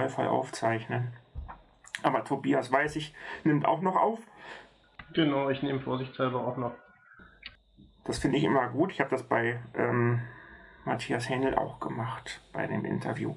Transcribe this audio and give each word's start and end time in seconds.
Idealfall 0.00 0.28
aufzeichnen. 0.28 1.12
Aber 2.02 2.24
Tobias, 2.24 2.72
weiß 2.72 2.96
ich, 2.96 3.14
nimmt 3.44 3.66
auch 3.66 3.82
noch 3.82 3.96
auf. 3.96 4.20
Genau, 5.12 5.50
ich 5.50 5.62
nehme 5.62 5.80
vorsichtshalber 5.80 6.46
auch 6.46 6.56
noch. 6.56 6.72
Das 8.04 8.18
finde 8.18 8.38
ich 8.38 8.44
immer 8.44 8.68
gut. 8.68 8.92
Ich 8.92 9.00
habe 9.00 9.10
das 9.10 9.22
bei 9.22 9.60
ähm, 9.74 10.22
Matthias 10.84 11.28
Händel 11.28 11.56
auch 11.56 11.80
gemacht 11.80 12.40
bei 12.52 12.66
dem 12.66 12.84
Interview. 12.84 13.34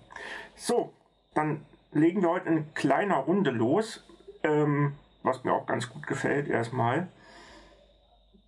So, 0.56 0.94
dann 1.34 1.66
legen 1.92 2.22
wir 2.22 2.30
heute 2.30 2.50
in 2.50 2.74
kleiner 2.74 3.18
Runde 3.18 3.52
los, 3.52 4.08
ähm, 4.44 4.96
was 5.24 5.44
mir 5.44 5.54
auch 5.54 5.66
ganz 5.66 5.90
gut 5.90 6.08
gefällt 6.08 6.48
erstmal. 6.48 7.10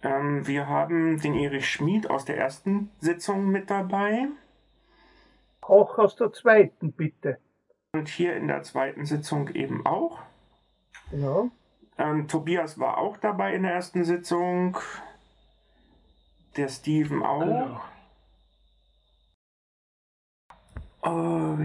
Ähm, 0.01 0.47
wir 0.47 0.67
haben 0.69 1.19
den 1.19 1.33
Erich 1.33 1.69
Schmid 1.69 2.09
aus 2.09 2.23
der 2.23 2.37
ersten 2.37 2.91
Sitzung 2.99 3.49
mit 3.49 3.69
dabei. 3.69 4.27
Auch 5.61 5.97
aus 5.97 6.15
der 6.15 6.31
zweiten, 6.31 6.93
bitte. 6.93 7.39
Und 7.95 8.09
hier 8.09 8.35
in 8.35 8.49
der 8.49 8.61
zweiten 8.63 9.05
Sitzung 9.05 9.47
eben 9.55 9.85
auch. 9.85 10.19
Ja. 11.11 11.49
Ähm, 11.97 12.27
Tobias 12.27 12.77
war 12.77 12.97
auch 12.97 13.15
dabei 13.15 13.55
in 13.55 13.63
der 13.63 13.71
ersten 13.71 14.03
Sitzung. 14.03 14.77
Der 16.57 16.67
Steven 16.67 17.23
auch. 17.23 17.85
Oh. 21.03 21.57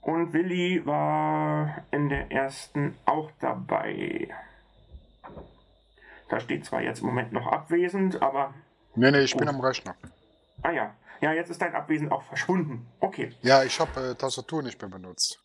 Und 0.00 0.32
Willi 0.32 0.84
war 0.84 1.84
in 1.92 2.08
der 2.08 2.32
ersten 2.32 2.96
auch 3.04 3.30
dabei. 3.38 4.34
Da 6.28 6.40
steht 6.40 6.64
zwar 6.64 6.82
jetzt 6.82 7.02
im 7.02 7.06
Moment 7.06 7.32
noch 7.32 7.46
abwesend, 7.46 8.20
aber. 8.20 8.52
Nee, 8.96 9.12
nee, 9.12 9.20
ich 9.20 9.34
gut. 9.34 9.42
bin 9.42 9.48
am 9.48 9.60
Rechner. 9.60 9.94
Ah 10.62 10.72
ja. 10.72 10.92
Ja, 11.20 11.32
jetzt 11.32 11.50
ist 11.50 11.62
dein 11.62 11.74
Abwesen 11.74 12.10
auch 12.10 12.22
verschwunden. 12.22 12.86
Okay. 13.00 13.32
Ja, 13.42 13.64
ich 13.64 13.78
habe 13.80 14.10
äh, 14.10 14.14
Tastatur 14.14 14.62
nicht 14.62 14.80
mehr 14.80 14.90
benutzt. 14.90 15.42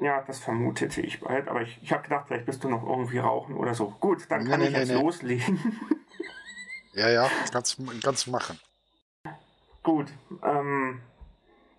Ja, 0.00 0.22
das 0.22 0.40
vermutete 0.40 1.00
ich 1.00 1.20
bald, 1.20 1.48
aber 1.48 1.62
ich, 1.62 1.80
ich 1.82 1.92
habe 1.92 2.02
gedacht, 2.02 2.26
vielleicht 2.26 2.46
bist 2.46 2.64
du 2.64 2.68
noch 2.68 2.82
irgendwie 2.82 3.18
rauchen 3.18 3.56
oder 3.56 3.74
so. 3.74 3.90
Gut, 4.00 4.26
dann 4.28 4.46
kann 4.46 4.60
nee, 4.60 4.66
ich 4.66 4.72
nee, 4.72 4.78
jetzt 4.80 4.88
nee. 4.88 5.00
loslegen. 5.00 5.80
ja, 6.94 7.08
ja, 7.08 7.30
kannst, 7.52 7.78
kannst 8.02 8.26
machen. 8.26 8.58
Gut, 9.82 10.12
ähm, 10.42 11.00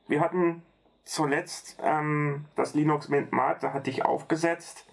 wir 0.08 0.22
hatten 0.22 0.64
zuletzt 1.04 1.78
ähm, 1.82 2.46
das 2.56 2.74
Linux 2.74 3.10
Mint 3.10 3.32
Mate 3.32 3.74
hatte 3.74 3.90
ich 3.90 4.06
aufgesetzt. 4.06 4.86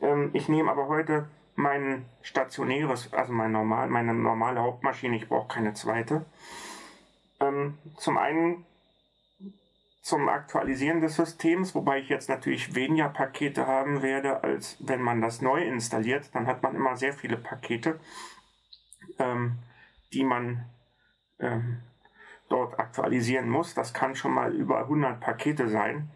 Ähm, 0.00 0.30
ich 0.32 0.48
nehme 0.48 0.70
aber 0.70 0.86
heute 0.88 1.28
mein 1.54 2.06
stationäres, 2.22 3.12
also 3.12 3.32
mein 3.32 3.52
normal, 3.52 3.88
meine 3.88 4.14
normale 4.14 4.60
Hauptmaschine, 4.60 5.16
ich 5.16 5.28
brauche 5.28 5.48
keine 5.48 5.74
zweite. 5.74 6.24
Ähm, 7.42 7.78
zum 7.96 8.18
einen 8.18 8.64
zum 10.02 10.28
Aktualisieren 10.28 11.00
des 11.00 11.14
Systems, 11.14 11.74
wobei 11.76 12.00
ich 12.00 12.08
jetzt 12.08 12.28
natürlich 12.28 12.74
weniger 12.74 13.08
Pakete 13.08 13.66
haben 13.68 14.02
werde, 14.02 14.42
als 14.42 14.76
wenn 14.80 15.00
man 15.00 15.20
das 15.20 15.40
neu 15.40 15.62
installiert. 15.62 16.34
Dann 16.34 16.46
hat 16.46 16.62
man 16.62 16.74
immer 16.74 16.96
sehr 16.96 17.12
viele 17.12 17.36
Pakete, 17.36 18.00
ähm, 19.18 19.58
die 20.12 20.24
man 20.24 20.68
ähm, 21.38 21.82
dort 22.48 22.80
aktualisieren 22.80 23.48
muss. 23.48 23.74
Das 23.74 23.94
kann 23.94 24.16
schon 24.16 24.32
mal 24.32 24.52
über 24.52 24.80
100 24.80 25.20
Pakete 25.20 25.68
sein. 25.68 26.10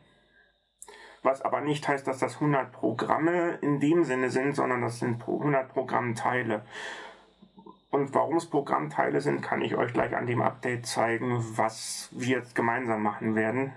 Was 1.22 1.42
aber 1.42 1.60
nicht 1.60 1.86
heißt, 1.86 2.06
dass 2.06 2.18
das 2.18 2.34
100 2.34 2.72
Programme 2.72 3.58
in 3.62 3.80
dem 3.80 4.04
Sinne 4.04 4.30
sind, 4.30 4.54
sondern 4.54 4.82
das 4.82 4.98
sind 4.98 5.22
100 5.22 5.68
Programmteile. 5.72 6.62
Und 7.90 8.14
warum 8.14 8.36
es 8.36 8.46
Programmteile 8.46 9.20
sind, 9.20 9.42
kann 9.42 9.62
ich 9.62 9.76
euch 9.76 9.92
gleich 9.92 10.14
an 10.16 10.26
dem 10.26 10.42
Update 10.42 10.86
zeigen, 10.86 11.44
was 11.56 12.08
wir 12.12 12.38
jetzt 12.38 12.54
gemeinsam 12.54 13.02
machen 13.02 13.34
werden. 13.34 13.72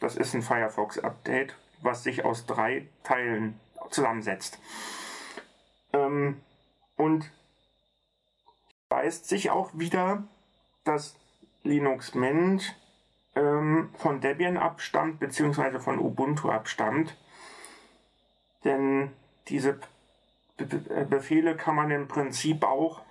Das 0.00 0.16
ist 0.16 0.34
ein 0.34 0.42
Firefox-Update, 0.42 1.56
was 1.80 2.02
sich 2.04 2.24
aus 2.24 2.46
drei 2.46 2.88
Teilen 3.02 3.58
zusammensetzt. 3.90 4.58
Ähm, 5.92 6.40
und 6.96 7.30
weist 8.88 9.28
sich 9.28 9.50
auch 9.50 9.70
wieder, 9.74 10.24
dass 10.84 11.16
Linux 11.62 12.14
Mint 12.14 12.76
ähm, 13.34 13.90
von 13.96 14.20
Debian 14.20 14.56
abstammt, 14.56 15.18
beziehungsweise 15.18 15.80
von 15.80 15.98
Ubuntu 15.98 16.50
abstammt. 16.50 17.16
Denn 18.64 19.10
diese 19.48 19.80
Be 20.56 20.66
Be 20.66 21.06
Befehle 21.06 21.56
kann 21.56 21.74
man 21.74 21.90
im 21.90 22.06
Prinzip 22.06 22.62
auch 22.62 23.02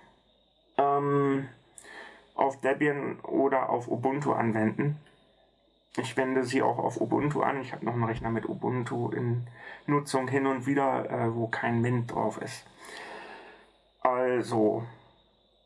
ähm, 0.98 1.48
auf 2.34 2.60
Debian 2.60 3.20
oder 3.20 3.70
auf 3.70 3.88
Ubuntu 3.88 4.32
anwenden. 4.32 4.98
Ich 5.96 6.16
wende 6.16 6.42
sie 6.44 6.62
auch 6.62 6.78
auf 6.78 7.00
Ubuntu 7.00 7.42
an. 7.42 7.60
Ich 7.60 7.72
habe 7.72 7.84
noch 7.84 7.94
einen 7.94 8.04
Rechner 8.04 8.30
mit 8.30 8.48
Ubuntu 8.48 9.10
in 9.10 9.46
Nutzung 9.86 10.26
hin 10.26 10.46
und 10.46 10.66
wieder, 10.66 11.08
äh, 11.08 11.34
wo 11.34 11.46
kein 11.46 11.80
Mint 11.80 12.12
drauf 12.12 12.40
ist. 12.42 12.66
Also, 14.00 14.84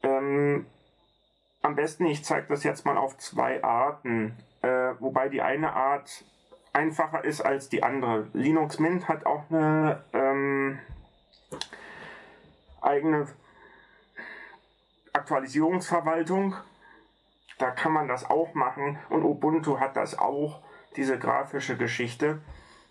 ähm, 0.02 0.66
am 1.62 1.74
besten, 1.74 2.06
ich 2.06 2.24
zeige 2.24 2.46
das 2.48 2.62
jetzt 2.62 2.84
mal 2.84 2.98
auf 2.98 3.16
zwei 3.16 3.64
Arten, 3.64 4.36
äh, 4.62 4.94
wobei 5.00 5.28
die 5.28 5.42
eine 5.42 5.72
Art 5.72 6.24
einfacher 6.72 7.24
ist 7.24 7.40
als 7.40 7.68
die 7.68 7.82
andere. 7.82 8.28
Linux 8.34 8.78
Mint 8.78 9.08
hat 9.08 9.24
auch 9.26 9.44
eine 9.50 10.04
ähm, 10.12 10.78
eigene 12.80 13.26
Aktualisierungsverwaltung. 15.28 16.54
Da 17.58 17.70
kann 17.70 17.92
man 17.92 18.08
das 18.08 18.28
auch 18.30 18.54
machen 18.54 18.98
und 19.10 19.24
Ubuntu 19.24 19.78
hat 19.78 19.94
das 19.94 20.18
auch, 20.18 20.60
diese 20.96 21.18
grafische 21.18 21.76
Geschichte. 21.76 22.40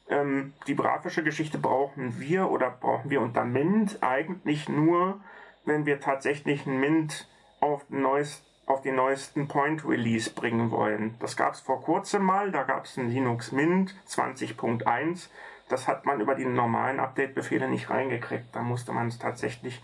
Ähm, 0.08 0.54
die 0.68 0.76
grafische 0.76 1.24
Geschichte 1.24 1.58
brauchen 1.58 2.20
wir 2.20 2.52
oder 2.52 2.70
brauchen 2.70 3.10
wir 3.10 3.22
unter 3.22 3.44
Mint 3.44 4.04
eigentlich 4.04 4.70
nur, 4.70 5.20
wenn 5.66 5.88
wir 5.88 6.00
tatsächlich 6.00 6.68
ein 6.68 6.80
Mint 6.80 7.28
auf, 7.60 7.90
neues, 7.90 8.44
auf 8.68 8.82
den 8.82 8.96
neuesten 8.96 9.48
Point 9.48 9.84
Release 9.84 10.30
bringen 10.30 10.70
wollen. 10.70 11.16
Das 11.20 11.36
gab 11.38 11.54
es 11.54 11.60
vor 11.60 11.82
kurzem 11.82 12.22
mal, 12.22 12.52
da 12.52 12.64
gab 12.64 12.86
es 12.86 12.98
ein 12.98 13.10
Linux 13.10 13.52
Mint 13.52 13.96
20.1. 14.08 15.30
Das 15.70 15.88
hat 15.88 16.06
man 16.06 16.22
über 16.22 16.36
die 16.36 16.46
normalen 16.46 17.00
Update-Befehle 17.00 17.68
nicht 17.68 17.90
reingekriegt. 17.90 18.56
Da 18.56 18.62
musste 18.62 18.94
man 18.94 19.08
es 19.08 19.18
tatsächlich 19.18 19.82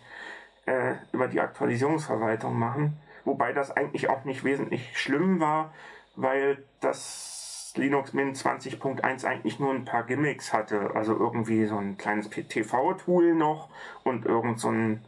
äh, 0.66 0.96
über 1.12 1.28
die 1.28 1.42
Aktualisierungsverwaltung 1.42 2.58
machen. 2.58 2.98
Wobei 3.26 3.54
das 3.54 3.72
eigentlich 3.72 4.10
auch 4.10 4.26
nicht 4.26 4.44
wesentlich 4.44 4.98
schlimm 4.98 5.40
war, 5.40 5.74
weil 6.16 6.64
das 6.82 7.74
Linux 7.76 8.14
Mint 8.14 8.38
20.1 8.38 9.26
eigentlich 9.26 9.60
nur 9.60 9.74
ein 9.74 9.86
paar 9.86 10.04
Gimmicks 10.04 10.54
hatte. 10.54 10.92
Also 10.96 11.18
irgendwie 11.18 11.66
so 11.66 11.78
ein 11.78 11.98
kleines 11.98 12.30
TV-Tool 12.30 13.34
noch 13.34 13.70
und 14.04 14.26
irgend 14.26 14.60
so 14.60 14.70
ein 14.70 15.04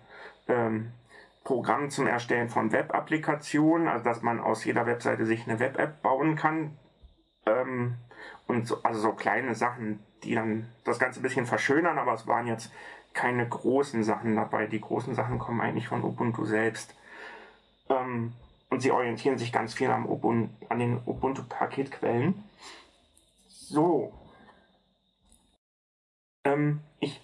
ähm, 0.48 0.92
Programm 1.44 1.92
zum 1.92 2.08
Erstellen 2.08 2.50
von 2.50 2.72
Web-Applikationen, 2.72 3.88
also 3.88 4.04
dass 4.04 4.24
man 4.24 4.40
aus 4.40 4.66
jeder 4.66 4.88
Webseite 4.88 5.26
sich 5.26 5.48
eine 5.48 5.60
Web-App 5.60 6.02
bauen 6.02 6.36
kann. 6.36 6.78
Ähm, 7.46 7.98
und 8.48 8.68
so, 8.68 8.82
also 8.82 9.00
so 9.00 9.12
kleine 9.14 9.54
Sachen, 9.54 10.04
die 10.24 10.34
dann 10.34 10.68
das 10.84 10.98
Ganze 10.98 11.20
ein 11.20 11.24
bisschen 11.24 11.46
verschönern, 11.46 12.00
aber 12.00 12.14
es 12.14 12.26
waren 12.26 12.48
jetzt 12.48 12.72
keine 13.16 13.48
großen 13.48 14.04
Sachen 14.04 14.36
dabei. 14.36 14.68
Die 14.68 14.82
großen 14.82 15.16
Sachen 15.16 15.40
kommen 15.40 15.62
eigentlich 15.62 15.88
von 15.88 16.04
Ubuntu 16.04 16.46
selbst. 16.46 16.94
Ähm, 17.90 18.34
und 18.70 18.82
sie 18.82 18.92
orientieren 18.92 19.38
sich 19.38 19.52
ganz 19.52 19.74
viel 19.74 19.90
am 19.90 20.06
Ubuntu, 20.06 20.50
an 20.70 20.80
den 20.80 21.00
Ubuntu-Paketquellen. 21.06 22.44
So. 23.48 24.14
Ähm, 26.44 26.82
ich 27.00 27.22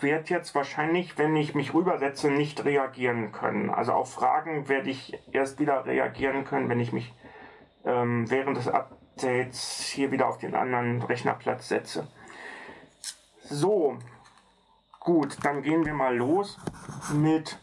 werde 0.00 0.30
jetzt 0.30 0.54
wahrscheinlich, 0.54 1.18
wenn 1.18 1.34
ich 1.36 1.54
mich 1.54 1.74
rübersetze, 1.74 2.30
nicht 2.30 2.64
reagieren 2.64 3.32
können. 3.32 3.70
Also 3.70 3.92
auf 3.92 4.12
Fragen 4.12 4.68
werde 4.68 4.90
ich 4.90 5.18
erst 5.32 5.58
wieder 5.58 5.86
reagieren 5.86 6.44
können, 6.44 6.68
wenn 6.68 6.80
ich 6.80 6.92
mich 6.92 7.12
ähm, 7.84 8.30
während 8.30 8.56
des 8.56 8.68
Updates 8.68 9.86
hier 9.86 10.12
wieder 10.12 10.28
auf 10.28 10.38
den 10.38 10.54
anderen 10.54 11.02
Rechnerplatz 11.02 11.68
setze. 11.68 12.06
So, 13.42 13.98
Gut, 15.00 15.36
dann 15.42 15.62
gehen 15.62 15.84
wir 15.84 15.94
mal 15.94 16.16
los 16.16 16.58
mit 17.12 17.58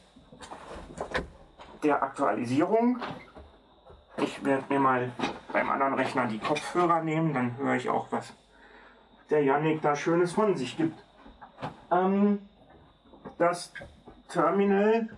der 1.84 2.02
Aktualisierung. 2.02 3.00
Ich 4.18 4.44
werde 4.44 4.64
mir 4.70 4.80
mal 4.80 5.12
beim 5.52 5.70
anderen 5.70 5.94
Rechner 5.94 6.26
die 6.28 6.40
Kopfhörer 6.40 7.02
nehmen, 7.02 7.34
dann 7.34 7.58
höre 7.58 7.76
ich 7.76 7.90
auch, 7.90 8.08
was 8.12 8.34
der 9.30 9.44
Yannick 9.44 9.82
da 9.82 9.96
Schönes 9.96 10.34
von 10.34 10.56
sich 10.56 10.78
gibt. 10.78 10.98
Ähm, 11.92 12.40
das 13.38 13.74
Terminal 14.30 15.10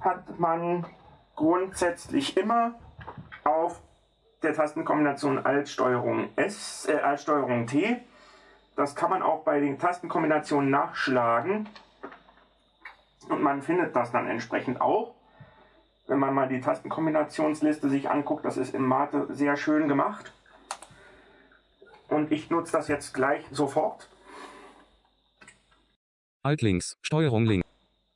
hat 0.00 0.38
man 0.38 0.86
grundsätzlich 1.34 2.36
immer 2.36 2.74
auf 3.44 3.80
der 4.42 4.54
Tastenkombination 4.54 5.44
Alt-Steuerung 5.44 6.28
äh, 6.36 6.92
Alt-Steuerung 6.94 7.66
T 7.66 8.00
das 8.76 8.94
kann 8.94 9.10
man 9.10 9.22
auch 9.22 9.44
bei 9.44 9.60
den 9.60 9.78
Tastenkombinationen 9.78 10.70
nachschlagen. 10.70 11.68
Und 13.28 13.42
man 13.42 13.62
findet 13.62 13.94
das 13.94 14.10
dann 14.10 14.28
entsprechend 14.28 14.80
auch. 14.80 15.14
wenn 16.08 16.18
man 16.18 16.34
mal 16.34 16.48
die 16.48 16.60
Tastenkombinationsliste 16.60 17.88
sich 17.88 18.10
anguckt, 18.10 18.44
das 18.44 18.56
ist 18.56 18.74
in 18.74 18.82
Mate 18.82 19.28
sehr 19.30 19.56
schön 19.56 19.88
gemacht. 19.88 20.32
Und 22.08 22.32
ich 22.32 22.50
nutze 22.50 22.72
das 22.72 22.88
jetzt 22.88 23.14
gleich 23.14 23.44
sofort. 23.50 24.10
Alt 26.42 26.60
links, 26.60 26.98
Steuerung 27.00 27.46
links. 27.46 27.66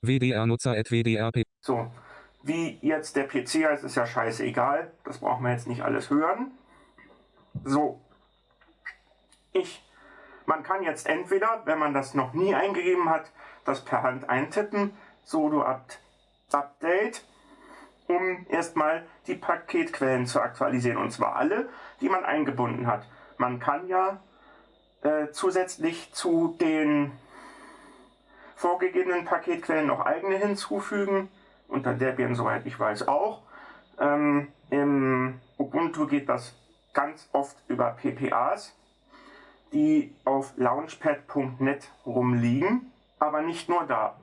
WDR-Nutzer 0.02 0.72
at 0.72 0.90
WDRP. 0.90 1.44
So, 1.60 1.90
wie 2.42 2.78
jetzt 2.82 3.16
der 3.16 3.24
PC 3.24 3.64
heißt, 3.66 3.84
ist 3.84 3.94
ja 3.94 4.04
scheißegal. 4.04 4.90
Das 5.04 5.18
brauchen 5.18 5.44
wir 5.44 5.52
jetzt 5.52 5.66
nicht 5.66 5.82
alles 5.82 6.10
hören. 6.10 6.50
So, 7.64 8.00
ich, 9.52 9.82
man 10.46 10.62
kann 10.62 10.82
jetzt 10.82 11.08
entweder, 11.08 11.62
wenn 11.64 11.78
man 11.78 11.94
das 11.94 12.14
noch 12.14 12.32
nie 12.32 12.54
eingegeben 12.54 13.10
hat, 13.10 13.30
das 13.64 13.84
per 13.84 14.02
Hand 14.02 14.28
eintippen, 14.30 14.96
sudo 15.24 15.62
apt 15.62 16.00
update, 16.52 17.24
um 18.06 18.46
erstmal 18.48 19.04
die 19.26 19.34
Paketquellen 19.34 20.26
zu 20.26 20.40
aktualisieren. 20.40 20.96
Und 20.96 21.10
zwar 21.10 21.36
alle, 21.36 21.68
die 22.00 22.08
man 22.08 22.24
eingebunden 22.24 22.86
hat. 22.86 23.04
Man 23.36 23.58
kann 23.58 23.88
ja 23.88 24.20
äh, 25.02 25.30
zusätzlich 25.32 26.12
zu 26.12 26.56
den 26.60 27.12
vorgegebenen 28.54 29.24
Paketquellen 29.24 29.86
noch 29.86 30.06
eigene 30.06 30.36
hinzufügen. 30.36 31.28
Unter 31.68 31.94
Debian, 31.94 32.36
soweit 32.36 32.64
ich 32.64 32.78
weiß, 32.78 33.08
auch. 33.08 33.42
Ähm, 33.98 34.52
Im 34.70 35.40
Ubuntu 35.58 36.06
geht 36.06 36.28
das 36.28 36.54
ganz 36.94 37.28
oft 37.32 37.56
über 37.68 37.90
PPAs, 37.90 38.75
die 39.72 40.14
auf 40.24 40.52
launchpad.net 40.56 41.90
rumliegen, 42.04 42.92
aber 43.18 43.42
nicht 43.42 43.68
nur 43.68 43.84
da. 43.84 44.16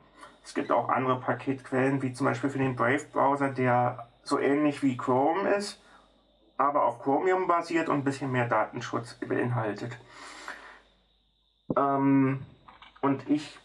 Es 0.43 0.53
gibt 0.53 0.71
auch 0.71 0.89
andere 0.89 1.19
Paketquellen, 1.19 2.01
wie 2.01 2.13
zum 2.13 2.25
Beispiel 2.25 2.49
für 2.49 2.57
den 2.57 2.75
Brave-Browser, 2.75 3.49
der 3.49 4.07
so 4.23 4.39
ähnlich 4.39 4.83
wie 4.83 4.97
Chrome 4.97 5.49
ist, 5.49 5.81
aber 6.57 6.85
auf 6.85 7.01
Chromium 7.01 7.47
basiert 7.47 7.89
und 7.89 7.99
ein 7.99 8.03
bisschen 8.03 8.31
mehr 8.31 8.47
Datenschutz 8.47 9.15
beinhaltet. 9.15 9.97
Ähm, 11.75 12.45
und 13.01 13.29
ich 13.29 13.59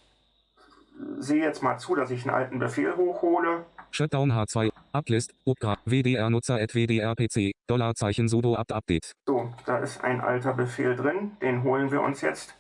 sehe 1.18 1.42
jetzt 1.42 1.62
mal 1.62 1.78
zu, 1.78 1.94
dass 1.94 2.10
ich 2.10 2.22
einen 2.22 2.34
alten 2.34 2.58
Befehl 2.58 2.96
hochhole. 2.96 3.64
Shutdown 3.90 4.32
H2, 4.32 4.70
Uplist, 4.92 5.32
Upgrade, 5.46 5.78
WDR-Nutzer 5.84 6.60
at 6.60 6.74
WDR-PC, 6.74 7.52
Dollarzeichen 7.66 8.28
sudo 8.28 8.56
apt 8.56 8.72
update. 8.72 9.12
So, 9.26 9.52
da 9.66 9.78
ist 9.78 10.02
ein 10.02 10.20
alter 10.20 10.54
Befehl 10.54 10.96
drin, 10.96 11.36
den 11.42 11.62
holen 11.62 11.90
wir 11.90 12.00
uns 12.00 12.20
jetzt. 12.20 12.54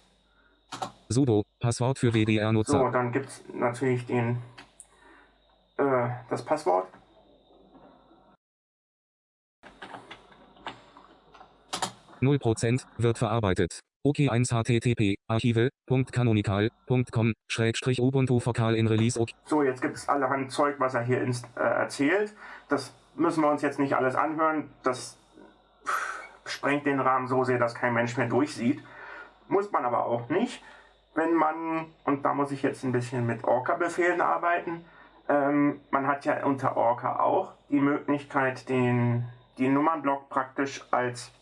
Sudo, 1.08 1.44
Passwort 1.60 1.98
für 1.98 2.08
So, 2.12 2.18
WDR-Nutzer. 2.18 2.90
dann 2.92 3.12
gibt 3.12 3.26
es 3.28 3.42
natürlich 3.54 4.04
den, 4.06 4.42
äh, 5.78 6.08
das 6.28 6.44
Passwort. 6.44 6.88
Null 12.20 12.38
Prozent 12.38 12.84
wird 12.98 13.16
verarbeitet. 13.16 13.80
OK1 14.04 14.48
HTTP, 14.48 15.16
archive.canonical.com, 15.26 17.32
Schrägstrich 17.48 18.00
Ubuntu 18.00 18.40
Vokal 18.44 18.74
in 18.74 18.86
Release 18.86 19.20
OK. 19.20 19.30
So, 19.44 19.62
jetzt 19.62 19.82
gibt 19.82 19.96
es 19.96 20.08
allerhand 20.08 20.52
Zeug, 20.52 20.76
was 20.78 20.94
er 20.94 21.02
hier 21.02 21.22
inst 21.22 21.46
äh, 21.56 21.60
erzählt. 21.60 22.34
Das 22.68 22.92
müssen 23.14 23.42
wir 23.42 23.50
uns 23.50 23.62
jetzt 23.62 23.78
nicht 23.78 23.94
alles 23.94 24.14
anhören. 24.14 24.70
Das 24.82 25.16
pff, 25.84 26.22
sprengt 26.46 26.86
den 26.86 27.00
Rahmen 27.00 27.28
so 27.28 27.44
sehr, 27.44 27.58
dass 27.58 27.74
kein 27.74 27.94
Mensch 27.94 28.16
mehr 28.16 28.28
durchsieht. 28.28 28.82
Muss 29.48 29.72
man 29.72 29.84
aber 29.84 30.06
auch 30.06 30.28
nicht, 30.28 30.62
wenn 31.14 31.34
man, 31.34 31.86
und 32.04 32.24
da 32.24 32.34
muss 32.34 32.52
ich 32.52 32.62
jetzt 32.62 32.84
ein 32.84 32.92
bisschen 32.92 33.26
mit 33.26 33.44
Orca-Befehlen 33.44 34.20
arbeiten, 34.20 34.84
ähm, 35.28 35.80
man 35.90 36.06
hat 36.06 36.24
ja 36.24 36.44
unter 36.44 36.76
Orca 36.76 37.20
auch 37.20 37.52
die 37.68 37.80
Möglichkeit, 37.80 38.68
den, 38.68 39.26
den 39.58 39.74
Nummernblock 39.74 40.28
praktisch 40.28 40.84
als 40.90 41.32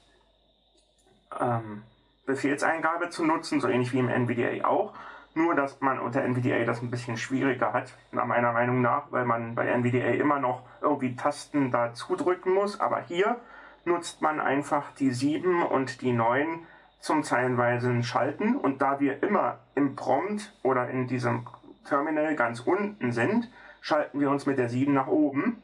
ähm, 1.38 1.82
Befehlseingabe 2.26 3.08
zu 3.08 3.24
nutzen, 3.24 3.60
so 3.60 3.68
ähnlich 3.68 3.92
wie 3.92 3.98
im 3.98 4.08
NVDA 4.08 4.66
auch. 4.66 4.92
Nur, 5.34 5.54
dass 5.54 5.80
man 5.80 5.98
unter 5.98 6.22
NVDA 6.22 6.64
das 6.64 6.82
ein 6.82 6.90
bisschen 6.90 7.16
schwieriger 7.16 7.72
hat, 7.72 7.92
meiner 8.10 8.52
Meinung 8.52 8.80
nach, 8.80 9.12
weil 9.12 9.26
man 9.26 9.54
bei 9.54 9.66
NVDA 9.66 10.14
immer 10.14 10.40
noch 10.40 10.62
irgendwie 10.80 11.14
Tasten 11.14 11.70
dazu 11.70 12.16
drücken 12.16 12.54
muss. 12.54 12.80
Aber 12.80 13.02
hier 13.02 13.36
nutzt 13.84 14.22
man 14.22 14.40
einfach 14.40 14.92
die 14.98 15.10
7 15.10 15.62
und 15.62 16.00
die 16.00 16.12
9 16.12 16.60
zum 17.00 17.22
zeilenweisen 17.22 18.02
Schalten. 18.02 18.56
Und 18.56 18.80
da 18.80 18.98
wir 18.98 19.22
immer 19.22 19.58
im 19.74 19.94
Prompt 19.94 20.54
oder 20.62 20.88
in 20.88 21.06
diesem 21.06 21.46
Terminal 21.86 22.34
ganz 22.34 22.60
unten 22.60 23.12
sind, 23.12 23.50
schalten 23.82 24.18
wir 24.18 24.30
uns 24.30 24.46
mit 24.46 24.58
der 24.58 24.70
7 24.70 24.92
nach 24.92 25.06
oben. 25.06 25.62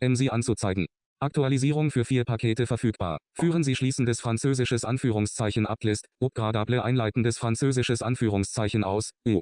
MC 0.00 0.32
anzuzeigen. 0.32 0.86
Aktualisierung 1.22 1.90
für 1.90 2.04
vier 2.04 2.24
Pakete 2.24 2.66
verfügbar. 2.66 3.18
Führen 3.34 3.62
Sie 3.62 3.76
schließendes 3.76 4.20
französisches 4.20 4.84
Anführungszeichen 4.84 5.66
Uplist, 5.66 6.06
upgradable 6.20 6.82
einleitendes 6.84 7.38
französisches 7.38 8.02
Anführungszeichen 8.02 8.84
aus, 8.84 9.12
U. 9.26 9.40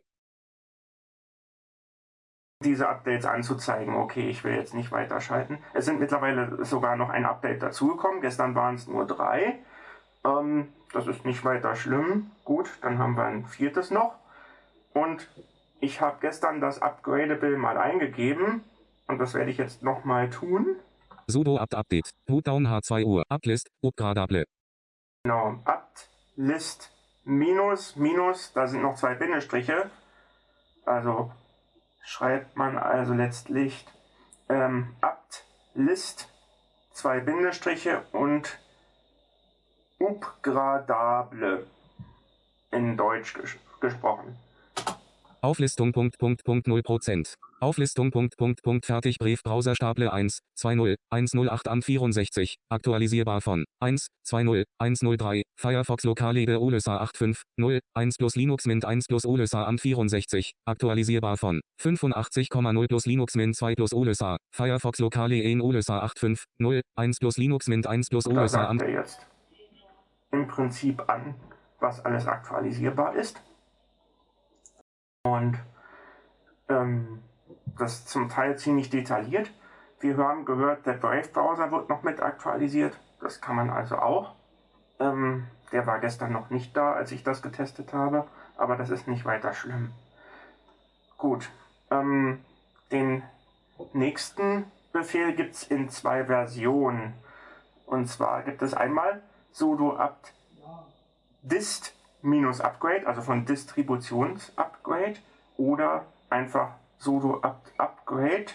diese 2.63 2.89
Updates 2.89 3.25
anzuzeigen. 3.25 3.95
Okay, 3.97 4.29
ich 4.29 4.45
will 4.45 4.55
jetzt 4.55 4.75
nicht 4.75 4.93
weiterschalten. 4.93 5.59
Es 5.73 5.87
sind 5.87 5.99
mittlerweile 5.99 6.63
sogar 6.65 6.97
noch 6.97 7.09
ein 7.09 7.25
Update 7.25 7.63
dazugekommen. 7.63 8.21
Gestern 8.21 8.55
waren 8.55 8.75
es 8.75 8.87
nur 8.87 9.07
drei. 9.07 9.59
Ähm, 10.25 10.69
das 10.93 11.07
ist 11.07 11.25
nicht 11.25 11.45
weiter 11.45 11.75
schlimm. 11.75 12.31
Gut, 12.45 12.69
dann 12.83 12.99
haben 12.99 13.17
wir 13.17 13.25
ein 13.25 13.47
viertes 13.47 13.91
noch. 13.91 14.15
Und 14.93 15.29
ich 15.81 16.03
habe 16.03 16.19
gestern 16.21 16.61
das 16.61 16.83
Upgradable 16.83 17.57
mal 17.57 17.79
eingegeben. 17.79 18.63
Und 19.07 19.19
das 19.19 19.33
werde 19.33 19.51
ich 19.51 19.57
jetzt 19.57 19.83
nochmal 19.83 20.29
tun. 20.29 20.77
Sudo 21.31 21.59
apt 21.59 21.75
update. 21.75 22.11
Bootdown 22.27 22.67
H2 22.67 23.05
Uhr. 23.05 23.25
Uplist, 23.29 23.71
upgradable. 23.83 24.45
Genau, 25.25 25.59
apt 25.65 26.09
list 26.37 26.91
minus 27.25 27.97
minus, 27.97 28.53
da 28.53 28.67
sind 28.67 28.83
noch 28.83 28.97
zwei 28.97 29.15
Bindestriche. 29.15 29.91
Also 30.85 31.31
schreibt 32.03 32.57
man 32.57 32.79
also 32.79 33.15
letztlich 33.15 33.87
ähm, 34.49 34.95
apt 35.01 35.45
list 35.75 36.29
zwei 36.93 37.21
Bindestriche 37.21 38.03
und 38.13 38.59
upgradable 39.99 41.67
in 42.71 42.97
Deutsch 42.97 43.35
ges 43.35 43.57
gesprochen. 43.81 44.37
Auflistung 45.43 45.93
Punkt 45.93 46.19
Punkt 46.19 46.45
Punkt 46.45 46.67
0%. 46.67 47.35
Auflistung 47.61 48.11
Punkt 48.11 48.37
Punkt 48.37 48.63
Punkt 48.63 48.85
fertig 48.85 49.17
Brief 49.19 49.43
Browser 49.43 49.75
Stapel 49.75 50.09
1, 50.09 50.41
20, 50.55 50.97
108 51.11 51.67
am 51.67 51.81
64, 51.81 52.57
aktualisierbar 52.69 53.41
von 53.41 53.65
1, 53.81 54.09
20, 54.25 54.65
103, 54.79 55.43
Firefox 55.59 56.05
Lokallede 56.05 56.61
OLESA 56.61 57.01
85, 57.01 57.43
0, 57.59 57.81
1 57.95 58.17
plus 58.19 58.35
Linux 58.37 58.67
Mint 58.67 58.85
1 58.85 59.07
plus 59.09 59.25
OLESA 59.25 59.67
am 59.67 59.79
64, 59.79 60.53
aktualisierbar 60.67 61.39
von 61.39 61.61
85,0 61.79 62.87
plus 62.87 63.07
Linux 63.07 63.35
Mint 63.35 63.57
2 63.57 63.75
plus 63.77 63.95
OLESA, 63.95 64.37
Firefox 64.55 64.99
Lokale 64.99 65.41
in 65.41 65.63
OLESA 65.63 66.03
85, 66.03 66.45
0, 66.59 66.83
1 66.97 67.13
plus 67.19 67.39
Linux 67.39 67.67
Mint 67.67 67.87
1 67.87 68.09
plus 68.11 68.25
Da 68.25 68.31
OLESA 68.31 68.49
sagt 68.49 68.69
am 68.69 68.79
er 68.79 68.91
jetzt 68.91 69.27
im 70.33 70.47
Prinzip 70.47 71.09
an, 71.09 71.35
was 71.81 72.05
alles 72.05 72.27
aktualisierbar 72.27 73.15
ist. 73.15 73.43
Und 75.23 75.59
ähm, 76.69 77.23
das 77.79 78.07
zum 78.07 78.29
Teil 78.29 78.59
ziemlich 78.59 78.91
detailliert. 78.91 79.51
Wir 80.01 80.17
haben 80.17 80.45
gehört, 80.45 80.87
der 80.87 80.95
Brave-Browser 80.95 81.71
wird 81.71 81.89
noch 81.89 82.03
mit 82.03 82.21
aktualisiert. 82.21 82.99
Das 83.21 83.41
kann 83.41 83.57
man 83.57 83.71
also 83.71 83.97
auch. 83.97 84.35
Ähm, 84.99 85.47
der 85.73 85.87
war 85.87 86.01
gestern 86.01 86.33
noch 86.33 86.51
nicht 86.51 86.77
da, 86.77 86.93
als 86.93 87.13
ich 87.13 87.23
das 87.23 87.43
getestet 87.43 87.93
habe, 87.93 88.27
aber 88.57 88.77
das 88.77 88.91
ist 88.91 89.09
nicht 89.09 89.25
weiter 89.25 89.53
schlimm. 89.53 89.93
Gut, 91.19 91.51
ähm, 91.91 92.43
den 92.91 93.23
nächsten 93.93 94.65
Befehl 94.93 95.35
gibt 95.35 95.55
es 95.55 95.63
in 95.65 95.91
zwei 95.91 96.25
Versionen. 96.25 97.15
Und 97.87 98.07
zwar 98.09 98.43
gibt 98.43 98.63
es 98.63 98.75
einmal 98.75 99.23
sudo 99.53 99.97
apt 99.97 100.33
dist 101.43 101.95
minus 102.23 102.61
upgrade, 102.61 103.07
also 103.07 103.23
von 103.23 103.45
Distributionsupgrade, 103.45 105.17
oder 105.57 106.07
einfach 106.31 106.71
sudo 106.99 107.41
apt 107.43 107.73
upgrade. 107.79 108.47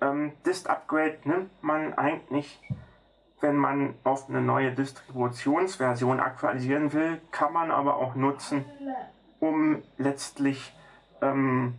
Ähm, 0.00 0.32
dist 0.44 0.68
upgrade 0.68 1.18
nimmt 1.24 1.62
man 1.62 1.94
eigentlich, 1.94 2.60
wenn 3.40 3.56
man 3.56 3.94
auf 4.04 4.28
eine 4.28 4.42
neue 4.42 4.72
Distributionsversion 4.72 6.20
aktualisieren 6.20 6.92
will, 6.92 7.20
kann 7.30 7.52
man 7.52 7.70
aber 7.70 7.96
auch 7.96 8.14
nutzen, 8.14 8.64
um 9.40 9.82
letztlich 9.96 10.74
ähm, 11.22 11.78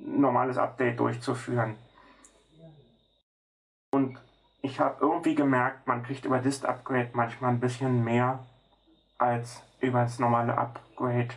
normales 0.00 0.56
Update 0.56 1.00
durchzuführen. 1.00 1.76
Und 3.90 4.18
ich 4.62 4.80
habe 4.80 4.96
irgendwie 5.00 5.34
gemerkt, 5.34 5.86
man 5.86 6.02
kriegt 6.02 6.24
über 6.24 6.38
Dist 6.38 6.66
Upgrade 6.66 7.10
manchmal 7.12 7.50
ein 7.50 7.60
bisschen 7.60 8.04
mehr 8.04 8.40
als 9.18 9.62
über 9.80 10.02
das 10.02 10.18
normale 10.18 10.56
Upgrade. 10.56 11.28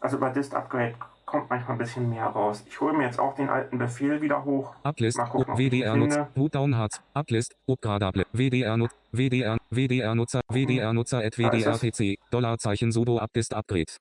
Also 0.00 0.16
über 0.16 0.30
Dist 0.30 0.54
Upgrade 0.54 0.94
kommt 1.26 1.50
manchmal 1.50 1.76
ein 1.76 1.78
bisschen 1.78 2.08
mehr 2.08 2.26
raus. 2.26 2.64
Ich 2.66 2.80
hole 2.80 2.92
mir 2.92 3.04
jetzt 3.04 3.20
auch 3.20 3.34
den 3.34 3.48
alten 3.48 3.78
Befehl 3.78 4.20
wieder 4.20 4.44
hoch. 4.44 4.74
Uplist, 4.82 5.18
Mal 5.18 5.26
gucken, 5.26 5.52
ob 5.52 5.58
WDR 5.58 5.96
Nutz. 5.96 6.18
Bootdown 6.34 6.76
Harz, 6.76 7.00
Uplist, 7.14 7.54
Upgradable, 7.66 8.24
WDR 8.32 8.76
Nutz, 8.76 8.92
WDR, 9.12 9.58
WDR 9.70 10.14
Nutzer, 10.14 10.40
WDR 10.48 10.92
Nutzer 10.92 11.18
at 11.18 11.38
WDR. 11.38 11.78
PC, 11.78 12.18
Dollarzeichen 12.30 12.90
sudo 12.90 13.18
updist 13.18 13.54
upgrade. 13.54 13.92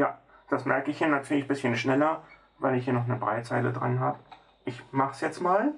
Ja, 0.00 0.18
das 0.48 0.64
merke 0.64 0.90
ich 0.90 0.98
hier 0.98 1.08
natürlich 1.08 1.44
ein 1.44 1.48
bisschen 1.48 1.76
schneller, 1.76 2.22
weil 2.58 2.78
ich 2.78 2.84
hier 2.84 2.94
noch 2.94 3.04
eine 3.04 3.16
Breitzeile 3.16 3.72
dran 3.72 4.00
habe. 4.00 4.18
Ich 4.64 4.80
mach's 4.90 5.20
jetzt 5.20 5.40
mal. 5.40 5.74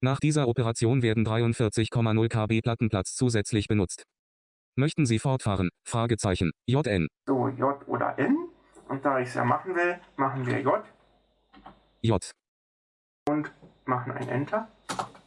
Nach 0.00 0.20
dieser 0.20 0.48
Operation 0.48 1.02
werden 1.02 1.26
43,0 1.26 2.28
KB 2.28 2.62
Plattenplatz 2.62 3.14
zusätzlich 3.14 3.66
benutzt. 3.66 4.04
Möchten 4.76 5.06
Sie 5.06 5.18
fortfahren? 5.18 5.70
Fragezeichen. 5.84 6.52
JN. 6.66 7.08
So, 7.26 7.48
J 7.48 7.86
oder 7.88 8.18
N. 8.18 8.36
Und 8.88 9.04
da 9.04 9.18
ich 9.18 9.28
es 9.28 9.34
ja 9.34 9.44
machen 9.44 9.74
will, 9.74 9.98
machen 10.16 10.46
wir 10.46 10.60
J 10.60 10.82
J. 12.00 12.30
und 13.28 13.50
machen 13.88 14.12
ein 14.12 14.28
Enter. 14.28 14.68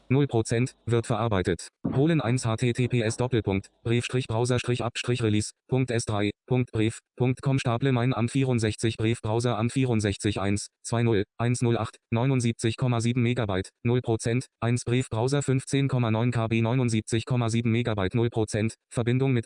0% 0.09 0.75
wird 0.85 1.07
verarbeitet. 1.07 1.69
Holen 1.95 2.21
1 2.21 2.45
https 2.45 3.17
Doppelpunkt. 3.17 3.71
Brief-Browser 3.83 4.57
Abstrich 4.79 5.23
Release. 5.23 5.51
Punkt 5.69 5.89
S3 5.89 6.31
Punkt 6.47 6.71
Brief. 6.73 6.99
Punkt 7.15 7.41
com. 7.41 7.59
Stable 7.59 7.93
mein 7.93 8.13
am 8.13 8.27
64 8.27 8.97
Briefbrowser 8.97 9.57
am 9.57 9.69
64 9.69 10.41
1 10.41 10.67
20 10.83 11.23
108 11.37 11.97
79,7 12.13 13.17
Megabyte. 13.19 13.69
0% 13.85 14.45
1 14.59 14.83
Briefbrowser 14.83 15.39
15,9 15.39 16.31
KB 16.31 16.53
79,7 16.61 17.67
Megabyte. 17.67 18.13
0% 18.13 18.73
Verbindung 18.93 19.31
mit 19.31 19.45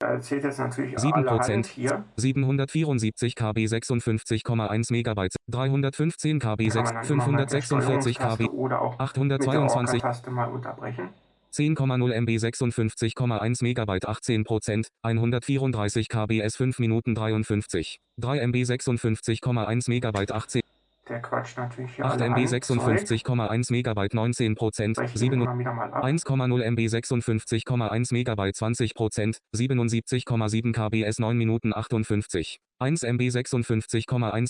Da 0.00 0.12
erzählt 0.12 0.44
jetzt 0.44 0.60
natürlich 0.60 0.96
7% 0.96 1.12
allerhand 1.12 1.66
hier. 1.66 2.04
774 2.14 3.34
KB 3.34 3.58
56,1 3.66 4.92
Megabyte 4.92 5.34
315 5.50 6.38
KB 6.38 6.44
Kann 6.44 6.70
6 6.70 6.74
man 6.74 6.94
dann 6.94 7.04
immer 7.04 7.26
mal 7.26 7.40
mit 7.40 7.50
der 7.50 7.62
546 7.62 8.18
KB 8.18 8.22
Steuerungstaste 8.22 8.54
oder 8.54 8.80
auch 8.80 8.90
mit 8.92 8.98
der 9.00 9.04
822 9.04 9.94
Orca-Taste 9.94 10.30
mal 10.30 10.44
unterbrechen. 10.44 11.08
10,0 11.52 12.12
MB 12.12 12.28
56,1 12.30 13.62
Megabyte 13.64 14.08
18%, 14.08 14.86
134 15.02 16.08
KBS 16.08 16.56
5 16.56 16.78
Minuten 16.78 17.16
53, 17.16 18.00
3 18.18 18.38
MB 18.38 18.56
56,1 18.56 19.90
Megabyte 19.90 20.30
18, 20.30 20.62
Der 21.08 21.20
quatscht 21.20 21.56
natürlich 21.56 21.94
hier 21.96 22.04
8 22.04 22.20
MB 22.20 22.22
allerhand 22.22 22.50
Zeug. 22.50 22.64
56,1 22.64 23.72
Megabyte 23.72 24.12
19%, 24.12 24.94
Breche 24.94 25.14
ich 25.14 25.18
7, 25.18 25.40
immer 25.40 25.58
wieder 25.58 25.72
mal 25.72 25.92
ab. 25.92 26.04
1,0 26.04 26.62
MB 26.62 26.80
56,1 26.80 28.12
Megabyte 28.12 28.56
20%, 28.56 29.38
77,7 29.54 30.72
KBS 30.72 31.18
9 31.18 31.36
Minuten 31.36 31.72
58, 31.72 32.60
1 32.78 33.02
MB 33.02 33.22
56,1 33.22 34.48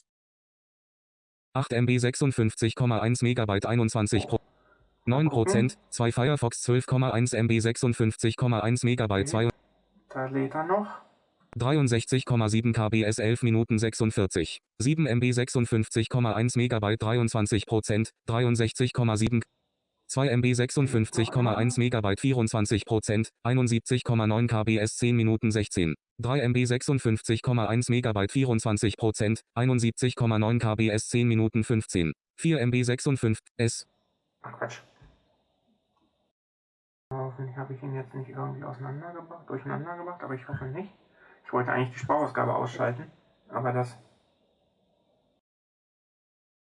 8 1.55 1.73
MB 1.73 1.91
56,1 1.91 3.25
Megabyte 3.25 3.67
21 3.67 4.27
Pro 4.27 4.39
9%, 5.07 5.77
2 5.91 6.13
Firefox 6.13 6.69
12,1 6.69 7.37
MB 7.37 7.53
56,1 7.53 8.85
Megabyte 8.85 9.29
2 9.29 9.49
Da 10.11 10.27
lädt 10.27 10.55
er 10.55 10.65
noch. 10.65 11.08
63,7 11.57 12.73
KBS 12.73 13.19
11 13.19 13.43
Minuten 13.43 13.79
46, 13.79 14.61
7 14.79 15.07
MB 15.07 15.25
56,1 15.25 16.57
Megabyte 16.57 17.03
23 17.03 17.67
Prozent, 17.67 18.11
63,7 18.29 19.43
2 20.09 20.29
MB 20.29 20.47
56,1 20.55 21.79
Megabyte 21.79 22.21
24 22.21 22.87
Prozent, 22.87 23.31
71,9 23.45 24.47
KBS 24.47 24.97
10 24.97 25.15
Minuten 25.15 25.51
16, 25.51 25.95
3 26.19 26.41
MB 26.49 26.57
56,1 26.57 27.91
Megabyte 27.91 28.33
24 28.33 28.97
Prozent, 28.97 29.43
71,9 29.55 30.59
KBS 30.59 31.09
10 31.09 31.29
Minuten 31.29 31.63
15, 31.63 32.13
4 32.37 32.61
MB 32.61 32.85
56 32.85 33.45
S. 33.59 33.87
Ach 34.43 34.59
Quatsch. 34.59 34.79
Hoffentlich 37.13 37.57
habe 37.57 37.75
ich 37.75 37.83
ihn 37.83 37.95
jetzt 37.95 38.15
nicht 38.15 38.31
irgendwie 38.31 38.65
auseinandergebracht, 38.65 39.49
durcheinander 39.49 39.97
gemacht, 39.97 40.23
aber 40.23 40.35
ich 40.35 40.49
hoffe 40.49 40.65
nicht. 40.67 40.91
Ich 41.49 41.53
wollte 41.55 41.73
eigentlich 41.73 41.93
die 41.95 42.01
Sprachausgabe 42.01 42.55
ausschalten, 42.55 43.11
aber 43.49 43.73
das 43.73 43.97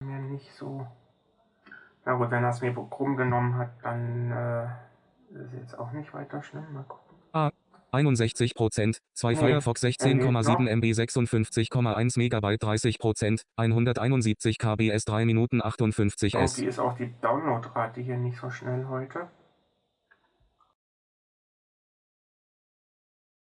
mir 0.01 0.19
nicht 0.19 0.53
so. 0.53 0.85
Na 2.05 2.15
gut, 2.15 2.33
wenn 2.33 2.43
es 2.43 2.61
mir 2.61 2.75
krumm 2.75 3.17
genommen 3.17 3.57
hat, 3.57 3.71
dann 3.85 4.33
äh, 4.33 4.65
ist 5.45 5.55
jetzt 5.55 5.79
auch 5.79 5.93
nicht 5.93 6.13
weiter 6.13 6.43
schlimm. 6.43 6.73
Mal 6.73 6.83
gucken. 6.83 7.17
61 7.93 8.57
Prozent, 8.57 8.99
2 9.13 9.31
Nee, 9.31 9.37
Firefox 9.37 9.85
er 9.85 9.91
lebt 9.91 10.03
16,7 10.03 10.63
noch. 10.65 10.69
MB 10.69 10.85
56,1 10.87 12.19
Megabyte 12.19 12.61
30 12.61 12.99
Prozent, 12.99 13.43
171 13.55 14.59
KBS 14.59 15.05
3 15.05 15.25
Minuten 15.25 15.63
58 15.63 16.35
S. 16.35 16.59
Irgendwie 16.59 16.69
ist 16.69 16.81
auch 16.81 16.97
die 16.97 17.15
Downloadrate 17.21 18.01
hier 18.01 18.17
nicht 18.17 18.41
so 18.41 18.51
schnell 18.51 18.89
heute. 18.89 19.29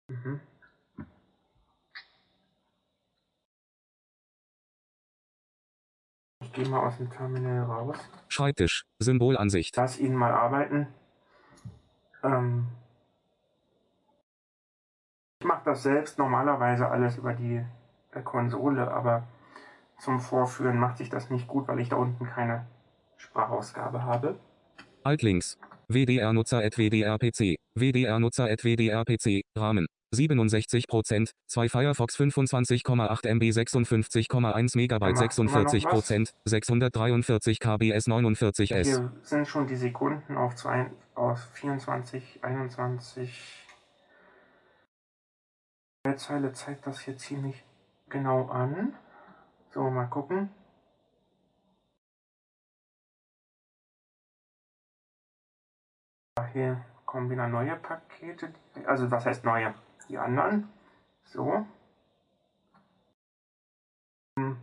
Mhm. 0.06 0.40
Gehe 6.58 6.68
mal 6.68 6.88
aus 6.88 6.96
dem 6.96 7.08
Terminal 7.08 7.62
raus. 7.66 7.96
Schreibtisch, 8.26 8.84
Symbolansicht. 8.98 9.76
Lass 9.76 9.96
ihn 10.00 10.12
mal 10.12 10.32
arbeiten. 10.32 10.88
Ähm 12.24 12.66
ich 15.38 15.46
mache 15.46 15.62
das 15.64 15.84
selbst 15.84 16.18
normalerweise 16.18 16.88
alles 16.88 17.16
über 17.16 17.34
die 17.34 17.64
äh, 18.10 18.22
Konsole, 18.22 18.90
aber 18.90 19.28
zum 20.00 20.18
Vorführen 20.18 20.80
macht 20.80 20.98
sich 20.98 21.10
das 21.10 21.30
nicht 21.30 21.46
gut, 21.46 21.68
weil 21.68 21.78
ich 21.78 21.90
da 21.90 21.96
unten 21.96 22.26
keine 22.26 22.66
Sprachausgabe 23.18 24.02
habe. 24.02 24.36
Altlinks. 25.04 25.60
WDR-Nutzer@WDR-PC, 27.80 29.42
WDR-Nutzer@WDR-PC, 29.42 29.42
Rahmen 29.56 29.86
67%, 30.14 31.32
2 31.48 31.68
Firefox 31.68 32.16
25,8 32.16 33.26
MB 33.26 33.50
56,1 33.50 34.76
Megabyte 34.76 35.16
Da 35.16 35.22
macht 35.24 35.38
immer 35.38 35.62
noch 35.62 35.70
46%, 35.70 36.34
643 36.44 37.60
KBS 37.60 38.08
49S. 38.08 38.86
Hier 38.86 39.12
sind 39.22 39.46
schon 39.46 39.66
die 39.66 39.76
Sekunden 39.76 40.36
auf, 40.36 40.54
zwei, 40.54 40.90
auf 41.14 41.40
24, 41.54 42.42
21. 42.42 43.66
Die 46.06 46.16
Zeile 46.16 46.52
zeigt 46.52 46.86
das 46.86 47.00
hier 47.00 47.18
ziemlich 47.18 47.62
genau 48.08 48.46
an. 48.46 48.94
So, 49.70 49.90
mal 49.90 50.06
gucken. 50.06 50.48
Hier 56.54 56.82
kommen 57.08 57.30
wieder 57.30 57.48
neue 57.48 57.74
Pakete. 57.76 58.52
Also 58.84 59.10
was 59.10 59.24
heißt 59.24 59.42
neue? 59.42 59.74
Die 60.10 60.18
anderen. 60.18 60.68
So. 61.24 61.66
Hm. 64.38 64.58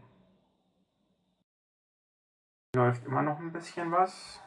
Läuft 2.75 3.03
immer 3.07 3.23
noch 3.23 3.39
ein 3.39 3.51
bisschen 3.51 3.91
was. 3.91 4.39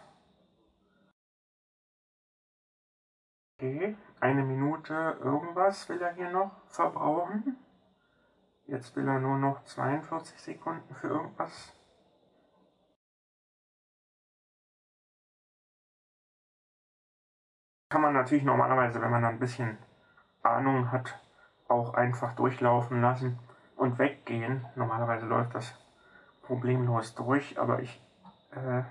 Okay, 3.57 3.97
eine 4.21 4.45
Minute 4.45 5.19
irgendwas 5.21 5.89
will 5.89 6.01
er 6.01 6.15
hier 6.15 6.31
noch 6.31 6.53
verbrauchen. 6.69 7.57
Jetzt 8.69 8.95
will 8.95 9.09
er 9.09 9.19
nur 9.19 9.39
noch 9.39 9.65
42 9.65 10.41
Sekunden 10.41 10.95
für 10.95 11.09
irgendwas. 11.09 11.73
Kann 17.89 18.03
man 18.03 18.13
natürlich 18.13 18.45
normalerweise, 18.45 19.01
wenn 19.01 19.11
man 19.11 19.25
ein 19.25 19.39
bisschen 19.39 19.79
Ahnung 20.43 20.93
hat, 20.93 21.19
auch 21.69 21.95
einfach 21.95 22.35
durchlaufen 22.35 23.01
lassen 23.01 23.39
und 23.77 23.99
weggehen. 23.99 24.67
Normalerweise 24.77 25.27
läuft 25.27 25.55
das 25.55 25.75
problemlos 26.43 27.15
durch, 27.15 27.59
aber 27.59 27.81
ich 27.81 28.03
äh, 28.51 28.83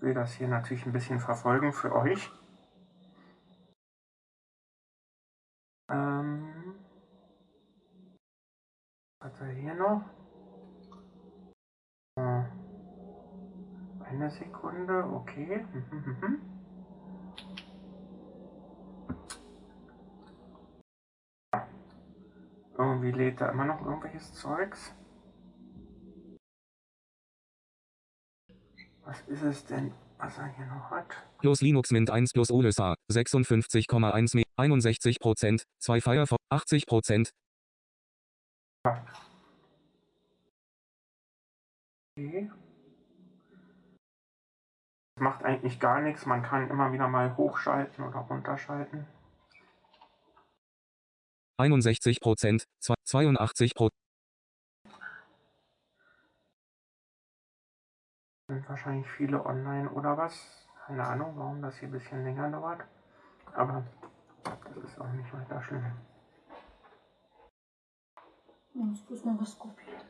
will 0.00 0.14
das 0.14 0.32
hier 0.32 0.48
natürlich 0.48 0.84
ein 0.84 0.92
bisschen 0.92 1.20
verfolgen 1.20 1.72
für 1.72 1.94
euch. 1.94 2.30
Ähm, 5.88 6.74
was 9.20 9.32
hat 9.32 9.48
er 9.48 9.54
hier 9.54 9.74
noch? 9.74 10.02
Eine 14.08 14.30
Sekunde, 14.30 15.04
okay. 15.04 15.64
Lädt 23.14 23.40
er 23.40 23.52
immer 23.52 23.64
noch 23.64 23.84
irgendwelches 23.84 24.32
Zeugs. 24.34 24.94
Was 29.04 29.20
ist 29.22 29.42
es 29.42 29.64
denn, 29.66 29.92
was 30.18 30.38
er 30.38 30.46
hier 30.56 30.66
noch 30.66 30.90
hat? 30.90 31.06
Plus 31.38 31.60
Linux 31.60 31.90
Mint 31.90 32.10
1 32.10 32.32
plus 32.32 32.50
OLSA 32.50 32.94
56,1 33.10 34.36
Me 34.36 34.44
61%, 34.56 35.64
2 35.78 36.00
Firefox 36.00 36.42
80%, 36.50 37.30
Okay. 42.16 42.50
Das 45.16 45.22
macht 45.22 45.44
eigentlich 45.44 45.80
gar 45.80 46.00
nichts. 46.00 46.26
Man 46.26 46.42
kann 46.42 46.68
immer 46.68 46.92
wieder 46.92 47.08
mal 47.08 47.36
hochschalten 47.36 48.04
oder 48.04 48.18
runterschalten. 48.20 49.06
61 51.56 52.20
Prozent, 52.20 52.64
82 52.80 53.74
Prozent. 53.74 53.92
Sind 58.48 58.68
wahrscheinlich 58.68 59.08
viele 59.10 59.44
online 59.44 59.88
oder 59.90 60.16
was? 60.16 60.68
Keine 60.86 61.04
Ahnung, 61.04 61.32
warum 61.36 61.62
das 61.62 61.78
hier 61.78 61.88
ein 61.88 61.92
bisschen 61.92 62.24
länger 62.24 62.50
dauert. 62.50 62.82
Aber 63.54 63.86
das 64.44 64.84
ist 64.84 65.00
auch 65.00 65.10
nicht 65.12 65.32
weiter 65.32 65.62
schlimm. 65.62 65.92
Ich 68.74 69.08
muss 69.08 69.24
mal 69.24 69.36
was 69.40 69.58
kopieren. 69.58 70.02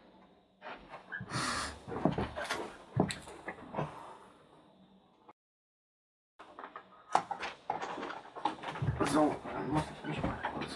So, 9.13 9.37
dann 9.53 9.71
muss 9.71 9.85
ich 9.93 10.09
mich 10.09 10.24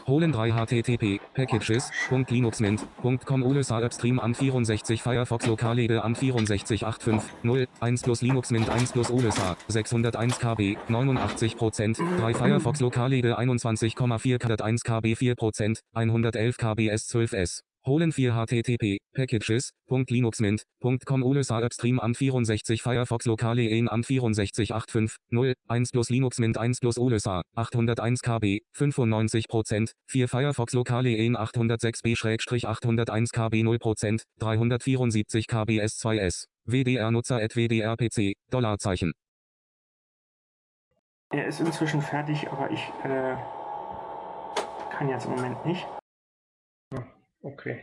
Holen 0.09 0.33
3 0.33 0.53
HTTP, 0.53 1.21
Packages.linuxmint.com 1.35 3.43
OLSA 3.43 3.85
Upstream 3.85 4.21
am 4.21 4.35
64 4.35 4.97
Firefox 4.97 5.47
Lokallede 5.47 6.03
am 6.03 6.15
6485 6.15 7.69
1 7.81 8.03
plus 8.03 8.23
Linux 8.23 8.51
Mint 8.51 8.69
1 8.69 8.93
plus 8.93 9.11
OLSA 9.11 9.57
601 9.69 10.39
KB 10.39 10.77
89%, 10.89 12.17
3 12.17 12.35
Firefox 12.35 12.81
Lokallede 12.81 13.35
21,4 13.35 14.39
Cat 14.39 14.63
1 14.63 14.83
KB 14.83 15.15
4%, 15.15 15.83
111 15.93 16.57
KB 16.57 16.91
S12S. 16.91 17.68
Holen 17.87 18.11
4 18.13 18.35
HTTP, 18.35 18.99
Packages.linuxmint.com 19.15 21.23
OLSA 21.23 21.65
Upstream 21.65 22.01
am 22.01 22.15
64 22.15 22.83
Firefox 22.83 23.25
Lokale 23.27 23.71
EN 23.71 23.89
am 23.89 24.03
6485 24.03 25.17
1 25.31 25.55
plus 25.93 26.11
Linux 26.11 26.39
Mint 26.39 26.59
1 26.59 26.81
plus 26.81 26.99
OLSA 26.99 27.43
801 27.57 28.23
KB 28.23 28.61
95%, 28.75 29.93
4 30.07 30.29
Firefox 30.29 30.75
Lokale 30.75 31.17
EN 31.17 31.37
806b-801 31.37 33.33
KB 33.33 33.63
0%, 33.63 34.25
374 34.39 35.47
KB 35.47 35.81
S2S, 35.81 36.45
WDR-Nutzer 36.67 37.41
at 37.41 37.57
WDR-PC, 37.57 38.35
Dollarzeichen. 38.51 39.15
Er 41.31 41.47
ist 41.47 41.61
inzwischen 41.61 42.01
fertig, 42.01 42.51
aber 42.51 42.71
ich 42.71 42.81
äh, 43.05 43.37
kann 44.91 45.11
jetzt 45.11 45.27
im 45.27 45.33
Moment 45.33 45.67
nicht. 45.67 45.87
Okay. 47.43 47.83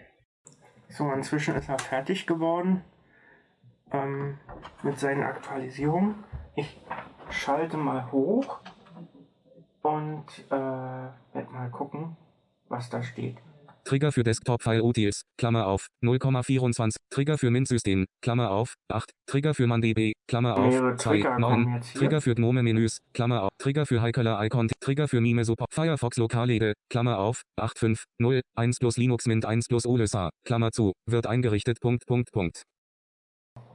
So, 0.89 1.11
inzwischen 1.11 1.55
ist 1.55 1.69
er 1.69 1.79
fertig 1.79 2.27
geworden 2.27 2.83
ähm, 3.91 4.37
mit 4.83 4.99
seinen 4.99 5.23
Aktualisierungen. 5.23 6.23
Ich 6.55 6.79
schalte 7.29 7.77
mal 7.77 8.11
hoch 8.11 8.59
und 9.81 10.25
äh, 10.49 10.51
werde 10.51 11.51
mal 11.51 11.69
gucken, 11.69 12.17
was 12.69 12.89
da 12.89 13.03
steht. 13.03 13.37
Trigger 13.85 14.11
für 14.11 14.23
Desktop-File-Utils, 14.23 15.21
Klammer 15.37 15.67
auf, 15.67 15.87
0,24, 16.03 16.95
Trigger 17.11 17.37
für 17.37 17.51
Mint-System, 17.51 18.05
Klammer 18.23 18.49
auf, 18.49 18.73
8, 18.91 19.11
Trigger 19.27 19.53
für 19.53 19.67
ManDB, 19.67 20.13
Klammer 20.27 20.57
auf, 20.57 20.73
2, 20.73 20.95
Trigger 20.95 21.35
kommen 21.35 21.63
9, 21.63 21.75
jetzt 21.75 21.89
hier. 21.89 22.01
Trigger 22.01 22.21
für 22.21 22.33
Gnome-Menüs, 22.33 22.97
Klammer 23.13 23.43
auf, 23.43 23.49
Trigger 23.59 23.85
für 23.85 24.01
Heikeler 24.01 24.43
Icon, 24.43 24.69
Trigger 24.79 25.07
für 25.07 25.21
Mime 25.21 25.45
Support, 25.45 25.71
Firefox 25.71 26.17
Lokallede, 26.17 26.73
Klammer 26.89 27.19
auf, 27.19 27.43
850, 27.57 28.41
1 28.55 28.79
plus 28.79 28.97
Linux 28.97 29.27
Mint 29.27 29.45
1 29.45 29.67
plus 29.67 29.85
OLSA, 29.85 30.31
Klammer 30.43 30.71
zu, 30.71 30.93
wird 31.07 31.27
eingerichtet, 31.27 31.79
Punkt, 31.79 32.07
Punkt, 32.07 32.31
Punkt. 32.31 32.63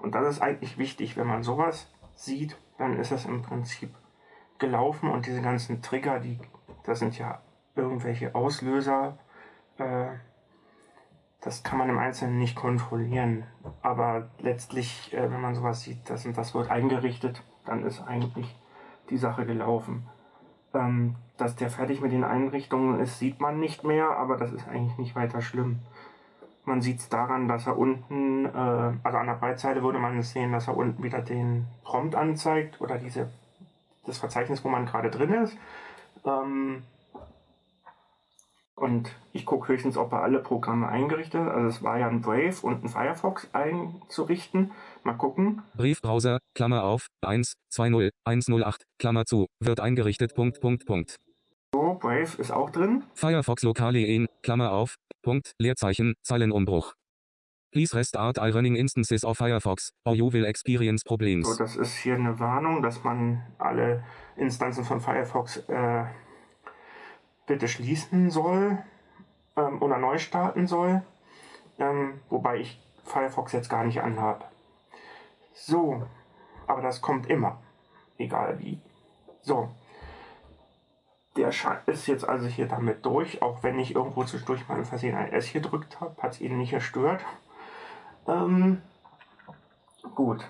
Und 0.03 0.15
das 0.17 0.29
ist 0.29 0.43
eigentlich 0.43 0.77
wichtig, 0.77 1.17
wenn 1.17 1.29
man 1.29 1.45
sowas 1.45 1.87
sieht, 2.17 2.57
dann 2.79 2.99
ist 2.99 3.13
das 3.13 3.27
im 3.27 3.43
Prinzip 3.43 3.91
gelaufen 4.59 5.09
und 5.09 5.27
diese 5.27 5.41
ganzen 5.41 5.83
Trigger, 5.83 6.19
die, 6.19 6.39
das 6.85 6.99
sind 6.99 7.17
ja 7.17 7.41
irgendwelche 7.77 8.35
Auslöser, 8.35 9.19
äh, 9.81 10.19
das 11.41 11.63
kann 11.63 11.79
man 11.79 11.89
im 11.89 11.99
Einzelnen 11.99 12.39
nicht 12.39 12.55
kontrollieren. 12.55 13.45
Aber 13.83 14.29
letztlich, 14.39 15.13
äh, 15.15 15.31
wenn 15.31 15.41
man 15.41 15.55
sowas 15.55 15.83
sieht, 15.83 16.09
das 16.09 16.27
und 16.27 16.37
das 16.37 16.55
wird 16.55 16.71
eingerichtet, 16.71 17.43
dann 17.65 17.85
ist 17.85 18.01
eigentlich 18.07 18.55
die 19.09 19.17
Sache 19.17 19.47
gelaufen. 19.47 20.07
Ähm, 20.73 21.17
dass 21.37 21.57
der 21.57 21.71
fertig 21.71 22.01
mit 22.01 22.13
den 22.13 22.25
Einrichtungen 22.25 23.01
ist, 23.01 23.19
sieht 23.19 23.41
man 23.41 23.59
nicht 23.59 23.83
mehr, 23.83 24.11
aber 24.11 24.37
das 24.37 24.53
ist 24.53 24.69
eigentlich 24.69 24.99
nicht 24.99 25.17
weiter 25.17 25.41
schlimm. 25.41 25.81
Man 26.65 26.83
sieht 26.83 26.99
es 27.01 27.09
daran, 27.09 27.49
dass 27.49 27.67
er 27.67 27.79
unten, 27.79 28.45
äh, 28.45 28.93
also 29.03 29.19
an 29.19 29.27
der 29.27 29.35
Breitseite 29.35 29.83
würde 29.83 29.99
man 29.99 30.19
es 30.19 30.33
sehen, 30.33 30.53
dass 30.53 30.69
er 30.69 30.77
unten 30.77 31.03
wieder 31.03 31.23
den 31.23 31.67
Prompt 31.83 32.15
anzeigt 32.15 32.81
oder 32.81 32.99
diese, 32.99 33.31
das 34.05 34.19
Verzeichnis, 34.19 34.63
wo 34.63 34.69
man 34.69 34.85
gerade 34.85 35.11
drin 35.11 35.33
ist. 35.33 35.57
Ähm, 36.25 36.83
und 38.81 39.11
ich 39.33 39.45
gucke 39.47 39.69
höchstens, 39.69 39.97
ob 39.97 40.13
er 40.13 40.23
alle 40.23 40.41
Programme 40.41 40.89
eingerichtet 40.89 41.41
hat. 41.43 41.53
Also 41.53 41.69
es 41.69 41.83
war 41.83 41.99
ja 41.99 42.09
ein 42.09 42.21
Brave 42.23 42.55
und 42.63 42.83
ein 42.83 42.89
Firefox 42.89 43.49
einzurichten. 43.53 44.73
Mal 45.05 45.15
gucken. 45.15 45.63
Briefbrowser, 45.77 46.39
Klammer 46.55 46.85
auf, 46.85 47.07
1, 47.23 47.55
20, 47.73 48.11
108, 48.25 48.83
Klammer 48.99 49.25
zu, 49.25 49.47
wird 49.61 49.81
eingerichtet, 49.81 50.35
Punkt, 50.35 50.61
Punkt, 50.61 50.87
Punkt. 50.87 51.17
So, 51.75 51.95
Brave 52.01 52.37
ist 52.39 52.51
auch 52.51 52.71
drin. 52.71 53.05
Firefox 53.15 53.63
Lokale 53.63 54.01
EN, 54.05 54.27
Klammer 54.43 54.73
auf, 54.73 54.97
Punkt, 55.23 55.53
Leerzeichen, 55.59 56.15
Zeilenumbruch. 56.23 56.95
Please 57.73 57.95
restart 57.97 58.39
all 58.41 58.51
running 58.51 58.75
instances 58.75 59.25
of 59.25 59.39
Firefox, 59.39 59.91
or 60.05 60.15
you 60.17 60.33
will 60.33 60.45
experience 60.45 61.03
So, 61.05 61.09
problems. 61.09 61.57
das 61.59 61.77
ist 61.77 61.95
hier 61.99 62.15
eine 62.17 62.41
Warnung, 62.41 62.83
dass 62.83 63.05
man 63.05 63.43
alle 63.59 64.03
Instanzen 64.37 64.83
von 64.85 65.01
Firefox 65.01 65.59
äh, 65.69 66.05
bitte 67.51 67.67
schließen 67.67 68.31
soll 68.31 68.79
ähm, 69.57 69.83
oder 69.83 69.99
neu 69.99 70.19
starten 70.19 70.69
soll. 70.69 71.03
Ähm, 71.81 72.21
wobei 72.29 72.59
ich 72.59 72.81
Firefox 73.03 73.53
jetzt 73.53 73.69
gar 73.69 73.83
nicht 73.83 74.01
anhabe. 74.03 74.45
So, 75.53 76.07
aber 76.69 76.81
das 76.81 77.03
kommt 77.03 77.29
immer. 77.29 77.61
Egal 78.19 78.61
wie. 78.61 78.81
So. 79.43 79.69
Der 81.37 81.51
Scha 81.51 81.81
ist 81.87 82.07
jetzt 82.07 82.29
also 82.29 82.47
hier 82.47 82.69
damit 82.69 83.05
durch, 83.05 83.43
auch 83.43 83.65
wenn 83.65 83.81
ich 83.81 83.97
irgendwo 83.97 84.23
zwischendurch 84.23 84.69
mal 84.69 84.85
Versehen 84.85 85.17
ein 85.17 85.33
S 85.33 85.53
gedrückt 85.53 86.01
habe, 86.01 86.23
hat 86.23 86.33
es 86.33 86.41
ihn 86.41 86.57
nicht 86.57 86.71
gestört. 86.71 87.25
Ähm, 88.29 88.81
gut. 90.15 90.49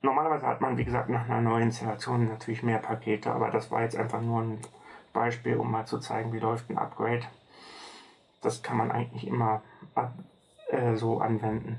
Normalerweise 0.00 0.46
hat 0.46 0.62
man, 0.62 0.78
wie 0.78 0.84
gesagt, 0.84 1.10
nach 1.10 1.26
einer 1.26 1.42
Neuinstallation 1.42 2.28
natürlich 2.28 2.62
mehr 2.62 2.78
Pakete, 2.78 3.30
aber 3.32 3.50
das 3.50 3.70
war 3.70 3.82
jetzt 3.82 3.96
einfach 3.96 4.22
nur 4.22 4.42
ein 4.42 4.60
Beispiel, 5.12 5.56
um 5.56 5.70
mal 5.70 5.86
zu 5.86 5.98
zeigen, 5.98 6.32
wie 6.32 6.38
läuft 6.38 6.70
ein 6.70 6.78
Upgrade. 6.78 7.22
Das 8.40 8.62
kann 8.62 8.76
man 8.76 8.90
eigentlich 8.90 9.26
immer 9.26 9.62
äh, 10.68 10.96
so 10.96 11.20
anwenden. 11.20 11.78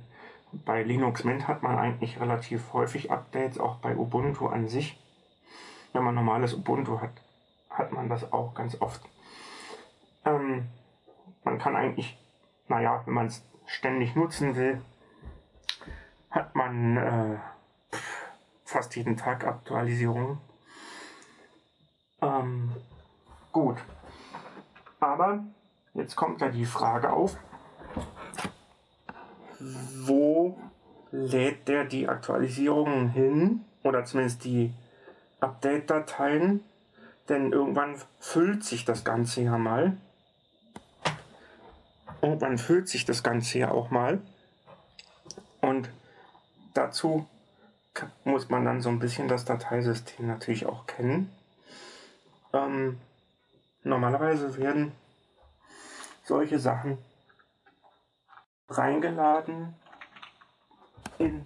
Bei 0.51 0.83
Linux 0.83 1.23
Mint 1.23 1.47
hat 1.47 1.63
man 1.63 1.77
eigentlich 1.77 2.19
relativ 2.19 2.73
häufig 2.73 3.11
Updates, 3.11 3.59
auch 3.59 3.77
bei 3.77 3.95
Ubuntu 3.95 4.47
an 4.47 4.67
sich. 4.67 4.99
Wenn 5.93 6.03
man 6.03 6.15
normales 6.15 6.53
Ubuntu 6.53 7.01
hat, 7.01 7.11
hat 7.69 7.91
man 7.91 8.07
das 8.07 8.31
auch 8.31 8.53
ganz 8.53 8.79
oft. 8.79 9.01
Ähm, 10.25 10.67
man 11.43 11.57
kann 11.57 11.75
eigentlich, 11.75 12.17
naja, 12.67 13.01
wenn 13.05 13.13
man 13.15 13.25
es 13.27 13.43
ständig 13.65 14.15
nutzen 14.15 14.55
will, 14.55 14.81
hat 16.29 16.55
man 16.55 16.97
äh, 16.97 17.37
fast 18.63 18.95
jeden 18.95 19.17
Tag 19.17 19.45
Aktualisierungen. 19.45 20.39
Ähm, 22.21 22.62
gut. 23.53 23.77
Aber 24.99 25.43
jetzt 25.93 26.15
kommt 26.15 26.41
ja 26.41 26.49
die 26.49 26.65
Frage 26.65 27.11
auf, 27.11 27.37
wo 29.59 30.57
lädt 31.11 31.67
der 31.67 31.85
die 31.85 32.09
Aktualisierungen 32.09 33.09
hin? 33.09 33.65
Oder 33.83 34.03
zumindest 34.05 34.43
die 34.43 34.73
Update-Dateien? 35.39 36.63
Denn 37.29 37.53
irgendwann 37.53 37.95
füllt 38.19 38.63
sich 38.63 38.83
das 38.83 39.05
Ganze 39.05 39.41
ja 39.41 39.57
mal. 39.57 39.95
Irgendwann 42.21 42.57
füllt 42.57 42.89
sich 42.89 43.05
das 43.05 43.23
Ganze 43.23 43.59
ja 43.59 43.71
auch 43.71 43.91
mal. 43.91 44.21
Und 45.61 45.89
dazu 46.73 47.27
muss 48.23 48.49
man 48.49 48.65
dann 48.65 48.81
so 48.81 48.89
ein 48.89 48.99
bisschen 48.99 49.27
das 49.27 49.45
Dateisystem 49.45 50.27
natürlich 50.27 50.65
auch 50.65 50.87
kennen. 50.87 51.29
Ähm, 52.51 52.97
normalerweise 53.83 54.57
werden 54.57 54.93
solche 56.23 56.59
Sachen 56.59 56.97
reingeladen 58.69 59.75
in 61.17 61.45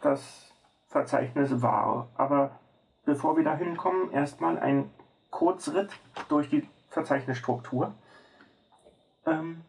das 0.00 0.52
Verzeichnis 0.88 1.62
war. 1.62 2.08
Aber 2.16 2.58
bevor 3.04 3.36
wir 3.36 3.44
da 3.44 3.56
hinkommen, 3.56 4.10
erstmal 4.12 4.58
ein 4.58 4.90
Kurzritt 5.30 5.90
durch 6.28 6.48
die 6.48 6.68
Verzeichnisstruktur. 6.90 7.94
Ähm, 9.26 9.62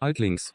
Altlinks. 0.00 0.54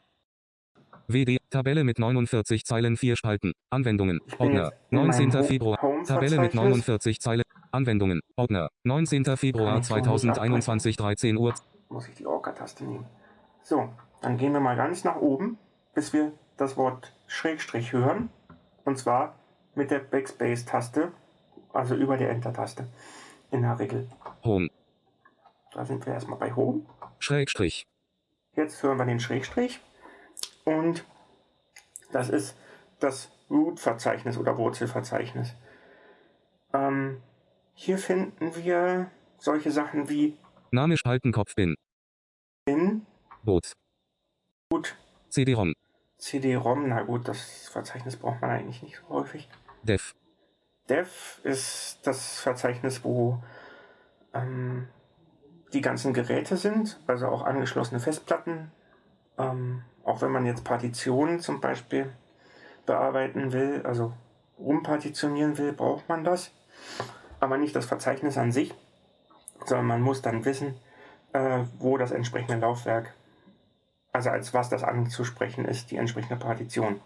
WD, 1.10 1.38
Tabelle 1.50 1.84
mit 1.84 1.98
49 1.98 2.64
Zeilen 2.64 2.96
4 2.98 3.16
Spalten. 3.16 3.52
Anwendungen. 3.70 4.20
Ordner. 4.38 4.64
jetzt 4.64 4.74
in 4.90 4.98
meinem 4.98 5.06
19. 5.08 5.32
Ho- 5.34 5.42
Februar. 5.42 6.04
Tabelle 6.06 6.38
mit 6.40 6.54
49 6.54 7.20
Zeilen. 7.20 7.42
Anwendungen. 7.72 8.20
Ordner. 8.36 8.68
19. 8.84 9.24
Februar 9.36 9.72
Kann 9.72 9.80
ich 9.80 9.86
so 9.86 9.94
nicht 9.96 10.04
2021 10.04 10.96
13 10.96 11.36
Uhr. 11.38 11.54
muss 11.88 12.08
ich 12.08 12.14
die 12.14 12.26
Orca-Taste 12.26 12.84
nehmen. 12.84 13.06
So, 13.62 13.88
dann 14.20 14.36
gehen 14.36 14.52
wir 14.52 14.60
mal 14.60 14.76
ganz 14.76 15.04
nach 15.04 15.16
oben, 15.16 15.58
bis 15.94 16.12
wir 16.12 16.32
das 16.58 16.76
Wort 16.76 17.12
Schrägstrich 17.26 17.92
hören. 17.92 18.28
Und 18.84 18.98
zwar 18.98 19.34
mit 19.74 19.90
der 19.90 19.98
Backspace-Taste, 20.00 21.12
also 21.72 21.94
über 21.94 22.16
der 22.18 22.30
Enter-Taste 22.30 22.86
in 23.50 23.62
der 23.62 23.78
Regel. 23.78 24.08
Home. 24.44 24.68
Da 25.72 25.84
sind 25.84 26.04
wir 26.06 26.12
erstmal 26.14 26.38
bei 26.38 26.54
Home. 26.54 26.82
Schrägstrich. 27.18 27.86
Jetzt 28.56 28.82
hören 28.82 28.98
wir 28.98 29.04
den 29.06 29.20
Schrägstrich. 29.20 29.80
Und 30.68 31.02
das 32.12 32.28
ist 32.28 32.54
das 33.00 33.30
Root-Verzeichnis 33.48 34.36
oder 34.36 34.58
Wurzelverzeichnis. 34.58 35.54
Ähm, 36.74 37.22
hier 37.72 37.96
finden 37.96 38.54
wir 38.54 39.10
solche 39.38 39.70
Sachen 39.70 40.10
wie 40.10 40.36
Name 40.70 40.98
Spaltenkopf 40.98 41.54
bin. 41.54 41.74
in, 42.66 43.06
Boot. 43.42 43.72
gut, 44.70 44.94
CD-ROM. 45.30 45.72
CD-ROM, 46.18 46.90
na 46.90 47.00
gut, 47.02 47.26
das 47.26 47.68
Verzeichnis 47.68 48.16
braucht 48.16 48.42
man 48.42 48.50
eigentlich 48.50 48.82
nicht 48.82 48.96
so 48.98 49.08
häufig. 49.08 49.48
Dev. 49.84 50.12
Dev 50.90 51.40
ist 51.44 52.00
das 52.02 52.40
Verzeichnis, 52.40 53.04
wo 53.04 53.42
ähm, 54.34 54.88
die 55.72 55.80
ganzen 55.80 56.12
Geräte 56.12 56.58
sind, 56.58 57.00
also 57.06 57.28
auch 57.28 57.42
angeschlossene 57.42 58.00
Festplatten. 58.00 58.70
Ähm, 59.38 59.82
auch 60.08 60.22
wenn 60.22 60.32
man 60.32 60.46
jetzt 60.46 60.64
Partitionen 60.64 61.40
zum 61.40 61.60
Beispiel 61.60 62.10
bearbeiten 62.86 63.52
will, 63.52 63.82
also 63.84 64.12
rumpartitionieren 64.58 65.58
will, 65.58 65.72
braucht 65.72 66.08
man 66.08 66.24
das. 66.24 66.50
Aber 67.40 67.58
nicht 67.58 67.76
das 67.76 67.84
Verzeichnis 67.84 68.38
an 68.38 68.50
sich, 68.50 68.74
sondern 69.66 69.86
man 69.86 70.02
muss 70.02 70.22
dann 70.22 70.44
wissen, 70.44 70.74
äh, 71.34 71.60
wo 71.78 71.98
das 71.98 72.10
entsprechende 72.10 72.58
Laufwerk, 72.58 73.12
also 74.12 74.30
als 74.30 74.54
was 74.54 74.70
das 74.70 74.82
anzusprechen 74.82 75.66
ist, 75.66 75.90
die 75.90 75.96
entsprechende 75.96 76.36
Partition. 76.36 77.00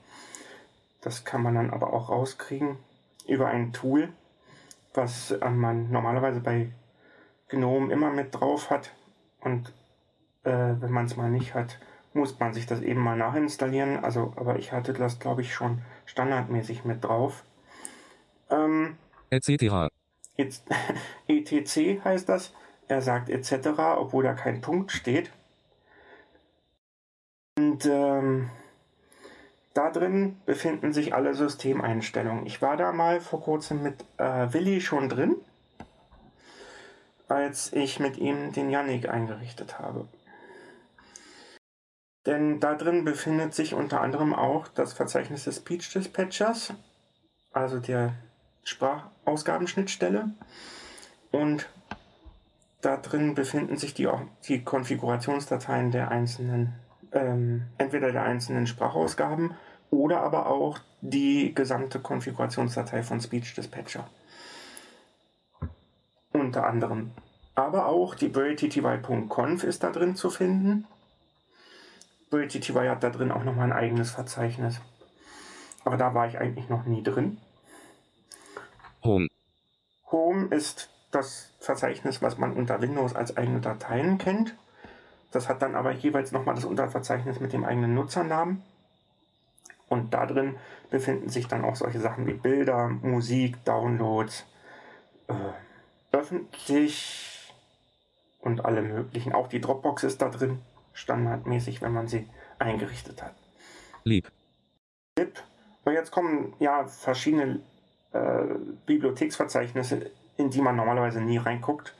Das 1.00 1.24
kann 1.24 1.42
man 1.42 1.56
dann 1.56 1.70
aber 1.70 1.92
auch 1.92 2.08
rauskriegen 2.08 2.78
über 3.26 3.48
ein 3.48 3.72
Tool, 3.72 4.08
was 4.94 5.32
äh, 5.32 5.50
man 5.50 5.90
normalerweise 5.90 6.40
bei 6.40 6.70
GNOME 7.48 7.92
immer 7.92 8.10
mit 8.10 8.32
drauf 8.32 8.70
hat. 8.70 8.92
Und 9.40 9.72
äh, 10.44 10.52
wenn 10.52 10.92
man 10.92 11.06
es 11.06 11.16
mal 11.16 11.30
nicht 11.30 11.54
hat, 11.54 11.78
muss 12.14 12.38
man 12.38 12.52
sich 12.52 12.66
das 12.66 12.80
eben 12.80 13.00
mal 13.00 13.16
nachinstallieren. 13.16 14.04
Also, 14.04 14.32
aber 14.36 14.58
ich 14.58 14.72
hatte 14.72 14.92
das, 14.92 15.18
glaube 15.18 15.42
ich, 15.42 15.54
schon 15.54 15.82
standardmäßig 16.06 16.84
mit 16.84 17.02
drauf. 17.04 17.44
Ähm, 18.50 18.96
Etc. 19.30 19.88
ETC 21.28 22.04
heißt 22.04 22.28
das. 22.28 22.52
Er 22.88 23.00
sagt 23.00 23.30
etc., 23.30 23.68
obwohl 23.96 24.24
da 24.24 24.34
kein 24.34 24.60
Punkt 24.60 24.92
steht. 24.92 25.30
Und 27.56 27.86
ähm, 27.86 28.50
da 29.74 29.90
drin 29.90 30.36
befinden 30.44 30.92
sich 30.92 31.14
alle 31.14 31.34
Systemeinstellungen. 31.34 32.46
Ich 32.46 32.60
war 32.60 32.76
da 32.76 32.92
mal 32.92 33.20
vor 33.20 33.40
kurzem 33.40 33.82
mit 33.82 34.04
äh, 34.18 34.52
Willi 34.52 34.80
schon 34.80 35.08
drin, 35.08 35.36
als 37.28 37.72
ich 37.72 37.98
mit 37.98 38.18
ihm 38.18 38.52
den 38.52 38.68
Yannick 38.70 39.08
eingerichtet 39.08 39.78
habe. 39.78 40.06
Denn 42.26 42.60
da 42.60 42.74
drin 42.74 43.04
befindet 43.04 43.54
sich 43.54 43.74
unter 43.74 44.00
anderem 44.00 44.32
auch 44.34 44.68
das 44.68 44.92
Verzeichnis 44.92 45.44
des 45.44 45.56
Speech 45.56 45.92
Dispatchers, 45.92 46.72
also 47.52 47.80
der 47.80 48.14
Sprachausgabenschnittstelle. 48.62 50.30
Und 51.32 51.68
da 52.80 52.96
drin 52.96 53.34
befinden 53.34 53.76
sich 53.76 53.94
die, 53.94 54.08
die 54.46 54.62
Konfigurationsdateien 54.62 55.90
der 55.90 56.10
einzelnen, 56.10 56.74
ähm, 57.12 57.62
entweder 57.78 58.12
der 58.12 58.22
einzelnen 58.22 58.66
Sprachausgaben 58.66 59.54
oder 59.90 60.20
aber 60.22 60.46
auch 60.46 60.78
die 61.00 61.54
gesamte 61.54 62.00
Konfigurationsdatei 62.00 63.02
von 63.02 63.20
Speech 63.20 63.54
Dispatcher. 63.54 64.08
Unter 66.32 66.66
anderem. 66.66 67.10
Aber 67.54 67.86
auch 67.86 68.14
die 68.14 68.28
BuryTTY.conf 68.28 69.64
ist 69.64 69.82
da 69.82 69.90
drin 69.90 70.16
zu 70.16 70.30
finden. 70.30 70.86
BuryTTY 72.32 72.88
hat 72.88 73.02
da 73.02 73.10
drin 73.10 73.30
auch 73.30 73.44
nochmal 73.44 73.66
ein 73.66 73.78
eigenes 73.78 74.10
Verzeichnis. 74.10 74.80
Aber 75.84 75.98
da 75.98 76.14
war 76.14 76.26
ich 76.26 76.38
eigentlich 76.38 76.70
noch 76.70 76.86
nie 76.86 77.02
drin. 77.02 77.38
Home. 79.04 79.28
Home 80.10 80.46
ist 80.46 80.88
das 81.10 81.50
Verzeichnis, 81.60 82.22
was 82.22 82.38
man 82.38 82.54
unter 82.54 82.80
Windows 82.80 83.14
als 83.14 83.36
eigene 83.36 83.60
Dateien 83.60 84.16
kennt. 84.16 84.56
Das 85.30 85.50
hat 85.50 85.60
dann 85.60 85.76
aber 85.76 85.92
jeweils 85.92 86.32
nochmal 86.32 86.54
das 86.54 86.64
Unterverzeichnis 86.64 87.38
mit 87.38 87.52
dem 87.52 87.64
eigenen 87.64 87.94
Nutzernamen. 87.94 88.62
Und 89.90 90.14
da 90.14 90.24
drin 90.24 90.56
befinden 90.88 91.28
sich 91.28 91.48
dann 91.48 91.66
auch 91.66 91.76
solche 91.76 92.00
Sachen 92.00 92.26
wie 92.26 92.32
Bilder, 92.32 92.88
Musik, 92.88 93.62
Downloads, 93.66 94.46
äh, 95.28 95.34
öffentlich 96.12 97.52
und 98.40 98.64
alle 98.64 98.80
möglichen. 98.80 99.34
Auch 99.34 99.48
die 99.48 99.60
Dropbox 99.60 100.04
ist 100.04 100.22
da 100.22 100.30
drin, 100.30 100.62
standardmäßig, 100.92 101.82
wenn 101.82 101.92
man 101.92 102.08
sie 102.08 102.28
eingerichtet 102.58 103.22
hat. 103.22 103.34
Lieb. 104.04 104.30
Lib. 105.18 105.42
Und 105.84 105.94
jetzt 105.94 106.10
kommen 106.10 106.54
ja 106.58 106.86
verschiedene 106.86 107.60
äh, 108.12 108.44
Bibliotheksverzeichnisse, 108.86 110.10
in 110.36 110.50
die 110.50 110.60
man 110.60 110.76
normalerweise 110.76 111.20
nie 111.20 111.38
reinguckt. 111.38 111.94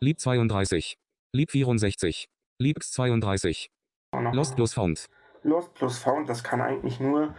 Lieb 0.00 0.20
32. 0.20 0.98
Lieb 1.32 1.50
64. 1.50 2.28
Liebx 2.58 2.92
32. 2.92 3.70
Auch 4.12 4.20
noch 4.20 4.34
Lost 4.34 4.56
plus 4.56 4.74
Found. 4.74 5.06
Lost 5.42 5.74
plus 5.74 5.98
Found, 5.98 6.28
das 6.28 6.44
kann 6.44 6.60
eigentlich 6.60 7.00
nur 7.00 7.34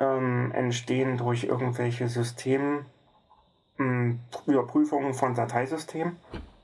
ähm, 0.00 0.52
entstehen 0.52 1.16
durch 1.16 1.44
irgendwelche 1.44 2.08
System 2.08 2.86
mh, 3.78 4.18
Überprüfungen 4.46 5.14
von 5.14 5.34
Dateisystemen. 5.34 6.16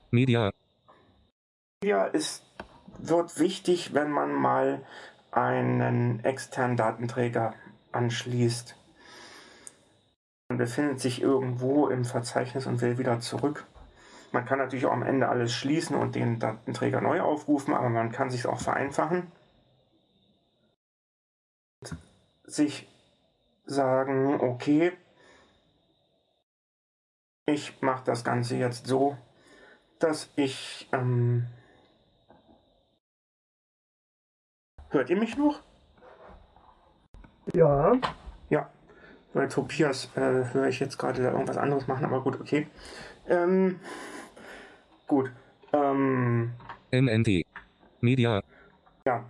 Media. 0.09 0.51
Media 1.83 2.05
ist, 2.05 2.43
wird 2.97 3.39
wichtig, 3.39 3.93
wenn 3.93 4.11
man 4.11 4.33
mal 4.33 4.81
einen 5.31 6.23
externen 6.23 6.77
Datenträger 6.77 7.53
anschließt. 7.91 8.75
Man 10.49 10.57
befindet 10.57 10.99
sich 10.99 11.21
irgendwo 11.21 11.87
im 11.87 12.03
Verzeichnis 12.03 12.67
und 12.67 12.81
will 12.81 12.97
wieder 12.97 13.19
zurück. 13.19 13.65
Man 14.33 14.45
kann 14.45 14.59
natürlich 14.59 14.85
auch 14.85 14.91
am 14.93 15.03
Ende 15.03 15.29
alles 15.29 15.53
schließen 15.53 15.95
und 15.95 16.15
den 16.15 16.39
Datenträger 16.39 17.01
neu 17.01 17.21
aufrufen, 17.21 17.73
aber 17.73 17.89
man 17.89 18.11
kann 18.11 18.29
sich 18.29 18.45
auch 18.45 18.59
vereinfachen. 18.59 19.31
Sich 22.43 22.87
sagen, 23.65 24.39
okay, 24.41 24.91
ich 27.45 27.81
mache 27.81 28.03
das 28.05 28.23
Ganze 28.23 28.55
jetzt 28.57 28.87
so, 28.87 29.17
dass 29.99 30.29
ich... 30.35 30.89
Ähm 30.91 31.47
Hört 34.91 35.09
ihr 35.09 35.17
mich 35.17 35.37
noch? 35.37 35.61
Ja, 37.53 37.93
Ja, 38.49 38.69
weil 39.33 39.47
Tobias 39.47 40.09
äh, 40.15 40.43
höre 40.53 40.67
ich 40.67 40.79
jetzt 40.79 40.97
gerade 40.97 41.23
irgendwas 41.23 41.57
anderes 41.57 41.87
machen, 41.87 42.05
aber 42.05 42.21
gut, 42.21 42.39
okay. 42.39 42.67
Ähm, 43.27 43.79
gut. 45.07 45.31
Ähm, 45.73 46.51
MNT. 46.91 47.45
Media. 48.01 48.41
ja, 49.05 49.23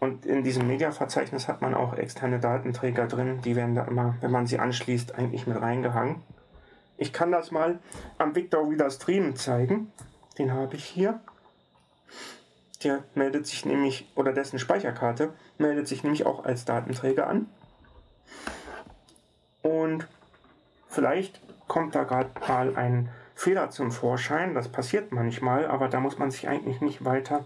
und 0.00 0.24
in 0.24 0.44
diesem 0.44 0.68
Media-Verzeichnis 0.68 1.48
hat 1.48 1.62
man 1.62 1.74
auch 1.74 1.94
externe 1.94 2.38
Datenträger 2.38 3.06
drin. 3.08 3.40
Die 3.42 3.56
werden 3.56 3.74
da 3.74 3.84
immer, 3.84 4.14
wenn 4.20 4.30
man 4.30 4.46
sie 4.46 4.60
anschließt, 4.60 5.16
eigentlich 5.16 5.46
mit 5.46 5.60
reingehangen. 5.60 6.22
Ich 6.96 7.12
kann 7.12 7.32
das 7.32 7.50
mal 7.50 7.80
am 8.18 8.36
Victor 8.36 8.68
Reader 8.68 8.90
Stream 8.90 9.34
zeigen. 9.34 9.90
Den 10.38 10.52
habe 10.52 10.76
ich 10.76 10.84
hier. 10.84 11.20
Der 12.82 13.02
meldet 13.14 13.46
sich 13.46 13.64
nämlich, 13.64 14.10
oder 14.14 14.32
dessen 14.32 14.58
Speicherkarte 14.58 15.32
meldet 15.58 15.88
sich 15.88 16.04
nämlich 16.04 16.26
auch 16.26 16.44
als 16.44 16.64
Datenträger 16.64 17.26
an. 17.26 17.48
Und 19.62 20.06
vielleicht 20.88 21.40
kommt 21.66 21.94
da 21.94 22.04
gerade 22.04 22.30
mal 22.46 22.76
ein 22.76 23.08
Fehler 23.34 23.70
zum 23.70 23.92
Vorschein. 23.92 24.54
Das 24.54 24.68
passiert 24.68 25.12
manchmal, 25.12 25.66
aber 25.66 25.88
da 25.88 26.00
muss 26.00 26.18
man 26.18 26.30
sich 26.30 26.48
eigentlich 26.48 26.80
nicht 26.80 27.04
weiter 27.04 27.44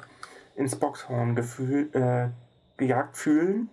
ins 0.55 0.77
Boxhorn 0.77 1.35
gefühl, 1.35 1.91
äh, 1.95 2.29
gejagt 2.77 3.17
fühlen. 3.17 3.71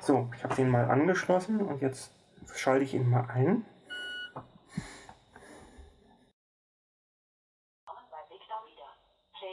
So, 0.00 0.30
ich 0.36 0.44
habe 0.44 0.54
den 0.54 0.68
mal 0.68 0.90
angeschlossen 0.90 1.60
und 1.60 1.80
jetzt 1.80 2.12
schalte 2.54 2.84
ich 2.84 2.94
ihn 2.94 3.08
mal 3.08 3.26
ein. 3.28 3.64
Willkommen 7.84 8.08
bei 8.10 8.34
Victor 8.34 8.62
Reader. 8.64 8.92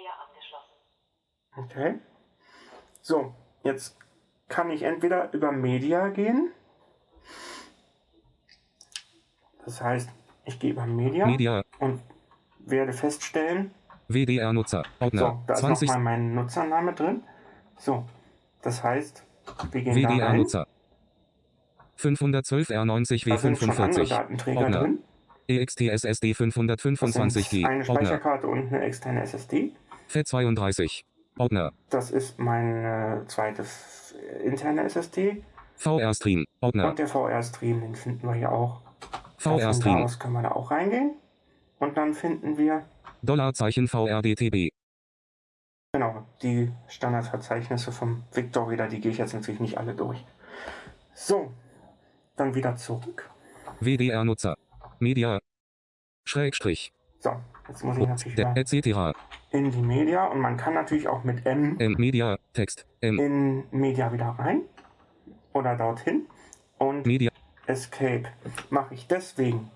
Player 0.05 0.13
angeschlossen. 0.29 0.75
Okay. 1.57 1.99
So, 3.01 3.33
jetzt 3.63 3.97
kann 4.47 4.69
ich 4.69 4.83
entweder 4.83 5.33
über 5.33 5.51
Media 5.51 6.09
gehen. 6.09 6.51
Das 9.63 9.81
heißt, 9.81 10.09
ich 10.45 10.59
gehe 10.59 10.71
über 10.71 10.85
Media, 10.85 11.25
Media. 11.25 11.63
und 11.79 12.01
werde 12.59 12.93
feststellen, 12.93 13.71
WDR-Nutzer. 14.07 14.83
Ordner. 14.99 15.19
so, 15.19 15.43
da 15.47 15.53
ist 15.55 15.59
20. 15.61 15.87
nochmal 15.89 16.03
mein 16.03 16.35
Nutzername 16.35 16.93
drin. 16.93 17.23
So, 17.77 18.05
das 18.61 18.83
heißt, 18.83 19.23
wir 19.71 19.81
gehen 19.81 20.01
da 20.03 20.09
rein. 20.09 20.17
WDR-Nutzer. 20.17 20.67
512 21.95 22.69
R90 22.69 23.27
Da 23.29 23.37
sind 23.37 23.57
schon 23.57 23.69
andere 23.71 24.03
W45. 24.03 24.09
Datenträger 24.09 24.59
Ordner. 24.59 24.79
drin. 24.81 25.03
EXTSSD 25.47 26.31
Das 26.31 26.37
sind 26.37 26.53
525G. 26.53 27.65
eine 27.65 27.79
Ordner. 27.79 27.95
Speicherkarte 27.95 28.47
und 28.47 28.67
eine 28.67 28.81
externe 28.83 29.21
SSD. 29.23 29.73
FAT32. 30.09 31.03
Ordner. 31.37 31.71
Das 31.89 32.11
ist 32.11 32.39
meine 32.39 33.23
zweite 33.27 33.63
f- 33.63 34.13
interne 34.43 34.83
SSD. 34.83 35.43
VR-Stream. 35.75 36.45
Ordner. 36.61 36.89
Und 36.89 36.99
der 36.99 37.07
VR-Stream, 37.07 37.81
den 37.81 37.95
finden 37.95 38.25
wir 38.27 38.35
hier 38.35 38.51
auch. 38.51 38.81
VR-Stream. 39.37 39.97
aus 40.03 40.17
können 40.17 40.33
wir 40.33 40.41
da 40.43 40.51
auch 40.51 40.71
reingehen. 40.71 41.15
Und 41.79 41.97
dann 41.97 42.13
finden 42.13 42.57
wir, 42.57 42.85
Dollarzeichen 43.21 43.87
VRDTB. 43.89 44.69
genau, 45.93 46.25
die 46.41 46.71
Standardverzeichnisse 46.87 47.91
vom 47.91 48.23
Victor 48.31 48.69
wieder. 48.69 48.87
Die 48.87 49.01
gehe 49.01 49.11
ich 49.11 49.17
jetzt 49.17 49.33
natürlich 49.33 49.59
nicht 49.59 49.77
alle 49.77 49.93
durch. 49.93 50.23
So, 51.13 51.51
dann 52.37 52.55
wieder 52.55 52.75
zurück. 52.77 53.29
WDR-Nutzer. 53.81 54.55
Media. 54.99 55.39
Schrägstrich. 56.25 56.93
So, 57.19 57.35
jetzt 57.67 57.83
muss 57.83 57.97
ich 57.97 58.07
natürlich 58.07 58.39
etc. 58.39 59.17
in 59.55 59.71
die 59.71 59.81
Media. 59.81 60.25
Und 60.25 60.39
man 60.39 60.57
kann 60.57 60.73
natürlich 60.73 61.07
auch 61.07 61.23
mit 61.23 61.45
M 61.45 61.77
M 61.79 61.93
Media. 61.97 62.37
Text. 62.53 62.85
M 63.01 63.19
in 63.19 63.63
Media 63.71 64.11
wieder 64.11 64.35
rein. 64.37 64.61
Oder 65.53 65.75
dorthin. 65.75 66.25
Und 66.77 67.05
Media. 67.05 67.31
Escape 67.67 68.25
mache 68.69 68.93
ich 68.93 69.07
deswegen. 69.07 69.71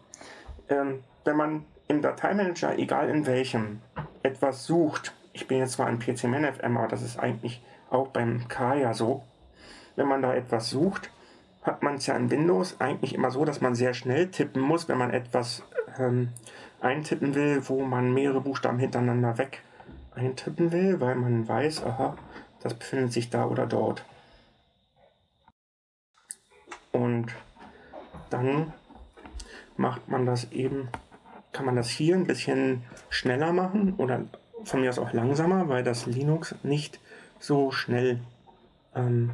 Ähm, 0.69 1.03
wenn 1.23 1.37
man 1.37 1.65
im 1.87 2.01
Dateimanager, 2.01 2.77
egal 2.77 3.09
in 3.09 3.25
welchem, 3.25 3.81
etwas 4.21 4.65
sucht, 4.65 5.15
ich 5.33 5.47
bin 5.47 5.57
jetzt 5.57 5.73
zwar 5.73 5.89
im 5.89 5.99
PCMNFM, 5.99 6.77
aber 6.77 6.87
das 6.87 7.01
ist 7.01 7.17
eigentlich 7.17 7.63
auch 7.89 8.09
beim 8.09 8.47
K 8.47 8.75
ja 8.75 8.93
so, 8.93 9.23
wenn 9.95 10.07
man 10.07 10.21
da 10.21 10.33
etwas 10.33 10.69
sucht, 10.69 11.11
hat 11.63 11.81
man 11.81 11.95
es 11.95 12.05
ja 12.05 12.15
in 12.15 12.29
Windows 12.29 12.79
eigentlich 12.79 13.15
immer 13.15 13.31
so, 13.31 13.43
dass 13.43 13.61
man 13.61 13.75
sehr 13.75 13.93
schnell 13.93 14.29
tippen 14.29 14.61
muss, 14.61 14.87
wenn 14.87 14.97
man 14.97 15.11
etwas 15.11 15.63
ähm, 15.97 16.29
eintippen 16.79 17.35
will, 17.35 17.67
wo 17.67 17.81
man 17.81 18.13
mehrere 18.13 18.41
Buchstaben 18.41 18.79
hintereinander 18.79 19.37
weg 19.37 19.63
eintippen 20.19 20.71
will, 20.71 20.99
weil 20.99 21.15
man 21.15 21.47
weiß, 21.47 21.83
aha, 21.83 22.17
das 22.61 22.73
befindet 22.73 23.13
sich 23.13 23.29
da 23.29 23.45
oder 23.45 23.65
dort. 23.65 24.03
Und 26.91 27.33
dann 28.29 28.73
macht 29.77 30.09
man 30.09 30.25
das 30.25 30.51
eben, 30.51 30.89
kann 31.53 31.65
man 31.65 31.75
das 31.75 31.89
hier 31.89 32.15
ein 32.15 32.27
bisschen 32.27 32.83
schneller 33.09 33.53
machen 33.53 33.95
oder 33.97 34.25
von 34.63 34.81
mir 34.81 34.89
aus 34.89 34.99
auch 34.99 35.13
langsamer, 35.13 35.69
weil 35.69 35.83
das 35.83 36.05
Linux 36.05 36.55
nicht 36.63 36.99
so 37.39 37.71
schnell 37.71 38.19
ähm, 38.93 39.31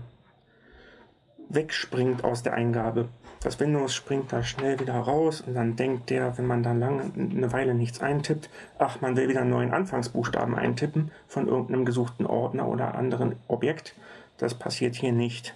wegspringt 1.49 2.23
aus 2.23 2.43
der 2.43 2.53
Eingabe. 2.53 3.09
Das 3.45 3.59
Windows 3.59 3.93
springt 3.93 4.33
da 4.33 4.41
schnell 4.41 4.79
wieder 4.79 4.95
raus 4.95 5.41
und 5.41 5.53
dann 5.53 5.75
denkt 5.75 6.09
der, 6.09 6.35
wenn 6.39 6.47
man 6.47 6.63
da 6.63 6.71
lange 6.71 7.11
eine 7.15 7.53
Weile 7.53 7.75
nichts 7.75 8.01
eintippt, 8.01 8.49
ach, 8.79 9.01
man 9.01 9.15
will 9.15 9.29
wieder 9.29 9.41
einen 9.41 9.51
neuen 9.51 9.71
Anfangsbuchstaben 9.71 10.55
eintippen 10.55 11.11
von 11.27 11.47
irgendeinem 11.47 11.85
gesuchten 11.85 12.25
Ordner 12.25 12.67
oder 12.67 12.95
anderen 12.95 13.35
Objekt. 13.47 13.93
Das 14.39 14.55
passiert 14.55 14.95
hier 14.95 15.11
nicht. 15.11 15.53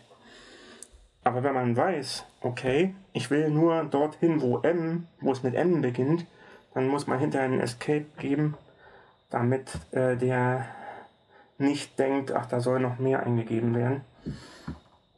Aber 1.23 1.41
wenn 1.41 1.55
man 1.55 1.75
weiß, 1.75 2.25
okay, 2.41 2.93
ich 3.11 3.31
will 3.31 3.49
nur 3.49 3.85
dorthin, 3.85 4.39
wo 4.39 4.59
M, 4.59 5.07
wo 5.19 5.31
es 5.31 5.41
mit 5.41 5.55
M 5.55 5.81
beginnt, 5.81 6.27
dann 6.75 6.87
muss 6.89 7.07
man 7.07 7.17
hinterher 7.17 7.47
einen 7.47 7.59
Escape 7.59 8.05
geben, 8.19 8.53
damit 9.31 9.79
äh, 9.89 10.15
der 10.15 10.67
nicht 11.57 11.97
denkt, 11.97 12.33
ach, 12.33 12.45
da 12.45 12.59
soll 12.59 12.81
noch 12.81 12.99
mehr 12.99 13.23
eingegeben 13.23 13.73
werden. 13.73 14.01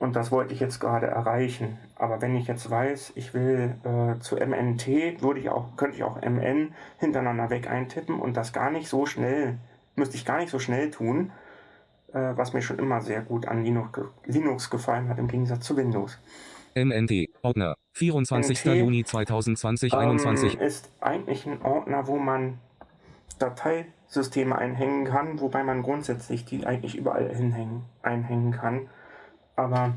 Und 0.01 0.15
das 0.15 0.31
wollte 0.31 0.51
ich 0.51 0.59
jetzt 0.59 0.79
gerade 0.79 1.05
erreichen. 1.05 1.77
Aber 1.95 2.23
wenn 2.23 2.35
ich 2.35 2.47
jetzt 2.47 2.67
weiß, 2.71 3.13
ich 3.13 3.35
will 3.35 3.75
äh, 3.83 4.19
zu 4.19 4.35
MNT, 4.35 5.21
würde 5.21 5.39
ich 5.39 5.49
auch, 5.49 5.75
könnte 5.77 5.95
ich 5.95 6.03
auch 6.03 6.19
MN 6.19 6.73
hintereinander 6.97 7.51
weg 7.51 7.69
eintippen 7.69 8.19
und 8.19 8.35
das 8.35 8.51
gar 8.51 8.71
nicht 8.71 8.87
so 8.87 9.05
schnell, 9.05 9.59
müsste 9.95 10.15
ich 10.15 10.25
gar 10.25 10.39
nicht 10.39 10.49
so 10.49 10.57
schnell 10.57 10.89
tun, 10.89 11.31
äh, 12.13 12.31
was 12.35 12.53
mir 12.53 12.63
schon 12.63 12.79
immer 12.79 13.01
sehr 13.01 13.21
gut 13.21 13.47
an 13.47 13.63
Linux, 13.63 13.99
Linux 14.25 14.71
gefallen 14.71 15.07
hat, 15.07 15.19
im 15.19 15.27
Gegensatz 15.27 15.67
zu 15.67 15.77
Windows. 15.77 16.17
MNT. 16.73 17.29
Ordner. 17.43 17.75
24. 17.91 18.65
NT, 18.65 18.75
Juni 18.77 19.03
2020 19.03 19.93
21. 19.93 20.55
Ähm, 20.55 20.61
ist 20.61 20.89
eigentlich 20.99 21.45
ein 21.45 21.61
Ordner, 21.61 22.07
wo 22.07 22.17
man 22.17 22.57
Dateisysteme 23.37 24.57
einhängen 24.57 25.05
kann, 25.05 25.39
wobei 25.39 25.63
man 25.63 25.83
grundsätzlich 25.83 26.43
die 26.43 26.65
eigentlich 26.65 26.97
überall 26.97 27.29
hinhängen, 27.29 27.83
einhängen 28.01 28.51
kann. 28.51 28.89
Aber 29.61 29.93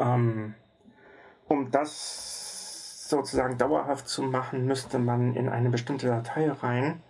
ähm, 0.00 0.54
um 1.46 1.70
das 1.70 3.08
sozusagen 3.08 3.58
dauerhaft 3.58 4.08
zu 4.08 4.22
machen, 4.22 4.66
müsste 4.66 4.98
man 4.98 5.36
in 5.36 5.48
eine 5.48 5.70
bestimmte 5.70 6.08
Datei 6.08 6.50
rein 6.50 7.00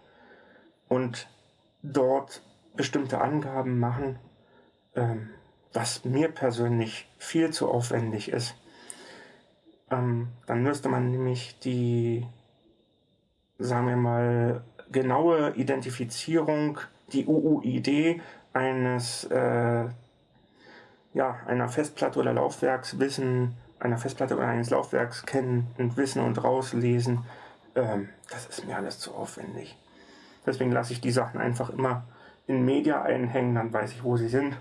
und 0.89 1.29
dort 1.83 2.43
bestimmte 2.77 3.23
Angaben 3.23 3.79
machen, 3.79 4.19
ähm, 4.95 5.31
was 5.73 6.05
mir 6.05 6.29
persönlich 6.29 7.09
viel 7.17 7.51
zu 7.53 7.71
aufwendig 7.71 8.31
ist. 8.31 8.55
Ähm, 9.91 10.29
dann 10.47 10.63
müsste 10.63 10.91
man 10.91 11.11
nämlich 11.11 11.59
die, 11.61 12.27
sagen 13.59 13.89
wir 13.89 13.97
mal, 13.97 14.63
genaue 14.91 15.55
Identifizierung, 15.55 16.79
die 17.13 17.27
UUID 17.27 18.21
eines, 18.53 19.25
äh, 19.25 19.89
ja, 21.15 21.39
einer 21.47 21.69
Festplatte 21.69 22.19
oder 22.19 22.33
Laufwerks 22.33 22.99
wissen, 22.99 23.55
einer 23.81 23.99
Festplatte 23.99 24.37
oder 24.37 24.47
eines 24.47 24.71
Laufwerks 24.71 25.27
kennen 25.27 25.69
und 25.79 25.97
wissen 25.97 26.23
und 26.23 26.43
rauslesen. 26.43 27.25
Ähm, 27.75 28.09
das 28.31 28.47
ist 28.47 28.67
mir 28.67 28.77
alles 28.77 28.99
zu 28.99 29.15
aufwendig. 29.15 29.77
Deswegen 30.47 30.73
lasse 30.73 30.93
ich 30.93 31.01
die 31.01 31.13
Sachen 31.13 31.41
einfach 31.41 31.71
immer 31.71 32.05
in 32.47 32.65
Media 32.65 33.03
einhängen, 33.03 33.55
dann 33.55 33.73
weiß 33.73 33.93
ich, 33.93 34.05
wo 34.05 34.17
sie 34.17 34.29
sind. 34.29 34.57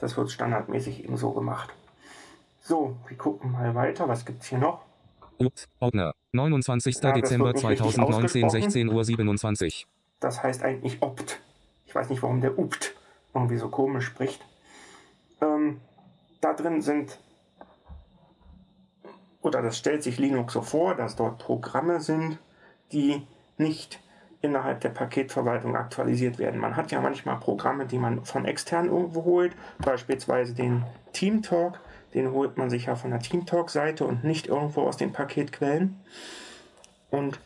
Das 0.00 0.16
wird 0.16 0.30
standardmäßig 0.30 1.04
eben 1.04 1.16
so 1.16 1.30
gemacht. 1.32 1.70
So, 2.60 2.96
wir 3.08 3.16
gucken 3.16 3.52
mal 3.52 3.74
weiter. 3.74 4.08
Was 4.08 4.24
gibt 4.24 4.42
es 4.42 4.48
hier 4.48 4.58
noch? 4.58 4.82
Upt, 5.38 5.68
Ordner. 5.80 6.14
29. 6.32 6.96
Ja, 7.02 7.12
Dezember 7.12 7.46
wird 7.46 7.56
nicht 7.56 7.66
richtig 7.66 7.94
2019, 7.94 8.44
ausgesprochen. 8.44 8.62
16 8.70 8.88
Uhr 8.88 9.04
27. 9.04 9.86
Das 10.20 10.42
heißt 10.42 10.62
eigentlich 10.62 11.02
opt. 11.02 11.40
Ich 11.86 11.94
weiß 11.94 12.08
nicht, 12.08 12.22
warum 12.22 12.40
der 12.40 12.58
upt 12.58 12.94
irgendwie 13.34 13.56
so 13.56 13.68
komisch 13.68 14.06
spricht. 14.06 14.44
Ähm, 15.42 15.80
da 16.40 16.54
drin 16.54 16.80
sind, 16.80 17.18
oder 19.42 19.60
das 19.60 19.76
stellt 19.76 20.02
sich 20.02 20.18
Linux 20.18 20.54
so 20.54 20.62
vor, 20.62 20.94
dass 20.94 21.16
dort 21.16 21.38
Programme 21.38 22.00
sind, 22.00 22.38
die 22.92 23.26
nicht 23.58 24.00
innerhalb 24.40 24.80
der 24.80 24.90
Paketverwaltung 24.90 25.76
aktualisiert 25.76 26.38
werden. 26.38 26.60
Man 26.60 26.76
hat 26.76 26.90
ja 26.90 27.00
manchmal 27.00 27.38
Programme, 27.38 27.86
die 27.86 27.98
man 27.98 28.24
von 28.24 28.44
extern 28.44 28.86
irgendwo 28.86 29.24
holt, 29.24 29.54
beispielsweise 29.78 30.54
den 30.54 30.84
TeamTalk. 31.12 31.80
Den 32.12 32.32
holt 32.32 32.58
man 32.58 32.68
sich 32.68 32.86
ja 32.86 32.96
von 32.96 33.10
der 33.10 33.20
TeamTalk-Seite 33.20 34.04
und 34.04 34.24
nicht 34.24 34.48
irgendwo 34.48 34.82
aus 34.82 34.96
den 34.96 35.12
Paketquellen. 35.12 35.98
Und 37.10 37.40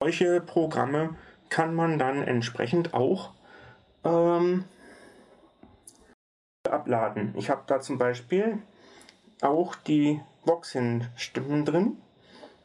solche 0.00 0.40
Programme 0.40 1.16
kann 1.48 1.74
man 1.74 1.98
dann 1.98 2.22
entsprechend 2.22 2.94
auch 2.94 3.30
ähm, 4.04 4.64
abladen. 6.82 7.32
Ich 7.36 7.48
habe 7.48 7.62
da 7.66 7.80
zum 7.80 7.98
Beispiel 7.98 8.58
auch 9.40 9.76
die 9.76 10.20
Voxin-Stimmen 10.44 11.64
drin 11.64 11.96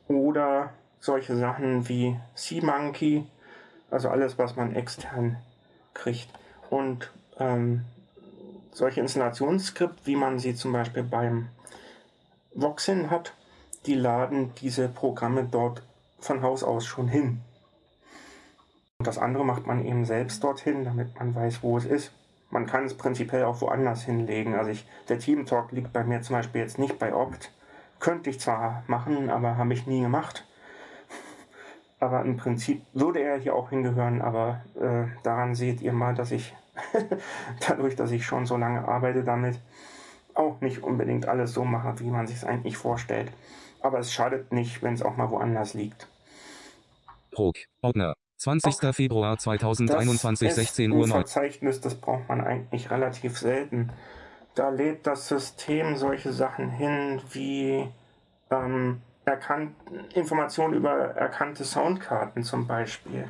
oder 0.08 0.72
solche 1.00 1.38
Sachen 1.38 1.88
wie 1.88 2.20
SeaMonkey, 2.36 3.26
also 3.92 4.10
alles, 4.10 4.38
was 4.38 4.56
man 4.56 4.76
extern 4.76 5.38
kriegt. 5.94 6.30
Und 6.70 7.12
ähm, 7.40 7.86
solche 8.72 9.02
Installationsskript, 9.02 10.06
wie 10.06 10.16
man 10.16 10.40
sie 10.40 10.56
zum 10.56 10.72
Beispiel 10.72 11.04
beim 11.04 11.50
Voxin 12.54 13.12
hat, 13.12 13.34
die 13.86 13.96
laden 13.96 14.54
diese 14.56 14.90
Programme 14.90 15.48
dort 15.50 15.84
von 16.20 16.42
Haus 16.42 16.64
aus 16.64 16.86
schon 16.86 17.08
hin. 17.08 17.42
Und 18.98 19.06
das 19.06 19.20
andere 19.20 19.46
macht 19.46 19.68
man 19.68 19.86
eben 19.86 20.06
selbst 20.06 20.44
dorthin, 20.44 20.84
damit 20.84 21.18
man 21.20 21.36
weiß, 21.36 21.62
wo 21.62 21.78
es 21.78 21.86
ist. 21.86 22.12
Man 22.50 22.66
kann 22.66 22.86
es 22.86 22.96
prinzipiell 22.96 23.44
auch 23.44 23.62
woanders 23.62 24.04
hinlegen. 24.04 24.56
Also 24.56 24.72
ich, 24.72 24.88
der 25.10 25.20
Team 25.20 25.46
Talk 25.46 25.72
liegt 25.72 25.92
bei 25.94 26.04
mir 26.04 26.22
zum 26.22 26.36
Beispiel 26.36 26.62
jetzt 26.62 26.80
nicht 26.80 26.98
bei 26.98 27.14
Opt. 27.14 27.52
Könnte 28.00 28.30
ich 28.30 28.40
zwar 28.40 28.84
machen, 28.88 29.30
aber 29.30 29.58
habe 29.58 29.74
ich 29.74 29.88
nie 29.88 30.02
gemacht. 30.02 30.46
Aber 32.00 32.24
im 32.24 32.38
Prinzip 32.38 32.84
würde 32.94 33.22
er 33.22 33.38
hier 33.38 33.56
auch 33.56 33.72
hingehören, 33.72 34.22
aber 34.22 34.62
äh, 34.80 35.08
daran 35.24 35.56
seht 35.56 35.82
ihr 35.82 35.94
mal, 35.94 36.14
dass 36.14 36.32
ich 36.32 36.56
dadurch, 37.68 37.96
dass 37.96 38.12
ich 38.12 38.24
schon 38.24 38.46
so 38.46 38.56
lange 38.56 38.88
arbeite 38.88 39.24
damit, 39.24 39.60
auch 40.36 40.62
nicht 40.62 40.84
unbedingt 40.84 41.28
alles 41.28 41.54
so 41.54 41.66
mache, 41.66 42.00
wie 42.00 42.12
man 42.12 42.28
sich 42.28 42.38
es 42.38 42.44
eigentlich 42.44 42.78
vorstellt. 42.78 43.32
Aber 43.82 43.98
es 43.98 44.14
schadet 44.14 44.54
nicht, 44.54 44.84
wenn 44.84 44.94
es 44.94 45.02
auch 45.02 45.18
mal 45.18 45.32
woanders 45.32 45.74
liegt. 45.74 46.08
Prog. 47.32 47.56
Ordner. 47.82 48.14
20. 48.38 48.96
Februar 48.96 49.38
2021, 49.38 50.48
Das 50.48 50.56
16 50.56 50.92
ist 50.92 50.96
Uhr 50.96 51.04
ein 51.06 51.10
9. 51.10 51.18
Verzeichnis, 51.20 51.82
das 51.82 51.96
braucht 51.96 52.30
man 52.30 52.42
eigentlich 52.42 52.92
relativ 52.92 53.38
selten. 53.38 53.92
Da 54.56 54.70
lädt 54.70 55.06
das 55.08 55.28
System 55.28 55.98
solche 55.98 56.32
Sachen 56.32 56.70
hin 56.70 57.22
wie 57.32 57.88
ähm, 58.52 59.02
erkannt, 59.26 59.76
Informationen 60.14 60.74
über 60.74 60.92
erkannte 60.92 61.64
Soundkarten 61.64 62.44
zum 62.44 62.68
Beispiel. 62.68 63.28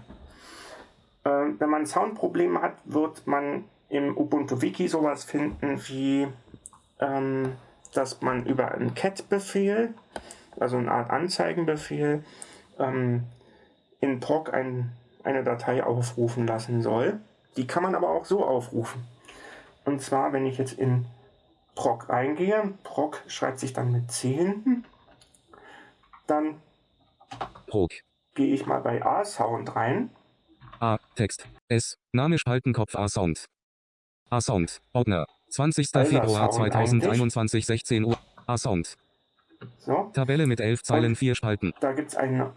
Ähm, 1.26 1.56
wenn 1.60 1.70
man 1.70 1.86
Soundprobleme 1.86 2.62
hat, 2.62 2.76
wird 2.86 3.28
man 3.28 3.66
im 3.90 4.16
Ubuntu-Wiki 4.18 4.88
sowas 4.88 5.24
finden 5.24 5.82
wie, 5.88 6.28
ähm, 7.00 7.54
dass 7.94 8.22
man 8.22 8.46
über 8.46 8.72
einen 8.72 8.94
Cat-Befehl, 8.94 9.94
also 10.60 10.78
eine 10.78 10.92
Art 10.92 11.10
Anzeigenbefehl, 11.10 12.24
ähm, 12.80 13.24
in 14.00 14.20
PROC 14.20 14.54
ein, 14.54 14.92
eine 15.24 15.44
Datei 15.44 15.84
aufrufen 15.84 16.48
lassen 16.48 16.82
soll. 16.82 17.20
Die 17.56 17.68
kann 17.68 17.84
man 17.84 17.96
aber 17.96 18.10
auch 18.10 18.26
so 18.26 18.46
aufrufen. 18.46 19.04
Und 19.86 20.02
zwar, 20.02 20.34
wenn 20.34 20.46
ich 20.46 20.58
jetzt 20.58 20.74
in 20.74 21.06
PROC 21.76 22.10
eingehe, 22.10 22.74
PROC 22.84 23.22
schreibt 23.28 23.60
sich 23.60 23.74
dann 23.74 23.92
mit 23.92 24.12
C 24.12 24.34
hinten, 24.34 24.86
dann 26.28 26.62
Prog. 27.68 27.92
gehe 28.36 28.54
ich 28.54 28.66
mal 28.66 28.82
bei 28.82 29.04
A-Sound 29.04 29.76
rein. 29.76 30.10
A. 30.80 30.98
Text. 31.16 31.48
S. 31.70 31.98
Name 32.12 32.38
Spaltenkopf 32.38 32.96
A 32.96 33.08
Sound. 33.08 33.46
A 34.30 34.42
Sound. 34.42 34.80
Ordner. 34.94 35.26
20. 35.50 35.88
Alter 35.94 36.10
Februar 36.10 36.52
Sound 36.52 36.74
2021, 36.74 37.66
16 37.66 38.04
Uhr. 38.04 38.18
A 38.46 38.58
Sound. 38.58 38.98
So, 39.80 40.12
Tabelle 40.14 40.46
mit 40.46 40.60
11 40.60 40.84
Zeilen, 40.84 41.16
4 41.16 41.34
Spalten. 41.34 41.74
da 41.80 41.94
gibt 41.94 42.10
es 42.10 42.16
eine, 42.16 42.54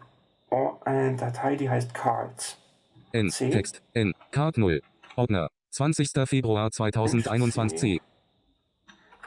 oh, 0.50 0.78
eine 0.84 1.16
Datei, 1.16 1.56
die 1.56 1.70
heißt 1.70 1.94
Cards. 1.94 2.58
N. 3.12 3.30
C. 3.30 3.50
Text. 3.50 3.82
N. 3.94 4.12
Card 4.30 4.58
0. 4.58 4.82
Ordner. 5.16 5.50
20. 5.70 6.10
Februar 6.26 6.70
2021 6.70 7.78
C. 7.78 8.00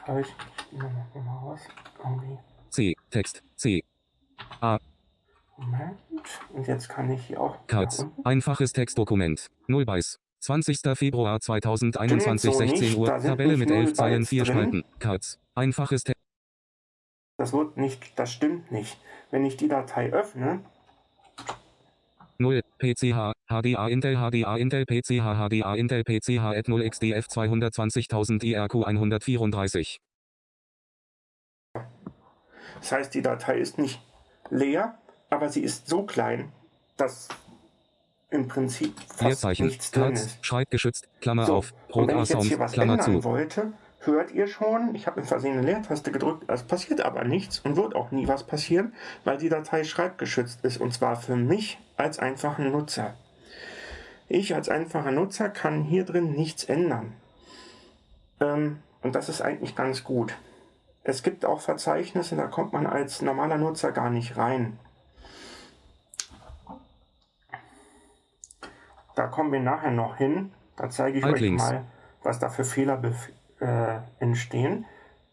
Habe 0.06 0.20
ich 0.20 0.28
mal. 0.72 1.58
Irgendwie. 2.02 2.38
C. 2.70 2.94
Text. 3.10 3.42
C. 3.56 3.84
Moment. 5.56 5.98
Und 6.52 6.66
jetzt 6.66 6.88
kann 6.88 7.10
ich 7.10 7.26
hier 7.26 7.40
auch. 7.40 7.66
Cards. 7.66 8.06
Einfaches 8.24 8.72
Textdokument. 8.72 9.50
0 9.68 9.84
Bytes. 9.84 10.18
20. 10.40 10.78
Februar 10.94 11.40
2021, 11.40 12.38
Stimmt 12.38 12.54
so 12.54 12.58
16 12.58 12.80
nicht. 12.80 12.98
Uhr. 12.98 13.06
Tabelle 13.06 13.56
mit 13.56 13.70
0 13.70 13.78
11 13.78 13.94
Zeilen, 13.94 14.18
Bytes 14.18 14.28
4 14.28 14.44
drin. 14.44 14.54
Spalten. 14.54 14.84
Cards. 14.98 15.40
Einfaches 15.54 16.04
Text. 16.04 16.20
Das 17.36 17.52
wird 17.52 17.76
nicht, 17.76 18.18
das 18.18 18.32
stimmt 18.32 18.70
nicht. 18.70 18.98
Wenn 19.30 19.44
ich 19.44 19.56
die 19.56 19.68
Datei 19.68 20.12
öffne, 20.12 20.60
0, 22.38 22.62
PCH, 22.78 23.32
HDA 23.48 23.88
Intel 23.88 24.16
HDA 24.16 24.56
Intel 24.56 24.84
PCH 24.86 25.22
HDA 25.48 25.74
Intel 25.74 26.02
PCH 26.04 26.40
at 26.56 26.68
0 26.68 26.88
XDF 26.88 27.26
220.000 27.26 28.42
IRQ 28.44 28.86
134. 28.86 30.00
das 32.80 32.92
heißt, 32.92 33.14
die 33.14 33.22
Datei 33.22 33.58
ist 33.58 33.78
nicht 33.78 34.00
leer, 34.50 34.98
aber 35.30 35.48
sie 35.48 35.62
ist 35.62 35.88
so 35.88 36.02
klein, 36.04 36.52
dass 36.96 37.28
im 38.30 38.48
Prinzip 38.48 38.94
fast 39.08 39.22
Leerzeichen. 39.22 39.66
nichts 39.66 39.90
drin 39.92 40.02
Cards. 40.14 40.26
ist. 40.26 40.44
Schreibgeschützt. 40.46 41.08
Klammer 41.20 41.46
So, 41.46 41.54
auf. 41.56 41.72
und 41.72 41.88
Prog 41.88 42.08
wenn 42.08 42.18
A 42.18 42.22
ich 42.22 42.28
jetzt 42.30 42.42
hier 42.44 42.56
Sound. 42.58 42.72
Klammer 42.72 43.00
zu. 43.00 43.24
wollte, 43.24 43.72
hört 44.06 44.32
ihr 44.32 44.46
schon, 44.46 44.94
ich 44.94 45.06
habe 45.06 45.20
im 45.20 45.26
Versehen 45.26 45.58
eine 45.58 45.66
Leertaste 45.66 46.12
gedrückt, 46.12 46.44
es 46.48 46.62
passiert 46.62 47.00
aber 47.00 47.24
nichts 47.24 47.60
und 47.60 47.76
wird 47.76 47.94
auch 47.94 48.10
nie 48.10 48.28
was 48.28 48.44
passieren, 48.44 48.94
weil 49.24 49.38
die 49.38 49.48
Datei 49.48 49.84
schreibgeschützt 49.84 50.64
ist 50.64 50.78
und 50.78 50.92
zwar 50.92 51.16
für 51.16 51.36
mich 51.36 51.78
als 51.96 52.18
einfachen 52.18 52.70
Nutzer. 52.70 53.14
Ich 54.28 54.54
als 54.54 54.68
einfacher 54.68 55.10
Nutzer 55.10 55.48
kann 55.48 55.82
hier 55.82 56.04
drin 56.04 56.32
nichts 56.32 56.64
ändern. 56.64 57.12
Ähm, 58.40 58.78
und 59.02 59.14
das 59.14 59.28
ist 59.28 59.42
eigentlich 59.42 59.76
ganz 59.76 60.02
gut. 60.02 60.34
Es 61.02 61.22
gibt 61.22 61.44
auch 61.44 61.60
Verzeichnisse, 61.60 62.34
da 62.36 62.46
kommt 62.46 62.72
man 62.72 62.86
als 62.86 63.20
normaler 63.20 63.58
Nutzer 63.58 63.92
gar 63.92 64.08
nicht 64.10 64.36
rein. 64.36 64.78
Da 69.14 69.26
kommen 69.26 69.52
wir 69.52 69.60
nachher 69.60 69.90
noch 69.90 70.16
hin. 70.16 70.52
Da 70.76 70.90
zeige 70.90 71.18
ich 71.18 71.24
euch 71.24 71.34
Altlinks. 71.34 71.62
mal, 71.62 71.84
was 72.22 72.38
da 72.38 72.48
für 72.48 72.64
Fehler 72.64 72.96
äh, 73.60 73.98
entstehen. 74.18 74.84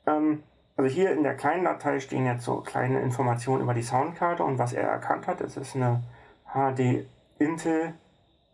Ähm, 0.05 0.43
also 0.77 0.89
hier 0.89 1.11
in 1.11 1.23
der 1.23 1.35
kleinen 1.35 1.65
Datei 1.65 1.99
stehen 1.99 2.25
jetzt 2.25 2.45
so 2.45 2.61
kleine 2.61 3.01
Informationen 3.01 3.61
über 3.61 3.73
die 3.73 3.83
Soundkarte 3.83 4.43
und 4.43 4.57
was 4.57 4.73
er 4.73 4.87
erkannt 4.87 5.27
hat. 5.27 5.41
Es 5.41 5.57
ist 5.57 5.75
eine 5.75 6.01
HD 6.53 7.05
Intel 7.39 7.93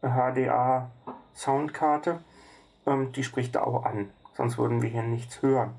HDA 0.01 0.91
Soundkarte. 1.33 2.19
Ähm, 2.85 3.11
die 3.11 3.23
spricht 3.23 3.55
er 3.55 3.67
auch 3.67 3.85
an. 3.85 4.09
Sonst 4.35 4.57
würden 4.57 4.81
wir 4.81 4.89
hier 4.89 5.03
nichts 5.03 5.41
hören. 5.41 5.71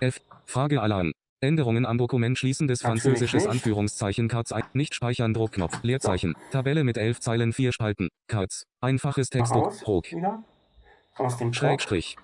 F. 0.00 0.20
Frage 0.44 0.82
Alarm. 0.82 1.12
Änderungen 1.40 1.84
am 1.86 1.98
Dokument 1.98 2.38
schließendes 2.38 2.82
Natürlich 2.82 3.02
französisches 3.02 3.44
nicht. 3.44 3.52
Anführungszeichen 3.52 4.28
Cards 4.28 4.52
ein. 4.52 4.64
Nicht 4.72 4.94
speichern 4.94 5.34
Druckknopf. 5.34 5.82
Leerzeichen. 5.82 6.34
Tabelle 6.50 6.84
mit 6.84 6.96
11 6.96 7.20
Zeilen 7.20 7.52
4 7.52 7.72
Spalten. 7.72 8.08
Cards. 8.28 8.66
Einfaches 8.80 9.28
Prog. 9.30 10.10
wieder. 10.10 10.42
aus 11.16 11.36
dem. 11.36 11.52
Schrägstrich. 11.52 12.16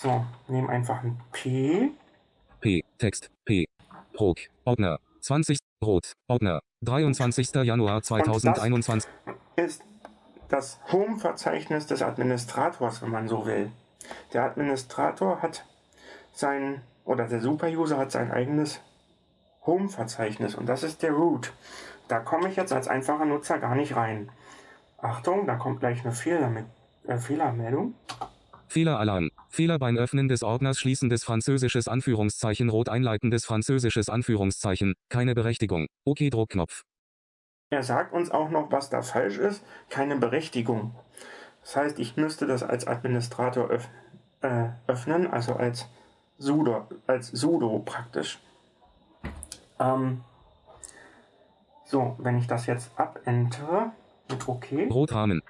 So, 0.00 0.24
nehmen 0.46 0.70
einfach 0.70 1.02
ein 1.02 1.20
P. 1.32 1.90
P. 2.60 2.84
Text. 2.98 3.32
P. 3.44 3.64
Prog. 4.12 4.38
Ordner. 4.64 5.00
20. 5.22 5.58
Rot. 5.84 6.12
Ordner. 6.28 6.60
23. 6.82 7.52
Januar 7.64 8.00
2021. 8.02 9.10
ist 9.56 9.82
das 10.48 10.78
Home-Verzeichnis 10.92 11.88
des 11.88 12.02
Administrators, 12.02 13.02
wenn 13.02 13.10
man 13.10 13.26
so 13.26 13.44
will. 13.44 13.72
Der 14.32 14.44
Administrator 14.44 15.42
hat 15.42 15.64
sein, 16.32 16.80
oder 17.04 17.26
der 17.26 17.40
Superuser 17.40 17.98
hat 17.98 18.12
sein 18.12 18.30
eigenes 18.30 18.80
Home-Verzeichnis 19.66 20.54
und 20.54 20.66
das 20.66 20.84
ist 20.84 21.02
der 21.02 21.10
Root. 21.10 21.52
Da 22.06 22.20
komme 22.20 22.48
ich 22.48 22.54
jetzt 22.54 22.72
als 22.72 22.86
einfacher 22.86 23.24
Nutzer 23.24 23.58
gar 23.58 23.74
nicht 23.74 23.96
rein. 23.96 24.30
Achtung, 24.98 25.48
da 25.48 25.56
kommt 25.56 25.80
gleich 25.80 26.04
eine 26.04 26.12
Fehler 26.12 26.50
mit, 26.50 26.66
äh, 27.08 27.18
Fehlermeldung. 27.18 27.94
Fehleralarm. 28.68 29.30
Fehler 29.48 29.78
beim 29.78 29.96
Öffnen 29.96 30.28
des 30.28 30.42
Ordners 30.42 30.78
schließendes 30.78 31.24
französisches 31.24 31.88
Anführungszeichen 31.88 32.68
rot 32.68 32.88
einleitendes 32.88 33.44
französisches 33.44 34.08
Anführungszeichen. 34.08 34.94
Keine 35.08 35.34
Berechtigung. 35.34 35.86
OK 36.04 36.18
Druckknopf. 36.30 36.82
Er 37.70 37.82
sagt 37.82 38.12
uns 38.12 38.30
auch 38.30 38.50
noch, 38.50 38.70
was 38.72 38.90
da 38.90 39.02
falsch 39.02 39.38
ist. 39.38 39.62
Keine 39.90 40.16
Berechtigung. 40.16 40.94
Das 41.62 41.76
heißt, 41.76 41.98
ich 41.98 42.16
müsste 42.16 42.46
das 42.46 42.62
als 42.62 42.86
Administrator 42.86 43.68
öff 43.68 43.88
äh, 44.40 44.68
öffnen, 44.86 45.26
also 45.26 45.54
als 45.54 45.88
sudo, 46.38 46.86
als 47.06 47.28
sudo 47.28 47.80
praktisch. 47.80 48.38
Ähm, 49.80 50.22
so, 51.84 52.16
wenn 52.18 52.38
ich 52.38 52.46
das 52.46 52.66
jetzt 52.66 52.90
abentere 52.96 53.92
mit 54.30 54.48
OK, 54.48 54.66
Rotrahmen. 54.90 55.42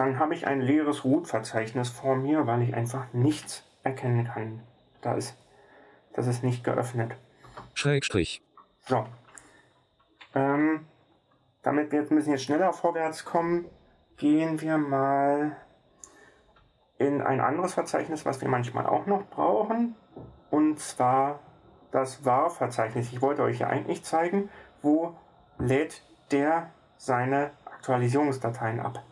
Dann 0.00 0.18
habe 0.18 0.32
ich 0.32 0.46
ein 0.46 0.62
leeres 0.62 1.04
Root-Verzeichnis 1.04 1.90
vor 1.90 2.16
mir, 2.16 2.46
weil 2.46 2.62
ich 2.62 2.74
einfach 2.74 3.12
nichts 3.12 3.64
erkennen 3.82 4.24
kann. 4.24 4.62
Da 5.02 5.12
ist, 5.12 5.36
das 6.14 6.26
ist 6.26 6.42
nicht 6.42 6.64
geöffnet. 6.64 7.14
Schrägstrich. 7.74 8.42
So. 8.86 9.04
Ähm, 10.34 10.86
damit 11.60 11.92
wir 11.92 12.00
jetzt 12.00 12.12
ein 12.12 12.16
bisschen 12.16 12.38
schneller 12.38 12.72
vorwärts 12.72 13.26
kommen, 13.26 13.66
gehen 14.16 14.62
wir 14.62 14.78
mal 14.78 15.54
in 16.96 17.20
ein 17.20 17.42
anderes 17.42 17.74
Verzeichnis, 17.74 18.24
was 18.24 18.40
wir 18.40 18.48
manchmal 18.48 18.86
auch 18.86 19.04
noch 19.04 19.26
brauchen. 19.26 19.96
Und 20.50 20.80
zwar 20.80 21.40
das 21.90 22.24
var-Verzeichnis. 22.24 23.12
Ich 23.12 23.20
wollte 23.20 23.42
euch 23.42 23.58
ja 23.58 23.66
eigentlich 23.66 24.02
zeigen, 24.02 24.48
wo 24.80 25.14
lädt 25.58 26.02
der 26.30 26.70
seine 26.96 27.50
Aktualisierungsdateien 27.66 28.80
ab. 28.80 29.04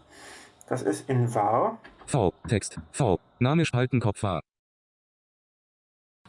Das 0.69 0.83
ist 0.83 1.09
in 1.09 1.35
var. 1.35 1.79
V. 2.07 2.33
Text. 2.47 2.79
V. 2.93 3.19
Name 3.39 3.65
Spaltenkopf 3.65 4.23
war. 4.23 4.43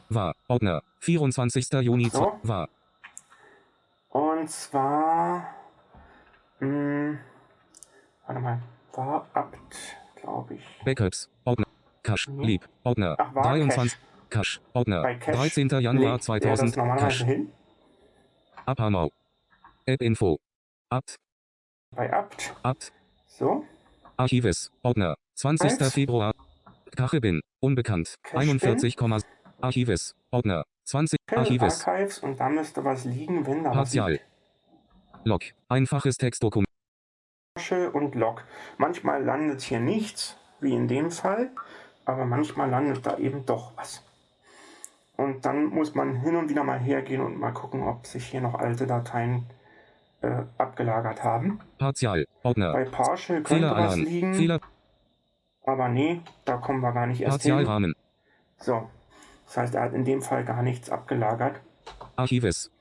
War. 0.10 0.36
Ordner. 0.48 0.82
24. 1.00 1.68
Juni. 1.82 2.10
So. 2.10 2.40
War. 2.44 2.70
Und 4.10 4.50
zwar. 4.50 5.56
Mh, 6.60 7.20
warte 8.26 8.42
mal. 8.42 8.62
War 8.94 9.28
abt, 9.34 9.76
glaube 10.16 10.56
ich. 10.56 10.82
Backups. 10.84 11.30
Ordner. 11.46 11.68
Cache. 12.04 12.32
Mhm. 12.32 12.40
Lieb. 12.42 12.70
Ordner. 12.84 13.16
Ach, 13.18 13.36
war 13.36 13.44
23. 13.44 13.98
Cache. 14.30 14.60
Ordner. 14.74 15.02
Cache 15.20 15.32
13. 15.32 15.70
Januar 15.80 16.14
legt 16.14 16.14
er 16.14 16.20
2000. 16.22 16.70
das 16.70 16.76
normalerweise 16.78 17.18
Cache. 17.20 17.26
hin. 17.26 17.54
Abhamau. 18.66 19.12
App 19.86 20.02
Info. 20.02 20.40
Abt. 20.90 21.16
Bei 21.92 22.12
abt. 22.12 22.56
Abt. 22.64 22.92
So. 23.28 23.66
Archives. 24.20 24.70
Ordner. 24.84 25.16
20. 25.36 25.80
Eins. 25.80 25.94
Februar. 25.94 26.34
Kachebin. 26.94 27.40
Unbekannt. 27.62 28.16
Cache 28.22 28.40
41, 28.40 28.98
Archives. 29.62 30.14
Ordner. 30.30 30.66
20. 30.84 31.18
Kill 31.26 31.38
Archives. 31.38 31.88
Archives 31.88 32.20
und 32.20 32.38
da 32.38 32.50
müsste 32.50 32.84
was 32.84 33.06
liegen, 33.06 33.48
wenn 33.48 33.64
da 33.64 33.70
was 33.70 33.92
Partial. 33.96 34.12
liegt. 34.12 34.26
Log. 35.24 35.44
Einfaches 35.70 36.18
Textdokument. 36.18 36.68
Und 37.94 38.16
Log. 38.16 38.44
Manchmal 38.78 39.24
landet 39.24 39.62
hier 39.62 39.80
nichts, 39.80 40.36
wie 40.60 40.74
in 40.74 40.90
dem 40.90 41.12
Fall, 41.12 41.52
aber 42.04 42.26
manchmal 42.26 42.70
landet 42.70 43.06
da 43.06 43.18
eben 43.20 43.46
doch 43.46 43.72
was. 43.78 44.04
Und 45.16 45.46
dann 45.46 45.68
muss 45.68 45.96
man 45.96 46.18
hin 46.18 46.36
und 46.36 46.50
wieder 46.50 46.66
mal 46.66 46.80
hergehen 46.80 47.22
und 47.22 47.40
mal 47.40 47.54
gucken, 47.54 47.84
ob 47.84 48.06
sich 48.06 48.26
hier 48.26 48.42
noch 48.42 48.56
alte 48.56 48.86
Dateien 48.86 49.46
äh, 50.22 50.44
abgelagert 50.58 51.24
haben. 51.24 51.60
Partial. 51.78 52.26
Ordner. 52.44 52.74
Bei 52.74 52.86
Partial 52.86 53.42
könnte 53.42 53.70
was 53.70 53.94
Fehleralarm. 53.94 54.04
liegen, 54.04 54.34
Fehler. 54.34 54.60
aber 55.66 55.90
nee, 55.90 56.22
da 56.46 56.58
kommen 56.58 56.82
wir 56.82 56.92
gar 56.92 57.08
nicht 57.08 57.22
erst 57.22 57.44
hin. 57.44 57.54
Partialrahmen. 57.54 57.96
So, 58.58 58.90
das 59.46 59.58
heißt, 59.58 59.76
er 59.76 59.84
hat 59.84 59.94
in 59.94 60.06
dem 60.06 60.22
Fall 60.22 60.44
gar 60.44 60.62
nichts 60.62 60.90
abgelagert. 60.90 61.62
Archives. 62.16 62.72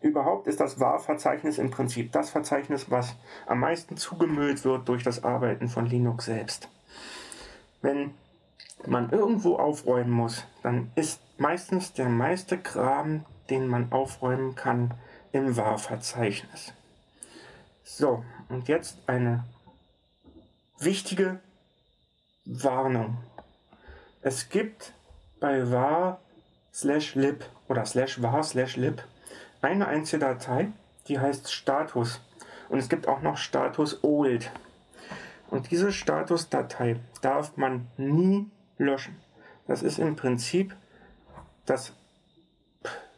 Überhaupt 0.00 0.46
ist 0.46 0.60
das 0.60 0.78
VAR-Verzeichnis 0.78 1.58
im 1.58 1.70
Prinzip 1.70 2.12
das 2.12 2.30
Verzeichnis, 2.30 2.90
was 2.90 3.16
am 3.46 3.60
meisten 3.60 3.96
zugemüllt 3.96 4.64
wird 4.64 4.88
durch 4.88 5.02
das 5.02 5.24
Arbeiten 5.24 5.68
von 5.68 5.86
Linux 5.86 6.26
selbst. 6.26 6.68
Wenn 7.82 8.14
man 8.86 9.10
irgendwo 9.10 9.56
aufräumen 9.56 10.10
muss, 10.10 10.44
dann 10.62 10.92
ist 10.94 11.20
meistens 11.38 11.92
der 11.92 12.08
meiste 12.08 12.58
Kram, 12.58 13.24
den 13.50 13.66
man 13.66 13.90
aufräumen 13.90 14.54
kann, 14.54 14.94
im 15.32 15.56
VAR-Verzeichnis. 15.56 16.72
So, 17.88 18.24
und 18.48 18.66
jetzt 18.66 18.98
eine 19.06 19.44
wichtige 20.80 21.38
Warnung. 22.44 23.16
Es 24.22 24.48
gibt 24.48 24.92
bei 25.38 25.70
var 25.70 26.20
slash 26.74 27.14
lib 27.14 27.44
oder 27.68 27.86
slash 27.86 28.20
var 28.20 28.42
slash 28.42 28.76
lib 28.76 29.04
eine 29.62 29.86
einzige 29.86 30.18
Datei, 30.18 30.72
die 31.06 31.20
heißt 31.20 31.52
Status. 31.52 32.20
Und 32.68 32.80
es 32.80 32.88
gibt 32.88 33.06
auch 33.06 33.22
noch 33.22 33.36
Status 33.36 34.02
old. 34.02 34.50
Und 35.48 35.70
diese 35.70 35.92
Statusdatei 35.92 36.98
darf 37.22 37.56
man 37.56 37.86
nie 37.96 38.50
löschen. 38.78 39.16
Das 39.68 39.84
ist 39.84 40.00
im 40.00 40.16
Prinzip 40.16 40.74
das, 41.66 41.92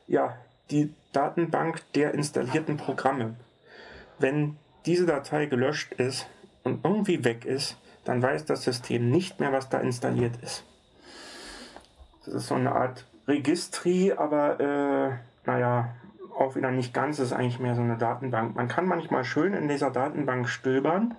ja, 0.06 0.36
die 0.70 0.94
Datenbank 1.12 1.82
der 1.94 2.12
installierten 2.12 2.76
Programme. 2.76 3.34
Wenn 4.18 4.56
diese 4.86 5.06
Datei 5.06 5.46
gelöscht 5.46 5.92
ist 5.94 6.26
und 6.64 6.84
irgendwie 6.84 7.24
weg 7.24 7.44
ist, 7.44 7.76
dann 8.04 8.22
weiß 8.22 8.46
das 8.46 8.62
System 8.62 9.10
nicht 9.10 9.38
mehr, 9.40 9.52
was 9.52 9.68
da 9.68 9.78
installiert 9.78 10.36
ist. 10.42 10.64
Das 12.24 12.34
ist 12.34 12.46
so 12.48 12.54
eine 12.54 12.72
Art 12.72 13.04
Registry, 13.26 14.12
aber 14.16 14.60
äh, 14.60 15.46
naja, 15.46 15.94
auch 16.38 16.56
wieder 16.56 16.70
nicht 16.70 16.94
ganz, 16.94 17.18
ist 17.18 17.32
eigentlich 17.32 17.58
mehr 17.58 17.74
so 17.74 17.82
eine 17.82 17.98
Datenbank. 17.98 18.54
Man 18.54 18.68
kann 18.68 18.86
manchmal 18.86 19.24
schön 19.24 19.54
in 19.54 19.68
dieser 19.68 19.90
Datenbank 19.90 20.48
stöbern, 20.48 21.14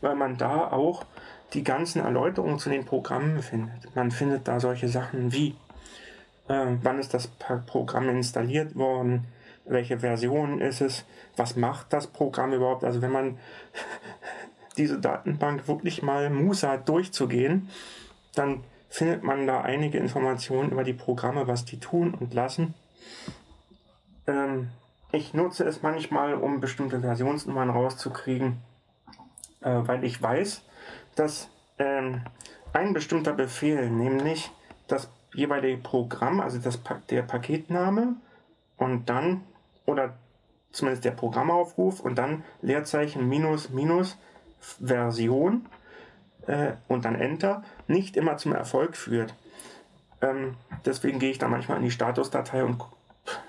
weil 0.00 0.14
man 0.14 0.36
da 0.36 0.70
auch 0.70 1.04
die 1.54 1.64
ganzen 1.64 2.02
Erläuterungen 2.02 2.58
zu 2.58 2.68
den 2.68 2.84
Programmen 2.84 3.42
findet. 3.42 3.94
Man 3.96 4.10
findet 4.10 4.46
da 4.46 4.60
solche 4.60 4.88
Sachen 4.88 5.32
wie, 5.32 5.56
äh, 6.48 6.66
wann 6.82 6.98
ist 6.98 7.14
das 7.14 7.28
Programm 7.66 8.08
installiert 8.08 8.76
worden, 8.76 9.24
welche 9.68 10.00
Version 10.00 10.60
ist 10.60 10.80
es, 10.80 11.04
was 11.36 11.56
macht 11.56 11.92
das 11.92 12.06
Programm 12.06 12.52
überhaupt. 12.52 12.84
Also 12.84 13.02
wenn 13.02 13.12
man 13.12 13.38
diese 14.76 14.98
Datenbank 14.98 15.68
wirklich 15.68 16.02
mal 16.02 16.30
hat 16.62 16.88
durchzugehen, 16.88 17.68
dann 18.34 18.62
findet 18.88 19.22
man 19.22 19.46
da 19.46 19.60
einige 19.60 19.98
Informationen 19.98 20.70
über 20.70 20.84
die 20.84 20.92
Programme, 20.92 21.46
was 21.46 21.64
die 21.64 21.78
tun 21.78 22.14
und 22.14 22.34
lassen. 22.34 22.74
Ähm, 24.26 24.68
ich 25.12 25.34
nutze 25.34 25.64
es 25.64 25.82
manchmal, 25.82 26.34
um 26.34 26.60
bestimmte 26.60 27.00
Versionsnummern 27.00 27.70
rauszukriegen, 27.70 28.58
äh, 29.60 29.70
weil 29.70 30.04
ich 30.04 30.20
weiß, 30.20 30.62
dass 31.14 31.48
ähm, 31.78 32.22
ein 32.72 32.92
bestimmter 32.92 33.32
Befehl, 33.32 33.90
nämlich 33.90 34.50
das 34.86 35.10
jeweilige 35.34 35.78
Programm, 35.78 36.40
also 36.40 36.58
das, 36.58 36.80
der 37.10 37.22
Paketname 37.22 38.16
und 38.76 39.08
dann, 39.08 39.42
oder 39.88 40.14
zumindest 40.70 41.04
der 41.04 41.10
Programmaufruf 41.12 42.00
und 42.00 42.16
dann 42.16 42.44
Leerzeichen 42.60 43.26
minus 43.28 43.70
minus 43.70 44.18
Version 44.84 45.64
äh, 46.46 46.72
und 46.88 47.06
dann 47.06 47.14
Enter 47.14 47.62
nicht 47.86 48.16
immer 48.16 48.36
zum 48.36 48.52
Erfolg 48.52 48.96
führt. 48.96 49.34
Ähm, 50.20 50.56
deswegen 50.84 51.18
gehe 51.18 51.30
ich 51.30 51.38
da 51.38 51.48
manchmal 51.48 51.78
in 51.78 51.84
die 51.84 51.90
Statusdatei 51.90 52.62
und 52.64 52.84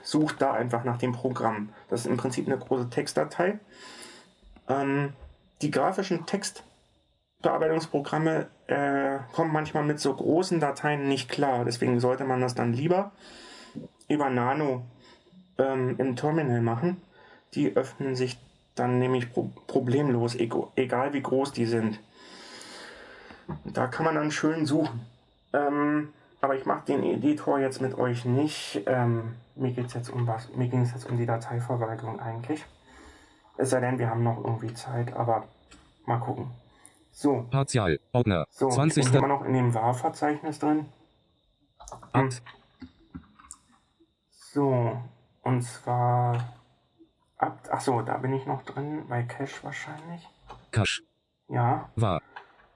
suche 0.02 0.38
da 0.38 0.54
einfach 0.54 0.86
nach 0.86 0.98
dem 0.98 1.12
Programm. 1.12 1.70
Das 1.90 2.00
ist 2.02 2.08
im 2.08 2.18
Prinzip 2.18 2.48
eine 2.48 2.58
große 2.58 2.90
Textdatei. 2.90 3.60
Ähm, 4.68 5.14
die 5.62 5.72
grafischen 5.72 6.26
Textbearbeitungsprogramme 6.26 8.48
äh, 8.68 9.20
kommen 9.34 9.52
manchmal 9.52 9.84
mit 9.84 10.00
so 10.00 10.14
großen 10.14 10.62
Dateien 10.62 11.10
nicht 11.10 11.30
klar. 11.30 11.66
Deswegen 11.66 12.00
sollte 12.00 12.24
man 12.24 12.40
das 12.40 12.56
dann 12.56 12.72
lieber 12.72 13.12
über 14.08 14.30
Nano 14.30 14.86
ähm, 15.60 15.96
im 15.98 16.16
Terminal 16.16 16.62
machen. 16.62 17.02
Die 17.54 17.76
öffnen 17.76 18.16
sich 18.16 18.40
dann 18.76 19.00
nämlich 19.00 19.32
pro 19.32 19.52
problemlos, 19.68 20.36
egal 20.36 21.14
wie 21.14 21.22
groß 21.22 21.52
die 21.52 21.66
sind. 21.66 22.00
Da 23.66 23.88
kann 23.88 24.06
man 24.06 24.16
dann 24.16 24.32
schön 24.32 24.66
suchen. 24.66 25.06
Ähm, 25.54 26.10
aber 26.42 26.56
ich 26.56 26.66
mache 26.66 26.86
den 26.86 27.04
Editor 27.04 27.60
jetzt 27.60 27.82
mit 27.82 27.98
euch 27.98 28.26
nicht. 28.26 28.82
Ähm, 28.86 29.36
mir 29.56 29.72
geht 29.72 29.88
es 29.88 29.94
jetzt 29.94 30.10
um 30.10 30.26
was. 30.28 30.50
Mir 30.56 30.68
ging 30.68 30.82
es 30.82 30.92
jetzt 30.92 31.10
um 31.10 31.18
die 31.18 31.26
Dateiverwaltung 31.26 32.20
eigentlich. 32.20 32.64
Es 33.58 33.72
sei 33.72 33.82
denn, 33.82 34.00
wir 34.00 34.10
haben 34.10 34.24
noch 34.24 34.38
irgendwie 34.38 34.74
Zeit, 34.74 35.14
aber 35.14 35.46
mal 36.06 36.20
gucken. 36.20 36.50
So, 37.12 37.46
Partial. 37.52 38.00
Ordner. 38.14 38.46
so 38.50 38.70
ich 38.70 38.76
20. 38.76 39.06
bin 39.06 39.16
immer 39.16 39.28
noch 39.28 39.44
in 39.44 39.54
dem 39.54 39.74
WAR-Verzeichnis 39.74 40.60
drin. 40.60 40.86
Hm. 42.14 42.26
Akt. 42.26 42.42
So, 44.32 44.98
und 45.50 45.62
zwar 45.64 46.54
ab. 47.38 47.68
Ach 47.72 47.82
so, 47.82 48.02
da 48.02 48.18
bin 48.18 48.34
ich 48.34 48.46
noch 48.46 48.62
drin, 48.64 49.06
bei 49.10 49.24
Cache 49.24 49.64
wahrscheinlich. 49.64 50.28
Cache. 50.72 51.02
Ja. 51.48 51.90
War. 51.96 52.22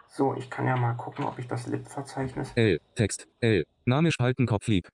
So, 0.08 0.36
ich 0.36 0.50
kann 0.50 0.66
ja 0.68 0.76
mal 0.76 0.94
gucken, 0.94 1.26
ob 1.26 1.38
ich 1.40 1.48
das 1.48 1.68
lib-Verzeichnis. 1.68 2.52
L. 2.56 2.80
Text. 2.96 3.28
L. 3.42 3.66
Name 3.86 4.12
Spalten 4.12 4.46
Kopf 4.46 4.68
lieb. 4.68 4.90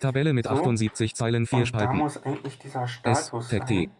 Tabelle 0.00 0.32
mit 0.32 0.46
So. 0.46 0.52
78 0.52 1.14
Zeilen 1.14 1.46
4 1.46 1.58
Und 1.58 1.62
da 1.62 1.66
Spalten. 1.66 1.96
muss 1.98 2.22
eigentlich 2.24 2.58
dieser 2.58 2.86
Status 2.88 3.48
Tag 3.48 3.66
T. 3.66 3.84
sein. 3.84 3.96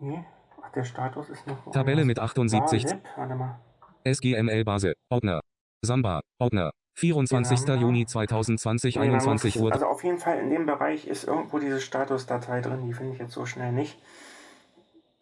Nee, 0.00 0.24
ach, 0.62 0.70
der 0.72 0.84
Status 0.84 1.28
ist 1.30 1.46
noch. 1.46 1.70
Tabelle 1.70 2.04
mit 2.04 2.18
woanders. 2.18 2.32
78 2.32 2.84
War 2.84 2.94
lib, 2.94 3.04
warte 3.16 3.34
mal. 3.36 3.60
SGML 4.04 4.64
Base. 4.64 4.94
Ordner. 5.10 5.40
Samba. 5.82 6.20
Ordner. 6.38 6.72
24. 6.96 7.58
Samba. 7.58 7.74
Juni 7.80 8.06
2020, 8.06 8.96
Nee, 8.96 9.00
da 9.00 9.06
21 9.12 9.54
muss- 9.56 9.62
Uhr. 9.64 9.72
Also 9.72 9.86
auf 9.86 10.02
jeden 10.02 10.18
Fall 10.18 10.38
in 10.38 10.50
dem 10.50 10.66
Bereich 10.66 11.06
ist 11.06 11.24
irgendwo 11.24 11.58
diese 11.58 11.80
Statusdatei 11.80 12.60
drin, 12.62 12.86
die 12.86 12.92
finde 12.94 13.12
ich 13.12 13.18
jetzt 13.18 13.32
so 13.32 13.44
schnell 13.46 13.72
nicht. 13.72 13.98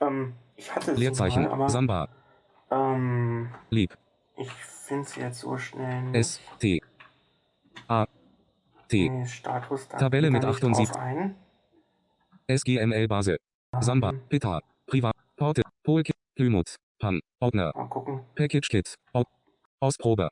Ähm, 0.01 0.35
ich 0.57 0.75
hatte 0.75 0.95
sie 0.95 1.01
Leerzeichen. 1.01 1.43
mal, 1.45 1.53
aber 1.53 1.69
Samba. 1.69 2.09
ähm, 2.71 3.51
Lieb. 3.71 3.97
ich 4.37 4.51
finde 4.53 5.09
sie 5.09 5.21
jetzt 5.21 5.41
so 5.41 5.57
schnell 5.59 6.03
nicht. 6.03 6.15
S. 6.17 6.41
T. 6.61 6.81
A. 7.89 8.07
T. 8.89 9.09
Nee, 9.09 9.27
Status 9.27 9.89
da 9.89 9.99
Tabelle 9.99 10.31
mit 10.31 10.43
da 10.45 10.49
nicht 10.49 10.57
78. 10.63 10.89
drauf 10.91 11.03
Ein. 11.03 11.35
SGML 12.47 13.09
Base. 13.09 13.37
Samba. 13.81 14.11
Ähm, 14.11 14.21
Pitta. 14.29 14.61
Privat. 14.87 15.15
Porte. 15.37 15.63
Polkit. 15.83 16.15
Plymouth. 16.37 16.77
Pan. 17.01 17.21
Ordner. 17.41 17.73
Mal 17.75 17.89
gucken. 17.89 18.21
Package 18.37 18.69
Kit. 18.69 18.95
Ausprobe. 19.81 20.29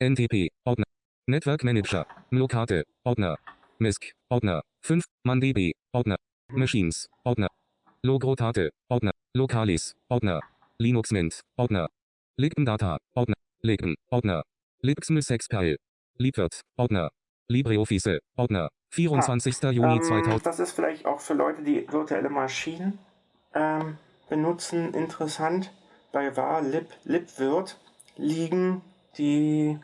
NTP. 0.00 0.48
Ordner. 0.64 0.84
Network 1.26 1.64
Manager. 1.64 2.04
Mlokate. 2.30 2.84
Ordner. 3.04 3.36
MISC. 3.78 4.12
Ordner. 4.30 4.60
5. 4.82 5.04
ManDB. 5.24 5.72
Ordner. 5.92 6.16
Machines. 6.52 7.06
Ordner. 7.24 7.48
Logrotate. 8.02 8.70
Ordner. 8.90 9.12
Localis. 9.34 9.94
Ordner. 10.08 10.40
Linux 10.78 11.10
Mint. 11.12 11.40
Ordner. 11.56 11.88
Licken 12.36 12.64
Data. 12.66 12.98
Ordner. 13.14 13.36
Licken. 13.62 13.94
Ordner. 14.10 14.42
Lipxml 14.82 15.22
Sexperl. 15.22 15.76
Liebwirt. 16.18 16.60
Ordner. 16.76 17.08
LibreOffice. 17.48 18.18
Ordner. 18.36 18.68
24. 18.90 19.62
Juni 19.72 19.96
Ähm, 19.96 20.02
2000. 20.02 20.46
das 20.46 20.60
ist 20.60 20.72
vielleicht 20.72 21.06
auch 21.06 21.20
für 21.20 21.34
Leute, 21.34 21.62
die 21.62 21.86
virtuelle 21.90 22.30
Maschinen 22.30 22.98
ähm, 23.54 23.98
benutzen, 24.28 24.94
interessant. 24.94 25.72
Bei 26.12 26.34
var 26.36 26.62
lib 26.62 26.86
libvirt 27.04 27.78
liegen 28.16 28.80
die 29.18 29.78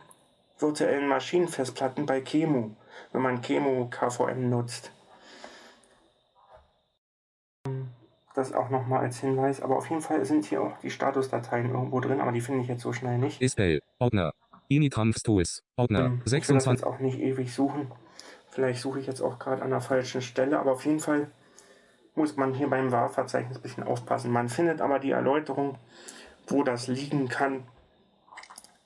virtuellen 0.58 1.08
Maschinenfestplatten 1.08 2.06
bei 2.06 2.20
Chemo, 2.20 2.74
wenn 3.12 3.22
man 3.22 3.42
Chemo 3.42 3.88
KVM 3.90 4.48
nutzt. 4.48 4.92
Das 8.34 8.54
auch 8.54 8.70
nochmal 8.70 9.00
als 9.00 9.20
Hinweis, 9.20 9.60
aber 9.60 9.76
auf 9.76 9.90
jeden 9.90 10.00
Fall 10.00 10.24
sind 10.24 10.46
hier 10.46 10.62
auch 10.62 10.78
die 10.78 10.90
Statusdateien 10.90 11.70
irgendwo 11.70 12.00
drin, 12.00 12.20
aber 12.20 12.32
die 12.32 12.40
finde 12.40 12.62
ich 12.62 12.68
jetzt 12.68 12.82
so 12.82 12.92
schnell 12.92 13.18
nicht. 13.18 13.42
Ispel. 13.42 13.82
Ordner. 13.98 14.32
Initramps 14.68 15.22
Tools. 15.22 15.62
Ordner. 15.76 16.06
Ähm, 16.06 16.22
Ich 16.24 16.32
will 16.32 16.38
das 16.38 16.48
jetzt 16.48 16.64
26. 16.64 16.86
auch 16.86 16.98
nicht 16.98 17.18
ewig 17.18 17.52
suchen. 17.52 17.92
Vielleicht 18.48 18.80
suche 18.80 19.00
ich 19.00 19.06
jetzt 19.06 19.20
auch 19.20 19.38
gerade 19.38 19.62
an 19.62 19.70
der 19.70 19.82
falschen 19.82 20.22
Stelle, 20.22 20.58
aber 20.58 20.72
auf 20.72 20.84
jeden 20.86 21.00
Fall 21.00 21.30
muss 22.14 22.36
man 22.36 22.54
hier 22.54 22.68
beim 22.68 22.90
WAR-Verzeichnis 22.90 23.58
ein 23.58 23.62
bisschen 23.62 23.84
aufpassen. 23.84 24.30
Man 24.30 24.48
findet 24.48 24.80
aber 24.80 24.98
die 24.98 25.10
Erläuterung, 25.10 25.78
wo 26.46 26.62
das 26.62 26.86
liegen 26.86 27.28
kann, 27.28 27.64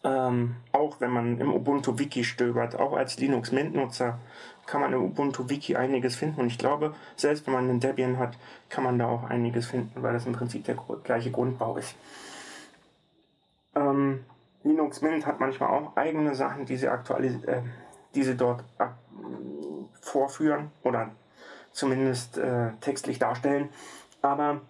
ähm, 0.07 0.55
auch 0.71 1.01
wenn 1.01 1.11
man 1.11 1.41
im 1.41 1.53
Ubuntu-Wiki 1.53 2.23
stöbert. 2.23 2.79
Auch 2.79 2.93
als 2.93 3.19
Linux-Mint-Nutzer 3.19 4.19
kann 4.65 4.81
man 4.81 4.93
im 4.93 5.03
Ubuntu-Wiki 5.03 5.75
einiges 5.75 6.15
finden. 6.15 6.41
Und 6.43 6.47
ich 6.47 6.59
glaube, 6.59 6.95
selbst 7.17 7.47
wenn 7.47 7.55
man 7.55 7.69
einen 7.69 7.81
Debian 7.81 8.19
hat, 8.19 8.39
kann 8.69 8.85
man 8.85 8.99
da 8.99 9.09
auch 9.09 9.25
einiges 9.25 9.67
finden, 9.67 10.03
weil 10.03 10.13
das 10.13 10.27
im 10.27 10.33
Prinzip 10.33 10.65
der 10.65 10.77
gleiche 11.03 11.33
Grundbau 11.33 11.77
ist. 11.77 11.97
Ähm, 13.75 14.25
Linux 14.63 15.03
Mint 15.03 15.27
hat 15.27 15.41
manchmal 15.41 15.71
auch 15.71 15.97
eigene 15.97 16.35
Sachen, 16.37 16.67
die 16.67 16.77
sie, 16.77 16.89
aktualis 16.89 17.43
äh, 17.45 17.63
die 18.15 18.23
sie 18.23 18.37
dort 18.37 18.65
vorführen 20.01 20.71
oder 20.85 21.11
zumindest 21.73 22.39
äh, 22.39 22.71
textlich 22.81 23.19
darstellen. 23.19 23.71
Aber 24.23 24.61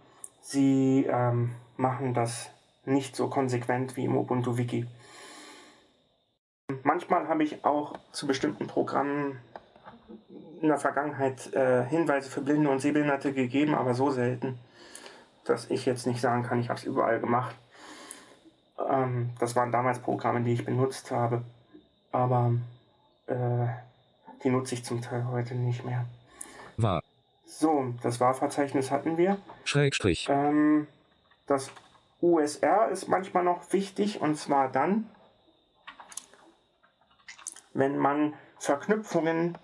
sie 0.40 1.06
ähm, 1.10 1.52
machen 1.76 2.14
das 2.14 2.50
nicht 2.86 3.16
so 3.16 3.28
konsequent 3.28 3.96
wie 3.96 4.04
im 4.04 4.16
Ubuntu 4.16 4.56
Wiki. 4.56 4.86
Manchmal 6.82 7.28
habe 7.28 7.44
ich 7.44 7.64
auch 7.64 7.94
zu 8.12 8.26
bestimmten 8.26 8.66
Programmen 8.66 9.38
in 10.60 10.68
der 10.68 10.78
Vergangenheit 10.78 11.52
äh, 11.52 11.84
Hinweise 11.84 12.28
für 12.30 12.40
Blinde 12.40 12.70
und 12.70 12.80
Sehbehinderte 12.80 13.32
gegeben, 13.32 13.74
aber 13.74 13.94
so 13.94 14.10
selten, 14.10 14.58
dass 15.44 15.70
ich 15.70 15.86
jetzt 15.86 16.06
nicht 16.06 16.20
sagen 16.20 16.42
kann, 16.42 16.58
ich 16.58 16.68
habe 16.68 16.78
es 16.78 16.84
überall 16.84 17.20
gemacht. 17.20 17.54
Ähm, 18.88 19.30
das 19.38 19.54
waren 19.54 19.70
damals 19.70 20.00
Programme, 20.00 20.40
die 20.42 20.54
ich 20.54 20.64
benutzt 20.64 21.10
habe, 21.12 21.42
aber 22.10 22.52
äh, 23.26 23.66
die 24.42 24.50
nutze 24.50 24.74
ich 24.74 24.84
zum 24.84 25.02
Teil 25.02 25.26
heute 25.28 25.54
nicht 25.54 25.84
mehr. 25.84 26.06
War. 26.76 27.02
So, 27.44 27.94
das 28.02 28.18
Wahlverzeichnis 28.18 28.90
hatten 28.90 29.16
wir. 29.16 29.38
Schrägstrich. 29.64 30.26
Ähm, 30.28 30.88
das 31.46 31.70
USR 32.20 32.88
ist 32.88 33.08
manchmal 33.08 33.44
noch 33.44 33.72
wichtig 33.72 34.20
und 34.20 34.36
zwar 34.36 34.70
dann, 34.70 35.08
wenn 37.78 37.96
man 37.98 38.34
Verknüpfungen, 38.58 39.58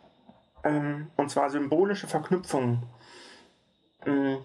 ähm, 0.65 1.09
und 1.17 1.31
zwar 1.31 1.51
symbolische 1.51 2.07
Verknüpfungen, 2.07 2.83
ähm, 4.07 4.39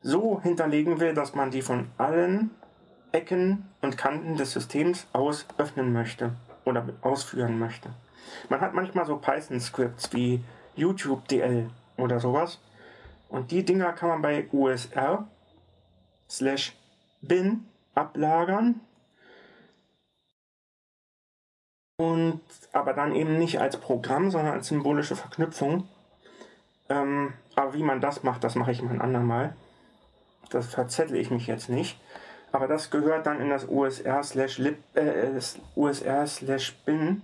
so 0.00 0.40
hinterlegen 0.40 1.00
will, 1.00 1.14
dass 1.14 1.34
man 1.34 1.50
die 1.50 1.62
von 1.62 1.90
allen 1.96 2.50
Ecken 3.12 3.68
und 3.82 3.96
Kanten 3.96 4.36
des 4.36 4.52
Systems 4.52 5.06
aus 5.12 5.46
öffnen 5.58 5.92
möchte 5.92 6.32
oder 6.64 6.88
ausführen 7.02 7.58
möchte. 7.58 7.90
Man 8.48 8.60
hat 8.60 8.74
manchmal 8.74 9.06
so 9.06 9.16
Python-Scripts 9.16 10.12
wie 10.12 10.42
YouTube-DL 10.76 11.68
oder 11.96 12.20
sowas. 12.20 12.58
Und 13.28 13.50
die 13.50 13.64
Dinger 13.64 13.92
kann 13.92 14.08
man 14.08 14.22
bei 14.22 14.48
USR 14.52 15.26
slash 16.28 16.76
bin 17.20 17.66
ablagern. 17.94 18.80
Und 21.98 22.40
aber 22.72 22.94
dann 22.94 23.14
eben 23.14 23.38
nicht 23.38 23.60
als 23.60 23.76
Programm, 23.76 24.30
sondern 24.30 24.54
als 24.54 24.68
symbolische 24.68 25.16
Verknüpfung. 25.16 25.88
Ähm, 26.88 27.32
aber 27.54 27.74
wie 27.74 27.82
man 27.82 28.00
das 28.00 28.22
macht, 28.22 28.44
das 28.44 28.54
mache 28.54 28.72
ich 28.72 28.82
mal 28.82 28.92
ein 28.92 29.00
andermal. 29.00 29.54
Das 30.50 30.66
verzettle 30.66 31.18
ich 31.18 31.30
mich 31.30 31.46
jetzt 31.46 31.68
nicht. 31.68 31.98
Aber 32.52 32.68
das 32.68 32.90
gehört 32.90 33.26
dann 33.26 33.40
in 33.40 33.48
das 33.48 33.66
USR 33.66 34.22
slash 34.22 34.58
äh, 34.58 34.74
das 35.34 35.58
USR 35.74 36.26
slash 36.26 36.74
bin. 36.84 37.22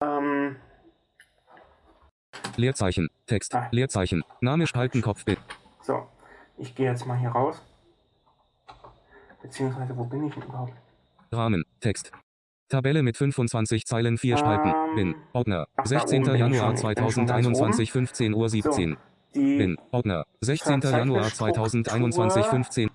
Ähm, 0.00 0.56
Leerzeichen. 2.56 3.10
Text. 3.26 3.54
Ah. 3.54 3.68
Leerzeichen. 3.70 4.24
Name 4.40 4.66
Spalten 4.66 5.02
Kopf 5.02 5.24
Bild. 5.24 5.40
So, 5.82 6.06
ich 6.56 6.74
gehe 6.74 6.90
jetzt 6.90 7.06
mal 7.06 7.18
hier 7.18 7.30
raus. 7.30 7.60
Beziehungsweise, 9.42 9.96
wo 9.96 10.04
bin 10.04 10.26
ich 10.26 10.34
denn 10.34 10.44
überhaupt? 10.44 10.72
Rahmen. 11.32 11.65
Text. 11.80 12.12
Tabelle 12.68 13.02
mit 13.02 13.16
25 13.16 13.86
Zeilen 13.86 14.18
4 14.18 14.38
Spalten. 14.38 14.68
Ähm, 14.68 14.94
Bin. 14.96 15.14
Ordner. 15.32 15.66
ach, 15.76 15.84
da 15.84 15.88
16. 15.88 16.22
oben 16.22 16.24
bin 16.24 16.34
ich 16.34 16.40
Januar 16.40 16.76
schon. 16.76 16.90
Ich 16.90 16.96
bin 16.96 17.10
schon 17.10 17.26
ganz 17.26 17.44
2021 17.44 17.92
15 17.92 18.34
Uhr 18.34 18.48
17. 18.48 18.96
Die 19.34 19.56
Bin. 19.58 19.78
Ordner. 19.92 20.24
16. 20.40 20.80
Januar 20.80 21.32
2021 21.32 22.46
15. 22.46 22.90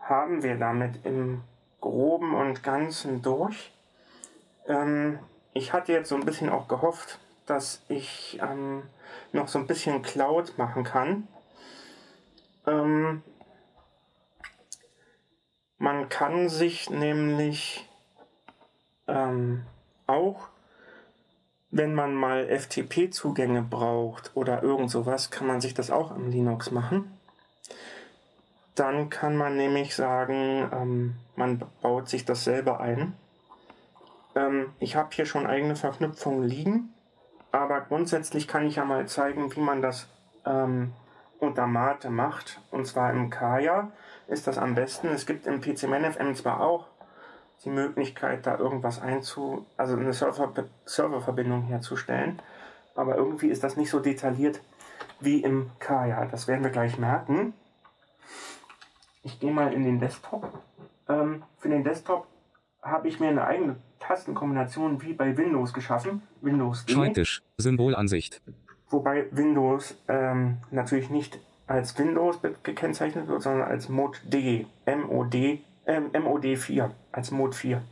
haben 0.00 0.42
wir 0.42 0.56
damit 0.56 1.04
im 1.04 1.42
Groben 1.80 2.34
und 2.34 2.62
Ganzen 2.62 3.22
durch. 3.22 3.70
Ähm, 4.66 5.18
ich 5.52 5.72
hatte 5.72 5.92
jetzt 5.92 6.08
so 6.08 6.16
ein 6.16 6.24
bisschen 6.24 6.48
auch 6.48 6.66
gehofft, 6.66 7.20
dass 7.46 7.84
ich 7.88 8.40
ähm, 8.42 8.82
noch 9.32 9.48
so 9.48 9.58
ein 9.58 9.66
bisschen 9.66 10.02
Cloud 10.02 10.58
machen 10.58 10.82
kann. 10.82 11.28
Ähm, 12.66 13.22
man 15.78 16.08
kann 16.08 16.48
sich 16.48 16.88
nämlich 16.88 17.86
ähm, 19.06 19.64
auch, 20.06 20.48
wenn 21.70 21.94
man 21.94 22.14
mal 22.14 22.46
FTP-Zugänge 22.46 23.62
braucht 23.62 24.30
oder 24.34 24.62
irgend 24.62 24.90
sowas, 24.90 25.30
kann 25.30 25.46
man 25.46 25.60
sich 25.60 25.74
das 25.74 25.90
auch 25.90 26.10
am 26.10 26.30
Linux 26.30 26.70
machen. 26.70 27.18
Dann 28.74 29.08
kann 29.08 29.36
man 29.36 29.56
nämlich 29.56 29.94
sagen, 29.94 30.68
ähm, 30.72 31.16
man 31.36 31.62
baut 31.80 32.08
sich 32.08 32.24
das 32.24 32.44
selber 32.44 32.80
ein. 32.80 33.14
Ähm, 34.34 34.72
ich 34.80 34.96
habe 34.96 35.10
hier 35.12 35.26
schon 35.26 35.46
eigene 35.46 35.76
Verknüpfungen 35.76 36.44
liegen, 36.44 36.92
aber 37.52 37.80
grundsätzlich 37.82 38.48
kann 38.48 38.66
ich 38.66 38.76
ja 38.76 38.84
mal 38.84 39.06
zeigen, 39.06 39.54
wie 39.54 39.60
man 39.60 39.80
das 39.80 40.08
ähm, 40.44 40.92
unter 41.38 41.66
Mate 41.66 42.10
macht. 42.10 42.60
Und 42.70 42.86
zwar 42.86 43.12
im 43.12 43.30
Kaya 43.30 43.92
ist 44.26 44.46
das 44.46 44.58
am 44.58 44.74
besten. 44.74 45.08
Es 45.08 45.26
gibt 45.26 45.46
im 45.46 45.60
PCManFM 45.60 46.34
zwar 46.34 46.60
auch 46.60 46.86
die 47.64 47.70
Möglichkeit, 47.70 48.46
da 48.46 48.58
irgendwas 48.58 49.00
einzu, 49.00 49.66
also 49.76 49.96
eine 49.96 50.12
Server 50.12 50.52
Serververbindung 50.84 51.62
herzustellen, 51.62 52.40
aber 52.94 53.16
irgendwie 53.16 53.48
ist 53.48 53.64
das 53.64 53.76
nicht 53.76 53.90
so 53.90 54.00
detailliert 54.00 54.60
wie 55.20 55.42
im 55.42 55.70
Kaya. 55.78 56.26
Das 56.26 56.48
werden 56.48 56.62
wir 56.62 56.70
gleich 56.70 56.98
merken. 56.98 57.54
Ich 59.22 59.40
gehe 59.40 59.52
mal 59.52 59.72
in 59.72 59.84
den 59.84 60.00
Desktop. 60.00 60.62
Ähm, 61.08 61.42
für 61.58 61.68
den 61.68 61.84
Desktop 61.84 62.26
habe 62.82 63.08
ich 63.08 63.20
mir 63.20 63.28
eine 63.28 63.46
eigene 63.46 63.76
Tastenkombination 63.98 65.00
wie 65.02 65.14
bei 65.14 65.36
Windows 65.36 65.72
geschaffen. 65.72 66.22
Windows 66.42 66.84
D. 66.84 66.92
Schreibtisch. 66.92 67.42
Symbolansicht. 67.56 68.42
Wobei 68.90 69.26
Windows 69.30 69.96
ähm, 70.08 70.58
natürlich 70.70 71.08
nicht 71.08 71.40
als 71.66 71.98
Windows 71.98 72.38
gekennzeichnet 72.62 73.28
wird, 73.28 73.42
sondern 73.42 73.66
als 73.66 73.88
Mod 73.88 74.20
D. 74.24 74.66
MOD, 74.86 75.60
ähm, 75.86 76.10
MOD4. 76.12 76.90
Als 77.12 77.30
Mod 77.30 77.54
4. 77.54 77.82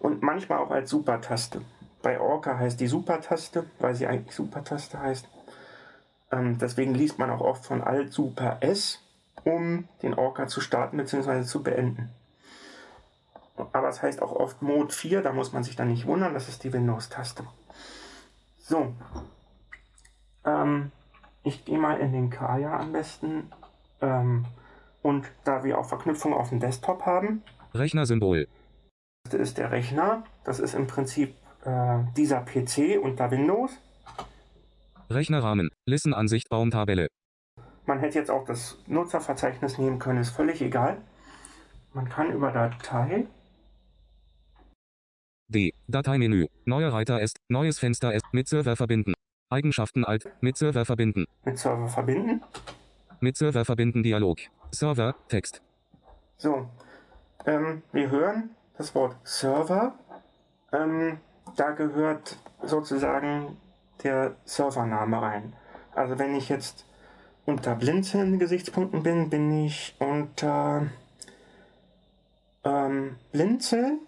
Und 0.00 0.22
manchmal 0.22 0.58
auch 0.58 0.70
als 0.70 0.90
Supertaste. 0.90 1.62
Bei 2.02 2.20
Orca 2.20 2.58
heißt 2.58 2.80
die 2.80 2.86
Supertaste, 2.86 3.64
weil 3.78 3.94
sie 3.94 4.06
eigentlich 4.06 4.34
Supertaste 4.34 5.00
heißt. 5.00 5.28
Ähm, 6.30 6.58
deswegen 6.58 6.94
liest 6.94 7.18
man 7.18 7.30
auch 7.30 7.40
oft 7.40 7.66
von 7.66 7.82
Alt 7.82 8.12
Super 8.12 8.58
S 8.60 9.00
um 9.44 9.88
den 10.02 10.14
Orca 10.14 10.46
zu 10.46 10.60
starten 10.60 10.96
bzw. 10.96 11.42
zu 11.44 11.62
beenden. 11.62 12.10
Aber 13.72 13.88
es 13.88 14.02
heißt 14.02 14.22
auch 14.22 14.32
oft 14.32 14.62
Mode 14.62 14.92
4, 14.92 15.22
da 15.22 15.32
muss 15.32 15.52
man 15.52 15.64
sich 15.64 15.74
dann 15.74 15.88
nicht 15.88 16.06
wundern, 16.06 16.34
das 16.34 16.48
ist 16.48 16.62
die 16.62 16.72
Windows-Taste. 16.72 17.44
So, 18.60 18.94
ähm, 20.44 20.92
ich 21.42 21.64
gehe 21.64 21.78
mal 21.78 21.98
in 21.98 22.12
den 22.12 22.30
Kaya 22.30 22.78
am 22.78 22.92
besten. 22.92 23.50
Ähm, 24.00 24.44
und 25.02 25.26
da 25.44 25.64
wir 25.64 25.78
auch 25.78 25.86
Verknüpfung 25.86 26.32
auf 26.34 26.50
dem 26.50 26.60
Desktop 26.60 27.06
haben, 27.06 27.42
Rechnersymbol. 27.74 28.48
das 29.24 29.34
ist 29.34 29.58
der 29.58 29.70
Rechner. 29.70 30.24
Das 30.44 30.58
ist 30.60 30.74
im 30.74 30.86
Prinzip 30.86 31.34
äh, 31.64 31.98
dieser 32.16 32.40
PC 32.40 32.98
unter 33.02 33.30
Windows. 33.30 33.70
Rechnerrahmen. 35.10 35.70
Listenansicht 35.86 36.48
Baumtabelle. 36.48 37.08
Man 37.86 38.00
hätte 38.00 38.18
jetzt 38.18 38.30
auch 38.30 38.44
das 38.44 38.78
Nutzerverzeichnis 38.86 39.78
nehmen 39.78 39.98
können, 39.98 40.20
ist 40.20 40.30
völlig 40.30 40.60
egal. 40.60 40.98
Man 41.94 42.08
kann 42.08 42.30
über 42.32 42.52
Datei, 42.52 43.26
D. 45.50 45.72
Dateimenü. 45.86 46.46
Neuer 46.66 46.92
Reiter 46.92 47.22
ist. 47.22 47.38
Neues 47.48 47.78
Fenster 47.78 48.12
ist. 48.12 48.26
Mit 48.32 48.48
Server 48.48 48.76
verbinden. 48.76 49.14
Eigenschaften 49.50 50.04
alt. 50.04 50.28
Mit 50.42 50.58
Server 50.58 50.84
verbinden. 50.84 51.24
mit 51.44 51.58
Server 51.58 51.88
verbinden. 51.88 52.42
Mit 53.20 53.38
Server 53.38 53.64
verbinden 53.64 54.02
Dialog. 54.02 54.40
Server. 54.70 55.14
Text. 55.28 55.62
So, 56.36 56.68
ähm, 57.46 57.82
wir 57.92 58.10
hören 58.10 58.50
das 58.76 58.94
Wort 58.94 59.16
Server. 59.24 59.94
Ähm, 60.72 61.18
da 61.56 61.70
gehört 61.70 62.36
sozusagen 62.62 63.56
der 64.02 64.36
Servername 64.44 65.20
rein. 65.20 65.52
Also 65.94 66.18
wenn 66.18 66.34
ich 66.36 66.48
jetzt 66.48 66.84
unter 67.46 67.74
Blinzeln-Gesichtspunkten 67.74 69.02
bin, 69.02 69.30
bin 69.30 69.64
ich 69.64 69.96
unter 69.98 70.86
ähm, 72.64 73.16
Blinzel, 73.32 73.98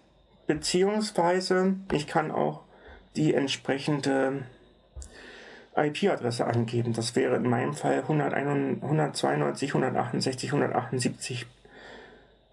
beziehungsweise 0.47 1.75
ich 1.91 2.07
kann 2.07 2.31
auch 2.31 2.61
die 3.15 3.33
entsprechende 3.33 4.43
IP-Adresse 5.75 6.45
angeben. 6.45 6.93
Das 6.93 7.15
wäre 7.15 7.35
in 7.35 7.49
meinem 7.49 7.73
Fall 7.73 7.99
191, 7.99 8.83
192, 8.83 9.69
168, 9.69 10.49
178 10.49 11.47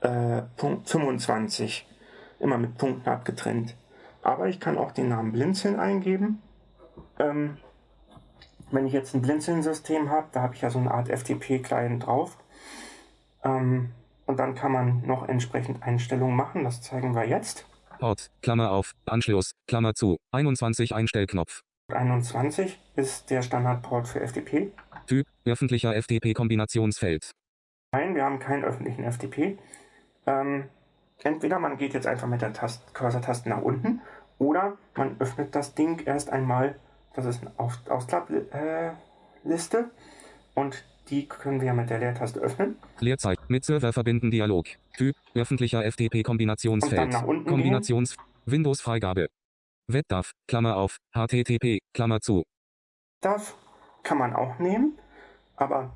äh, 0.01 0.43
Punkt 0.57 0.89
25. 0.89 1.87
Immer 2.41 2.59
mit 2.59 2.79
Punkten 2.79 3.09
abgetrennt. 3.09 3.75
Aber 4.23 4.49
ich 4.49 4.61
kann 4.61 4.79
auch 4.79 4.93
den 4.93 5.09
Namen 5.09 5.33
Blinzeln 5.33 5.81
eingeben. 5.81 6.43
Ähm, 7.19 7.57
wenn 8.71 8.87
ich 8.87 8.93
jetzt 8.93 9.14
ein 9.14 9.23
Blinzeln-System 9.23 10.11
habe, 10.11 10.29
da 10.33 10.43
habe 10.43 10.55
ich 10.55 10.61
ja 10.61 10.71
so 10.71 10.79
eine 10.79 10.91
Art 10.91 11.09
FTP-Client 11.09 12.07
drauf. 12.07 12.37
Ähm, 13.43 13.91
und 14.27 14.39
dann 14.39 14.55
kann 14.55 14.73
man 14.73 15.07
noch 15.07 15.27
entsprechend 15.29 15.83
Einstellungen 15.83 16.37
machen. 16.37 16.64
Das 16.64 16.83
zeigen 16.83 17.14
wir 17.14 17.27
jetzt. 17.27 17.64
Port. 17.99 18.31
Klammer 18.43 18.71
auf. 18.71 18.93
Anschluss. 19.07 19.53
Klammer 19.66 19.95
zu. 19.95 20.19
21 20.33 20.95
Einstellknopf. 20.95 21.62
21 21.93 22.78
ist 22.97 23.30
der 23.30 23.43
Standardport 23.43 24.09
für 24.09 24.20
FTP. 24.20 24.72
Typ. 25.07 25.26
Öffentlicher 25.45 25.95
FTP-Kombinationsfeld. 25.95 27.30
Nein, 27.93 28.14
wir 28.14 28.24
haben 28.24 28.39
keinen 28.39 28.64
öffentlichen 28.64 29.11
FTP. 29.11 29.57
Ähm, 30.26 30.64
entweder 31.22 31.59
man 31.59 31.78
geht 31.78 31.95
jetzt 31.95 32.07
einfach 32.07 32.28
mit 32.28 32.43
der 32.43 32.53
Tast 32.53 32.93
Cursor-Taste 32.95 33.49
nach 33.49 33.62
unten 33.62 34.03
oder 34.39 34.76
man 34.95 35.16
öffnet 35.18 35.55
das 35.55 35.74
Ding 35.74 36.03
erst 36.05 36.28
einmal. 36.30 36.78
Das 37.14 37.24
ist 37.24 37.41
eine 37.41 37.53
Auf 37.57 37.78
Ausklappliste 37.89 39.78
äh, 39.78 39.84
und 40.55 40.84
die 41.09 41.26
können 41.26 41.62
wir 41.62 41.72
mit 41.72 41.89
der 41.89 42.01
Leertaste 42.01 42.39
öffnen. 42.41 42.76
Leerzeit. 43.01 43.39
Mit 43.49 43.64
Server 43.64 43.95
verbinden 43.95 44.30
Dialog. 44.30 44.66
Typ. 44.99 45.16
Öffentlicher 45.34 45.82
FTP-Kombinationsfeld. 45.91 47.12
nach 47.12 47.24
unten 47.24 47.49
Kombinations. 47.49 48.14
Windows-Freigabe. 48.45 49.28
WebDAV. 49.89 50.32
Klammer 50.47 50.76
auf. 50.76 50.99
HTTP. 51.14 51.78
Klammer 51.95 52.20
zu. 52.20 52.45
Darf 53.20 53.57
kann 54.03 54.18
man 54.18 54.34
auch 54.34 54.59
nehmen, 54.59 54.99
aber 55.57 55.95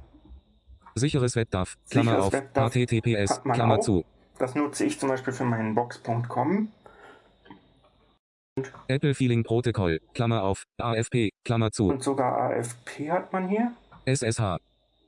Sicheres 0.95 1.37
WebDAV. 1.37 1.77
Klammer 1.91 2.23
Sicheres 2.23 2.27
auf. 2.27 2.33
WebDAV 2.33 2.73
HTTPS. 2.73 3.43
Klammer 3.43 3.79
auch. 3.79 3.81
zu. 3.81 4.05
das 4.39 4.55
nutze 4.55 4.85
ich 4.85 4.99
zum 4.99 5.09
Beispiel 5.09 5.33
für 5.33 5.45
meinen 5.45 5.75
Box.com. 5.75 6.73
Apple 8.89 9.15
Feeling 9.15 9.45
Protocol. 9.45 10.01
Klammer 10.15 10.43
auf. 10.43 10.65
AFP. 10.79 11.31
Klammer 11.45 11.71
zu. 11.71 11.89
Und 11.89 12.03
sogar 12.03 12.51
AFP 12.51 13.11
hat 13.11 13.33
man 13.33 13.49
hier. 13.49 13.73
SSH. 14.05 14.59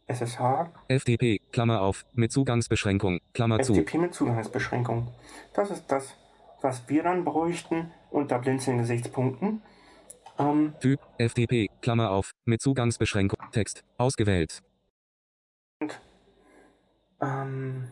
SSH, 0.07 0.71
FTP. 0.89 1.41
Klammer 1.53 1.81
auf. 1.81 2.05
Mit 2.13 2.33
Zugangsbeschränkung. 2.33 3.21
Klammer 3.33 3.61
zu. 3.61 3.75
FTP 3.75 3.99
mit 3.99 4.15
Zugangsbeschränkung. 4.15 5.09
Das 5.55 5.71
ist 5.71 5.87
das, 5.89 6.15
was 6.61 6.89
wir 6.89 7.03
dann 7.03 7.25
bräuchten 7.25 7.91
unter 8.15 8.39
Blinzeln-Gesichtspunkten. 8.39 9.63
Ähm, 10.39 10.75
Typ. 10.81 11.01
FTP. 11.19 11.69
Klammer 11.83 12.11
auf. 12.11 12.33
Mit 12.45 12.63
Zugangsbeschränkung. 12.63 13.39
Text. 13.53 13.85
Ausgewählt. 13.99 14.63
ähm, 17.21 17.89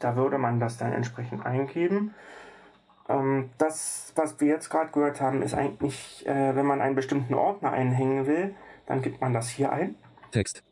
da 0.00 0.16
würde 0.16 0.38
man 0.38 0.58
das 0.60 0.78
dann 0.78 0.92
entsprechend 0.92 1.44
eingeben. 1.44 2.14
Ähm, 3.08 3.50
das, 3.58 4.12
was 4.16 4.40
wir 4.40 4.48
jetzt 4.48 4.70
gerade 4.70 4.90
gehört 4.90 5.20
haben, 5.20 5.42
ist 5.42 5.54
eigentlich, 5.54 6.26
äh, 6.26 6.54
wenn 6.54 6.66
man 6.66 6.80
einen 6.80 6.94
bestimmten 6.94 7.34
Ordner 7.34 7.72
einhängen 7.72 8.26
will, 8.26 8.54
dann 8.86 9.02
gibt 9.02 9.20
man 9.20 9.32
das 9.32 9.48
hier 9.48 9.72
ein. 9.72 9.96
Text. 10.30 10.62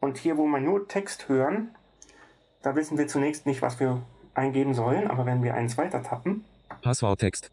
Und 0.00 0.18
hier, 0.18 0.36
wo 0.36 0.46
wir 0.46 0.60
nur 0.60 0.86
Text 0.86 1.28
hören, 1.28 1.74
da 2.62 2.76
wissen 2.76 2.98
wir 2.98 3.08
zunächst 3.08 3.46
nicht, 3.46 3.62
was 3.62 3.80
wir 3.80 4.02
eingeben 4.34 4.74
sollen, 4.74 5.10
aber 5.10 5.26
wenn 5.26 5.42
wir 5.42 5.54
eins 5.54 5.76
weiter 5.76 6.02
tappen, 6.02 6.44
Passworttext. 6.82 7.50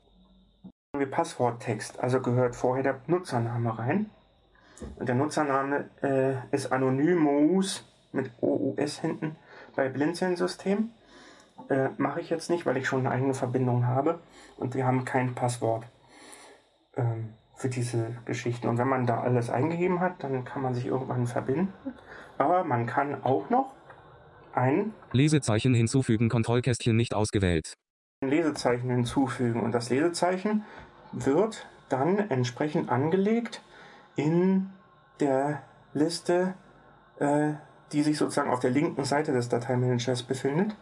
wir 0.97 1.09
Passworttext, 1.09 1.99
also 1.99 2.21
gehört 2.21 2.55
vorher 2.55 2.83
der 2.83 3.01
Nutzername 3.07 3.77
rein. 3.77 4.09
Und 4.97 5.07
der 5.07 5.15
Nutzername 5.15 5.89
äh, 6.01 6.55
ist 6.55 6.71
Anonymous 6.71 7.85
mit 8.11 8.31
OUS 8.41 8.99
hinten 8.99 9.35
bei 9.75 9.89
Blinzeln-System. 9.89 10.91
Äh, 11.69 11.89
Mache 11.97 12.21
ich 12.21 12.29
jetzt 12.29 12.49
nicht, 12.49 12.65
weil 12.65 12.77
ich 12.77 12.87
schon 12.87 12.99
eine 13.01 13.11
eigene 13.11 13.33
Verbindung 13.33 13.87
habe 13.87 14.19
und 14.57 14.75
wir 14.75 14.85
haben 14.85 15.05
kein 15.05 15.35
Passwort 15.35 15.85
ähm, 16.95 17.33
für 17.55 17.69
diese 17.69 18.17
Geschichten. 18.25 18.67
Und 18.67 18.77
wenn 18.77 18.87
man 18.87 19.05
da 19.05 19.21
alles 19.21 19.49
eingegeben 19.49 20.01
hat, 20.01 20.23
dann 20.23 20.43
kann 20.43 20.61
man 20.61 20.75
sich 20.75 20.85
irgendwann 20.85 21.27
verbinden. 21.27 21.73
Aber 22.37 22.63
man 22.63 22.85
kann 22.85 23.23
auch 23.23 23.49
noch 23.49 23.71
ein 24.53 24.93
Lesezeichen 25.11 25.73
hinzufügen. 25.73 26.29
Kontrollkästchen 26.29 26.95
nicht 26.95 27.13
ausgewählt. 27.13 27.73
Lesezeichen 28.21 28.89
hinzufügen. 28.89 29.61
Und 29.61 29.71
das 29.71 29.89
Lesezeichen 29.89 30.63
wird 31.11 31.67
dann 31.89 32.17
entsprechend 32.29 32.89
angelegt 32.89 33.61
in 34.15 34.69
der 35.19 35.61
Liste, 35.93 36.53
äh, 37.19 37.53
die 37.91 38.03
sich 38.03 38.17
sozusagen 38.17 38.49
auf 38.49 38.59
der 38.59 38.71
linken 38.71 39.05
Seite 39.05 39.31
des 39.31 39.49
Dateimanagers 39.49 40.23
befindet, 40.23 40.75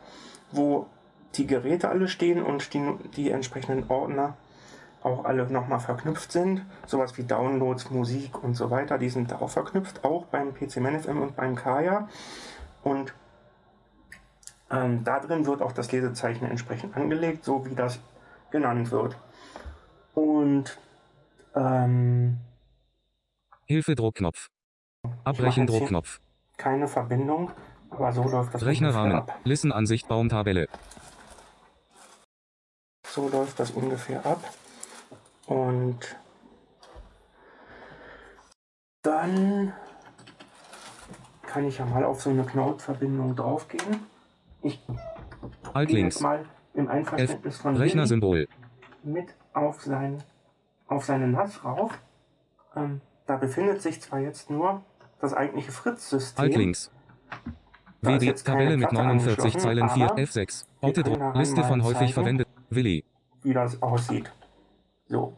wo 0.51 0.87
die 1.35 1.47
Geräte 1.47 1.89
alle 1.89 2.07
stehen 2.07 2.41
und 2.41 2.73
die, 2.73 2.95
die 3.15 3.31
entsprechenden 3.31 3.89
Ordner 3.89 4.35
auch 5.01 5.25
alle 5.25 5.45
nochmal 5.51 5.79
verknüpft 5.79 6.31
sind. 6.31 6.65
Sowas 6.85 7.17
wie 7.17 7.23
Downloads, 7.23 7.91
Musik 7.91 8.41
und 8.41 8.53
so 8.55 8.71
weiter, 8.71 8.97
die 8.97 9.09
sind 9.09 9.33
auch 9.33 9.49
verknüpft, 9.49 10.05
auch 10.05 10.25
beim 10.25 10.53
PC 10.53 10.77
ManFM 10.77 11.21
und 11.21 11.35
beim 11.35 11.55
Kaya. 11.55 12.07
Und 12.83 13.13
Ähm, 14.73 15.03
da 15.03 15.19
drin 15.19 15.45
wird 15.45 15.61
auch 15.61 15.71
das 15.71 15.91
Lesezeichen 15.91 16.45
entsprechend 16.45 16.97
angelegt, 16.97 17.45
so 17.45 17.63
wie 17.65 17.75
das 17.75 17.99
genannt 18.49 18.89
wird. 18.91 19.15
Und 20.15 20.79
ähm, 21.55 22.39
Hilfe 23.65 23.93
Druckknopf. 23.93 24.47
Abbrechen 25.23 25.67
Druckknopf. 25.67 26.19
keine 26.57 26.87
Verbindung, 26.87 27.51
aber 27.91 28.11
so 28.11 28.23
läuft 28.23 28.53
das 28.55 28.65
Rechnerrahmen. 28.65 29.13
ungefähr 29.13 29.35
ab. 29.35 29.41
Listen 29.43 29.71
Ansicht 29.71 30.07
Baumtabelle. 30.07 30.67
So 33.05 33.29
läuft 33.29 33.59
das 33.59 33.71
ungefähr 33.71 34.25
ab. 34.25 34.43
Und 35.45 35.99
dann 39.03 39.73
kann 41.45 41.65
ich 41.65 41.77
ja 41.77 41.85
mal 41.85 42.03
auf 42.05 42.21
so 42.21 42.31
eine 42.31 42.43
Cloud-Verbindung 42.43 43.35
draufgehen. 43.35 44.12
Ich 44.63 44.81
Alt 45.73 45.91
links. 45.91 46.21
mal 46.21 46.45
im 46.73 46.87
Einverständnis 46.87 47.57
von 47.57 47.75
Rechnersymbol. 47.75 48.47
mit 49.03 49.35
auf 49.53 49.81
sein, 49.81 50.23
auf 50.87 51.05
seine 51.05 51.27
NAS 51.27 51.63
rauf. 51.63 51.99
Ähm, 52.75 53.01
da 53.25 53.37
befindet 53.37 53.81
sich 53.81 54.01
zwar 54.01 54.19
jetzt 54.19 54.49
nur 54.49 54.83
das 55.19 55.33
eigentliche 55.33 55.71
Fritz-System. 55.71 56.43
Alt 56.43 56.55
links. 56.55 56.91
WD 58.01 58.43
Tabelle 58.43 58.77
mit 58.77 58.89
Platte 58.89 58.95
49 59.05 59.29
angeschlossen, 59.29 59.59
Zeilen 59.59 59.89
4 59.89 60.05
aber 60.05 60.15
F6. 60.15 60.65
wir 60.81 60.87
Orte 60.87 61.03
können 61.03 61.19
Druck. 61.19 61.33
da 61.33 61.39
Liste 61.39 61.63
von 61.63 61.83
häufig 61.83 62.13
verwendet. 62.13 62.47
Willi. 62.69 63.05
wie 63.43 63.53
das 63.53 63.81
aussieht. 63.81 64.31
So. 65.07 65.37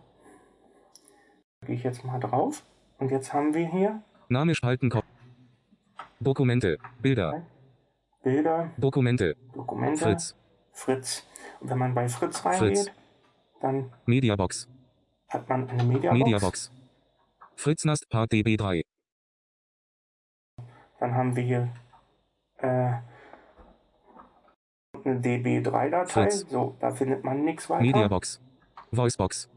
Gehe 1.66 1.76
ich 1.76 1.84
jetzt 1.84 2.04
mal 2.06 2.20
drauf. 2.20 2.64
Und 2.98 3.12
jetzt 3.12 3.34
haben 3.34 3.54
wir 3.54 3.68
hier 3.68 4.02
Name 4.30 4.56
Spalten 4.56 4.90
Kopf. 4.90 5.06
Dokumente. 6.20 6.78
Bilder. 7.02 7.44
Bilder, 8.26 8.72
Dokumente. 8.78 9.36
Dokumente, 9.54 10.04
Fritz. 10.04 10.36
Fritz. 10.72 11.24
Und 11.60 11.70
wenn 11.70 11.78
man 11.78 11.94
bei 11.94 12.10
Fritz 12.10 12.44
reingeht, 12.44 12.80
Fritz. 12.80 12.92
dann 13.62 13.92
Mediabox. 14.08 14.68
hat 15.30 15.48
man 15.48 15.70
eine 15.70 15.84
Mediabox. 15.84 16.18
Mediabox. 16.18 16.72
Fritz 17.56 17.86
Nast 17.86 18.10
Part 18.10 18.32
DB3. 18.32 18.82
Dann 21.00 21.14
haben 21.14 21.36
wir 21.36 21.44
hier 21.44 21.70
äh, 22.58 22.94
eine 25.04 25.20
DB3-Datei. 25.22 26.08
Fritz. 26.08 26.50
So, 26.50 26.76
da 26.80 26.90
findet 26.90 27.24
man 27.24 27.46
nichts 27.46 27.70
weiter. 27.70 27.84
Mediabox. 27.84 28.42
Voicebox. 28.90 29.50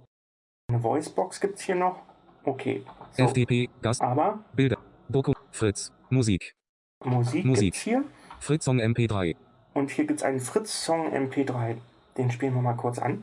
Eine 0.69 0.83
Voicebox 0.83 1.41
gibt 1.41 1.59
es 1.59 1.63
hier 1.63 1.75
noch. 1.75 2.03
Okay. 2.45 2.85
So. 3.13 3.29
FTP. 3.29 3.71
Gast. 3.81 4.03
Aber 4.03 4.45
Bilder. 4.53 4.77
Doku. 5.09 5.33
Fritz. 5.53 5.91
Musik. 6.11 6.55
Musik, 7.03 7.47
Musik. 7.47 7.73
gibt's 7.73 7.81
hier. 7.81 8.05
Fritz 8.41 8.65
Song 8.65 8.81
MP3. 8.81 9.37
Und 9.75 9.91
hier 9.91 10.07
gibt 10.07 10.21
es 10.21 10.25
einen 10.25 10.41
Fritz-Song 10.41 11.13
MP3. 11.13 11.77
Den 12.17 12.31
spielen 12.31 12.55
wir 12.55 12.63
mal 12.63 12.75
kurz 12.75 12.99
an. 12.99 13.23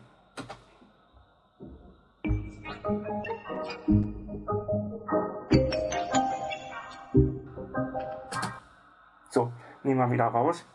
So, 9.29 9.51
nehmen 9.83 9.99
wir 9.99 10.11
wieder 10.11 10.27
raus. 10.27 10.65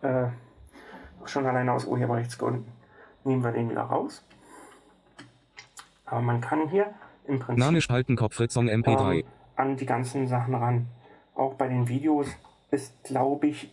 Äh, 0.00 0.28
schon 1.26 1.46
alleine 1.46 1.72
aus 1.72 1.84
Urheberrechtsgründen 1.84 2.78
nehmen 3.24 3.44
wir 3.44 3.52
den 3.52 3.70
wieder 3.70 3.82
raus. 3.82 4.24
Aber 6.06 6.22
man 6.22 6.40
kann 6.40 6.68
hier 6.68 6.94
im 7.26 7.38
Prinzip 7.38 7.58
Name 7.62 7.80
Spalten 7.80 8.16
Kopf 8.16 8.34
Fritz 8.34 8.54
Song 8.54 8.68
MP3. 8.68 9.18
ähm, 9.18 9.24
an 9.56 9.76
die 9.76 9.86
ganzen 9.86 10.26
Sachen 10.26 10.54
ran. 10.54 10.86
Auch 11.34 11.54
bei 11.54 11.68
den 11.68 11.88
Videos 11.88 12.28
ist, 12.70 13.04
glaube 13.04 13.48
ich, 13.48 13.72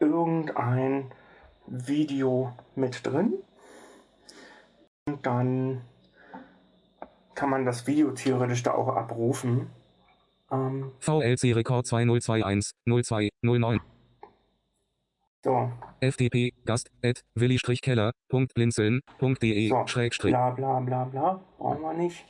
irgendein 0.00 1.12
Video 1.66 2.52
mit 2.74 3.06
drin. 3.06 3.34
Und 5.06 5.24
dann 5.24 5.82
kann 7.34 7.50
man 7.50 7.64
das 7.66 7.86
Video 7.86 8.10
theoretisch 8.12 8.62
da 8.62 8.72
auch 8.72 8.88
abrufen. 8.88 9.68
Ähm, 10.50 10.92
VLC 11.00 11.54
Rekord 11.54 11.86
2021 11.86 12.72
0209. 12.86 13.80
so, 15.44 15.70
FTP. 16.00 16.52
Gast. 16.64 16.90
at 17.04 17.22
willi-keller.blinzeln.de. 17.34 19.68
so, 19.68 19.86
Schrägstrich. 19.86 20.32
bla 20.32 20.50
bla 20.50 20.80
bla 20.80 21.04
bla, 21.04 21.40
brauchen 21.58 21.82
wir 21.82 21.92
nicht. 21.94 22.24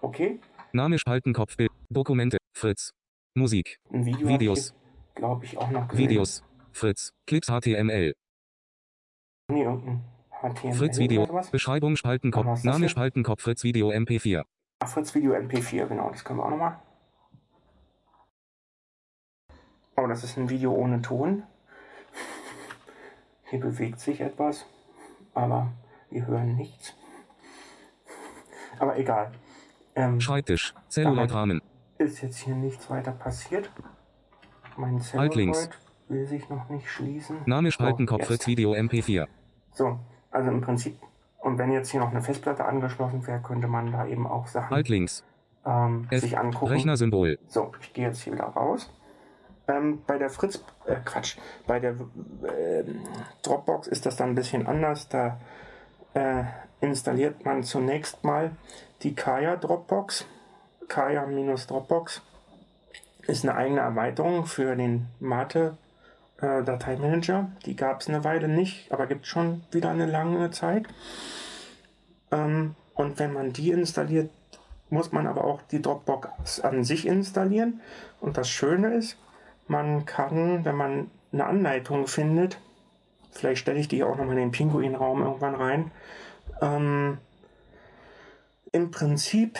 Okay, 0.00 0.38
Name 0.72 0.98
Spalten 0.98 1.32
Kopf 1.32 1.56
Bild. 1.56 1.70
Dokumente. 1.88 2.36
Fritz. 2.52 2.90
Musik. 3.34 3.78
Video 3.90 4.28
Videos. 4.28 4.74
glaube 5.14 5.44
ich, 5.46 5.56
auch 5.56 5.70
noch 5.70 5.88
gesehen. 5.88 6.10
Videos. 6.10 6.42
Fritz. 6.76 7.12
Clips 7.26 7.48
HTML. 7.48 8.14
Nee, 9.48 9.64
irgendein 9.64 10.04
HTML 10.30 10.72
Fritz 10.74 10.98
Video. 10.98 11.26
Beschreibung 11.50 11.90
Aber 11.92 11.96
Spaltenkopf. 11.96 12.64
Name? 12.64 12.88
Spaltenkopf 12.88 13.42
Fritz 13.42 13.64
Video 13.64 13.90
MP4. 13.90 14.44
Ach, 14.80 14.88
Fritz 14.88 15.14
Video 15.14 15.32
MP4, 15.34 15.86
genau, 15.86 16.10
das 16.10 16.24
können 16.24 16.38
wir 16.38 16.44
auch 16.44 16.50
nochmal. 16.50 16.78
Oh, 19.96 20.06
das 20.06 20.22
ist 20.22 20.36
ein 20.36 20.50
Video 20.50 20.72
ohne 20.72 21.00
Ton. 21.00 21.44
Hier 23.50 23.60
bewegt 23.60 23.98
sich 23.98 24.20
etwas, 24.20 24.66
aber 25.32 25.72
wir 26.10 26.26
hören 26.26 26.56
nichts. 26.56 26.94
Aber 28.78 28.98
egal. 28.98 29.32
Ähm, 29.94 30.20
Schreibtisch. 30.20 30.74
Celluloid-Rahmen. 30.90 31.62
ist 31.96 32.20
jetzt 32.20 32.36
hier 32.36 32.54
nichts 32.54 32.90
weiter 32.90 33.12
passiert. 33.12 33.70
Mein 34.76 35.00
Alt 35.14 35.34
links. 35.34 35.70
Will 36.08 36.26
sich 36.26 36.48
noch 36.48 36.68
nicht 36.68 36.88
schließen. 36.88 37.38
Name 37.46 37.70
Spaltenkopf 37.72 38.20
jetzt. 38.20 38.28
Fritz 38.28 38.46
Video 38.46 38.72
MP4. 38.74 39.26
So, 39.72 39.98
also 40.30 40.50
im 40.50 40.60
Prinzip, 40.60 40.98
und 41.40 41.58
wenn 41.58 41.72
jetzt 41.72 41.90
hier 41.90 42.00
noch 42.00 42.10
eine 42.10 42.22
Festplatte 42.22 42.64
angeschlossen 42.64 43.26
wäre, 43.26 43.40
könnte 43.40 43.66
man 43.66 43.92
da 43.92 44.06
eben 44.06 44.26
auch 44.26 44.46
Sachen 44.46 44.72
Alt 44.74 44.88
links. 44.88 45.24
ähm, 45.64 46.06
sich 46.12 46.38
angucken. 46.38 46.72
Rechnersymbol. 46.72 47.38
So, 47.48 47.72
ich 47.80 47.92
gehe 47.92 48.06
jetzt 48.06 48.22
hier 48.22 48.32
wieder 48.34 48.44
raus. 48.44 48.90
Ähm, 49.68 50.02
bei 50.06 50.16
der 50.16 50.30
Fritz, 50.30 50.64
äh, 50.86 50.96
Quatsch, 51.04 51.36
bei 51.66 51.80
der 51.80 51.90
ähm, 51.92 53.00
Dropbox 53.42 53.88
ist 53.88 54.06
das 54.06 54.14
dann 54.16 54.30
ein 54.30 54.34
bisschen 54.36 54.66
anders. 54.66 55.08
Da 55.08 55.40
äh, 56.14 56.44
installiert 56.80 57.44
man 57.44 57.64
zunächst 57.64 58.22
mal 58.22 58.52
die 59.02 59.14
Kaya 59.14 59.56
Dropbox. 59.56 60.26
Kaya-Dropbox 60.88 62.22
ist 63.26 63.44
eine 63.44 63.56
eigene 63.56 63.80
Erweiterung 63.80 64.46
für 64.46 64.76
den 64.76 65.08
Mate 65.18 65.76
äh, 66.40 66.62
Dateimanager. 66.62 67.50
Die 67.64 67.76
gab 67.76 68.00
es 68.00 68.08
eine 68.08 68.24
Weile 68.24 68.48
nicht, 68.48 68.92
aber 68.92 69.06
gibt 69.06 69.26
schon 69.26 69.62
wieder 69.70 69.90
eine 69.90 70.06
lange 70.06 70.50
Zeit. 70.50 70.86
Ähm, 72.30 72.74
und 72.94 73.18
wenn 73.18 73.32
man 73.32 73.52
die 73.52 73.70
installiert, 73.70 74.30
muss 74.88 75.12
man 75.12 75.26
aber 75.26 75.44
auch 75.44 75.62
die 75.62 75.82
Dropbox 75.82 76.60
an 76.60 76.84
sich 76.84 77.06
installieren. 77.06 77.80
Und 78.20 78.36
das 78.36 78.48
Schöne 78.48 78.94
ist, 78.94 79.16
man 79.66 80.06
kann, 80.06 80.64
wenn 80.64 80.76
man 80.76 81.10
eine 81.32 81.44
Anleitung 81.44 82.06
findet, 82.06 82.58
vielleicht 83.32 83.62
stelle 83.62 83.78
ich 83.78 83.88
die 83.88 84.04
auch 84.04 84.16
nochmal 84.16 84.38
in 84.38 84.44
den 84.44 84.50
Pinguin-Raum 84.52 85.22
irgendwann 85.22 85.54
rein, 85.54 85.90
ähm, 86.62 87.18
im 88.72 88.90
Prinzip, 88.90 89.58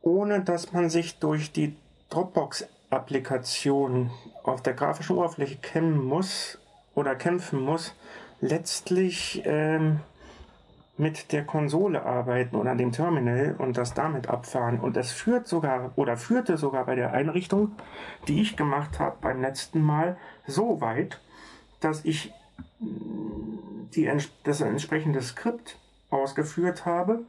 ohne 0.00 0.42
dass 0.42 0.72
man 0.72 0.90
sich 0.90 1.18
durch 1.18 1.52
die 1.52 1.76
Dropbox-Applikation 2.10 4.10
auf 4.48 4.62
der 4.62 4.74
grafischen 4.74 5.16
Oberfläche 5.16 5.56
kämmen 5.56 6.04
muss 6.04 6.58
oder 6.94 7.14
kämpfen 7.14 7.60
muss, 7.60 7.94
letztlich 8.40 9.42
ähm, 9.44 10.00
mit 10.98 11.32
der 11.32 11.44
Konsole 11.44 12.04
arbeiten 12.04 12.56
oder 12.56 12.74
dem 12.74 12.90
Terminal 12.90 13.54
und 13.56 13.76
das 13.76 13.94
damit 13.94 14.28
abfahren. 14.28 14.80
Und 14.80 14.96
es 14.96 15.12
führt 15.12 15.46
sogar 15.46 15.92
oder 15.96 16.16
führte 16.16 16.56
sogar 16.56 16.86
bei 16.86 16.96
der 16.96 17.12
Einrichtung, 17.12 17.72
die 18.26 18.42
ich 18.42 18.56
gemacht 18.56 18.98
habe 18.98 19.16
beim 19.20 19.40
letzten 19.40 19.80
Mal, 19.80 20.16
so 20.46 20.80
weit, 20.80 21.20
dass 21.80 22.04
ich 22.04 22.32
mh, 22.80 22.88
die, 23.94 24.10
das 24.42 24.60
entsprechende 24.60 25.22
Skript 25.22 25.78
ausgeführt 26.10 26.84
habe. 26.84 27.20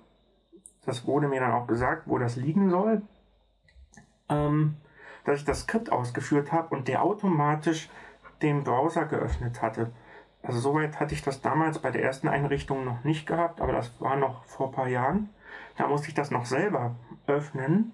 Das 0.85 1.05
wurde 1.05 1.27
mir 1.27 1.39
dann 1.39 1.51
auch 1.51 1.67
gesagt, 1.67 2.03
wo 2.07 2.17
das 2.17 2.35
liegen 2.35 2.71
soll. 2.71 3.03
Ähm, 4.29 4.77
dass 5.25 5.39
ich 5.39 5.45
das 5.45 5.61
Skript 5.61 5.91
ausgeführt 5.91 6.51
habe 6.51 6.75
und 6.75 6.87
der 6.87 7.03
automatisch 7.03 7.89
den 8.41 8.63
Browser 8.63 9.05
geöffnet 9.05 9.61
hatte. 9.61 9.91
Also 10.41 10.59
soweit 10.59 10.99
hatte 10.99 11.13
ich 11.13 11.21
das 11.21 11.41
damals 11.41 11.79
bei 11.79 11.91
der 11.91 12.03
ersten 12.03 12.27
Einrichtung 12.27 12.85
noch 12.85 13.03
nicht 13.03 13.27
gehabt, 13.27 13.59
aber 13.59 13.73
das 13.73 13.99
war 13.99 14.15
noch 14.15 14.45
vor 14.45 14.67
ein 14.67 14.73
paar 14.73 14.87
Jahren. 14.87 15.29
Da 15.77 15.87
musste 15.87 16.07
ich 16.07 16.13
das 16.13 16.31
noch 16.31 16.45
selber 16.45 16.95
öffnen 17.27 17.93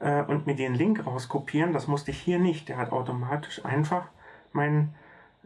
äh, 0.00 0.22
und 0.22 0.46
mir 0.46 0.56
den 0.56 0.74
Link 0.74 1.06
rauskopieren. 1.06 1.72
Das 1.72 1.86
musste 1.86 2.10
ich 2.10 2.18
hier 2.18 2.38
nicht. 2.38 2.68
Der 2.68 2.78
hat 2.78 2.90
automatisch 2.90 3.64
einfach 3.64 4.08
meinen 4.52 4.94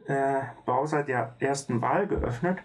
äh, 0.07 0.41
Browser 0.65 1.03
der 1.03 1.37
ersten 1.39 1.83
Wahl 1.83 2.07
geöffnet 2.07 2.59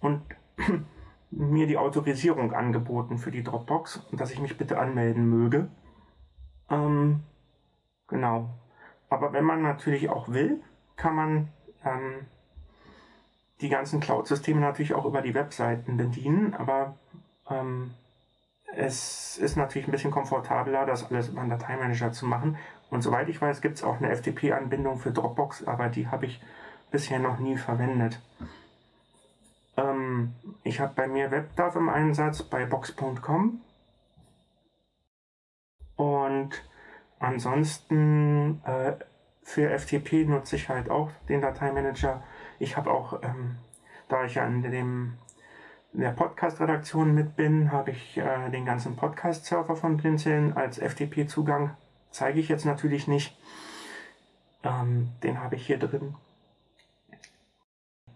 und 0.00 0.22
mir 1.30 1.66
die 1.66 1.78
Autorisierung 1.78 2.52
angeboten 2.52 3.18
für 3.18 3.30
die 3.30 3.42
Dropbox 3.42 4.06
dass 4.12 4.30
ich 4.30 4.40
mich 4.40 4.56
bitte 4.56 4.78
anmelden 4.78 5.28
möge. 5.28 5.68
Ähm, 6.70 7.20
genau. 8.14 8.48
Aber 9.10 9.32
wenn 9.32 9.44
man 9.44 9.60
natürlich 9.60 10.08
auch 10.08 10.28
will, 10.28 10.62
kann 10.94 11.16
man 11.16 11.48
ähm, 11.84 12.26
die 13.60 13.68
ganzen 13.68 13.98
Cloud-Systeme 13.98 14.60
natürlich 14.60 14.94
auch 14.94 15.04
über 15.04 15.20
die 15.20 15.34
Webseiten 15.34 15.96
bedienen, 15.96 16.54
aber 16.54 16.96
ähm, 17.50 17.90
es 18.76 19.36
ist 19.36 19.56
natürlich 19.56 19.88
ein 19.88 19.90
bisschen 19.90 20.12
komfortabler, 20.12 20.86
das 20.86 21.10
alles 21.10 21.28
über 21.28 21.40
einen 21.40 21.50
Dateimanager 21.50 22.12
zu 22.12 22.26
machen. 22.26 22.56
Und 22.88 23.02
soweit 23.02 23.28
ich 23.28 23.42
weiß, 23.42 23.60
gibt 23.60 23.78
es 23.78 23.82
auch 23.82 23.96
eine 23.96 24.14
FTP-Anbindung 24.14 24.98
für 24.98 25.10
Dropbox, 25.10 25.66
aber 25.66 25.88
die 25.88 26.06
habe 26.06 26.26
ich 26.26 26.40
bisher 26.92 27.18
noch 27.18 27.40
nie 27.40 27.56
verwendet. 27.56 28.20
Ähm, 29.76 30.34
ich 30.62 30.78
habe 30.78 30.92
bei 30.94 31.08
mir 31.08 31.32
WebDAV 31.32 31.74
im 31.76 31.88
Einsatz 31.88 32.44
bei 32.44 32.64
Box.com. 32.64 33.60
Und 35.96 36.62
ansonsten 37.24 38.62
äh, 38.64 38.92
für 39.42 39.70
FTP 39.78 40.26
nutze 40.26 40.56
ich 40.56 40.68
halt 40.68 40.90
auch 40.90 41.10
den 41.28 41.40
Dateimanager. 41.40 42.22
Ich 42.58 42.76
habe 42.76 42.90
auch, 42.90 43.22
ähm, 43.22 43.56
da 44.08 44.24
ich 44.24 44.34
ja 44.36 44.46
in 44.46 44.62
dem 44.62 45.18
der 45.92 46.10
Podcast-Redaktion 46.10 47.14
mit 47.14 47.36
bin, 47.36 47.70
habe 47.70 47.92
ich 47.92 48.16
äh, 48.18 48.50
den 48.50 48.64
ganzen 48.64 48.96
Podcast-Server 48.96 49.76
von 49.76 49.96
Blinzeln 49.96 50.56
als 50.56 50.78
FTP-Zugang. 50.78 51.76
Zeige 52.10 52.40
ich 52.40 52.48
jetzt 52.48 52.64
natürlich 52.64 53.06
nicht. 53.06 53.38
Ähm, 54.64 55.10
den 55.22 55.40
habe 55.40 55.54
ich 55.54 55.66
hier 55.66 55.78
drin. 55.78 56.14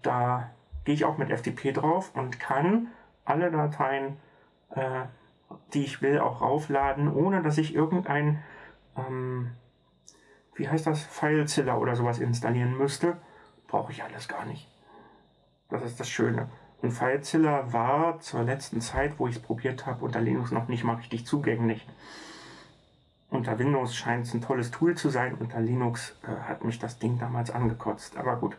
Da 0.02 0.50
gehe 0.84 0.94
ich 0.94 1.04
auch 1.04 1.18
mit 1.18 1.30
FTP 1.30 1.72
drauf 1.72 2.10
und 2.14 2.40
kann 2.40 2.88
alle 3.24 3.50
Dateien, 3.50 4.16
äh, 4.70 5.02
die 5.72 5.84
ich 5.84 6.02
will, 6.02 6.18
auch 6.18 6.40
raufladen, 6.40 7.12
ohne 7.12 7.42
dass 7.42 7.58
ich 7.58 7.74
irgendein, 7.74 8.42
ähm, 9.06 9.50
wie 10.54 10.68
heißt 10.68 10.86
das, 10.86 11.02
FileZilla 11.02 11.76
oder 11.76 11.96
sowas 11.96 12.18
installieren 12.18 12.76
müsste. 12.76 13.16
Brauche 13.66 13.92
ich 13.92 14.02
alles 14.02 14.28
gar 14.28 14.44
nicht. 14.44 14.68
Das 15.68 15.82
ist 15.82 16.00
das 16.00 16.08
Schöne. 16.08 16.48
Und 16.80 16.92
FileZilla 16.92 17.72
war 17.72 18.20
zur 18.20 18.42
letzten 18.42 18.80
Zeit, 18.80 19.18
wo 19.18 19.26
ich 19.26 19.36
es 19.36 19.42
probiert 19.42 19.86
habe, 19.86 20.04
unter 20.04 20.20
Linux 20.20 20.52
noch 20.52 20.68
nicht 20.68 20.84
mal 20.84 20.96
richtig 20.96 21.26
zugänglich. 21.26 21.86
Unter 23.30 23.58
Windows 23.58 23.94
scheint 23.94 24.26
es 24.26 24.34
ein 24.34 24.40
tolles 24.40 24.70
Tool 24.70 24.96
zu 24.96 25.10
sein, 25.10 25.34
unter 25.34 25.60
Linux 25.60 26.16
äh, 26.22 26.48
hat 26.48 26.64
mich 26.64 26.78
das 26.78 26.98
Ding 26.98 27.18
damals 27.18 27.50
angekotzt. 27.50 28.16
Aber 28.16 28.36
gut. 28.36 28.56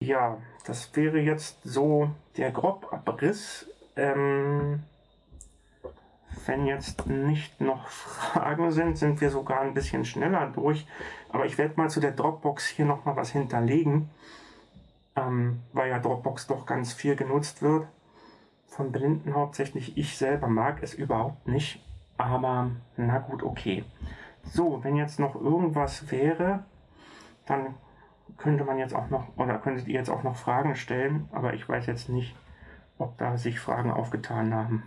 Ja, 0.00 0.38
das 0.66 0.94
wäre 0.96 1.20
jetzt 1.20 1.62
so 1.62 2.10
der 2.36 2.50
Grobabriss. 2.50 3.70
Ähm, 3.94 4.82
wenn 6.46 6.66
jetzt 6.66 7.06
nicht 7.06 7.60
noch 7.60 7.88
Fragen 7.88 8.70
sind, 8.70 8.98
sind 8.98 9.20
wir 9.20 9.30
sogar 9.30 9.60
ein 9.60 9.74
bisschen 9.74 10.04
schneller 10.04 10.46
durch. 10.48 10.86
Aber 11.30 11.46
ich 11.46 11.58
werde 11.58 11.74
mal 11.76 11.90
zu 11.90 12.00
der 12.00 12.12
Dropbox 12.12 12.66
hier 12.66 12.84
nochmal 12.84 13.16
was 13.16 13.30
hinterlegen 13.30 14.10
ähm, 15.16 15.62
weil 15.72 15.90
ja 15.90 15.98
Dropbox 15.98 16.46
doch 16.46 16.66
ganz 16.66 16.92
viel 16.92 17.16
genutzt 17.16 17.62
wird. 17.62 17.88
Von 18.66 18.92
Blinden 18.92 19.34
hauptsächlich. 19.34 19.96
Ich 19.96 20.18
selber 20.18 20.48
mag 20.48 20.82
es 20.82 20.94
überhaupt 20.94 21.48
nicht. 21.48 21.82
Aber 22.18 22.70
na 22.96 23.18
gut, 23.18 23.42
okay. 23.42 23.84
So, 24.42 24.84
wenn 24.84 24.96
jetzt 24.96 25.18
noch 25.18 25.34
irgendwas 25.34 26.10
wäre, 26.10 26.64
dann 27.46 27.74
könnte 28.36 28.64
man 28.64 28.78
jetzt 28.78 28.94
auch 28.94 29.08
noch, 29.08 29.36
oder 29.36 29.58
könntet 29.58 29.88
ihr 29.88 29.94
jetzt 29.94 30.10
auch 30.10 30.22
noch 30.22 30.36
Fragen 30.36 30.76
stellen, 30.76 31.28
aber 31.32 31.54
ich 31.54 31.68
weiß 31.68 31.86
jetzt 31.86 32.08
nicht, 32.08 32.36
ob 32.98 33.16
da 33.18 33.36
sich 33.36 33.58
Fragen 33.58 33.90
aufgetan 33.90 34.54
haben. 34.54 34.82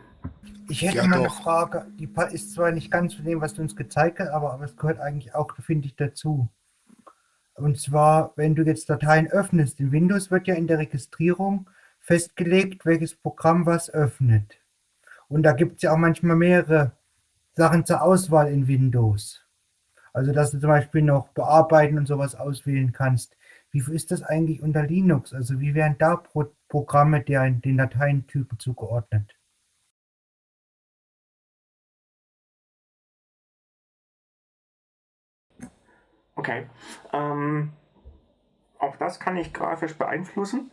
Ich 0.69 0.83
hätte 0.83 0.97
Ja, 0.97 1.07
mal 1.07 1.19
eine. 1.19 1.29
Frage, 1.29 1.87
die 1.99 2.09
ist 2.31 2.53
zwar 2.53 2.71
nicht 2.71 2.91
ganz 2.91 3.15
von 3.15 3.25
dem, 3.25 3.41
was 3.41 3.55
du 3.55 3.61
uns 3.61 3.75
gezeigt 3.75 4.19
hast, 4.19 4.29
aber, 4.29 4.53
aber 4.53 4.65
es 4.65 4.77
gehört 4.77 4.99
eigentlich 4.99 5.33
auch, 5.33 5.55
finde 5.55 5.87
ich, 5.87 5.95
dazu. 5.95 6.47
Und 7.55 7.79
zwar, 7.79 8.33
wenn 8.35 8.55
du 8.55 8.63
jetzt 8.63 8.89
Dateien 8.89 9.27
öffnest, 9.27 9.79
in 9.79 9.91
Windows 9.91 10.31
wird 10.31 10.47
ja 10.47 10.55
in 10.55 10.67
der 10.67 10.77
Registrierung 10.77 11.69
festgelegt, 11.99 12.85
welches 12.85 13.15
Programm 13.15 13.65
was 13.65 13.89
öffnet. 13.89 14.57
Und 15.27 15.43
da 15.43 15.53
gibt 15.53 15.77
es 15.77 15.81
ja 15.81 15.93
auch 15.93 15.97
manchmal 15.97 16.35
mehrere 16.35 16.93
Sachen 17.53 17.85
zur 17.85 18.01
Auswahl 18.01 18.51
in 18.51 18.67
Windows. 18.67 19.45
Also, 20.13 20.31
dass 20.33 20.51
du 20.51 20.59
zum 20.59 20.69
Beispiel 20.69 21.01
noch 21.01 21.29
bearbeiten 21.29 21.97
und 21.97 22.07
sowas 22.07 22.35
auswählen 22.35 22.91
kannst. 22.91 23.35
Wie 23.71 23.83
ist 23.93 24.11
das 24.11 24.23
eigentlich 24.23 24.61
unter 24.61 24.83
Linux? 24.83 25.33
Also, 25.33 25.59
wie 25.59 25.73
werden 25.73 25.95
da 25.99 26.15
Pro 26.15 26.51
Programme 26.67 27.21
der, 27.21 27.49
den 27.49 27.77
Dateientypen 27.77 28.59
zugeordnet? 28.59 29.38
Okay. 36.39 36.67
Ähm, 37.11 37.73
auch 38.77 38.95
das 38.95 39.19
kann 39.19 39.35
ich 39.35 39.53
grafisch 39.53 39.97
beeinflussen. 39.97 40.71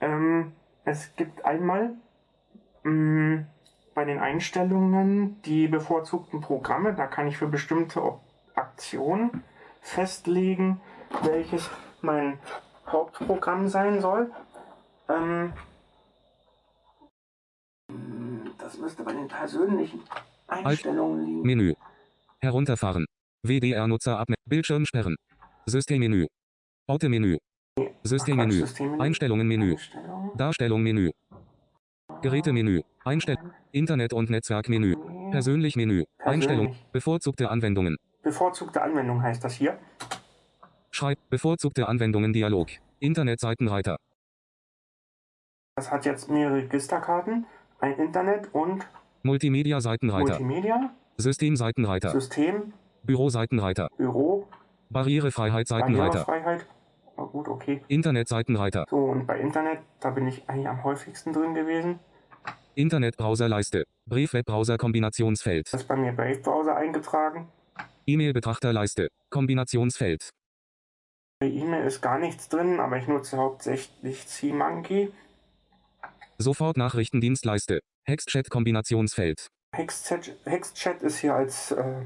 Ähm, 0.00 0.50
es 0.84 1.14
gibt 1.14 1.44
einmal 1.44 1.94
mh, 2.82 3.44
bei 3.94 4.04
den 4.04 4.18
Einstellungen 4.18 5.40
die 5.42 5.68
bevorzugten 5.68 6.40
Programme. 6.40 6.94
Da 6.94 7.06
kann 7.06 7.28
ich 7.28 7.36
für 7.36 7.46
bestimmte 7.46 8.02
Aktionen 8.56 9.44
festlegen, 9.82 10.80
welches 11.22 11.70
mein 12.02 12.40
Hauptprogramm 12.88 13.68
sein 13.68 14.00
soll. 14.00 14.32
Ähm, 15.08 15.52
das 18.58 18.78
müsste 18.78 19.04
bei 19.04 19.12
den 19.12 19.28
persönlichen 19.28 20.02
Einstellungen 20.48 21.24
liegen. 21.24 21.42
Menü. 21.42 21.74
Herunterfahren. 22.40 23.06
WDR-Nutzer 23.44 24.18
ab. 24.18 24.33
Bildschirm 24.46 24.84
sperren. 24.84 25.16
Systemmenü. 25.66 26.26
Orte-Menü. 26.86 27.38
Systemmenü. 28.04 28.52
Systemmenü. 28.52 29.02
Einstellungen-Menü. 29.02 29.72
Einstellungen. 29.72 30.38
Darstellung-Menü. 30.38 31.10
Geräte-Menü. 32.22 32.82
Einstell 33.04 33.38
Internet- 33.72 34.12
und 34.12 34.28
Netzwerk-Menü. 34.28 34.94
Persönlich-Menü. 35.30 36.04
Einstellung. 36.18 36.66
Persönlich. 36.66 36.92
Bevorzugte 36.92 37.50
Anwendungen. 37.50 37.96
Bevorzugte 38.22 38.82
Anwendung 38.82 39.22
heißt 39.22 39.42
das 39.42 39.54
hier. 39.54 39.78
Schreib. 40.90 41.18
Bevorzugte 41.30 41.88
Anwendungen 41.88 42.32
Dialog. 42.34 42.68
Internetseitenreiter. 43.00 43.96
Das 45.76 45.90
hat 45.90 46.04
jetzt 46.04 46.30
mehrere 46.30 46.56
Registerkarten, 46.58 47.46
ein 47.80 47.98
Internet 47.98 48.54
und 48.54 48.86
Multimedia-Seitenreiter. 49.22 50.38
Multimedia, 50.38 50.94
Systemseitenreiter. 51.16 52.10
System, 52.10 52.74
Büroseitenreiter. 53.04 53.88
Büro, 53.96 54.48
Barrierefreiheit-Seitenreiter. 54.90 56.24
Barrierefreiheit. 56.24 56.66
Na 57.16 57.24
gut, 57.24 57.48
okay. 57.48 57.82
Internetseitenreiter. 57.88 58.86
So, 58.90 58.96
und 58.96 59.26
bei 59.26 59.38
Internet, 59.38 59.80
da 60.00 60.10
bin 60.10 60.26
ich 60.26 60.48
eigentlich 60.48 60.68
am 60.68 60.82
häufigsten 60.82 61.32
drin 61.32 61.54
gewesen. 61.54 62.00
Internetbrowserleiste. 62.74 63.84
Brief-Webbrowser-Kombinationsfeld. 64.06 65.72
Das 65.72 65.82
ist 65.82 65.88
bei 65.88 65.96
mir 65.96 66.12
Brave 66.12 66.38
Browser 66.38 66.76
eingetragen. 66.76 67.48
E-Mail-Betrachterleiste. 68.06 69.08
Kombinationsfeld. 69.30 70.30
Bei 71.40 71.46
E-Mail 71.46 71.86
ist 71.86 72.00
gar 72.00 72.18
nichts 72.18 72.48
drin, 72.48 72.80
aber 72.80 72.96
ich 72.96 73.06
nutze 73.06 73.36
hauptsächlich 73.36 74.26
CMonkey. 74.26 75.12
Sofort 76.38 76.76
Nachrichtendienstleiste. 76.76 77.80
Hexchat-Kombinationsfeld. 78.06 79.46
Hexchat, 79.74 80.36
Hexchat 80.44 81.02
ist 81.02 81.18
hier 81.18 81.34
als 81.34 81.72
äh, 81.72 82.02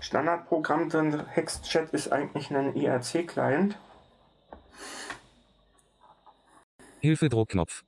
Standardprogramm 0.00 0.88
drin. 0.88 1.26
Hexchat 1.28 1.90
ist 1.90 2.12
eigentlich 2.12 2.54
ein 2.54 2.76
IRC-Client. 2.76 3.78
Hilfe-Druckknopf. 7.00 7.84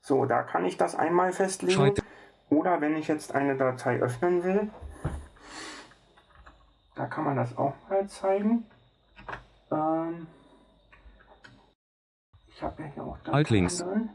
So, 0.00 0.24
da 0.26 0.42
kann 0.42 0.64
ich 0.64 0.76
das 0.76 0.94
einmal 0.94 1.32
festlegen. 1.32 1.72
Schreib. 1.72 2.02
Oder 2.48 2.80
wenn 2.80 2.96
ich 2.96 3.06
jetzt 3.06 3.34
eine 3.34 3.56
Datei 3.56 4.00
öffnen 4.00 4.42
will, 4.42 4.70
da 6.96 7.06
kann 7.06 7.24
man 7.24 7.36
das 7.36 7.56
auch 7.56 7.74
mal 7.88 8.08
zeigen. 8.08 8.66
Ähm, 9.70 10.26
ich 12.48 12.62
habe 12.62 12.82
ja 12.82 12.88
hier 12.88 13.04
auch 13.04 13.18
Dateien 13.18 13.34
Altlinks. 13.34 13.78
drin. 13.78 14.10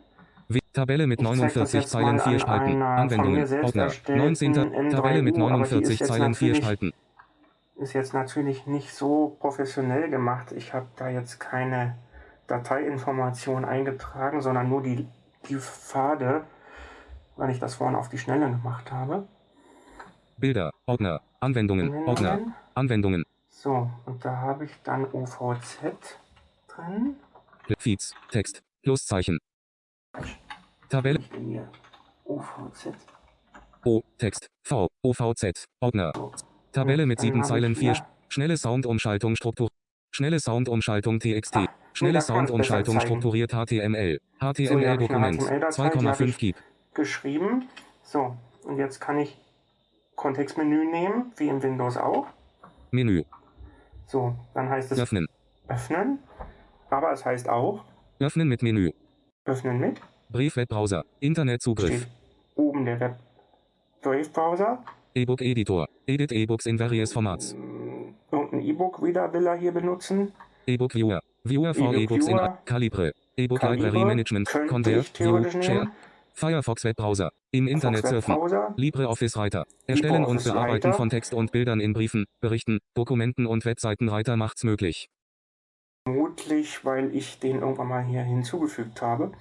Tabelle 0.76 1.07
mit 1.07 1.19
Ich 1.21 1.26
zeig 1.28 1.38
das 1.53 1.55
49 1.55 1.73
jetzt 1.82 1.89
Zeilen 1.91 2.15
mal 2.17 2.19
4 2.23 2.34
an 2.34 2.39
Spalten. 2.39 2.82
Anwendungen. 2.82 3.63
Ordner. 3.63 3.84
erstellten 3.84 4.21
19. 4.21 4.53
Tabelle 4.91 5.21
mit 5.21 5.36
N3U, 5.36 5.45
aber 5.51 5.57
die 5.57 5.63
ist 5.63 5.71
49 5.71 5.99
jetzt 5.99 6.07
Zeilen 6.09 6.36
4 6.36 6.47
natürlich- 6.49 6.63
Spalten. 6.63 6.93
Ist 7.78 7.93
jetzt 7.93 8.13
natürlich 8.13 8.67
nicht 8.67 8.93
so 8.93 9.36
professionell 9.39 10.09
gemacht. 10.09 10.51
Ich 10.53 10.73
habe 10.73 10.88
da 10.95 11.09
jetzt 11.09 11.39
keine 11.39 11.97
Dateiinformation 12.47 13.65
eingetragen, 13.65 14.41
sondern 14.41 14.69
nur 14.69 14.82
die, 14.84 15.07
die 15.49 15.55
Pfade, 15.57 16.43
weil 17.36 17.49
ich 17.49 17.59
das 17.59 17.76
vorhin 17.76 17.95
auf 17.97 18.07
die 18.09 18.17
Schnelle 18.17 18.49
gemacht 18.49 18.91
habe. 18.91 19.28
Bilder. 20.38 20.71
Ordner. 20.86 21.21
Anwendungen. 21.39 21.93
Ordner. 22.07 22.32
Anwendungen. 22.32 22.53
Anwendungen. 22.76 23.23
So, 23.49 23.89
und 24.05 24.23
da 24.23 24.38
habe 24.38 24.65
ich 24.65 24.71
dann 24.84 25.05
OVZ 25.11 26.19
drin. 26.67 27.15
Feeds. 27.78 28.13
Text. 28.30 28.61
Pluszeichen. 28.84 29.39
Tabelle. 30.95 31.19
Hier 31.37 31.67
OVZ. 32.23 32.87
O. 33.83 34.01
Text. 34.17 34.47
V. 34.63 34.87
OVZ. 35.03 35.65
Ordner. 35.81 36.13
Tabelle 36.71 37.05
mit 37.05 37.19
Dann 37.19 37.23
7 37.25 37.37
habe 37.39 37.47
Zeilen 37.47 37.71
ich 37.73 37.79
4. 37.79 37.93
hier- 37.93 38.05
Schnelle 38.29 38.55
Soundumschaltung 38.57 39.35
Struktur. 39.35 39.67
Schnelle 40.11 40.39
Soundumschaltung 40.39 41.19
TXT. 41.19 41.67
Schnelle 41.93 42.13
man's 42.13 42.27
besser 42.27 42.37
Soundumschaltung 42.37 42.99
strukturiert 43.01 43.51
HTML. 43.51 44.19
So, 44.39 44.47
HTML-Dokument. 44.47 45.41
Habe 45.41 45.67
2,5 45.69 46.21
ich 46.29 46.37
Gig. 46.37 46.55
geschrieben. 46.93 47.67
So, 48.03 48.37
und 48.63 48.77
jetzt 48.77 48.99
kann 49.01 49.19
ich 49.19 49.37
Kontextmenü 50.15 50.85
nehmen, 50.85 51.33
wie 51.35 51.49
im 51.49 51.61
Windows 51.61 51.97
auch. 51.97 52.27
Menü. 52.91 53.23
So, 54.07 54.35
dann 54.53 54.69
heißt 54.69 54.91
es 54.93 54.99
Öffnen. 54.99 55.27
öffnen, 55.67 56.19
aber 56.89 57.11
es 57.11 57.25
heißt 57.25 57.49
auch 57.49 57.83
Öffnen 58.19 58.47
mit 58.47 58.63
Menü. 58.63 58.91
öffnen 59.43 59.79
mit. 59.79 59.99
Brief-Webbrowser. 60.36 61.05
Internetzugriff. 61.21 61.95
Steht 61.95 62.07
oben 62.55 62.83
der 62.83 62.99
Web 62.99 63.15
Brave 64.01 64.27
Browser. 64.33 64.83
E-Book 65.13 65.41
Editor. 65.41 65.88
Edit 66.05 66.33
E-Books 66.33 66.65
in 66.65 66.77
various 66.77 67.13
formats. 67.13 67.55
Irgendein 68.29 68.59
E-Book 68.59 69.01
wieder 69.01 69.31
will 69.31 69.47
er 69.47 69.55
hier 69.55 69.71
benutzen. 69.71 70.33
E-Book 70.67 70.93
Viewer. 70.93 71.21
Viewer 71.45 71.73
for 71.73 71.93
E-Book 71.93 72.01
E-Books 72.01 72.27
in 72.27 72.38
Viewer. 72.38 72.57
Calibre. 72.65 73.13
E-Book 73.38 73.63
Library 73.63 74.03
Management. 74.03 74.49
Convert. 74.67 75.17
View. 75.17 75.61
Share. 75.61 75.88
Firefox 76.33 76.83
Webbrowser. 76.83 77.31
Im 77.51 77.69
Internet 77.69 78.05
surfen. 78.05 78.36
LibreOffice 78.75 79.38
Reiter. 79.38 79.63
Erstellen 79.88 80.25
und 80.25 80.43
LibreOffice 80.43 80.51
Bearbeiten 80.51 80.93
von 80.93 81.09
Text 81.09 81.33
und 81.33 81.53
Bildern 81.53 81.79
in 81.79 81.93
Briefen, 81.93 82.25
Berichten, 82.41 82.79
Dokumenten 82.93 83.45
und 83.45 83.63
Webseitenreiter 83.63 84.36
macht's 84.36 84.65
möglich. 84.65 85.07
Vermutlich, 86.03 86.83
weil 86.83 87.15
ich 87.15 87.39
den 87.39 87.61
irgendwann 87.61 87.88
mal 87.88 88.03
hier 88.03 88.23
hinzugefügt 88.23 89.01
habe. 89.01 89.31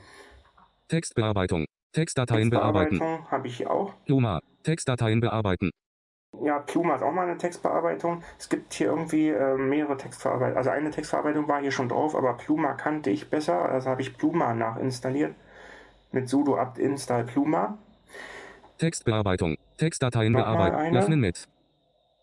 Textbearbeitung. 0.89 1.67
Textdateien 1.93 2.51
bearbeiten. 2.51 2.91
Textbearbeitung 2.99 3.31
habe 3.31 3.49
ich 3.49 3.57
hier 3.57 3.71
auch. 3.71 3.95
Pluma. 4.05 4.41
Textdateien 4.63 5.21
bearbeiten. 5.21 5.71
Ja, 6.43 6.59
Pluma 6.59 6.97
ist 6.97 7.03
auch 7.03 7.13
mal 7.13 7.29
eine 7.29 7.39
Textbearbeitung. 7.39 8.23
Es 8.39 8.49
gibt 8.49 8.73
hier 8.75 8.89
irgendwie 8.89 9.29
äh, 9.29 9.57
mehrere 9.57 9.97
Textverarbeitungen. 9.97 10.57
Also 10.57 10.71
eine 10.71 10.91
Textverarbeitung 10.91 11.47
war 11.47 11.61
hier 11.61 11.71
schon 11.71 11.89
drauf, 11.89 12.17
aber 12.17 12.35
Pluma 12.35 12.75
kannte 12.75 13.11
ich 13.11 13.31
besser. 13.31 13.69
Also 13.69 13.91
habe 13.91 14.03
ich 14.03 14.17
Pluma 14.17 14.53
nachinstalliert. 14.53 15.35
Mit 16.11 16.29
sudo 16.29 16.57
apt 16.57 16.79
install 16.79 17.25
Pluma. 17.25 17.79
Textbearbeitung. 18.79 19.57
Textdateien 19.79 20.33
Nochmal 20.33 20.57
bearbeiten. 20.57 20.77
eine. 20.77 20.99
Öffnen 20.99 21.21
mit. 21.21 21.49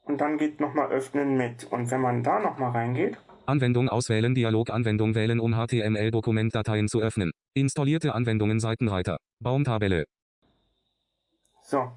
Und 0.04 0.20
dann 0.20 0.38
geht 0.38 0.60
nochmal 0.60 0.90
öffnen 0.92 1.38
mit. 1.38 1.64
Und 1.72 1.90
wenn 1.92 2.02
man 2.02 2.24
da 2.24 2.40
nochmal 2.40 2.72
reingeht, 2.72 3.18
Anwendung 3.46 3.90
auswählen. 3.90 4.36
Dialoganwendung 4.36 5.16
wählen, 5.16 5.40
um 5.40 5.54
HTML-Dokumentdateien 5.54 6.88
zu 6.88 7.02
öffnen. 7.02 7.32
Installierte 7.54 8.14
Anwendungen 8.14 8.60
Seitenreiter. 8.60 9.18
Baumtabelle. 9.40 10.06
so. 11.62 11.92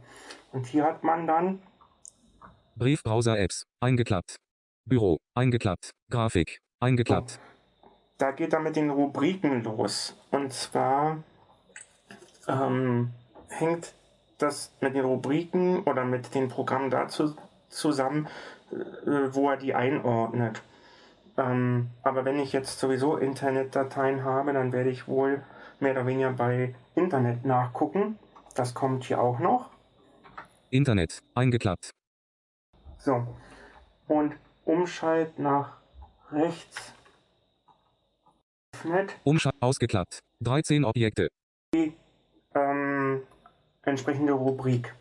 Und 0.53 0.67
hier 0.67 0.85
hat 0.85 1.03
man 1.03 1.27
dann 1.27 1.61
Briefbrowser-Apps. 2.77 3.65
Eingeklappt. 3.81 4.37
Büro. 4.85 5.19
Eingeklappt. 5.35 5.91
Grafik. 6.11 6.59
Eingeklappt. 6.81 7.39
Da 8.19 8.31
geht 8.31 8.53
er 8.53 8.61
mit 8.61 8.77
den 8.77 8.91
Rubriken 8.91 9.63
los. 9.65 10.17
Und 10.31 10.53
zwar 10.53 11.23
ähm, 12.49 13.11
hängt 13.49 13.95
das 14.39 14.73
mit 14.81 14.95
den 14.95 15.05
Rubriken 15.05 15.83
oder 15.85 16.05
mit 16.05 16.35
den 16.35 16.49
Programmen 16.49 16.91
dazu 16.91 17.35
zusammen, 17.69 18.29
äh, 18.71 18.77
wo 19.31 19.51
er 19.51 19.57
die 19.57 19.75
einordnet. 19.75 20.63
Ähm, 21.37 21.91
aber 22.03 22.25
wenn 22.25 22.39
ich 22.39 22.53
jetzt 22.53 22.79
sowieso 22.79 23.17
Internetdateien 23.17 24.25
habe, 24.25 24.53
dann 24.53 24.73
werde 24.73 24.91
ich 24.91 25.09
wohl 25.09 25.43
mehr 25.81 25.93
oder 25.93 26.07
weniger 26.07 26.33
bei 26.33 26.75
Internet 26.95 27.45
nachgucken. 27.45 28.19
Das 28.55 28.75
kommt 28.75 29.05
hier 29.05 29.21
auch 29.21 29.39
noch. 29.41 29.71
Internet. 30.71 31.19
Eingeklappt. 31.35 31.91
So. 32.99 33.27
Und 34.07 34.35
Umschalt 34.65 35.39
nach 35.39 35.79
rechts. 36.31 36.95
Öffnet. 38.85 39.17
Umschalt. 39.25 39.55
Ausgeklappt. 39.61 40.21
13 40.41 40.85
Objekte. 40.85 41.29
ähm, 42.55 43.23
entsprechende 43.83 44.33
Rubrik. 44.33 44.95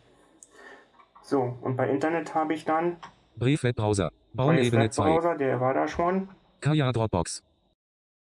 So, 1.22 1.56
und 1.62 1.76
bei 1.76 1.88
Internet 1.88 2.34
habe 2.34 2.54
ich 2.54 2.64
dann 2.64 2.96
Brief-Webbrowser. 3.36 4.10
Baumebene 4.34 4.90
2. 4.90 5.04
Webbrowser, 5.04 5.36
der 5.36 5.60
war 5.60 5.74
da 5.74 5.86
schon. 5.86 6.28
Kaya 6.60 6.90
Dropbox. 6.90 7.44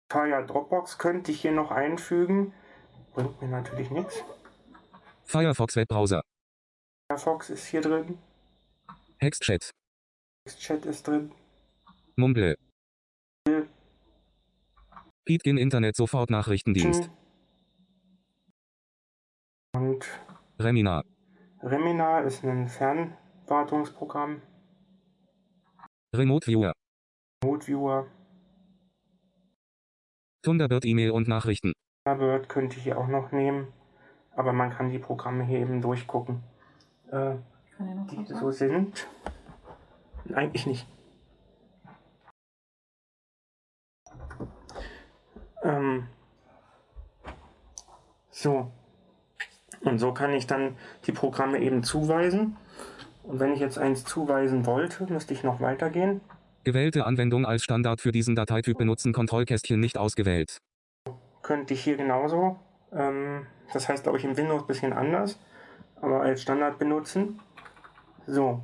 Kaya 0.07 0.41
Dropbox 0.41 0.97
könnte 0.97 1.31
ich 1.31 1.41
hier 1.41 1.51
noch 1.51 1.69
einfügen. 1.69 2.53
Bringt 3.13 3.41
mir 3.41 3.49
natürlich 3.49 3.91
nichts. 3.91 4.23
Firefox 5.25 5.75
Webbrowser. 5.75 6.21
Firefox 7.11 7.49
ist 7.49 7.65
hier 7.65 7.81
drin. 7.81 8.17
Hexchat. 9.17 9.71
Chat 10.47 10.85
ist 10.85 11.07
drin. 11.07 11.31
Mumble. 12.15 12.55
Pitkin 15.25 15.57
Internet 15.57 15.97
Sofortnachrichtendienst. 15.97 17.09
Und 19.75 20.05
Remina. 20.57 21.03
Remina 21.61 22.21
ist 22.21 22.45
ein 22.45 22.69
Fernwartungsprogramm. 22.69 24.41
Remote 26.15 26.47
Viewer. 26.47 26.73
Noteviewer. 27.43 28.07
Thunderbird 30.41 30.85
E-Mail 30.85 31.11
und 31.11 31.27
Nachrichten. 31.27 31.73
Thunderbird 32.05 32.47
könnte 32.47 32.77
ich 32.77 32.83
hier 32.83 32.97
auch 32.97 33.07
noch 33.07 33.31
nehmen. 33.31 33.73
Aber 34.35 34.53
man 34.53 34.69
kann 34.69 34.89
die 34.89 34.99
Programme 34.99 35.43
hier 35.43 35.59
eben 35.59 35.81
durchgucken. 35.81 36.43
Äh, 37.07 37.35
Kann 37.75 37.89
ich 37.89 37.95
noch 37.95 38.07
die 38.07 38.33
so 38.33 38.51
sind. 38.51 39.07
Eigentlich 40.33 40.65
nicht. 40.65 40.87
Ähm, 45.63 46.07
so. 48.29 48.71
Und 49.81 49.99
so 49.99 50.13
kann 50.13 50.33
ich 50.33 50.47
dann 50.47 50.77
die 51.05 51.11
Programme 51.11 51.59
eben 51.59 51.83
zuweisen. 51.83 52.57
Und 53.27 53.39
wenn 53.39 53.53
ich 53.53 53.59
jetzt 53.59 53.77
eins 53.77 54.05
zuweisen 54.05 54.65
wollte, 54.65 55.11
müsste 55.11 55.33
ich 55.33 55.43
noch 55.43 55.59
weitergehen. 55.59 56.21
Gewählte 56.63 57.05
Anwendung 57.05 57.45
als 57.45 57.63
Standard 57.63 58.01
für 58.01 58.11
diesen 58.11 58.35
Dateityp 58.35 58.77
benutzen 58.77 59.13
Kontrollkästchen 59.13 59.79
nicht 59.79 59.97
ausgewählt. 59.97 60.57
Könnte 61.41 61.73
ich 61.73 61.83
hier 61.83 61.97
genauso. 61.97 62.57
Ähm, 62.93 63.45
das 63.73 63.87
heißt, 63.89 64.03
glaube 64.03 64.17
ich, 64.17 64.23
im 64.23 64.35
Windows 64.37 64.61
ein 64.61 64.67
bisschen 64.67 64.93
anders. 64.93 65.39
Aber 66.01 66.21
als 66.21 66.41
Standard 66.41 66.79
benutzen. 66.79 67.39
So, 68.25 68.61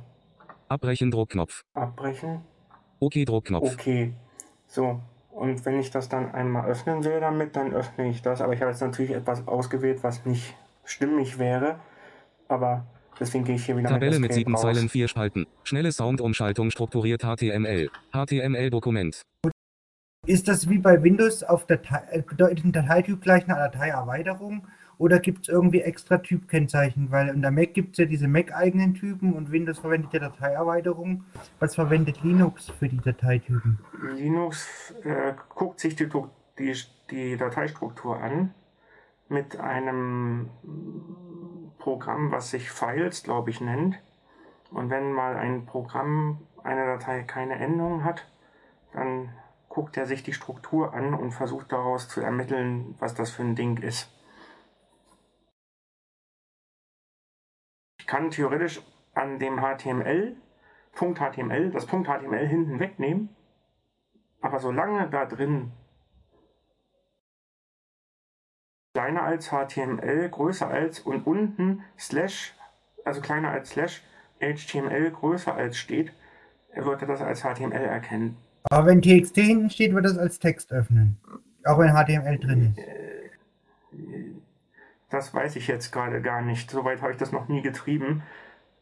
Abbrechen 0.68 1.10
Druckknopf. 1.10 1.62
abbrechen. 1.74 2.40
OK 3.00 3.24
Druckknopf. 3.26 3.72
Okay. 3.74 4.12
So. 4.66 5.00
Und 5.30 5.64
wenn 5.64 5.78
ich 5.80 5.90
das 5.90 6.08
dann 6.08 6.32
einmal 6.32 6.66
öffnen 6.68 7.04
will 7.04 7.20
damit, 7.20 7.56
dann 7.56 7.72
öffne 7.72 8.08
ich 8.08 8.22
das. 8.22 8.40
Aber 8.40 8.52
ich 8.54 8.60
habe 8.60 8.70
jetzt 8.70 8.80
natürlich 8.80 9.10
etwas 9.10 9.46
ausgewählt, 9.46 10.02
was 10.02 10.24
nicht 10.24 10.54
stimmig 10.84 11.38
wäre. 11.38 11.78
Aber 12.48 12.86
deswegen 13.18 13.44
gehe 13.44 13.56
ich 13.56 13.66
hier 13.66 13.76
wieder 13.76 13.88
Tabelle 13.88 14.18
mit 14.18 14.30
Escape 14.30 14.34
sieben 14.34 14.54
raus. 14.54 14.62
Zeilen, 14.62 14.88
vier 14.88 15.08
Spalten. 15.08 15.46
Schnelle 15.64 15.92
Soundumschaltung 15.92 16.70
strukturiert 16.70 17.22
HTML. 17.22 17.90
HTML-Dokument. 18.12 19.22
Ist 20.26 20.48
das 20.48 20.70
wie 20.70 20.78
bei 20.78 21.02
Windows 21.02 21.42
auf 21.42 21.66
Datei, 21.66 22.02
äh, 22.10 22.22
bedeutet 22.22 22.64
ein 22.64 22.72
Dateityp 22.72 23.20
gleich 23.20 23.44
eine 23.44 23.56
Dateier-Erweiterung 23.56 24.66
oder 24.98 25.18
gibt 25.18 25.42
es 25.42 25.48
irgendwie 25.48 25.80
extra 25.80 26.18
Typkennzeichen? 26.18 27.10
Weil 27.10 27.30
unter 27.30 27.50
Mac 27.50 27.74
gibt 27.74 27.92
es 27.92 27.98
ja 27.98 28.04
diese 28.04 28.28
Mac-eigenen 28.28 28.94
Typen 28.94 29.32
und 29.34 29.50
Windows 29.50 29.78
verwendet 29.78 30.12
ja 30.12 30.20
Dateierweiterung. 30.20 31.24
Was 31.58 31.74
verwendet 31.74 32.22
Linux 32.22 32.70
für 32.78 32.88
die 32.88 33.00
Dateitypen? 33.00 33.78
Linux 34.16 34.94
äh, 35.04 35.34
guckt 35.48 35.80
sich 35.80 35.96
die, 35.96 36.08
die, 36.58 36.74
die 37.10 37.36
Dateistruktur 37.36 38.18
an 38.18 38.54
mit 39.28 39.58
einem 39.58 40.50
Programm, 41.84 42.32
was 42.32 42.50
sich 42.50 42.70
Files, 42.70 43.22
glaube 43.24 43.50
ich, 43.50 43.60
nennt. 43.60 44.00
Und 44.70 44.88
wenn 44.88 45.12
mal 45.12 45.36
ein 45.36 45.66
Programm, 45.66 46.46
eine 46.62 46.86
Datei 46.86 47.22
keine 47.24 47.56
Endung 47.56 48.04
hat, 48.04 48.26
dann 48.94 49.28
guckt 49.68 49.98
er 49.98 50.06
sich 50.06 50.22
die 50.22 50.32
Struktur 50.32 50.94
an 50.94 51.12
und 51.12 51.32
versucht 51.32 51.72
daraus 51.72 52.08
zu 52.08 52.22
ermitteln, 52.22 52.94
was 53.00 53.14
das 53.14 53.32
für 53.32 53.42
ein 53.42 53.54
Ding 53.54 53.76
ist. 53.76 54.10
Ich 57.98 58.06
kann 58.06 58.30
theoretisch 58.30 58.80
an 59.12 59.38
dem 59.38 59.60
HTML, 59.60 60.36
Punkt 60.94 61.18
HTML, 61.18 61.70
das 61.70 61.86
HTML 61.86 62.46
hinten 62.46 62.80
wegnehmen 62.80 63.28
aber 64.44 64.58
solange 64.58 65.08
da 65.08 65.24
drin 65.24 65.72
kleiner 68.94 69.24
als 69.24 69.50
HTML, 69.50 70.28
größer 70.30 70.68
als 70.68 71.00
und 71.00 71.26
unten 71.26 71.82
Slash, 71.98 72.54
also 73.04 73.20
kleiner 73.20 73.50
als 73.50 73.70
Slash, 73.70 74.02
HTML 74.40 75.10
größer 75.10 75.54
als 75.54 75.76
steht, 75.76 76.12
wird 76.74 77.02
er 77.02 77.08
das 77.08 77.20
als 77.20 77.42
HTML 77.42 77.72
erkennen. 77.72 78.36
Aber 78.70 78.86
wenn 78.86 79.02
TXT 79.02 79.36
hinten 79.36 79.70
steht, 79.70 79.94
wird 79.94 80.04
das 80.04 80.16
als 80.16 80.38
Text 80.38 80.72
öffnen. 80.72 81.18
Auch 81.64 81.78
wenn 81.78 81.92
HTML 81.92 82.38
drin 82.38 82.74
ist. 82.76 82.86
Das 85.10 85.34
weiß 85.34 85.56
ich 85.56 85.66
jetzt 85.66 85.92
gerade 85.92 86.22
gar 86.22 86.42
nicht. 86.42 86.70
Soweit 86.70 87.02
habe 87.02 87.12
ich 87.12 87.18
das 87.18 87.32
noch 87.32 87.48
nie 87.48 87.62
getrieben. 87.62 88.22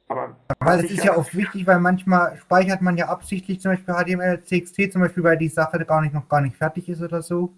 Aber 0.08 0.36
Weil 0.60 0.84
es 0.84 0.90
ist 0.90 1.04
ja 1.04 1.16
oft 1.16 1.34
wichtig, 1.34 1.66
weil 1.66 1.80
manchmal 1.80 2.36
speichert 2.36 2.82
man 2.82 2.96
ja 2.96 3.08
absichtlich 3.08 3.60
zum 3.60 3.72
Beispiel 3.72 3.94
HTML, 3.94 4.42
CXT, 4.42 4.92
zum 4.92 5.02
Beispiel, 5.02 5.24
weil 5.24 5.38
die 5.38 5.48
Sache 5.48 5.82
gar 5.86 6.02
nicht, 6.02 6.12
noch 6.12 6.28
gar 6.28 6.42
nicht 6.42 6.56
fertig 6.56 6.88
ist 6.88 7.00
oder 7.00 7.22
so. 7.22 7.54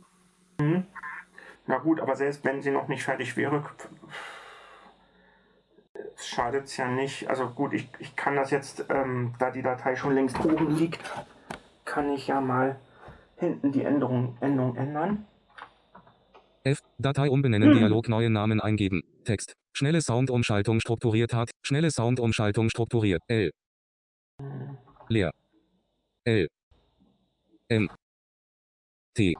Na 1.67 1.79
gut, 1.79 2.01
aber 2.01 2.15
selbst 2.17 2.45
wenn 2.45 2.62
sie 2.62 2.71
noch 2.71 2.89
nicht 2.89 3.03
fertig 3.05 3.37
wäre, 3.37 3.65
schadet 6.17 6.65
es 6.65 6.77
ja 6.77 6.89
nicht. 6.89 7.29
Also 7.29 7.49
gut, 7.49 7.73
ich, 7.73 7.89
ich 7.99 8.17
kann 8.17 8.37
das 8.37 8.51
jetzt, 8.51 8.87
ähm, 8.91 9.35
da 9.39 9.51
die 9.51 9.62
Datei 9.62 9.97
schon 9.97 10.15
längst 10.15 10.39
oben 10.45 10.77
liegt, 10.77 11.01
kann 11.85 12.12
ich 12.12 12.27
ja 12.27 12.41
mal 12.41 12.79
hinten 13.37 13.73
die 13.73 13.83
Änderung, 13.83 14.37
Endung 14.41 14.77
ändern. 14.77 15.27
F. 16.65 16.81
Datei 16.99 17.29
umbenennen 17.29 17.71
Hm. 17.73 17.79
Dialog 17.79 18.09
neue 18.09 18.31
Namen 18.31 18.61
eingeben. 18.61 19.03
Text. 19.25 19.55
Schnelle 19.77 20.01
Soundumschaltung 20.01 20.81
strukturiert 20.81 21.35
hat. 21.35 21.51
Schnelle 21.62 21.91
Soundumschaltung 21.91 22.71
strukturiert. 22.71 23.23
L. 23.29 23.51
Leer. 25.09 25.33
L. 26.25 26.49
M. 27.69 27.91
T. 29.15 29.35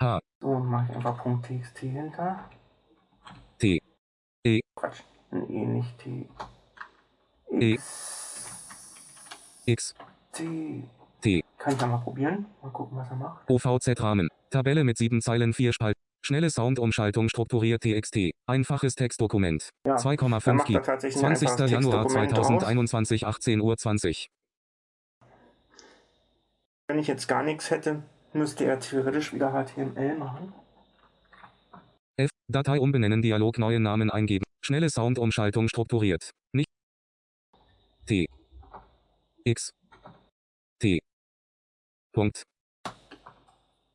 H. 0.00 0.20
So, 0.42 0.58
mache 0.58 0.90
ich 0.90 0.96
einfach 0.96 1.24
.txt 1.42 1.78
hinter. 1.78 2.50
T. 3.58 3.80
E. 4.42 4.60
Quatsch, 4.74 5.02
ein 5.30 5.48
E 5.48 5.66
nicht 5.66 5.98
T. 5.98 6.28
E. 7.52 7.74
X. 7.74 9.62
X. 9.66 9.94
T. 10.32 10.82
T. 11.20 11.44
Kann 11.58 11.74
ich 11.74 11.80
ja 11.80 11.86
mal 11.86 11.98
probieren. 11.98 12.46
Mal 12.60 12.70
gucken, 12.72 12.98
was 12.98 13.08
er 13.10 13.16
macht. 13.18 13.48
OVZ-Rahmen. 13.48 14.28
Tabelle 14.50 14.82
mit 14.82 14.98
sieben 14.98 15.20
Zeilen, 15.20 15.52
vier 15.52 15.72
Spalt. 15.72 15.96
Schnelle 16.22 16.50
Soundumschaltung 16.50 17.28
strukturiert 17.28 17.82
TXT. 17.84 18.32
Einfaches 18.46 18.96
Textdokument. 18.96 19.70
Ja, 19.86 19.94
dann 19.94 20.02
2,5 20.02 20.28
macht 20.28 20.46
er 20.48 20.56
Gig. 20.64 20.82
tatsächlich 20.82 21.24
ein 21.24 21.36
20. 21.36 21.48
einfaches 21.50 21.70
Januar 21.70 22.02
Textdokument 22.02 22.36
draus. 22.36 22.46
2021, 22.48 23.26
18.20 23.28 23.60
Uhr. 23.60 23.76
20. 23.76 24.30
Wenn 26.88 26.98
ich 26.98 27.06
jetzt 27.06 27.28
gar 27.28 27.44
nichts 27.44 27.70
hätte, 27.70 28.02
müsste 28.32 28.64
er 28.64 28.80
theoretisch 28.80 29.32
wieder 29.32 29.50
HTML 29.52 30.16
machen. 30.16 30.52
F. 32.16 32.30
Datei 32.48 32.80
umbenennen 32.80 33.22
Dialog 33.22 33.58
neue 33.58 33.80
Namen 33.80 34.10
eingeben. 34.10 34.44
Schnelle 34.64 34.90
Soundumschaltung 34.90 35.68
strukturiert. 35.68 36.30
Nicht. 36.52 36.68
T. 38.06 38.26
X. 39.44 39.70
T. 40.80 41.00
Punkt. 42.12 42.42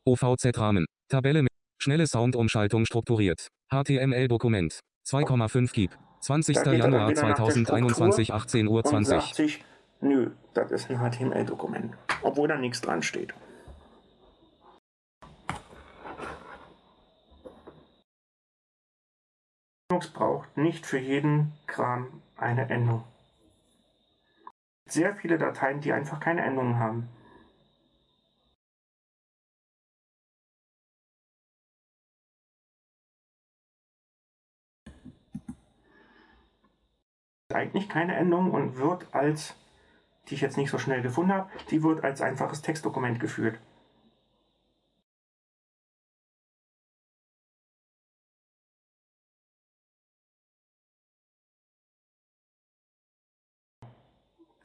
OVZ-Rahmen. 0.06 0.86
Tabelle 1.10 1.44
mit. 1.44 1.52
Schnelle 1.82 2.08
Soundumschaltung 2.08 2.86
strukturiert. 2.86 3.48
HTML-Dokument. 3.72 4.80
2,5 5.08 5.74
Gig. 5.74 5.92
20. 6.22 6.56
Da 6.56 6.64
geht 6.64 6.72
er 6.72 6.78
dann 6.84 6.92
Januar 6.92 7.10
wieder 7.10 7.22
nach 7.22 7.36
der 7.36 7.46
2021, 7.46 8.34
18.20 8.34 8.68
Uhr. 8.68 8.94
Und 8.94 9.06
sagt 9.06 9.36
sich, 9.36 9.64
nö, 10.02 10.32
das 10.54 10.72
ist 10.72 10.90
ein 10.90 10.98
HTML-Dokument. 10.98 11.94
Obwohl 12.24 12.48
da 12.48 12.58
nichts 12.58 12.82
dran 12.82 13.02
steht. 13.02 13.34
Linux 19.98 20.14
braucht 20.14 20.58
nicht 20.58 20.86
für 20.86 21.00
jeden 21.00 21.54
Kram 21.66 22.22
eine 22.36 22.70
Endung. 22.70 23.04
Sehr 24.86 25.16
viele 25.16 25.40
Dateien, 25.40 25.82
die 25.82 25.92
einfach 25.92 26.20
keine 26.20 26.44
Endungen 26.44 26.78
haben. 26.78 27.10
eigentlich 37.50 37.90
keine 37.90 38.16
Endung 38.16 38.52
und 38.52 38.78
wird 38.78 39.08
als, 39.16 39.56
die 40.28 40.36
ich 40.36 40.42
jetzt 40.42 40.58
nicht 40.58 40.70
so 40.70 40.78
schnell 40.78 41.02
gefunden 41.02 41.34
habe, 41.34 41.50
die 41.72 41.82
wird 41.82 42.04
als 42.04 42.22
einfaches 42.22 42.62
Textdokument 42.62 43.20
geführt. 43.20 43.58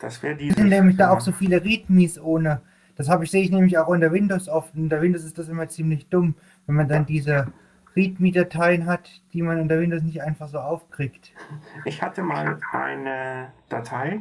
Das 0.03 0.23
wäre 0.23 0.35
Es 0.35 0.39
diese. 0.41 0.55
sind 0.57 0.69
nämlich 0.69 0.97
da 0.97 1.11
auch 1.11 1.21
so 1.21 1.33
viele 1.33 1.65
Readmes 1.65 2.21
ohne. 2.21 2.61
Das 2.97 3.09
habe 3.09 3.25
ich, 3.25 3.31
sehe 3.31 3.43
ich 3.43 3.51
nämlich 3.51 3.79
auch 3.79 3.87
unter 3.89 4.13
Windows 4.13 4.49
oft. 4.49 4.75
Unter 4.75 5.01
Windows 5.01 5.25
ist 5.25 5.39
das 5.39 5.49
immer 5.49 5.69
ziemlich 5.69 6.09
dumm, 6.09 6.35
wenn 6.67 6.75
man 6.75 6.89
dann 6.89 7.07
diese 7.07 7.47
README-Dateien 7.97 8.87
hat, 8.87 9.23
die 9.33 9.43
man 9.43 9.61
unter 9.61 9.79
Windows 9.79 10.03
nicht 10.03 10.23
einfach 10.23 10.49
so 10.49 10.59
aufkriegt. 10.59 11.33
Ich 11.85 12.03
hatte 12.03 12.23
mal 12.23 12.59
eine 12.73 13.53
Datei 13.69 14.21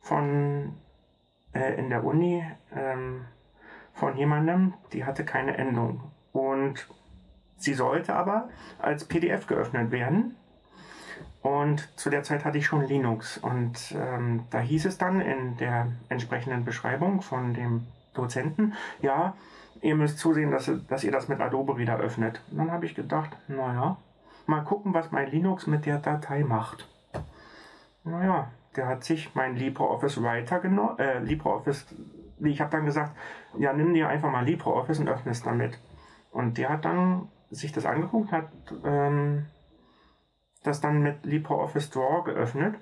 von 0.00 0.74
äh, 1.54 1.74
in 1.78 1.88
der 1.88 2.04
Uni 2.04 2.44
ähm, 2.76 3.22
von 3.94 4.16
jemandem, 4.16 4.74
die 4.92 5.04
hatte 5.04 5.24
keine 5.24 5.56
Endung. 5.56 6.02
Und 6.32 6.86
sie 7.56 7.74
sollte 7.74 8.14
aber 8.14 8.48
als 8.78 9.04
PDF 9.06 9.46
geöffnet 9.46 9.90
werden. 9.90 10.36
Und 11.44 11.86
zu 12.00 12.08
der 12.08 12.22
Zeit 12.22 12.46
hatte 12.46 12.56
ich 12.56 12.64
schon 12.64 12.86
Linux. 12.86 13.36
Und 13.36 13.94
ähm, 13.94 14.44
da 14.50 14.60
hieß 14.60 14.86
es 14.86 14.96
dann 14.96 15.20
in 15.20 15.58
der 15.58 15.88
entsprechenden 16.08 16.64
Beschreibung 16.64 17.20
von 17.20 17.52
dem 17.52 17.86
Dozenten, 18.14 18.72
ja, 19.02 19.34
ihr 19.82 19.94
müsst 19.94 20.18
zusehen, 20.18 20.50
dass, 20.50 20.68
ihr- 20.68 20.80
dass 20.88 21.04
ihr 21.04 21.12
das 21.12 21.28
mit 21.28 21.40
Adobe 21.42 21.76
wieder 21.76 21.98
öffnet. 21.98 22.40
Und 22.50 22.56
dann 22.56 22.72
habe 22.72 22.86
ich 22.86 22.94
gedacht, 22.94 23.36
naja, 23.46 23.98
mal 24.46 24.62
gucken, 24.64 24.94
was 24.94 25.12
mein 25.12 25.30
Linux 25.30 25.66
mit 25.66 25.84
der 25.84 25.98
Datei 25.98 26.44
macht. 26.44 26.88
Naja, 28.04 28.48
der 28.74 28.86
hat 28.86 29.04
sich 29.04 29.34
mein 29.34 29.54
LibreOffice 29.56 30.22
Writer 30.22 30.60
genommen, 30.60 30.98
äh, 30.98 31.18
LibreOffice, 31.18 31.86
ich 32.40 32.60
habe 32.62 32.70
dann 32.70 32.86
gesagt, 32.86 33.12
ja, 33.58 33.74
nimm 33.74 33.92
dir 33.92 34.08
einfach 34.08 34.30
mal 34.32 34.46
LibreOffice 34.46 34.98
und 35.00 35.08
öffne 35.08 35.32
es 35.32 35.42
damit. 35.42 35.78
Und 36.32 36.56
der 36.56 36.70
hat 36.70 36.86
dann 36.86 37.28
sich 37.50 37.72
das 37.72 37.84
angeguckt, 37.84 38.32
hat 38.32 38.48
ähm, 38.84 39.44
das 40.64 40.80
dann 40.80 41.02
mit 41.02 41.24
LibreOffice 41.24 41.90
Draw 41.90 42.24
geöffnet. 42.24 42.74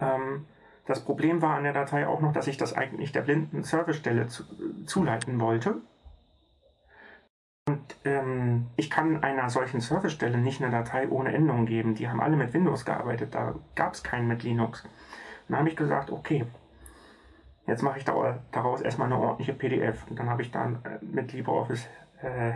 Ähm, 0.00 0.46
das 0.86 1.04
Problem 1.04 1.40
war 1.40 1.54
an 1.54 1.62
der 1.62 1.72
Datei 1.72 2.08
auch 2.08 2.20
noch, 2.20 2.32
dass 2.32 2.48
ich 2.48 2.56
das 2.56 2.72
eigentlich 2.74 3.12
der 3.12 3.20
blinden 3.20 3.62
Servicestelle 3.62 4.26
zu, 4.26 4.44
zuleiten 4.84 5.38
wollte. 5.38 5.76
Und 7.68 7.96
ähm, 8.04 8.66
ich 8.76 8.90
kann 8.90 9.22
einer 9.22 9.48
solchen 9.48 9.80
Servicestelle 9.80 10.38
nicht 10.38 10.60
eine 10.60 10.72
Datei 10.72 11.08
ohne 11.08 11.32
Endung 11.32 11.66
geben. 11.66 11.94
Die 11.94 12.08
haben 12.08 12.20
alle 12.20 12.36
mit 12.36 12.52
Windows 12.52 12.84
gearbeitet, 12.84 13.34
da 13.34 13.54
gab 13.76 13.92
es 13.92 14.02
keinen 14.02 14.26
mit 14.26 14.42
Linux. 14.42 14.84
Dann 15.48 15.58
habe 15.58 15.68
ich 15.68 15.76
gesagt, 15.76 16.10
okay, 16.10 16.44
jetzt 17.66 17.82
mache 17.82 17.98
ich 17.98 18.04
da, 18.04 18.40
daraus 18.50 18.80
erstmal 18.80 19.06
eine 19.06 19.20
ordentliche 19.20 19.52
PDF. 19.52 20.04
Und 20.08 20.18
dann 20.18 20.28
habe 20.28 20.42
ich 20.42 20.50
dann 20.50 20.84
äh, 20.84 20.98
mit 21.04 21.32
LibreOffice 21.32 21.86
äh, 22.22 22.54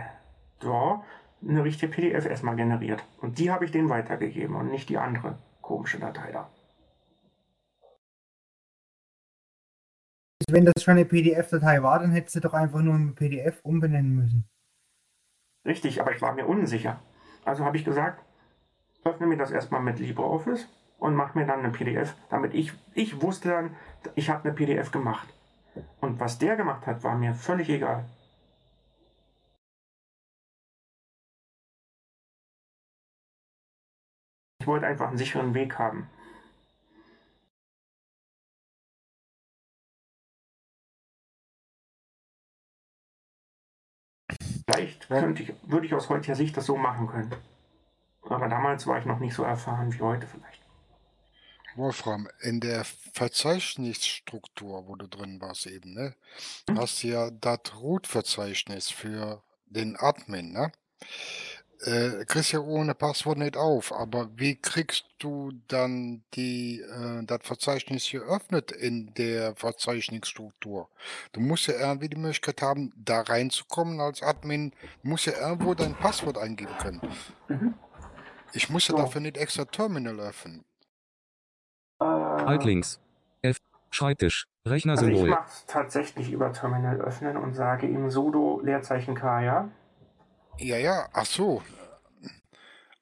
Draw 0.59 1.03
eine 1.41 1.63
richtige 1.63 1.91
PDF 1.91 2.25
erstmal 2.25 2.55
generiert. 2.55 3.03
Und 3.21 3.39
die 3.39 3.51
habe 3.51 3.65
ich 3.65 3.71
denen 3.71 3.89
weitergegeben 3.89 4.55
und 4.55 4.71
nicht 4.71 4.89
die 4.89 4.97
andere 4.97 5.37
komische 5.61 5.99
Datei 5.99 6.31
da. 6.31 6.49
Wenn 10.49 10.65
das 10.65 10.81
schon 10.81 10.93
eine 10.93 11.05
PDF-Datei 11.05 11.83
war, 11.83 11.99
dann 11.99 12.11
hättest 12.11 12.37
du 12.37 12.39
doch 12.39 12.53
einfach 12.53 12.79
nur 12.79 12.95
ein 12.95 13.15
PDF 13.15 13.59
umbenennen 13.63 14.15
müssen. 14.15 14.49
Richtig, 15.65 15.99
aber 15.99 16.13
ich 16.13 16.21
war 16.21 16.33
mir 16.33 16.45
unsicher. 16.45 17.01
Also 17.43 17.65
habe 17.65 17.75
ich 17.75 17.83
gesagt, 17.83 18.23
öffne 19.03 19.27
mir 19.27 19.37
das 19.37 19.51
erstmal 19.51 19.81
mit 19.81 19.99
LibreOffice 19.99 20.69
und 20.99 21.15
mach 21.15 21.35
mir 21.35 21.45
dann 21.45 21.59
eine 21.59 21.71
PDF, 21.71 22.15
damit 22.29 22.53
ich, 22.53 22.71
ich 22.93 23.21
wusste 23.21 23.49
dann, 23.49 23.75
ich 24.15 24.29
habe 24.29 24.45
eine 24.45 24.53
PDF 24.53 24.91
gemacht. 24.91 25.27
Und 25.99 26.19
was 26.19 26.39
der 26.39 26.55
gemacht 26.55 26.87
hat, 26.87 27.03
war 27.03 27.17
mir 27.17 27.33
völlig 27.33 27.69
egal. 27.69 28.05
Ich 34.67 34.69
wollte 34.69 34.85
einfach 34.85 35.07
einen 35.07 35.17
sicheren 35.17 35.53
Weg 35.53 35.79
haben. 35.79 36.09
Vielleicht 44.65 45.07
könnte 45.07 45.41
ich, 45.43 45.53
würde 45.63 45.85
ich 45.87 45.93
aus 45.93 46.09
heutiger 46.09 46.35
Sicht 46.35 46.57
das 46.57 46.65
so 46.65 46.75
machen 46.75 47.07
können. 47.07 47.33
Aber 48.23 48.49
damals 48.49 48.87
war 48.87 48.99
ich 48.99 49.05
noch 49.05 49.19
nicht 49.19 49.35
so 49.35 49.43
erfahren 49.43 49.93
wie 49.93 50.01
heute 50.01 50.27
vielleicht. 50.27 50.61
Wolfram, 51.75 52.27
in 52.41 52.59
der 52.59 52.83
Verzeichnisstruktur, 53.13 54.87
wo 54.87 54.95
du 54.95 55.07
drin 55.07 55.39
warst 55.39 55.67
eben, 55.67 55.93
ne, 55.93 56.15
Hm? 56.69 56.77
hast 56.77 57.03
du 57.03 57.07
ja 57.07 57.29
das 57.29 57.59
Root-Verzeichnis 57.79 58.89
für 58.89 59.43
den 59.67 59.95
Admin, 59.95 60.51
ne? 60.51 60.71
Äh, 61.81 62.25
kriegst 62.25 62.51
ja 62.53 62.59
ohne 62.59 62.95
Passwort 62.95 63.37
nicht 63.37 63.55
auf, 63.55 63.91
aber 63.93 64.29
wie 64.35 64.55
kriegst 64.55 65.05
du 65.19 65.51
dann 65.67 66.23
die, 66.33 66.81
äh, 66.81 67.23
das 67.23 67.39
Verzeichnis 67.43 68.09
geöffnet 68.09 68.71
in 68.71 69.13
der 69.13 69.55
Verzeichnisstruktur? 69.55 70.89
Du 71.33 71.39
musst 71.39 71.67
ja 71.67 71.75
irgendwie 71.75 72.09
die 72.09 72.17
Möglichkeit 72.17 72.61
haben, 72.63 72.91
da 72.95 73.21
reinzukommen 73.21 73.99
als 74.01 74.23
Admin, 74.23 74.71
du 75.03 75.09
musst 75.09 75.27
ja 75.27 75.33
irgendwo 75.39 75.75
dein 75.75 75.95
Passwort 75.95 76.37
eingeben 76.39 76.75
können. 76.79 77.01
Mhm. 77.47 77.75
Ich 78.53 78.69
muss 78.69 78.87
ja 78.87 78.93
So. 78.93 78.97
dafür 78.97 79.21
nicht 79.21 79.37
extra 79.37 79.65
Terminal 79.65 80.19
öffnen. 80.19 80.65
Alt 81.99 82.63
links. 82.63 82.99
F. 83.41 83.57
Schreibtisch. 83.91 84.47
Also 84.63 84.75
ich 84.75 84.83
Rechnersymbol. 84.85 85.29
mache 85.29 85.49
tatsächlich 85.67 86.31
über 86.31 86.51
Terminal 86.51 86.99
öffnen 87.01 87.37
und 87.37 87.53
sage 87.53 87.87
ihm 87.87 88.09
sudo 88.09 88.59
Leerzeichen 88.63 89.15
K, 89.15 89.41
ja? 89.41 89.69
Ja, 90.59 90.77
ja, 90.77 91.07
ach 91.13 91.25
so. 91.25 91.61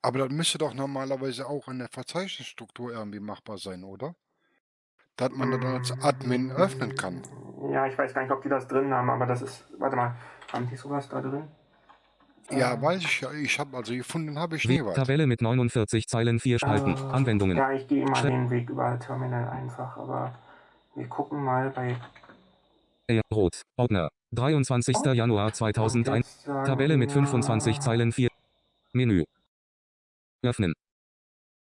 Aber 0.02 0.20
das 0.20 0.30
müsste 0.30 0.58
doch 0.58 0.74
normalerweise 0.74 1.48
auch 1.48 1.68
in 1.68 1.80
der 1.80 1.88
Verzeichnisstruktur 1.90 2.92
irgendwie 2.94 3.20
machbar 3.20 3.58
sein, 3.58 3.84
oder? 3.84 4.14
Dass 5.16 5.32
man 5.32 5.50
das 5.52 5.62
dann 5.62 5.74
als 5.76 5.92
Admin 6.04 6.52
öffnen 6.52 6.96
kann. 6.96 7.24
Ja, 7.72 7.88
ich 7.88 7.98
weiß 7.98 8.14
gar 8.14 8.22
nicht, 8.22 8.32
ob 8.32 8.44
die 8.44 8.50
das 8.50 8.68
drin 8.68 8.94
haben, 8.94 9.10
aber 9.10 9.26
das 9.26 9.42
ist. 9.42 9.64
Warte 9.80 9.96
mal, 9.96 10.16
haben 10.52 10.70
die 10.70 10.76
sowas 10.76 11.08
da 11.10 11.22
drin? 11.22 11.48
Ja, 12.52 12.74
Ähm, 12.74 12.82
weiß 12.82 13.02
ich 13.04 13.22
ja. 13.22 13.32
Ich 13.32 13.58
habe 13.58 13.76
also 13.76 13.94
gefunden, 13.96 14.38
habe 14.38 14.58
ich 14.58 14.68
nie 14.68 14.84
was. 14.86 14.94
Tabelle 14.96 15.26
mit 15.26 15.42
49 15.42 16.08
Zeilen 16.08 16.40
4 16.40 16.60
Spalten. 16.60 16.94
äh, 16.96 17.00
Anwendungen. 17.12 17.58
Ja, 17.58 17.72
ich 17.72 17.88
gehe 17.88 18.06
mal 18.06 18.14
Schle- 18.22 18.30
den 18.30 18.50
Weg 18.52 18.70
über 18.70 19.00
Terminal 19.00 19.50
einfach, 19.50 19.98
aber 19.98 20.38
wir 20.94 21.08
gucken 21.08 21.44
mal 21.44 21.70
bei. 21.72 21.96
Rot. 23.34 23.62
Ordner. 23.78 24.10
23. 24.36 24.96
Januar 25.14 25.54
2001. 25.54 26.26
Jetzt 26.28 26.44
sagen 26.46 26.66
Tabelle 26.66 26.98
mit 26.98 27.10
wir- 27.10 27.14
25 27.16 27.80
Zeilen 27.80 28.12
4. 28.12 28.30
Menü. 28.94 29.24
Öffnen. 30.44 30.74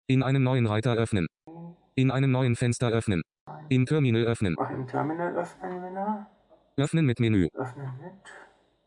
In 0.08 0.22
einem 0.22 0.42
neuen 0.42 0.66
Reiter 0.66 0.94
öffnen. 0.94 1.26
In 1.94 2.10
einem 2.10 2.30
neuen 2.30 2.56
Fenster 2.56 2.88
öffnen. 2.90 3.22
Im 3.68 3.86
Terminal 3.86 4.24
öffnen. 4.24 4.56
Ach, 4.58 4.70
im 4.70 4.86
Terminal 4.86 5.34
öffnen 5.36 5.94
da. 5.94 6.26
Öffnen 6.76 7.06
mit 7.06 7.20
Menü. 7.20 7.48
Öffnen 7.54 7.86
mit. 8.02 8.12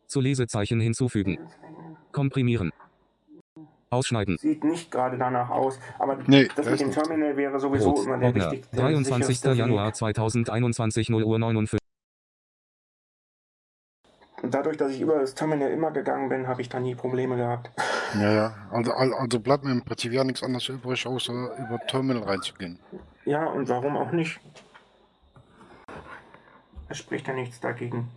Zu 0.08 0.22
Lesezeichen 0.22 0.80
hinzufügen. 0.80 1.38
Komprimieren. 2.12 2.72
Ausschneiden. 3.92 4.38
Sieht 4.38 4.64
nicht 4.64 4.92
gerade 4.92 5.18
danach 5.18 5.50
aus, 5.50 5.80
aber 5.98 6.18
Nee, 6.28 6.46
das 6.48 6.56
da 6.56 6.62
mit 6.64 6.74
ist 6.74 6.82
dem. 6.82 6.92
Terminal 6.92 7.36
wäre 7.38 7.60
sowieso 7.60 7.90
Rot. 7.92 8.06
immer 8.06 8.18
der 8.20 8.28
Ordner. 8.28 8.52
wichtigste. 8.52 8.76
23. 8.76 9.26
sicherste 9.26 9.50
Weg. 9.52 9.58
Januar 9.58 9.94
2021 9.94 11.10
0 11.10 11.24
Uhr 11.24 11.40
59. 11.40 11.79
Und 14.42 14.54
dadurch, 14.54 14.78
dass 14.78 14.92
ich 14.92 15.02
über 15.02 15.20
das 15.20 15.36
Terminal 15.36 15.70
immer 15.72 15.92
gegangen 15.92 16.30
bin, 16.30 16.48
habe 16.48 16.62
ich 16.62 16.70
da 16.70 16.80
nie 16.80 16.96
Probleme 16.96 17.36
gehabt. 17.36 17.70
Ja, 18.16 18.32
ja. 18.32 18.56
Also, 18.72 18.92
al- 18.94 19.14
also 19.14 19.40
bleibt 19.40 19.64
mir 19.66 19.72
im 19.72 19.84
Prinzip 19.84 20.14
ja 20.14 20.24
nichts 20.24 20.42
anderes 20.44 20.68
übrig, 20.70 21.06
außer 21.06 21.34
über 21.34 21.80
Terminal 21.88 22.24
reinzugehen. 22.24 22.80
Ja, 23.26 23.46
und 23.46 23.68
warum 23.70 23.98
auch 23.98 24.12
nicht? 24.12 24.40
Es 26.88 26.98
spricht 26.98 27.28
ja 27.28 27.34
nichts 27.34 27.60
dagegen. 27.60 28.10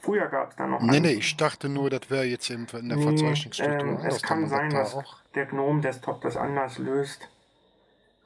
Früher 0.00 0.26
gab 0.28 0.50
es 0.50 0.56
da 0.56 0.66
noch 0.66 0.80
Nee, 0.82 0.96
einen- 0.96 1.02
nee, 1.06 1.12
ich 1.12 1.36
dachte 1.36 1.68
nur, 1.68 1.88
das 1.88 2.10
wäre 2.10 2.24
jetzt 2.24 2.50
in, 2.50 2.66
der 2.66 2.82
Nee, 2.82 3.02
Verzeichnisstruktur 3.02 3.88
ähm, 3.88 4.06
es 4.06 4.22
kann 4.22 4.46
sein, 4.46 4.70
da 4.70 4.78
dass 4.80 4.94
auch. 4.94 5.16
der 5.34 5.46
GNOME 5.46 5.80
Desktop 5.80 6.20
das 6.20 6.36
anders 6.36 6.78
löst. 6.78 7.28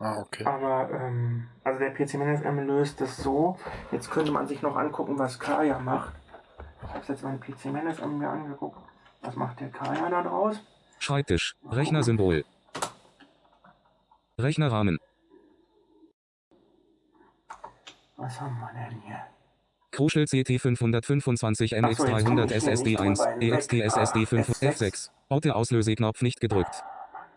Ah, 0.01 0.19
okay. 0.19 0.45
Aber, 0.45 0.91
ähm, 0.93 1.47
also 1.65 1.79
der 1.79 1.91
PCMNFM 1.91 2.67
löst 2.67 3.01
es 3.01 3.17
so. 3.17 3.59
Jetzt 3.93 4.11
könnte 4.11 4.31
man 4.33 4.47
sich 4.49 4.61
noch 4.63 4.77
angucken, 4.77 5.19
was 5.19 5.39
Kaya 5.39 5.79
macht. 5.79 6.13
Ich 6.83 6.89
habe 6.95 7.05
jetzt 7.09 7.23
meinen 7.23 7.41
PCMNFM 7.41 8.19
mir 8.19 8.29
angeguckt. 8.29 8.79
Was 9.23 9.35
macht 9.37 9.61
der 9.61 9.71
Kaya 9.71 10.09
da 10.09 10.23
draus? 10.23 10.57
Schreibtisch. 11.01 11.57
Rechnersymbol. 11.71 12.45
Rechnerrahmen. 14.39 14.99
Was 18.17 18.41
haben 18.41 18.59
wir 18.59 18.71
denn 18.75 19.01
hier? 19.03 19.21
Kruschel 19.91 20.27
CT 20.27 20.61
525 20.61 21.75
Ach 21.77 21.81
so, 21.81 22.07
jetzt 22.07 22.25
komm 22.27 22.37
MX300 22.39 22.45
ich 22.45 22.49
hier 22.51 22.57
SSD 22.57 22.91
nicht 22.91 23.01
1, 23.01 23.19
drüber 23.19 23.31
hinweg. 23.33 23.53
EXT 23.55 23.73
SSD 23.75 24.27
5 24.27 24.49
Ah, 24.49 24.53
F6. 24.67 25.11
Orte 25.29 25.55
Auslöseknopf 25.57 26.23
nicht 26.23 26.41
gedrückt. 26.41 26.83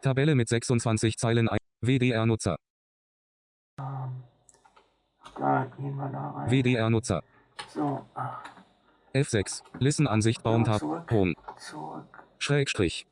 Tabelle 0.02 0.36
mit 0.36 0.50
26 0.50 1.18
Zeilen 1.18 1.50
ein. 1.50 1.58
WDR-Nutzer. 1.82 2.58
Ähm, 3.80 4.24
da 5.38 5.66
gehen 5.78 5.96
wir 5.96 6.10
da 6.10 6.30
rein. 6.32 6.52
WDR-Nutzer. 6.52 7.24
So, 7.70 8.06
ach, 8.14 8.44
F6. 9.14 9.64
Listen-Ansicht 9.80 10.42
Baumtab. 10.44 10.80
Zurück. 10.80 11.12
Home. 11.12 11.34
zurück. 11.58 12.24
Schrägstrich. 12.40 13.06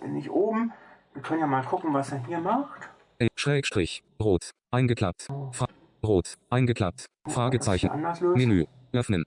Bin 0.00 0.16
ich 0.16 0.30
oben. 0.30 0.72
Wir 1.14 1.22
können 1.22 1.40
ja 1.40 1.46
mal 1.46 1.64
gucken, 1.64 1.92
was 1.92 2.12
er 2.12 2.24
hier 2.26 2.38
macht. 2.38 2.88
E. 3.18 3.28
Schrägstrich. 3.34 4.04
Rot. 4.20 4.50
Eingeklappt. 4.70 5.28
Fra 5.52 5.66
Rot. 6.04 6.34
Eingeklappt. 6.50 7.06
Fragezeichen. 7.26 7.90
Anders 7.90 8.20
löst. 8.20 8.36
Menü. 8.36 8.66
Öffnen. 8.92 9.24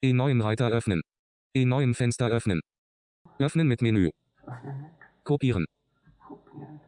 In 0.00 0.16
neuen 0.16 0.40
Reiter 0.40 0.68
öffnen. 0.70 1.02
In 1.52 1.68
neuen 1.68 1.94
Fenster 1.94 2.28
öffnen. 2.28 2.60
Öffnen 3.38 3.68
mit 3.68 3.82
Menü. 3.82 4.10
Kopieren. 5.24 5.66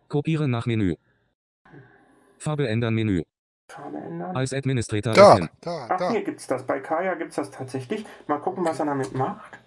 Kopieren 0.08 0.50
nach 0.50 0.66
Menü. 0.66 0.96
Farbe 2.38 2.68
ändern 2.68 2.94
Menü. 2.94 3.22
Farbe 3.72 3.98
ändern. 3.98 4.36
Als 4.36 4.52
Administrator 4.52 5.12
Da, 5.14 5.32
öffnen. 5.34 5.48
da, 5.60 5.86
Ach, 5.90 5.96
da. 5.98 6.10
hier 6.10 6.22
gibt's 6.22 6.46
das. 6.46 6.66
Bei 6.66 6.80
Kaya 6.80 7.14
gibt's 7.14 7.36
das 7.36 7.50
tatsächlich. 7.50 8.04
Mal 8.26 8.38
gucken, 8.38 8.64
was 8.64 8.78
er 8.78 8.86
damit 8.86 9.14
macht. 9.14 9.58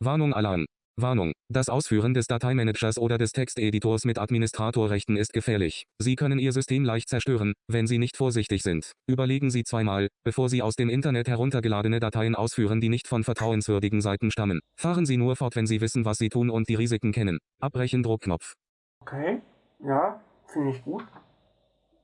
Warnung 0.00 0.32
Alarm. 0.32 0.66
Warnung. 0.96 1.32
Das 1.50 1.68
Ausführen 1.70 2.12
des 2.12 2.26
Dateimanagers 2.26 2.98
oder 2.98 3.16
des 3.16 3.32
Texteditors 3.32 4.04
mit 4.04 4.18
Administratorrechten 4.18 5.16
ist 5.16 5.32
gefährlich. 5.32 5.84
Sie 5.98 6.14
können 6.14 6.38
Ihr 6.38 6.52
System 6.52 6.84
leicht 6.84 7.08
zerstören, 7.08 7.54
wenn 7.68 7.86
Sie 7.86 7.96
nicht 7.98 8.16
vorsichtig 8.18 8.62
sind. 8.62 8.92
Überlegen 9.08 9.50
Sie 9.50 9.64
zweimal, 9.64 10.08
bevor 10.24 10.48
Sie 10.50 10.60
aus 10.62 10.74
dem 10.74 10.90
Internet 10.90 11.28
heruntergeladene 11.28 12.00
Dateien 12.00 12.34
ausführen, 12.34 12.80
die 12.80 12.90
nicht 12.90 13.08
von 13.08 13.24
vertrauenswürdigen 13.24 14.02
Seiten 14.02 14.30
stammen. 14.30 14.60
Fahren 14.78 15.06
Sie 15.06 15.16
nur 15.16 15.36
fort, 15.36 15.56
wenn 15.56 15.66
Sie 15.66 15.80
wissen, 15.80 16.04
was 16.04 16.18
Sie 16.18 16.28
tun 16.28 16.50
und 16.50 16.68
die 16.68 16.74
Risiken 16.74 17.12
kennen. 17.12 17.38
Abbrechen 17.60 18.02
Druckknopf. 18.02 18.54
Okay. 19.00 19.40
Ja, 19.82 20.20
finde 20.52 20.70
ich 20.72 20.82
gut. 20.84 21.04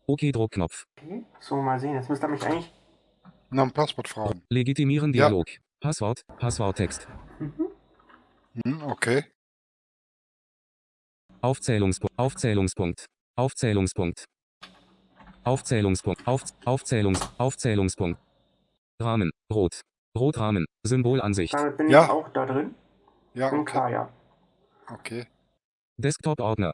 OK 0.08 0.20
Druckknopf. 0.32 0.84
Okay. 0.98 1.24
So, 1.40 1.56
mal 1.56 1.78
sehen. 1.80 1.94
Jetzt 1.94 2.08
müsste 2.08 2.26
er 2.26 2.30
mich 2.30 2.42
eigentlich. 2.44 2.72
Nach 3.50 3.64
dem 3.64 3.72
Passwort 3.72 4.08
fragen. 4.08 4.42
Legitimieren 4.50 5.12
Ja. 5.12 5.28
Dialog. 5.28 5.46
Passwort, 5.80 6.22
Passworttext. 6.38 7.06
Mhm. 7.38 7.68
Hm, 8.64 8.82
okay. 8.84 9.24
Aufzählungspunkt. 11.42 12.18
Aufzählungspunkt. 12.18 13.06
Aufzählungspunkt. 13.36 14.24
Aufzählungspunkt. 15.44 16.26
Auf, 16.26 16.42
Aufzählungs, 16.64 17.20
Aufzählungspunkt. 17.38 18.18
Rahmen. 19.00 19.30
Rot. 19.52 19.80
Rotrahmen. 20.18 20.64
Symbolansicht. 20.84 21.54
Damit 21.54 21.76
bin 21.76 21.90
Ja. 21.90 22.04
ich 22.04 22.10
auch 22.10 22.28
da 22.30 22.46
drin. 22.46 22.74
Ja, 23.34 23.52
okay. 23.52 23.64
Kaya. 23.64 24.12
Okay. 24.88 25.26
Desktop-Ordner. 25.98 26.72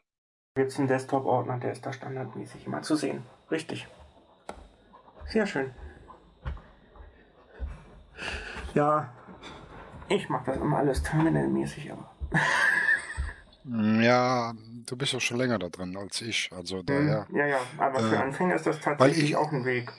Gibt's 0.55 0.77
einen 0.77 0.87
Desktop-Ordner, 0.87 1.57
der 1.57 1.71
ist 1.71 1.83
da 1.83 1.91
standardmäßig 1.91 2.67
immer 2.67 2.83
zu 2.83 2.95
sehen. 2.95 3.23
Richtig. 3.49 3.87
Sehr 5.25 5.47
schön. 5.47 5.71
Ja, 8.75 9.11
ich 10.09 10.29
mache 10.29 10.51
das 10.51 10.57
immer 10.57 10.77
alles 10.77 11.01
terminalmäßig, 11.01 11.91
aber. 11.91 12.11
Hm, 13.63 14.01
Ja, 14.03 14.53
du 14.85 14.95
bist 14.95 15.13
ja 15.13 15.19
schon 15.19 15.37
länger 15.37 15.57
da 15.57 15.69
drin 15.69 15.97
als 15.97 16.21
ich. 16.21 16.51
Also 16.55 16.83
daher. 16.83 17.25
Ja, 17.33 17.47
ja, 17.47 17.57
aber 17.79 17.99
für 17.99 18.15
Äh, 18.15 18.19
Anfänger 18.19 18.53
ist 18.55 18.67
das 18.67 18.79
tatsächlich 18.79 19.23
ich- 19.31 19.35
auch 19.35 19.51
ein 19.51 19.65
Weg. 19.65 19.91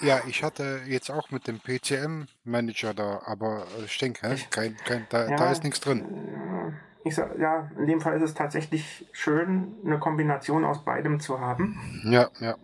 Ja, 0.00 0.20
ich 0.26 0.42
hatte 0.42 0.80
jetzt 0.86 1.10
auch 1.10 1.30
mit 1.30 1.46
dem 1.46 1.60
PCM-Manager 1.60 2.94
da, 2.94 3.20
aber 3.26 3.66
ich 3.84 3.98
denke, 3.98 4.30
hä, 4.30 4.36
kein, 4.48 4.74
kein, 4.86 5.06
da, 5.10 5.28
Ja. 5.28 5.36
da 5.36 5.50
ist 5.52 5.62
nichts 5.62 5.78
drin. 5.80 6.74
Ich 7.04 7.14
sag, 7.14 7.38
ja, 7.38 7.70
in 7.78 7.86
dem 7.86 8.00
Fall 8.00 8.16
ist 8.16 8.22
es 8.22 8.34
tatsächlich 8.34 9.08
schön, 9.12 9.74
eine 9.84 9.98
Kombination 9.98 10.64
aus 10.64 10.84
beidem 10.84 11.18
zu 11.20 11.40
haben. 11.40 11.78
Ja, 12.04 12.28
ja. 12.40 12.56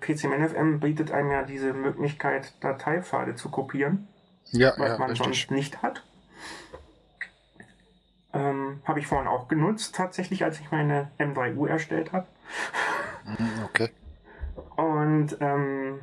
PCMNFM 0.00 0.80
bietet 0.80 1.12
einem 1.12 1.30
ja 1.30 1.42
diese 1.42 1.72
Möglichkeit, 1.72 2.52
Dateipfade 2.62 3.34
zu 3.34 3.50
kopieren. 3.50 4.08
Ja, 4.50 4.74
was 4.76 4.88
ja, 4.88 4.98
man 4.98 5.10
richtig. 5.10 5.24
sonst 5.24 5.50
nicht 5.50 5.82
hat. 5.82 6.04
Ähm, 8.34 8.82
habe 8.84 8.98
ich 8.98 9.06
vorhin 9.06 9.28
auch 9.28 9.48
genutzt, 9.48 9.94
tatsächlich, 9.94 10.44
als 10.44 10.60
ich 10.60 10.70
meine 10.70 11.10
M3U 11.18 11.66
erstellt 11.68 12.12
habe. 12.12 12.26
Hm, 13.24 13.64
Okay. 13.66 13.90
Und, 14.76 15.36
ähm, 15.40 16.00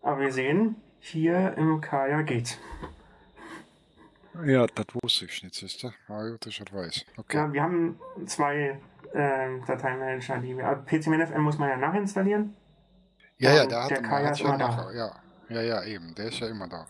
aber 0.00 0.20
wir 0.20 0.32
sehen, 0.32 0.76
hier 1.00 1.54
im 1.56 1.80
Kaya 1.80 2.22
geht's. 2.22 2.58
Ja, 4.44 4.66
das 4.66 4.86
wusste 5.02 5.26
ich 5.26 5.42
nicht, 5.42 5.54
siehst 5.54 5.82
du? 5.82 5.90
Ah, 6.08 6.28
gut, 6.28 6.46
ich 6.46 6.60
weiß. 6.60 7.04
Okay. 7.18 7.36
Ja, 7.36 7.52
wir 7.52 7.62
haben 7.62 8.00
zwei 8.26 8.80
ähm, 9.12 9.64
Dateimanager, 9.66 10.38
die 10.38 10.56
wir. 10.56 10.66
also 10.66 10.82
PCMNFM 10.84 11.40
muss 11.42 11.58
man 11.58 11.68
ja 11.68 11.76
nachinstallieren. 11.76 12.56
Ja, 13.38 13.52
ja, 13.54 13.66
der 13.66 13.82
hat, 13.84 13.90
der 13.90 14.02
Kaya 14.02 14.30
ist 14.30 14.40
ja 14.40 14.54
immer 14.54 14.58
da. 14.58 14.92
ja. 14.92 15.14
Ja, 15.48 15.60
ja, 15.60 15.84
eben, 15.84 16.14
der 16.14 16.26
ist 16.28 16.38
ja 16.38 16.46
immer 16.48 16.66
da. 16.66 16.86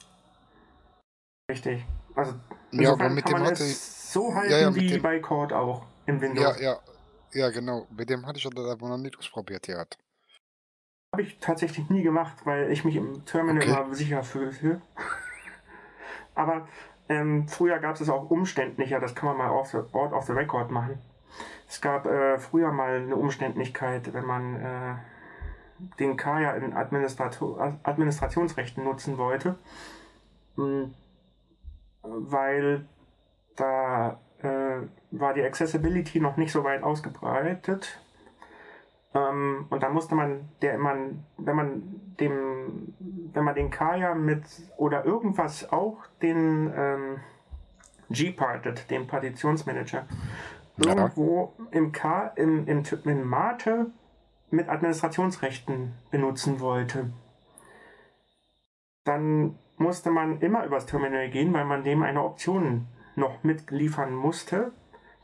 Richtig. 1.51 1.85
Also, 2.14 2.35
Ja, 2.70 2.93
aber 2.93 3.09
mit 3.09 3.24
kann 3.24 3.32
dem 3.35 3.39
man 3.40 3.51
hatte 3.51 3.64
es 3.64 4.12
so 4.12 4.32
halten 4.35 4.52
Ja, 4.52 4.59
ja, 4.59 4.74
wie 4.74 4.86
dem- 4.86 5.02
bei 5.02 5.19
Cord 5.19 5.52
auch 5.52 5.85
im 6.06 6.20
Windows. 6.20 6.60
Ja, 6.60 6.73
ja, 6.74 6.78
ja, 7.32 7.51
genau. 7.51 7.89
Mit 7.90 8.09
dem 8.09 8.24
hatte 8.24 8.39
ich 8.39 8.44
das 8.48 8.66
aber 8.66 8.89
noch 8.89 8.98
nicht 8.98 9.19
ausprobiert 9.19 9.66
gehabt. 9.66 9.98
Habe 11.12 11.23
ich 11.23 11.39
tatsächlich 11.40 11.90
nie 11.90 12.02
gemacht, 12.02 12.36
weil 12.44 12.70
ich 12.70 12.85
mich 12.85 12.94
im 12.97 13.24
Terminal 13.24 13.62
Okay. 13.62 13.70
immer 13.82 13.94
sicher 13.94 14.23
fühle. 14.23 14.81
Aber 16.35 16.66
ähm, 17.08 17.48
früher 17.48 17.78
gab 17.78 17.94
es 17.96 18.00
es 18.00 18.08
auch 18.08 18.30
umständlicher, 18.30 19.00
das 19.00 19.14
kann 19.14 19.28
man 19.28 19.38
mal 19.38 19.50
off 19.50 19.70
the, 19.70 19.78
out 19.92 20.12
of 20.12 20.24
the 20.24 20.32
record 20.32 20.70
machen. 20.70 20.98
Es 21.68 21.80
gab 21.80 22.06
äh, 22.06 22.38
früher 22.38 22.72
mal 22.72 22.96
eine 22.96 23.16
Umständlichkeit, 23.16 24.12
wenn 24.12 24.26
man 24.26 24.56
äh, 24.56 24.94
den 25.98 26.16
Kaya 26.16 26.52
in 26.52 26.74
Administrator 26.74 27.78
Administrationsrechten 27.82 28.84
nutzen 28.84 29.18
wollte, 29.18 29.56
hm, 30.56 30.94
weil 32.02 32.86
da 33.56 34.20
äh, 34.42 34.80
war 35.10 35.34
die 35.34 35.42
Accessibility 35.42 36.20
noch 36.20 36.36
nicht 36.36 36.52
so 36.52 36.64
weit 36.64 36.82
ausgebreitet. 36.82 38.00
Ähm, 39.14 39.66
und 39.70 39.82
da 39.82 39.89
musste 39.89 40.14
man, 40.14 40.48
der 40.62 40.78
man, 40.78 41.24
wenn 41.36 41.56
man 41.56 41.82
dem, 42.18 42.94
wenn 43.32 43.44
man 43.44 43.55
den 43.55 43.70
Kaya 43.70 44.14
mit 44.14 44.44
oder 44.76 45.05
irgendwas 45.05 45.70
auch 45.72 45.98
den 46.22 46.72
ähm, 46.74 47.20
G-Parted, 48.10 48.90
den 48.90 49.06
Partitionsmanager, 49.06 50.06
Ja. 50.78 50.94
irgendwo 50.94 51.52
im 51.70 51.93
K, 51.93 52.28
im, 52.36 52.66
im, 52.66 52.82
im 53.05 53.28
Mate 53.28 53.90
mit 54.51 54.68
Administrationsrechten 54.68 55.93
benutzen 56.10 56.60
wollte, 56.60 57.10
dann 59.05 59.59
musste 59.76 60.10
man 60.10 60.40
immer 60.40 60.64
übers 60.64 60.86
Terminal 60.86 61.28
gehen, 61.30 61.52
weil 61.52 61.64
man 61.64 61.84
dem 61.84 62.02
eine 62.02 62.22
Option 62.22 62.86
noch 63.16 63.43
mitliefern 63.43 64.14
musste, 64.14 64.72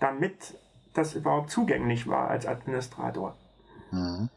damit 0.01 0.59
das 0.95 1.15
überhaupt 1.15 1.51
zugänglich 1.51 2.09
war 2.09 2.29
als 2.29 2.47
Administrator. 2.47 3.37
Mhm. 3.91 4.29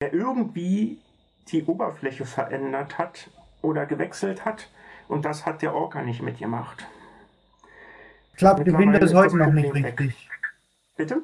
Der 0.00 0.12
irgendwie 0.12 1.00
die 1.48 1.64
Oberfläche 1.64 2.24
verändert 2.24 2.98
hat 2.98 3.30
oder 3.62 3.86
gewechselt 3.86 4.44
hat 4.44 4.68
und 5.08 5.24
das 5.24 5.46
hat 5.46 5.62
der 5.62 5.74
Orca 5.74 6.02
nicht 6.02 6.22
mitgemacht. 6.22 6.86
Klappt 8.36 8.60
in 8.60 8.66
Mittlerweile 8.66 8.92
Windows 8.92 9.10
ist 9.10 9.16
heute 9.16 9.36
noch 9.36 9.52
nicht 9.52 9.74
weg. 9.74 9.84
richtig. 9.84 10.28
Bitte? 10.96 11.22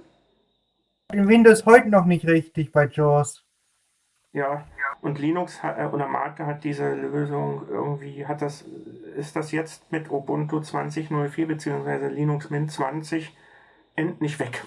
In 1.12 1.28
Windows 1.28 1.66
heute 1.66 1.88
noch 1.88 2.06
nicht 2.06 2.26
richtig 2.26 2.72
bei 2.72 2.86
JAWS. 2.86 3.44
Ja, 4.32 4.64
und 5.02 5.18
Linux 5.18 5.62
hat, 5.62 5.78
äh, 5.78 5.84
oder 5.84 6.08
Mate 6.08 6.46
hat 6.46 6.64
diese 6.64 6.94
Lösung 6.94 7.68
irgendwie, 7.68 8.24
hat 8.24 8.40
das, 8.40 8.64
ist 9.16 9.36
das 9.36 9.52
jetzt 9.52 9.90
mit 9.92 10.10
Ubuntu 10.10 10.58
20.04 10.58 11.46
bzw. 11.46 12.08
Linux 12.08 12.48
Mint 12.48 12.70
20 12.70 13.36
endlich 13.94 14.38
weg. 14.38 14.64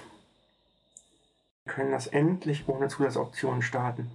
Können 1.75 1.91
das 1.91 2.07
endlich 2.07 2.69
ohne 2.69 2.87
Zusatzoptionen 2.87 3.61
starten. 3.61 4.09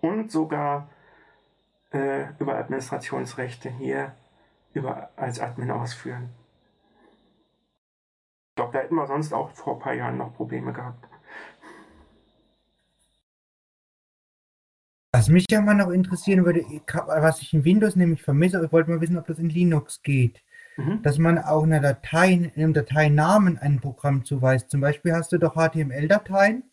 Und 0.00 0.32
sogar 0.32 0.88
äh, 1.92 2.24
über 2.40 2.56
Administrationsrechte 2.56 3.70
hier 3.70 4.12
über, 4.72 5.10
als 5.14 5.38
Admin 5.38 5.70
ausführen. 5.70 6.30
Ich 8.48 8.56
glaube, 8.56 8.72
da 8.72 8.80
hätten 8.80 8.96
wir 8.96 9.06
sonst 9.06 9.32
auch 9.32 9.52
vor 9.52 9.74
ein 9.74 9.78
paar 9.78 9.94
Jahren 9.94 10.18
noch 10.18 10.34
Probleme 10.34 10.72
gehabt. 10.72 11.06
Was 15.12 15.28
mich 15.28 15.46
ja 15.52 15.60
mal 15.60 15.74
noch 15.74 15.90
interessieren 15.90 16.44
würde, 16.44 16.64
was 17.06 17.42
ich 17.42 17.54
in 17.54 17.64
Windows 17.64 17.94
nämlich 17.94 18.24
vermisse, 18.24 18.60
ich 18.64 18.72
wollte 18.72 18.90
mal 18.90 19.00
wissen, 19.00 19.18
ob 19.18 19.28
das 19.28 19.38
in 19.38 19.50
Linux 19.50 20.02
geht. 20.02 20.42
Mhm. 20.76 21.02
Dass 21.02 21.18
man 21.18 21.38
auch 21.38 21.64
einer 21.64 21.80
Datei, 21.80 22.32
in 22.32 22.50
einem 22.56 22.72
Dateinamen 22.72 23.58
ein 23.58 23.80
Programm 23.80 24.24
zuweist. 24.24 24.70
Zum 24.70 24.80
Beispiel 24.80 25.12
hast 25.12 25.32
du 25.32 25.38
doch 25.38 25.54
HTML-Dateien 25.54 26.64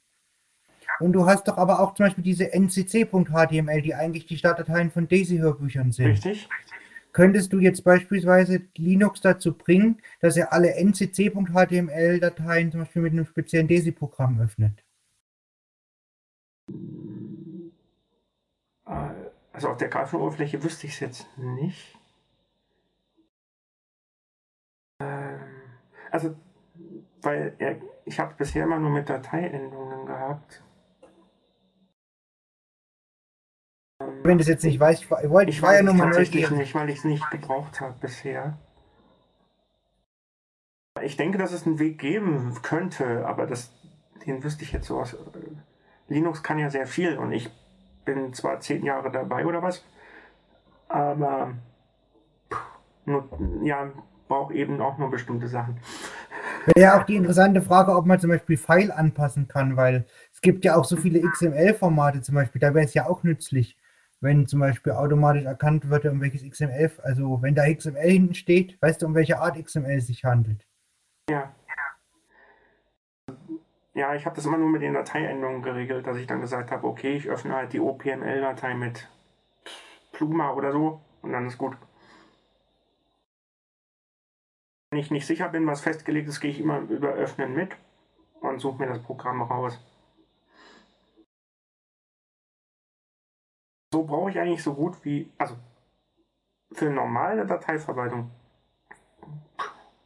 und 1.00 1.14
du 1.14 1.26
hast 1.26 1.48
doch 1.48 1.58
aber 1.58 1.80
auch 1.80 1.94
zum 1.94 2.06
Beispiel 2.06 2.24
diese 2.24 2.54
ncc.html, 2.54 3.82
die 3.82 3.96
eigentlich 3.96 4.26
die 4.26 4.38
Startdateien 4.38 4.92
von 4.92 5.08
Daisy-Hörbüchern 5.08 5.92
sind. 5.92 6.08
Richtig? 6.08 6.50
Könntest 7.12 7.52
du 7.54 7.60
jetzt 7.60 7.84
beispielsweise 7.84 8.62
Linux 8.78 9.22
dazu 9.22 9.54
bringen, 9.54 10.02
dass 10.22 10.38
er 10.38 10.54
alle 10.54 10.76
ncc.html-Dateien 10.76 12.72
zum 12.72 12.82
Beispiel 12.82 13.02
mit 13.02 13.14
einem 13.14 13.26
speziellen 13.26 13.68
Daisy-Programm 13.68 14.40
öffnet? 14.40 14.84
Äh, 18.86 19.10
Also 19.52 19.70
auf 19.70 19.78
der 19.78 19.90
Grafenoberfläche 19.90 20.64
wüsste 20.64 20.88
ich 20.88 20.94
es 20.94 21.00
jetzt 21.00 21.28
nicht. 21.38 21.99
Also, 26.12 26.36
weil 27.22 27.56
er, 27.60 27.78
ich 28.06 28.20
habe 28.20 28.34
bisher 28.38 28.64
immer 28.64 28.80
nur 28.80 28.90
mit 28.90 29.10
Dateiendungen 29.10 30.06
gehabt. 30.06 30.64
Wenn 34.24 34.38
du 34.38 34.42
es 34.42 34.48
jetzt 34.48 34.64
nicht 34.64 34.80
weißt, 34.80 35.04
ich 35.04 35.12
war, 35.12 35.24
ich 35.24 35.30
wollte, 35.30 35.50
Ich 35.50 35.58
ich 35.58 35.62
war 35.62 35.76
ja 35.76 35.84
nur 35.84 35.94
mal 35.94 36.06
tatsächlich 36.06 36.50
nicht, 36.52 36.76
weil 36.76 36.90
ich 36.90 37.00
es 37.00 37.04
nicht 37.04 37.30
gebraucht 37.32 37.82
habe 37.82 37.96
bisher. 38.00 38.58
Ich 41.02 41.18
denke, 41.18 41.38
dass 41.38 41.52
es 41.52 41.66
einen 41.66 41.80
Weg 41.80 42.00
geben 42.00 42.54
könnte, 42.62 43.26
aber 43.26 43.46
das, 43.46 43.72
den 44.26 44.44
wüsste 44.44 44.64
ich 44.64 44.72
jetzt 44.72 44.88
so 44.88 45.00
aus. 45.00 45.14
äh, 45.14 45.18
Linux 46.08 46.44
kann 46.44 46.58
ja 46.58 46.70
sehr 46.70 46.88
viel 46.88 47.18
und 47.18 47.32
ich 47.32 47.50
bin 48.04 48.34
zwar 48.34 48.60
zehn 48.60 48.84
Jahre 48.84 49.12
dabei 49.12 49.46
oder 49.46 49.62
was, 49.62 49.86
aber 50.88 51.54
pff, 52.52 52.62
nur, 53.06 53.30
ja, 53.64 53.92
brauche 54.30 54.54
eben 54.54 54.80
auch 54.80 54.98
nur 54.98 55.12
bestimmte 55.12 55.50
Sachen. 55.50 55.78
Wäre 56.66 56.80
ja 56.80 57.00
auch 57.00 57.06
die 57.06 57.18
interessante 57.18 57.62
Frage, 57.62 57.94
ob 57.94 58.06
man 58.06 58.20
zum 58.20 58.30
Beispiel 58.30 58.56
File 58.56 58.92
anpassen 58.92 59.50
kann, 59.50 59.76
weil 59.76 60.06
es 60.32 60.40
gibt 60.40 60.64
ja 60.64 60.78
auch 60.78 60.86
so 60.86 60.96
viele 60.96 61.20
XML-Formate 61.22 62.22
zum 62.22 62.36
Beispiel. 62.36 62.62
Da 62.62 62.74
wäre 62.74 62.86
es 62.86 62.94
ja 62.94 63.08
auch 63.08 63.24
nützlich, 63.24 63.78
wenn 64.22 64.48
zum 64.48 64.62
Beispiel 64.62 64.94
automatisch 64.94 65.44
erkannt 65.44 65.90
wird, 65.90 66.06
um 66.06 66.22
welches 66.22 66.44
XML, 66.44 66.92
also 67.04 67.42
wenn 67.42 67.56
da 67.56 67.64
XML 67.72 68.10
hinten 68.10 68.36
steht, 68.36 68.82
weißt 68.82 69.02
du, 69.02 69.08
um 69.08 69.16
welche 69.16 69.40
Art 69.40 69.62
XML 69.62 69.98
es 69.98 70.08
sich 70.08 70.24
handelt. 70.24 70.66
Ja. 71.30 71.52
Ja, 73.96 74.16
ich 74.16 74.26
habe 74.26 74.36
das 74.36 74.46
immer 74.46 74.58
nur 74.58 74.70
mit 74.70 74.82
den 74.82 74.94
Dateiendungen 74.94 75.62
geregelt, 75.62 76.08
dass 76.08 76.18
ich 76.18 76.28
dann 76.28 76.40
gesagt 76.40 76.72
habe, 76.72 76.88
okay, 76.88 77.16
ich 77.18 77.28
öffne 77.28 77.56
halt 77.56 77.74
die 77.74 77.82
OPML-Datei 77.82 78.76
mit 78.76 79.10
Pluma 80.14 80.54
oder 80.54 80.72
so 80.72 81.02
und 81.22 81.34
dann 81.34 81.48
ist 81.48 81.58
gut. 81.58 81.76
Wenn 84.92 85.00
ich 85.00 85.12
nicht 85.12 85.28
sicher 85.28 85.50
bin, 85.50 85.68
was 85.68 85.82
festgelegt 85.82 86.28
ist, 86.28 86.40
gehe 86.40 86.50
ich 86.50 86.60
immer 86.60 86.80
über 86.80 87.10
Öffnen 87.10 87.54
mit 87.56 87.76
und 88.42 88.60
suche 88.60 88.80
mir 88.80 88.88
das 88.88 89.02
Programm 89.04 89.42
raus. 89.44 89.80
So 93.94 94.04
brauche 94.04 94.32
ich 94.32 94.40
eigentlich 94.40 94.64
so 94.64 94.74
gut 94.74 95.04
wie, 95.06 95.32
also 95.38 95.56
für 96.72 96.90
normale 96.90 97.46
Dateiverwaltung 97.46 98.32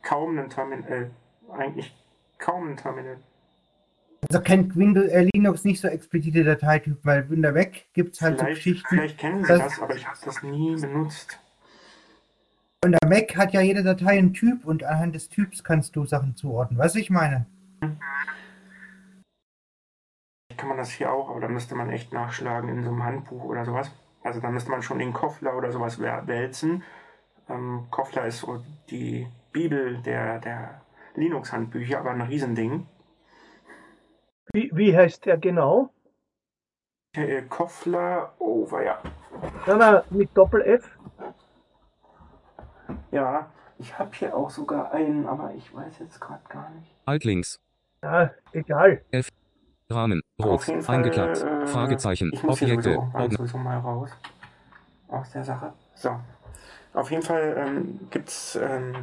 kaum 0.02 0.38
einen 0.38 0.50
Terminal. 0.50 1.12
Eigentlich 1.52 1.94
kaum 2.38 2.70
ein 2.72 2.78
Terminal. 2.78 3.18
Also 4.30 4.42
kennt 4.42 4.76
Windows, 4.76 5.08
äh, 5.12 5.28
Linux 5.34 5.64
nicht 5.66 5.82
so 5.82 5.88
explizite 5.90 6.44
Dateitypen, 6.44 7.00
weil 7.04 7.30
Windows 7.30 7.54
weg 7.54 7.88
gibt 7.94 8.16
es 8.16 8.22
halt 8.22 8.40
so 8.40 8.46
Vielleicht, 8.46 8.58
Geschichten. 8.64 8.88
vielleicht 8.88 9.18
kennen 9.18 9.44
Sie 9.44 9.48
das- 9.50 9.60
das, 9.60 9.82
aber 9.82 9.96
ich 9.96 10.08
habe 10.08 10.18
das 10.24 10.44
nie 10.44 10.76
benutzt. 10.76 11.40
Und 12.84 12.92
der 12.92 13.08
Mac 13.08 13.38
hat 13.38 13.54
ja 13.54 13.62
jede 13.62 13.82
Datei 13.82 14.18
einen 14.18 14.34
Typ 14.34 14.66
und 14.66 14.84
anhand 14.84 15.16
des 15.16 15.30
Typs 15.30 15.64
kannst 15.64 15.96
du 15.96 16.06
Sachen 16.06 16.36
zuordnen. 16.36 16.78
Was 16.78 16.96
ich 16.96 17.10
meine? 17.10 17.46
Vielleicht 20.50 20.58
kann 20.58 20.68
man 20.68 20.78
das 20.78 20.92
hier 20.92 21.10
auch, 21.10 21.30
aber 21.30 21.40
da 21.40 21.48
müsste 21.48 21.76
man 21.76 21.90
echt 21.90 22.12
nachschlagen 22.12 22.68
in 22.68 22.84
so 22.84 22.90
einem 22.90 23.06
Handbuch 23.06 23.46
oder 23.46 23.64
sowas. 23.64 23.90
Also 24.22 24.42
da 24.42 24.50
müsste 24.50 24.70
man 24.70 24.82
schon 24.82 25.00
den 25.00 25.14
Koffler 25.14 25.56
oder 25.56 25.72
sowas 25.72 25.98
wälzen. 25.98 26.84
Ähm, 27.48 27.88
Koffler 27.90 28.26
ist 28.26 28.40
so 28.40 28.62
die 28.90 29.28
Bibel 29.54 30.00
der, 30.00 30.40
der 30.40 30.82
Linux-Handbücher, 31.16 32.00
aber 32.00 32.12
ein 32.12 32.22
Riesending. 32.22 32.86
Wie, 34.52 34.70
wie 34.74 34.96
heißt 34.96 35.26
der 35.26 35.38
genau? 35.38 35.94
Michael 37.16 37.48
Koffler, 37.48 38.34
oh, 38.40 38.70
war 38.70 38.84
ja. 38.84 39.02
Nein, 39.68 39.78
nein, 39.78 40.02
mit 40.10 40.36
Doppel-F. 40.36 41.00
Ja, 43.12 43.48
ich 43.80 43.98
habe 43.98 44.12
hier 44.14 44.36
auch 44.36 44.50
sogar 44.50 44.92
einen, 44.92 45.28
aber 45.28 45.54
ich 45.56 45.74
weiß 45.74 46.00
jetzt 46.00 46.20
gerade 46.20 46.42
gar 46.50 46.70
nicht. 46.72 46.92
Altlinks. 47.06 47.60
Ja, 48.04 48.32
egal. 48.52 49.02
Rahmen. 49.90 50.22
Auf 50.40 50.46
Rot. 50.46 50.68
jeden 50.68 50.82
Fall, 50.82 50.96
Eingeklappt. 50.98 51.44
äh, 51.44 51.68
Fragezeichen. 51.68 52.32
Ich 52.34 52.44
muss 52.44 52.60
hier 52.60 52.68
Objekte. 52.70 52.84
sowieso, 52.84 53.00
irgendwann 53.02 53.22
Ordner. 53.22 53.38
sowieso 53.38 53.58
mal 53.58 53.78
raus 53.80 54.10
aus 55.10 55.32
der 55.32 55.44
Sache. 55.44 55.74
So. 55.96 56.20
Auf 56.94 57.12
jeden 57.12 57.24
Fall 57.24 57.56
ähm, 57.58 58.00
gibt 58.10 58.30
es 58.30 58.56
ähm, 58.56 58.94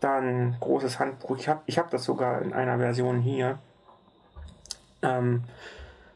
da 0.00 0.18
ein 0.18 0.56
großes 0.60 0.98
Handbuch. 0.98 1.36
Ich 1.38 1.48
habe 1.48 1.60
ich 1.66 1.78
hab 1.78 1.90
das 1.90 2.04
sogar 2.04 2.42
in 2.42 2.52
einer 2.52 2.78
Version 2.78 3.20
hier. 3.20 3.58
Ähm, 5.02 5.44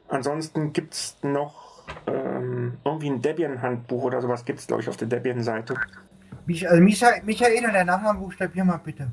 ansonsten 0.08 0.72
gibt 0.72 0.94
es 0.94 1.16
noch 1.22 1.84
ähm, 2.06 2.78
irgendwie 2.84 3.10
ein 3.10 3.20
Debian-Handbuch 3.22 4.04
oder 4.04 4.20
sowas 4.20 4.44
gibt 4.44 4.58
es, 4.60 4.66
glaube 4.66 4.82
ich, 4.82 4.88
auf 4.88 4.96
der 4.96 5.08
Debian-Seite. 5.08 5.74
Also 6.48 6.82
Michael, 6.82 7.22
Michael 7.24 7.64
und 7.64 7.72
der 7.72 7.84
Nachname 7.84 8.18
buchstabier 8.20 8.64
mal 8.64 8.78
bitte. 8.78 9.12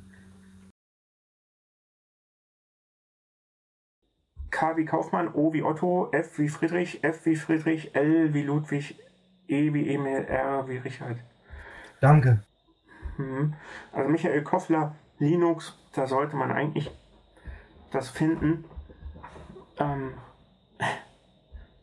K 4.51 4.77
wie 4.77 4.85
Kaufmann, 4.85 5.34
O 5.34 5.51
wie 5.51 5.64
Otto, 5.64 6.10
F 6.11 6.38
wie 6.38 6.47
Friedrich, 6.47 7.03
F 7.03 7.26
wie 7.26 7.35
Friedrich, 7.35 7.95
L 7.95 8.34
wie 8.34 8.43
Ludwig, 8.43 8.99
E 9.47 9.73
wie 9.73 9.93
Emil, 9.93 10.26
R 10.26 10.68
wie 10.68 10.77
Richard. 10.77 11.18
Danke. 12.01 12.43
Mhm. 13.18 13.55
Also 13.91 14.10
Michael 14.10 14.43
Koffler, 14.43 14.95
Linux, 15.19 15.77
da 15.93 16.05
sollte 16.07 16.35
man 16.35 16.51
eigentlich 16.51 16.91
das 17.91 18.10
finden. 18.10 18.65
Ähm, 19.80 20.14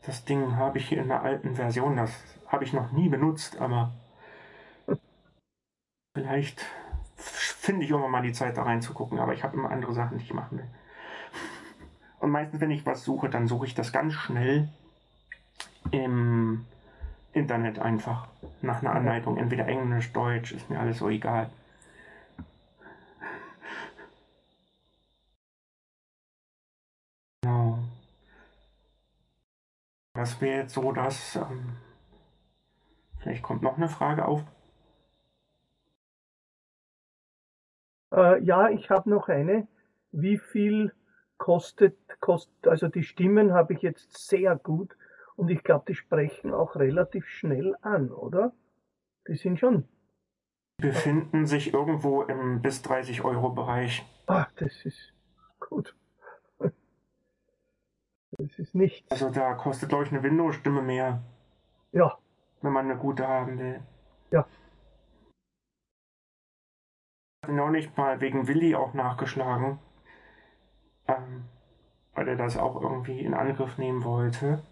Das 0.07 0.25
Ding 0.25 0.57
habe 0.57 0.79
ich 0.79 0.89
hier 0.89 1.03
in 1.03 1.09
der 1.09 1.23
alten 1.23 1.55
Version, 1.57 1.97
das 1.97 2.11
habe 2.47 2.65
ich 2.65 2.73
noch 2.73 2.91
nie 2.93 3.09
benutzt, 3.09 3.61
aber 3.61 3.93
vielleicht 6.15 6.65
finde 7.27 7.85
ich 7.85 7.91
irgendwann 7.91 8.13
mal 8.13 8.23
die 8.23 8.33
Zeit 8.33 8.57
da 8.57 8.63
reinzugucken, 8.63 9.19
aber 9.19 9.35
ich 9.35 9.45
habe 9.45 9.57
immer 9.57 9.71
andere 9.71 9.93
Sachen, 9.93 10.19
die 10.19 10.25
ich 10.25 10.35
machen 10.35 10.59
will. 10.59 10.69
Und 12.19 12.31
meistens, 12.31 12.61
wenn 12.61 12.71
ich 12.71 12.87
was 12.87 13.05
suche, 13.05 13.31
dann 13.31 13.49
suche 13.49 13.67
ich 13.67 13.75
das 13.75 13.93
ganz 13.93 14.15
schnell 14.15 14.69
im 15.91 16.67
Internet 17.33 17.79
einfach 17.79 18.29
nach 18.61 18.83
einer 18.83 18.93
Anleitung. 18.93 19.37
Entweder 19.37 19.67
Englisch, 19.67 20.13
Deutsch, 20.13 20.53
ist 20.53 20.69
mir 20.69 20.81
alles 20.81 20.99
so 20.99 21.09
egal. 21.09 21.51
Genau. 27.43 27.79
Das 30.15 30.41
wäre 30.41 30.63
jetzt 30.63 30.75
so, 30.75 30.93
dass. 30.93 31.37
Ähm, 31.37 31.77
vielleicht 33.19 33.43
kommt 33.43 33.63
noch 33.63 33.77
eine 33.77 33.89
Frage 33.89 34.27
auf. 34.27 34.45
Äh, 38.13 38.43
ja, 38.43 38.69
ich 38.69 38.91
habe 38.91 39.09
noch 39.09 39.29
eine. 39.29 39.69
Wie 40.13 40.39
viel 40.39 40.93
kostet, 41.39 41.97
kostet, 42.21 42.67
also 42.67 42.89
die 42.89 43.05
Stimmen 43.05 43.53
habe 43.53 43.75
ich 43.75 43.83
jetzt 43.83 44.29
sehr 44.29 44.57
gut 44.57 44.97
und 45.37 45.49
ich 45.49 45.63
glaube, 45.63 45.85
die 45.89 45.95
sprechen 45.95 46.53
auch 46.53 46.77
relativ 46.77 47.27
schnell 47.27 47.77
an, 47.81 48.11
oder? 48.11 48.53
Die 49.29 49.37
sind 49.37 49.59
schon. 49.59 49.89
Befinden 50.79 51.47
sich 51.47 51.73
irgendwo 51.73 52.23
im 52.23 52.63
bis 52.63 52.83
30 52.83 53.25
Euro 53.25 53.51
Bereich. 53.51 54.05
Ah, 54.27 54.47
das 54.57 54.85
ist 54.85 55.13
gut. 55.61 55.95
Das 58.33 58.59
ist 58.59 58.75
nichts. 58.75 59.11
Also 59.11 59.31
da 59.31 59.55
kostet, 59.55 59.89
glaube 59.89 60.05
ich, 60.05 60.13
eine 60.13 60.23
Windows-Stimme 60.23 60.83
mehr, 60.83 61.23
Ja, 61.93 62.17
wenn 62.63 62.73
man 62.73 62.87
eine 62.87 62.97
gute 62.97 63.27
haben 63.27 63.59
will. 63.59 63.81
Ja. 64.31 64.47
Ich 67.43 67.49
habe 67.49 67.57
neulich 67.57 67.97
mal 67.97 68.21
wegen 68.21 68.49
Willi 68.49 68.75
auch 68.75 68.93
nachgeschlagen, 68.93 69.79
ähm, 71.09 71.45
weil 72.15 72.29
er 72.29 72.37
das 72.37 72.59
auch 72.59 72.79
irgendwie 72.83 73.21
in 73.21 73.33
Angriff 73.33 73.79
nehmen 73.79 74.05
wollte. 74.05 74.63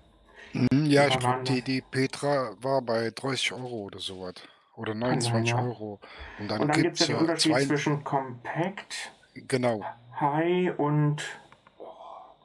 Mhm, 0.53 0.85
ja, 0.85 1.07
ich 1.07 1.19
glaube, 1.19 1.45
die, 1.45 1.63
die 1.63 1.81
Petra 1.81 2.53
war 2.61 2.83
bei 2.83 3.11
30 3.11 3.55
Euro 3.55 3.85
oder 3.85 3.99
sowas. 4.01 4.35
Oder 4.77 4.93
sein, 4.93 5.01
29 5.01 5.51
ja. 5.51 5.63
Euro. 5.63 5.99
Und 6.39 6.51
dann, 6.51 6.61
Und 6.61 6.69
dann 6.69 6.83
gibt 6.83 7.01
es 7.01 7.09
ja 7.09 7.15
den 7.17 7.21
Unterschied 7.23 7.53
zwei. 7.53 7.65
zwischen 7.65 8.05
Compact, 8.05 9.13
Genau. 9.35 9.83
High 10.21 10.79
und 10.79 11.23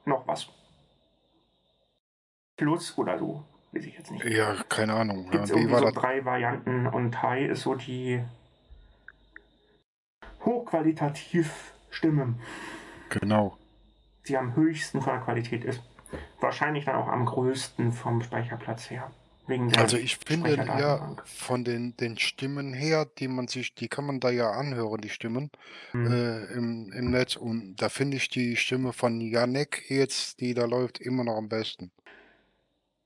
noch 0.05 0.25
was. 0.25 0.47
Plus 2.55 2.97
oder 2.97 3.19
so, 3.19 3.43
weiß 3.73 3.83
ich 3.83 3.97
jetzt 3.97 4.11
nicht. 4.11 4.23
Ja, 4.23 4.55
keine 4.69 4.93
Ahnung. 4.93 5.29
Gibt 5.31 5.43
es 5.43 5.49
Ja, 5.49 5.55
wie 5.57 5.61
irgendwie 5.63 5.79
so 5.79 5.91
drei 5.91 6.23
Varianten 6.23 6.87
und 6.87 7.21
High 7.21 7.49
ist 7.49 7.63
so 7.63 7.75
die 7.75 8.23
hochqualitativ 10.45 11.74
Stimme, 11.90 12.36
Genau. 13.10 13.57
die 14.28 14.38
am 14.38 14.56
höchsten 14.56 15.02
von 15.02 15.14
der 15.14 15.22
Qualität 15.24 15.64
ist. 15.64 15.82
Wahrscheinlich 16.40 16.86
dann 16.86 16.95
auch 16.95 17.07
am 17.07 17.26
größten 17.26 17.91
vom 17.91 18.22
Speicherplatz 18.22 18.90
her. 18.90 19.11
Wegen 19.45 19.70
der 19.70 19.82
Also 19.82 19.98
ich 19.98 20.18
finde 20.18 20.56
ja 20.56 21.15
von 21.26 21.64
den, 21.65 21.98
den 21.98 22.18
Stimmen 22.18 22.74
her, 22.74 23.06
die 23.06 23.28
man 23.28 23.48
sich, 23.48 23.76
die 23.76 23.90
kann 23.90 24.06
man 24.06 24.20
da 24.22 24.30
ja 24.30 24.52
anhören, 24.52 25.02
die 25.02 25.10
Stimmen 25.10 25.52
Hm. 25.91 26.11
äh, 26.11 26.45
im, 26.53 26.91
im 26.94 27.11
Netz. 27.11 27.36
Und 27.36 27.76
da 27.76 27.90
finde 27.90 28.18
ich 28.18 28.30
die 28.30 28.56
Stimme 28.56 28.94
von 28.94 29.20
Janek 29.20 29.90
jetzt, 29.90 30.40
die 30.40 30.53
da 30.53 30.65
läuft, 30.65 30.99
immer 30.99 31.24
noch 31.26 31.36
am 31.38 31.49
besten. 31.49 31.91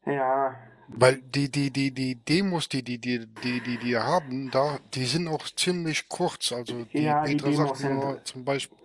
Ja, 0.06 0.56
Weil 0.90 1.18
die, 1.22 1.52
die, 1.52 1.70
die, 1.70 1.92
die 1.92 2.16
Demos, 2.16 2.70
die, 2.70 2.82
die, 2.82 2.98
die, 2.98 3.26
die, 3.28 3.60
die, 3.62 3.78
die 3.78 3.98
haben, 3.98 4.50
da, 4.52 4.80
die 4.94 5.04
sind 5.06 5.28
auch 5.28 5.46
ziemlich 5.48 6.08
kurz. 6.08 6.54
Also 6.54 6.86
die 6.86 7.04
Ja, 7.04 7.24
die 7.24 7.36
Petra 7.36 7.50
Demos 7.50 7.80
sagt 7.80 7.94
nur 7.94 8.24
zum 8.24 8.46
Beispiel, 8.46 8.78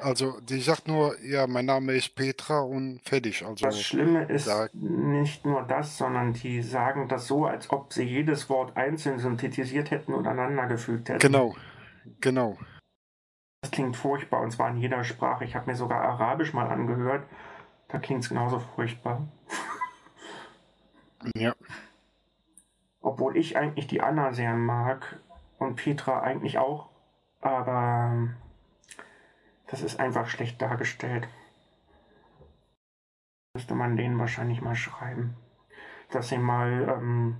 also 0.00 0.40
die 0.40 0.60
sagt 0.60 0.86
nur, 0.86 1.18
ja, 1.20 1.48
mein 1.48 1.66
Name 1.66 1.92
ist 1.94 2.14
Petra 2.14 2.60
und 2.60 3.00
fertig. 3.02 3.44
Also 3.44 3.66
das 3.66 3.82
Schlimme 3.82 4.24
ist 4.24 4.46
da- 4.46 4.68
nicht 4.72 5.44
nur 5.44 5.62
das, 5.62 5.98
sondern 5.98 6.32
die 6.34 6.62
sagen 6.62 7.08
das 7.08 7.26
so, 7.26 7.46
als 7.46 7.68
ob 7.70 7.92
sie 7.92 8.04
jedes 8.04 8.48
Wort 8.48 8.76
einzeln 8.76 9.18
synthetisiert 9.18 9.90
hätten 9.90 10.14
und 10.14 10.28
aneinander 10.28 10.66
gefügt 10.68 11.08
hätten. 11.08 11.18
genau, 11.18 11.56
genau. 12.20 12.56
Das 13.62 13.72
klingt 13.72 13.96
furchtbar 13.96 14.40
und 14.40 14.52
zwar 14.52 14.70
in 14.70 14.76
jeder 14.78 15.02
Sprache. 15.02 15.44
Ich 15.44 15.54
habe 15.56 15.68
mir 15.70 15.76
sogar 15.76 16.00
Arabisch 16.00 16.52
mal 16.52 16.68
angehört. 16.70 17.26
Da 17.88 17.98
klingt 17.98 18.22
es 18.22 18.28
genauso 18.28 18.60
furchtbar. 18.60 19.26
Ja. 21.34 21.54
Obwohl 23.00 23.36
ich 23.36 23.56
eigentlich 23.56 23.86
die 23.86 24.00
Anna 24.00 24.32
sehr 24.32 24.54
mag 24.54 25.20
und 25.58 25.76
Petra 25.76 26.20
eigentlich 26.20 26.58
auch. 26.58 26.88
Aber 27.40 28.28
das 29.68 29.82
ist 29.82 29.98
einfach 30.00 30.28
schlecht 30.28 30.60
dargestellt. 30.60 31.28
Müsste 33.54 33.74
man 33.74 33.96
denen 33.96 34.18
wahrscheinlich 34.18 34.60
mal 34.60 34.74
schreiben. 34.74 35.34
Dass 36.10 36.28
sie 36.28 36.38
mal 36.38 36.88
ähm, 36.88 37.36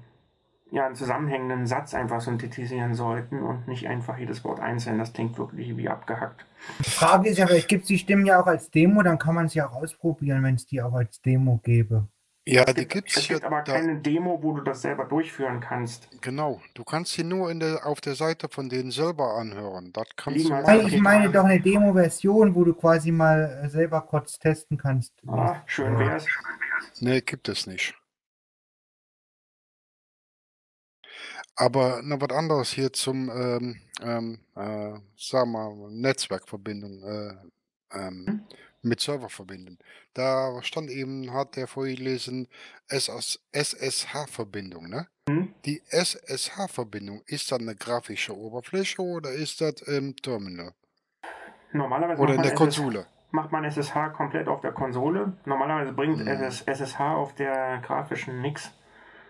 ja, 0.70 0.86
einen 0.86 0.94
zusammenhängenden 0.94 1.66
Satz 1.66 1.94
einfach 1.94 2.20
synthetisieren 2.20 2.94
sollten 2.94 3.42
und 3.42 3.66
nicht 3.66 3.88
einfach 3.88 4.16
jedes 4.18 4.44
Wort 4.44 4.60
einzeln. 4.60 4.98
Das 4.98 5.12
klingt 5.12 5.38
wirklich 5.38 5.76
wie 5.76 5.88
abgehackt. 5.88 6.46
Die 6.84 6.90
Frage 6.90 7.28
ist 7.28 7.38
ja, 7.38 7.46
vielleicht 7.46 7.68
gibt 7.68 7.82
es 7.82 7.88
die 7.88 7.98
Stimmen 7.98 8.26
ja 8.26 8.40
auch 8.40 8.46
als 8.46 8.70
Demo, 8.70 9.02
dann 9.02 9.18
kann 9.18 9.34
man 9.34 9.48
sie 9.48 9.62
auch 9.62 9.72
ausprobieren, 9.72 10.42
wenn 10.42 10.54
es 10.54 10.66
die 10.66 10.80
auch 10.80 10.94
als 10.94 11.20
Demo 11.20 11.58
gäbe. 11.62 12.06
Ja, 12.46 12.64
Es 12.64 12.74
die 12.74 12.86
gibt, 12.86 13.06
gibt's 13.06 13.16
es 13.16 13.28
ja 13.28 13.38
gibt 13.38 13.44
aber 13.44 13.62
da, 13.62 13.72
keine 13.72 14.00
Demo, 14.00 14.42
wo 14.42 14.54
du 14.54 14.62
das 14.62 14.82
selber 14.82 15.04
durchführen 15.06 15.60
kannst. 15.60 16.10
genau. 16.20 16.62
Du 16.74 16.84
kannst 16.84 17.12
sie 17.12 17.24
nur 17.24 17.50
in 17.50 17.60
der, 17.60 17.86
auf 17.86 18.00
der 18.00 18.14
Seite 18.14 18.48
von 18.48 18.68
denen 18.68 18.90
selber 18.90 19.34
anhören. 19.36 19.92
Das 19.92 20.08
kannst 20.16 20.36
Liegen 20.38 20.48
du 20.48 20.56
machen. 20.62 20.86
ich 20.86 20.98
meine 20.98 21.30
doch 21.30 21.44
eine 21.44 21.60
Demo-Version, 21.60 22.54
wo 22.54 22.64
du 22.64 22.74
quasi 22.74 23.10
mal 23.12 23.62
äh, 23.64 23.68
selber 23.68 24.00
kurz 24.02 24.38
testen 24.38 24.78
kannst. 24.78 25.14
Ah, 25.26 25.62
schön 25.66 25.98
wär's. 25.98 26.26
Nee, 27.00 27.20
gibt 27.20 27.48
es 27.48 27.66
nicht. 27.66 27.94
Aber 31.56 32.00
noch 32.02 32.20
was 32.20 32.30
anderes 32.36 32.70
hier 32.72 32.92
zum, 32.92 33.28
ähm, 33.30 33.80
ähm, 34.02 34.40
äh, 34.56 34.98
sagen 35.16 35.52
wir 35.52 35.70
mal, 35.74 35.90
Netzwerkverbindung, 35.90 37.02
äh, 37.02 37.36
ähm, 37.92 38.26
Hm? 38.26 38.46
Mit 38.82 39.00
Serververbindung. 39.00 39.78
Da 40.14 40.60
stand 40.62 40.90
eben, 40.90 41.32
hat 41.32 41.56
der 41.56 41.66
vorgelesen, 41.66 42.48
SSH-Verbindung, 42.88 44.88
ne? 44.88 45.06
Hm? 45.28 45.54
Die 45.64 45.82
SSH-Verbindung, 45.90 47.22
ist 47.26 47.52
das 47.52 47.60
eine 47.60 47.76
grafische 47.76 48.36
Oberfläche 48.36 49.02
oder 49.02 49.30
ist 49.30 49.60
das 49.60 49.82
im 49.82 50.16
Terminal? 50.16 50.72
Normalerweise 51.72 52.20
Oder 52.20 52.34
in 52.34 52.36
macht 52.38 52.46
der 52.46 52.58
man, 52.58 52.68
SS, 52.68 52.76
Konsole? 52.80 53.06
macht 53.30 53.52
man 53.52 53.64
SSH 53.64 54.12
komplett 54.16 54.48
auf 54.48 54.60
der 54.60 54.72
Konsole. 54.72 55.32
Normalerweise 55.44 55.92
bringt 55.92 56.18
Hm. 56.18 56.26
SS, 56.26 56.62
SSH 56.62 57.00
auf 57.00 57.34
der 57.34 57.78
grafischen 57.78 58.40
nix. 58.40 58.72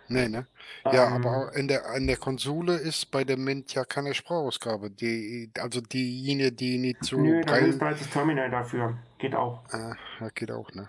Nee, 0.08 0.28
ne? 0.28 0.46
Ja, 0.84 1.06
Ähm, 1.06 1.24
aber 1.24 1.54
in 1.54 1.68
der, 1.68 1.94
in 1.94 2.08
der 2.08 2.16
Konsole 2.16 2.76
ist 2.76 3.10
bei 3.12 3.22
der 3.24 3.36
Mint 3.36 3.74
ja 3.74 3.84
keine 3.84 4.12
Sprachausgabe. 4.12 4.90
Die, 4.90 5.50
also 5.58 5.80
diejenige, 5.80 6.52
die 6.52 6.78
nicht 6.78 7.04
so 7.04 7.18
Nö, 7.18 7.40
da 7.42 7.60
du 7.60 7.80
halt 7.80 8.00
das 8.00 8.10
Terminal 8.10 8.50
dafür. 8.50 8.98
Geht 9.20 9.34
auch. 9.34 9.60
Ah, 9.72 9.94
das 10.18 10.34
geht 10.34 10.50
auch, 10.50 10.72
ne? 10.72 10.88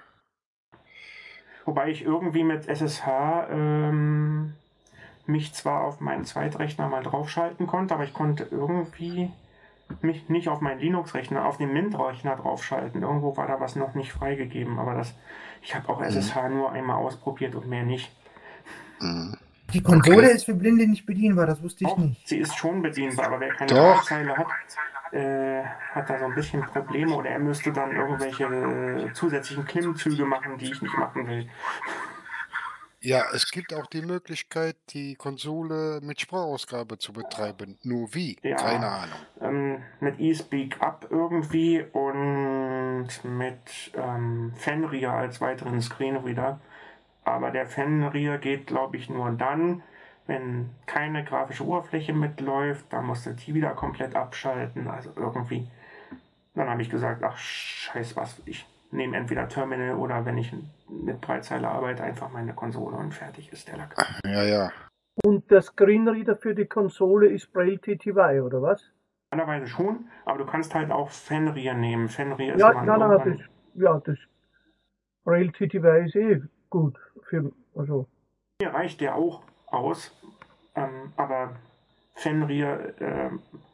Wobei 1.66 1.90
ich 1.90 2.02
irgendwie 2.04 2.44
mit 2.44 2.68
SSH 2.68 3.48
ähm, 3.52 4.54
mich 5.28 5.54
zwar 5.54 5.84
auf 5.84 6.00
meinen 6.00 6.26
Zweitrechner 6.26 6.88
mal 6.88 7.04
draufschalten 7.04 7.68
konnte, 7.68 7.94
aber 7.94 8.04
ich 8.04 8.14
konnte 8.14 8.48
irgendwie 8.50 9.32
mich 10.02 10.30
nicht 10.30 10.48
auf 10.48 10.62
meinen 10.62 10.80
Linux-Rechner, 10.80 11.46
auf 11.46 11.58
den 11.58 11.74
Mint-Rechner 11.74 12.38
draufschalten. 12.38 13.04
Irgendwo 13.04 13.36
war 13.38 13.48
da 13.48 13.60
was 13.60 13.76
noch 13.76 13.94
nicht 13.94 14.14
freigegeben, 14.14 14.80
aber 14.80 14.96
das, 14.96 15.14
ich 15.62 15.76
habe 15.76 15.90
auch 15.90 16.00
Mhm. 16.00 16.06
SSH 16.08 16.50
nur 16.50 16.72
einmal 16.72 16.96
ausprobiert 16.96 17.56
und 17.56 17.68
mehr 17.68 17.84
nicht. 17.84 18.10
Mhm. 19.00 19.38
Die 19.74 19.82
Konsole 19.84 20.28
Okay. 20.28 20.36
ist 20.36 20.46
für 20.46 20.54
Blinde 20.56 20.88
nicht 20.88 21.06
bedienbar, 21.06 21.46
das 21.46 21.62
wusste 21.62 21.86
ich 21.86 21.92
Auch, 21.92 21.98
nicht. 21.98 22.28
sie 22.28 22.38
ist 22.38 22.56
schon 22.58 22.82
bedienbar, 22.82 23.28
aber 23.28 23.40
wer 23.40 23.54
keine 23.54 23.70
Doch. 23.70 24.04
Braillezeile 24.04 24.38
hat, 24.38 24.48
äh, 25.12 25.64
hat 25.64 26.10
da 26.10 26.20
so 26.20 26.26
ein 26.26 26.36
bisschen 26.36 26.62
Probleme 26.62 27.16
oder 27.16 27.30
er 27.30 27.40
müsste 27.40 27.72
dann 27.72 27.92
irgendwelche 27.92 28.46
äh, 28.46 29.14
zusätzlichen 29.14 29.66
Klimmzüge 29.66 30.26
machen, 30.26 30.58
die 30.58 30.72
ich 30.72 30.82
nicht 30.82 30.98
machen 30.98 31.28
will. 31.28 31.50
Ja, 33.04 33.24
es 33.34 33.50
gibt 33.50 33.74
auch 33.74 33.88
die 33.88 34.04
Möglichkeit, 34.04 34.78
die 34.92 35.16
Konsole 35.16 36.00
mit 36.04 36.22
Sprachausgabe 36.22 37.00
zu 37.00 37.14
betreiben. 37.14 37.80
Nur 37.82 38.14
wie? 38.14 38.38
Ja. 38.44 38.58
Keine 38.58 38.88
Ahnung. 38.88 39.20
Ähm, 39.42 39.84
mit 40.00 40.20
eSpeak 40.20 40.80
Up 40.82 41.08
irgendwie 41.10 41.84
und 41.94 43.08
mit 43.24 43.92
ähm, 43.96 44.54
Fenrir 44.56 45.14
als 45.14 45.42
weiteren 45.42 45.82
Screenreader. 45.82 46.62
Aber 47.24 47.50
der 47.50 47.66
Fenrir 47.66 48.38
geht, 48.38 48.68
glaube 48.68 48.98
ich, 48.98 49.10
nur 49.10 49.32
dann, 49.32 49.82
wenn 50.28 50.70
keine 50.86 51.24
grafische 51.24 51.66
Oberfläche 51.66 52.14
mitläuft. 52.14 52.86
Da 52.92 53.02
musst 53.02 53.26
du 53.26 53.32
die 53.34 53.54
wieder 53.54 53.72
komplett 53.72 54.16
abschalten. 54.16 54.88
Also 54.88 55.12
irgendwie. 55.16 55.68
Dann 56.54 56.70
habe 56.70 56.82
ich 56.82 56.90
gesagt, 56.90 57.24
ach 57.24 57.38
scheiß 57.38 58.16
was, 58.18 58.42
ich 58.46 58.68
nehme 58.92 59.16
entweder 59.16 59.48
Terminal 59.48 59.96
oder 59.96 60.26
wenn 60.26 60.38
ich 60.38 60.54
mit 60.90 61.22
Breitzeile 61.22 61.70
arbeite, 61.70 62.04
einfach 62.04 62.30
meine 62.30 62.54
Konsole 62.54 62.98
und 62.98 63.14
fertig 63.14 63.52
ist 63.54 63.70
der 63.70 63.78
Lack. 63.78 63.96
Ja, 64.26 64.44
ja. 64.44 64.72
Und 65.24 65.50
der 65.50 65.62
Screenreader 65.62 66.36
für 66.36 66.54
die 66.54 66.66
Konsole 66.66 67.30
ist 67.30 67.54
Braille 67.54 67.80
TTY, 67.80 68.42
oder 68.42 68.62
was? 68.62 68.84
Normalerweise 69.34 69.68
schon, 69.68 70.10
aber 70.26 70.40
du 70.40 70.46
kannst 70.46 70.76
halt 70.76 70.92
auch 70.92 71.10
Fenrir 71.10 71.74
nehmen. 71.74 72.10
Fenrir 72.10 72.56
ist 72.56 72.60
Ja, 72.60 72.74
nein, 72.74 72.86
nein, 72.86 73.12
irgendwann- 73.12 73.38
das, 73.38 73.48
ja, 73.76 74.02
das 74.04 74.18
Braille 75.24 75.52
TTY 75.54 76.06
ist 76.06 76.16
eh 76.16 76.42
gut. 76.70 76.98
Für, 77.24 77.52
also, 77.76 78.08
Mir 78.62 78.74
reicht 78.74 79.00
der 79.00 79.16
auch 79.16 79.42
aus, 79.72 80.12
ähm, 80.76 81.14
aber 81.18 81.56
Fenrir, 82.14 82.94
äh, 83.02 83.30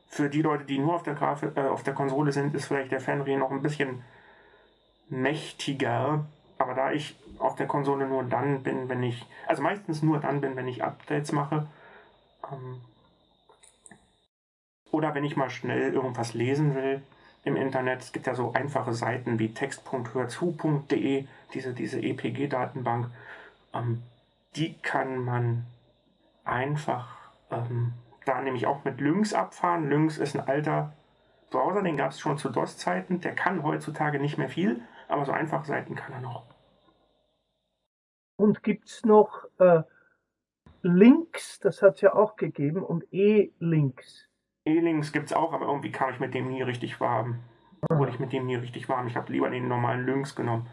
für 0.07 0.29
die 0.29 0.41
Leute, 0.41 0.63
die 0.63 0.79
nur 0.79 0.95
auf 0.95 1.03
der, 1.03 1.15
Grafik, 1.15 1.57
äh, 1.57 1.61
auf 1.61 1.83
der 1.83 1.93
Konsole 1.93 2.31
sind, 2.31 2.55
ist 2.55 2.65
vielleicht 2.65 2.91
der 2.91 3.01
Fenrir 3.01 3.37
noch 3.37 3.51
ein 3.51 3.61
bisschen 3.61 4.03
mächtiger. 5.09 6.25
Aber 6.57 6.73
da 6.73 6.91
ich 6.91 7.15
auf 7.39 7.55
der 7.55 7.67
Konsole 7.67 8.07
nur 8.07 8.23
dann 8.23 8.63
bin, 8.63 8.89
wenn 8.89 9.03
ich, 9.03 9.25
also 9.45 9.61
meistens 9.61 10.01
nur 10.01 10.19
dann 10.19 10.41
bin, 10.41 10.55
wenn 10.55 10.67
ich 10.67 10.83
Updates 10.83 11.31
mache, 11.31 11.67
ähm, 12.51 12.81
oder 14.91 15.13
wenn 15.13 15.25
ich 15.25 15.35
mal 15.35 15.49
schnell 15.49 15.93
irgendwas 15.93 16.33
lesen 16.33 16.73
will 16.73 17.01
im 17.43 17.55
Internet. 17.55 18.01
Es 18.01 18.11
gibt 18.11 18.27
ja 18.27 18.33
so 18.35 18.53
einfache 18.53 18.93
Seiten 18.93 19.39
wie 19.39 19.53
text.hörzu.de, 19.53 21.25
diese, 21.53 21.73
diese 21.73 22.01
EPG-Datenbank. 22.01 23.09
Ähm, 23.73 24.03
die 24.55 24.73
kann 24.79 25.23
man 25.23 25.65
einfach 26.47 27.17
ähm, 27.51 27.93
da 28.25 28.41
nämlich 28.41 28.67
auch 28.67 28.83
mit 28.83 28.99
Lynx 28.99 29.33
abfahren. 29.33 29.89
Lynx 29.89 30.17
ist 30.17 30.35
ein 30.35 30.47
alter 30.47 30.93
Browser, 31.49 31.81
den 31.81 31.97
gab 31.97 32.11
es 32.11 32.19
schon 32.19 32.37
zu 32.37 32.49
DOS-Zeiten. 32.49 33.21
Der 33.21 33.35
kann 33.35 33.63
heutzutage 33.63 34.19
nicht 34.19 34.37
mehr 34.37 34.49
viel, 34.49 34.81
aber 35.07 35.25
so 35.25 35.31
einfache 35.31 35.65
Seiten 35.65 35.95
kann 35.95 36.13
er 36.13 36.21
noch. 36.21 36.43
und 38.37 38.63
gibt's 38.63 39.03
noch 39.03 39.45
äh, 39.59 39.81
Links, 40.83 41.59
das 41.59 41.81
hat's 41.81 42.01
ja 42.01 42.13
auch 42.13 42.35
gegeben, 42.35 42.83
und 42.83 43.05
E-Links. 43.11 44.29
E-Links 44.65 45.11
gibt 45.11 45.27
es 45.27 45.33
auch, 45.33 45.53
aber 45.53 45.65
irgendwie 45.65 45.91
kam 45.91 46.11
ich 46.11 46.19
mit 46.19 46.33
dem 46.33 46.47
nie 46.47 46.61
richtig 46.61 46.99
warm. 47.01 47.39
Wurde 47.89 48.11
ich 48.11 48.19
mit 48.19 48.33
dem 48.33 48.45
nie 48.45 48.55
richtig 48.55 48.89
warm. 48.89 49.07
Ich 49.07 49.15
habe 49.15 49.31
lieber 49.31 49.49
den 49.49 49.67
normalen 49.67 50.05
Lynx 50.05 50.35
genommen. 50.35 50.67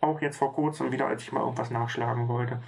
Auch 0.00 0.20
jetzt 0.20 0.38
vor 0.38 0.54
kurzem 0.54 0.92
wieder, 0.92 1.06
als 1.06 1.22
ich 1.22 1.32
mal 1.32 1.40
irgendwas 1.40 1.70
nachschlagen 1.70 2.28
wollte. 2.28 2.60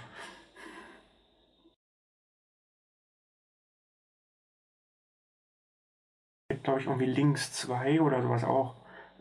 Glaube 6.65 6.81
ich, 6.81 6.87
irgendwie 6.87 7.05
Links 7.05 7.53
2 7.53 8.01
oder 8.01 8.21
sowas 8.21 8.43
auch. 8.43 8.75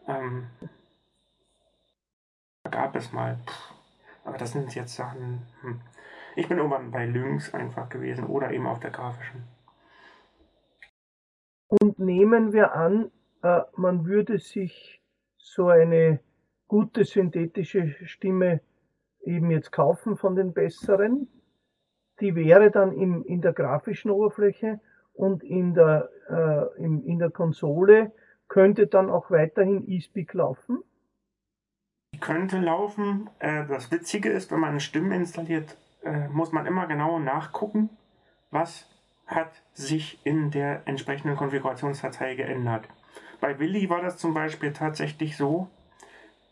Ähm, 0.08 0.48
gab 2.70 2.96
es 2.96 3.12
mal. 3.12 3.38
Puh. 3.46 3.74
Aber 4.24 4.38
das 4.38 4.52
sind 4.52 4.74
jetzt 4.74 4.96
Sachen. 4.96 5.42
Hm. 5.60 5.80
Ich 6.34 6.48
bin 6.48 6.58
irgendwann 6.58 6.90
bei 6.90 7.06
Lynx 7.06 7.54
einfach 7.54 7.88
gewesen 7.88 8.24
oder 8.24 8.50
eben 8.50 8.66
auf 8.66 8.80
der 8.80 8.90
grafischen. 8.90 9.44
Und 11.68 11.98
nehmen 11.98 12.52
wir 12.52 12.74
an, 12.74 13.10
äh, 13.42 13.60
man 13.76 14.06
würde 14.06 14.38
sich 14.38 15.02
so 15.36 15.68
eine 15.68 16.20
gute 16.66 17.04
synthetische 17.04 17.94
Stimme 18.06 18.60
eben 19.20 19.50
jetzt 19.50 19.70
kaufen 19.70 20.16
von 20.16 20.34
den 20.34 20.54
besseren. 20.54 21.28
Die 22.20 22.34
wäre 22.34 22.70
dann 22.70 22.92
im, 22.92 23.24
in 23.24 23.42
der 23.42 23.52
grafischen 23.52 24.10
Oberfläche 24.10 24.80
und 25.14 25.42
in 25.42 25.74
der, 25.74 26.10
äh, 26.28 26.82
in, 26.82 27.04
in 27.04 27.18
der 27.18 27.30
Konsole 27.30 28.12
könnte 28.48 28.86
dann 28.86 29.10
auch 29.10 29.30
weiterhin 29.30 29.88
eSpeak 29.88 30.34
laufen. 30.34 30.82
Könnte 32.20 32.58
laufen. 32.58 33.30
Äh, 33.38 33.66
das 33.66 33.90
Witzige 33.90 34.28
ist, 34.28 34.50
wenn 34.50 34.60
man 34.60 34.70
eine 34.70 34.80
Stimme 34.80 35.16
installiert, 35.16 35.76
äh, 36.04 36.28
muss 36.28 36.52
man 36.52 36.66
immer 36.66 36.86
genau 36.86 37.18
nachgucken, 37.18 37.90
was 38.50 38.86
hat 39.26 39.62
sich 39.72 40.24
in 40.24 40.50
der 40.50 40.86
entsprechenden 40.86 41.36
Konfigurationsdatei 41.36 42.34
geändert. 42.34 42.86
Bei 43.40 43.58
Willi 43.58 43.88
war 43.88 44.02
das 44.02 44.18
zum 44.18 44.34
Beispiel 44.34 44.72
tatsächlich 44.72 45.36
so, 45.36 45.68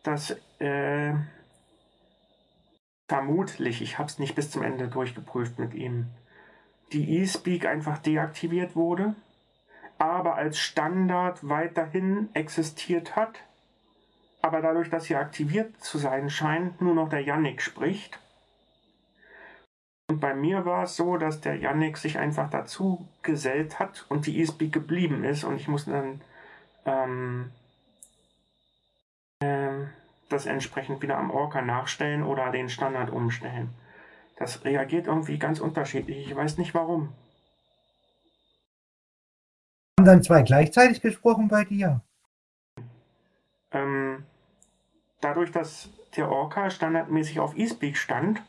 dass 0.03 0.37
äh, 0.59 1.15
vermutlich, 3.09 3.83
ich 3.83 3.99
habe 3.99 4.09
es 4.09 4.19
nicht 4.19 4.35
bis 4.35 4.51
zum 4.51 4.63
Ende 4.63 4.89
durchgeprüft 4.89 5.59
mit 5.59 5.75
ihm, 5.75 6.07
die 6.93 7.23
eSpeak 7.23 7.67
einfach 7.67 7.99
deaktiviert 7.99 8.77
wurde, 8.77 9.15
aber 9.99 10.35
als 10.35 10.59
Standard 10.59 11.49
weiterhin 11.49 12.29
existiert 12.35 13.17
hat, 13.17 13.41
aber 14.43 14.61
dadurch, 14.61 14.91
dass 14.91 15.05
sie 15.05 15.17
aktiviert 15.17 15.81
zu 15.83 15.99
sein 15.99 16.29
scheint, 16.29 16.81
nur 16.81 16.95
noch 16.95 17.09
der 17.09 17.23
Yannick 17.23 17.63
spricht. 17.63 18.19
Und 20.11 20.21
bei 20.21 20.35
mir 20.35 20.67
war 20.67 20.85
es 20.85 20.97
so, 20.97 21.17
dass 21.17 21.41
der 21.41 21.57
Yannick 21.57 21.97
sich 21.97 22.19
einfach 22.19 22.51
dazu 22.51 23.09
gesellt 23.23 23.79
hat 23.79 24.05
und 24.09 24.27
die 24.27 24.43
eSpeak 24.43 24.73
geblieben 24.73 25.25
ist 25.25 25.45
und 25.45 25.57
ich 25.57 25.69
musste 25.69 25.93
dann 25.93 26.21
ähm, 26.85 27.53
ähm, 29.43 29.91
das 30.29 30.47
entsprechend 30.47 31.03
wieder 31.03 31.19
am 31.19 31.31
Orca 31.31 31.63
nachstellen 31.63 32.23
oder 32.23 32.51
den 32.51 32.69
Standard 32.69 33.11
umstellen. 33.11 33.71
Das 34.37 34.65
reagiert 34.65 35.07
irgendwie 35.07 35.39
ganz 35.39 35.61
unterschiedlich. 35.61 36.27
Ich 36.27 36.35
weiß 36.35 36.59
nicht 36.59 36.75
warum. 36.75 37.13
Haben 39.99 40.07
dann 40.07 40.23
zwei 40.23 40.43
gleichzeitig 40.43 41.01
gesprochen 41.01 41.49
bei 41.49 41.65
dir? 41.65 42.01
Ähm, 43.71 44.25
dadurch, 45.21 45.53
dass 45.53 45.91
der 46.17 46.31
Orca 46.31 46.71
standardmäßig 46.71 47.41
auf 47.41 47.57
eSpeak 47.57 47.97
stand, 47.97 48.43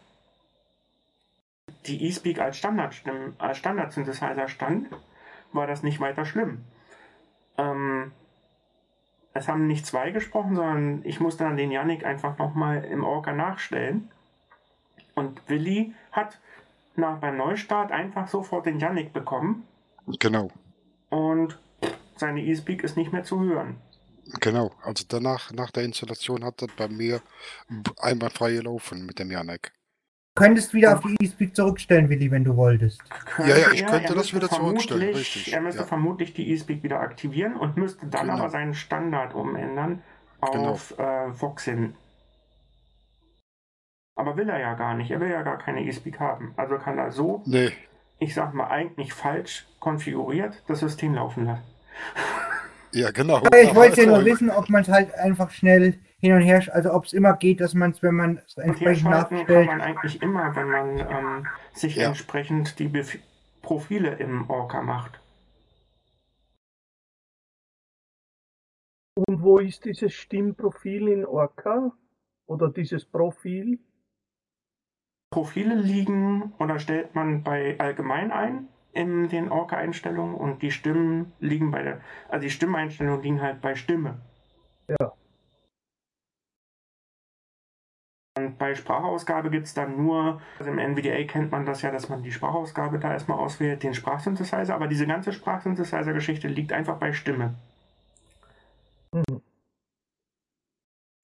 die 1.85 2.07
eSpeak 2.07 2.39
als 2.39 2.57
Standardstimmen, 2.57 3.35
als 3.39 3.57
Standard-Synthesizer 3.57 4.47
stand, 4.47 4.87
war 5.51 5.67
das 5.67 5.83
nicht 5.83 5.99
weiter 5.99 6.25
schlimm. 6.25 6.63
Ähm, 7.57 8.11
es 9.33 9.47
haben 9.47 9.67
nicht 9.67 9.85
zwei 9.85 10.11
gesprochen, 10.11 10.55
sondern 10.55 11.01
ich 11.03 11.19
musste 11.19 11.43
dann 11.43 11.57
den 11.57 11.71
Yannick 11.71 12.05
einfach 12.05 12.37
nochmal 12.37 12.83
im 12.83 13.03
Orca 13.03 13.33
nachstellen. 13.33 14.11
Und 15.15 15.41
Willi 15.47 15.93
hat 16.11 16.39
nach, 16.95 17.19
beim 17.19 17.37
Neustart 17.37 17.91
einfach 17.91 18.27
sofort 18.27 18.65
den 18.65 18.79
Yannick 18.79 19.13
bekommen 19.13 19.65
Genau, 20.19 20.49
und 21.09 21.57
seine 22.17 22.45
eSpeak 22.45 22.83
ist 22.83 22.97
nicht 22.97 23.13
mehr 23.13 23.23
zu 23.23 23.39
hören. 23.41 23.77
genau. 24.41 24.71
Also 24.83 25.05
danach, 25.07 25.51
nach 25.53 25.71
der 25.71 25.83
Installation 25.83 26.43
hat 26.43 26.61
das 26.61 26.69
bei 26.77 26.87
mir 26.87 27.21
einwandfrei 28.01 28.53
gelaufen 28.53 29.05
mit 29.05 29.19
dem 29.19 29.31
Janek. 29.31 29.71
Du 30.35 30.43
könntest 30.43 30.73
wieder 30.73 30.97
auf 30.97 31.03
die 31.03 31.15
eSpeak 31.23 31.55
zurückstellen, 31.55 32.09
Willi, 32.09 32.31
wenn 32.31 32.43
du 32.43 32.55
wolltest. 32.55 33.01
Ja, 33.37 33.55
ja, 33.55 33.71
ich 33.71 33.85
könnte 33.85 34.09
er 34.09 34.15
das 34.15 34.33
wieder 34.33 34.49
zurückstellen, 34.49 35.13
richtig, 35.15 35.53
Er 35.53 35.61
müsste 35.61 35.81
ja. 35.81 35.87
vermutlich 35.87 36.33
die 36.33 36.51
eSpeak 36.53 36.81
wieder 36.83 36.99
aktivieren 37.01 37.55
und 37.55 37.77
müsste 37.77 38.07
dann 38.07 38.27
Genau. 38.27 38.39
aber 38.39 38.49
seinen 38.49 38.73
Standard 38.73 39.33
umändern 39.35 40.01
Genau. 40.51 40.71
auf 40.71 40.97
äh, 40.99 41.39
Voxin. 41.39 41.95
Aber 44.15 44.37
will 44.37 44.47
er 44.49 44.59
ja 44.59 44.73
gar 44.75 44.93
nicht. 44.95 45.09
Er 45.11 45.19
will 45.19 45.29
ja 45.29 45.41
gar 45.41 45.57
keine 45.57 45.85
eSpeak 45.87 46.19
haben. 46.19 46.53
Also 46.55 46.77
kann 46.77 46.97
er 46.99 47.11
so, 47.11 47.41
Nee, 47.45 47.71
ich 48.19 48.33
sag 48.33 48.53
mal, 48.53 48.67
eigentlich 48.67 49.13
falsch 49.13 49.65
konfiguriert 49.79 50.61
das 50.67 50.79
System 50.81 51.15
laufen 51.15 51.45
lassen. 51.45 51.63
ja 52.91 53.11
genau. 53.11 53.39
Ja, 53.43 53.49
ich 53.61 53.73
wollte 53.75 54.01
ja 54.01 54.07
nur 54.07 54.17
Aber- 54.17 54.25
wissen, 54.25 54.49
ob 54.51 54.69
man 54.69 54.81
es 54.83 54.89
halt 54.89 55.13
einfach 55.15 55.49
schnell 55.51 55.99
hin 56.19 56.33
und 56.33 56.41
her, 56.41 56.63
also 56.71 56.93
ob 56.93 57.05
es 57.05 57.13
immer 57.13 57.33
geht, 57.35 57.59
dass 57.59 57.73
man 57.73 57.91
es, 57.91 58.01
wenn 58.01 58.15
man 58.15 58.37
es 58.45 58.55
entsprechend 58.57 59.09
herschalten 59.09 59.35
kann 59.35 59.39
nachstellt. 59.45 59.67
man 59.67 59.81
eigentlich 59.81 60.21
immer, 60.21 60.55
wenn 60.55 60.69
man 60.69 60.97
ähm, 60.99 61.47
sich 61.73 61.95
Ja. 61.97 62.07
entsprechend 62.09 62.79
die 62.79 62.87
Bef 62.87 63.17
Profile 63.61 64.15
im 64.15 64.49
Orca 64.49 64.81
macht. 64.81 65.19
Und 69.15 69.41
wo 69.41 69.57
ist 69.59 69.85
dieses 69.85 70.13
Stimmprofil 70.13 71.07
in 71.07 71.25
Orca? 71.25 71.91
Oder 72.45 72.69
dieses 72.69 73.05
Profil? 73.05 73.79
Profile 75.33 75.73
liegen 75.73 76.53
oder 76.59 76.77
stellt 76.77 77.15
man 77.15 77.41
bei 77.41 77.75
allgemein 77.79 78.31
ein 78.31 78.67
in 78.91 79.29
den 79.29 79.51
Orca-Einstellungen 79.51 80.35
und 80.35 80.61
die 80.61 80.69
Stimmen 80.69 81.33
liegen 81.39 81.71
bei 81.71 81.81
der, 81.81 82.01
also 82.29 82.43
die 82.43 82.51
Stimmeinstellungen 82.51 83.23
liegen 83.23 83.41
halt 83.41 83.59
bei 83.59 83.73
Stimme. 83.73 84.21
Ja. 84.87 85.11
Und 88.37 88.59
bei 88.59 88.75
Sprachausgabe 88.75 89.49
gibt 89.49 89.65
es 89.65 89.73
dann 89.73 89.97
nur, 89.97 90.39
also 90.59 90.69
im 90.69 90.77
NVDA 90.77 91.23
kennt 91.23 91.51
man 91.51 91.65
das 91.65 91.81
ja, 91.81 91.89
dass 91.89 92.09
man 92.09 92.21
die 92.21 92.31
Sprachausgabe 92.31 92.99
da 92.99 93.11
erstmal 93.13 93.39
auswählt, 93.39 93.81
den 93.81 93.95
Sprachsynthesizer, 93.95 94.75
aber 94.75 94.85
diese 94.85 95.07
ganze 95.07 95.33
Sprachsynthesizer-Geschichte 95.33 96.47
liegt 96.47 96.73
einfach 96.73 96.97
bei 96.97 97.11
Stimme. 97.11 97.55
Mhm. 99.11 99.41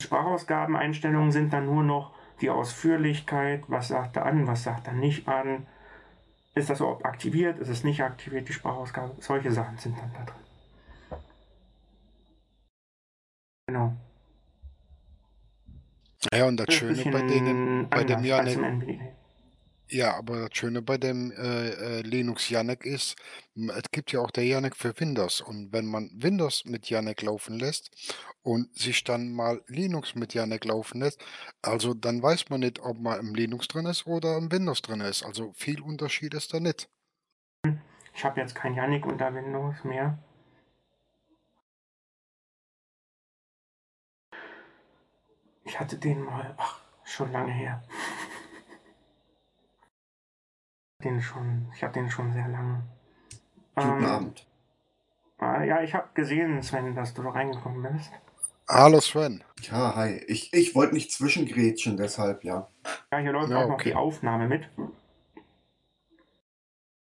Sprachausgabeneinstellungen 0.01 1.31
sind 1.31 1.53
dann 1.53 1.67
nur 1.67 1.83
noch 1.83 2.18
die 2.41 2.49
Ausführlichkeit, 2.49 3.63
was 3.67 3.89
sagt 3.89 4.17
er 4.17 4.25
an, 4.25 4.47
was 4.47 4.63
sagt 4.63 4.87
er 4.87 4.93
nicht 4.93 5.27
an, 5.27 5.67
ist 6.55 6.69
das 6.69 6.79
überhaupt 6.79 7.05
aktiviert, 7.05 7.59
ist 7.59 7.69
es 7.69 7.83
nicht 7.83 8.01
aktiviert, 8.01 8.47
die 8.47 8.53
Sprachausgabe, 8.53 9.15
solche 9.19 9.51
Sachen 9.51 9.77
sind 9.77 9.97
dann 9.97 10.11
da 10.13 10.23
drin. 10.23 10.35
Genau. 13.67 13.95
Ja, 16.33 16.47
und 16.47 16.57
das 16.57 16.65
Das 16.65 16.75
Schöne 16.75 17.03
bei 17.11 17.21
denen, 17.21 17.89
bei 17.89 18.03
dem 18.03 18.17
anders 18.17 18.31
als 18.31 18.55
im 18.55 18.63
Janik, 18.63 18.99
NVDA. 18.99 19.15
Ja, 19.91 20.15
aber 20.15 20.47
das 20.47 20.57
Schöne 20.57 20.81
bei 20.81 20.97
dem 20.97 21.31
äh, 21.31 21.69
äh, 21.69 22.01
Linux 22.01 22.49
Janik 22.49 22.85
ist, 22.85 23.15
es 23.55 23.91
gibt 23.91 24.11
ja 24.11 24.19
auch 24.19 24.31
der 24.31 24.45
Janik 24.45 24.75
für 24.75 24.97
Windows. 24.99 25.41
Und 25.41 25.73
wenn 25.73 25.85
man 25.85 26.11
Windows 26.13 26.63
mit 26.65 26.89
Janik 26.89 27.21
laufen 27.23 27.57
lässt 27.59 27.89
und 28.43 28.75
sich 28.77 29.03
dann 29.03 29.33
mal 29.33 29.63
Linux 29.67 30.15
mit 30.15 30.33
Janik 30.33 30.65
laufen 30.65 31.01
lässt, 31.01 31.19
also 31.61 31.93
dann 31.93 32.21
weiß 32.21 32.49
man 32.49 32.59
nicht, 32.59 32.79
ob 32.79 32.99
man 32.99 33.19
im 33.19 33.33
Linux 33.33 33.67
drin 33.67 33.87
ist 33.87 34.05
oder 34.05 34.37
im 34.37 34.51
Windows 34.51 34.81
drin 34.81 35.01
ist. 35.01 35.23
Also 35.23 35.53
viel 35.53 35.81
Unterschied 35.81 36.33
ist 36.33 36.53
da 36.53 36.59
nicht. 36.59 36.87
Ich 38.13 38.23
habe 38.23 38.39
jetzt 38.39 38.53
kein 38.55 38.75
Yannick 38.75 39.05
unter 39.05 39.33
Windows 39.33 39.83
mehr. 39.83 40.19
Ich 45.63 45.79
hatte 45.79 45.97
den 45.97 46.23
mal, 46.23 46.55
ach, 46.57 46.81
schon 47.03 47.31
lange 47.31 47.51
her. 47.51 47.83
Den 51.03 51.21
schon, 51.21 51.67
ich 51.73 51.81
habe 51.83 51.93
den 51.93 52.09
schon 52.11 52.33
sehr 52.33 52.47
lange. 52.49 52.83
Guten 53.75 54.03
Ähm, 54.03 54.05
Abend. 54.05 54.45
äh, 55.41 55.67
ja, 55.67 55.81
ich 55.81 55.93
habe 55.95 56.09
gesehen, 56.13 56.61
Sven, 56.61 56.93
dass 56.93 57.13
du 57.13 57.23
da 57.23 57.29
reingekommen 57.29 57.81
bist. 57.93 58.11
Hallo 58.67 58.99
Sven. 58.99 59.41
Ja, 59.61 59.95
hi. 59.95 60.21
Ich, 60.27 60.53
ich 60.53 60.75
wollte 60.75 60.93
nicht 60.93 61.11
zwischengrätschen, 61.13 61.95
deshalb, 61.95 62.43
ja. 62.43 62.67
Ja, 63.13 63.17
hier 63.19 63.31
läuft 63.31 63.49
Ja, 63.49 63.59
auch 63.63 63.67
noch 63.69 63.75
okay. 63.75 63.91
die 63.91 63.95
Aufnahme 63.95 64.47
mit. 64.47 64.69
Ich 64.77 64.91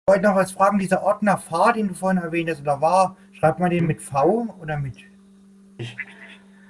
wollte 0.06 0.22
noch 0.22 0.36
was 0.36 0.52
fragen, 0.52 0.78
dieser 0.78 1.02
Ordner 1.02 1.36
Fahr, 1.36 1.72
den 1.72 1.88
du 1.88 1.94
vorhin 1.94 2.22
erwähnt 2.22 2.48
hast, 2.50 2.60
oder 2.60 2.80
war, 2.80 3.16
schreibt 3.32 3.58
man 3.58 3.70
den 3.70 3.86
mit 3.86 4.00
V 4.00 4.54
oder 4.60 4.76
mit? 4.78 4.96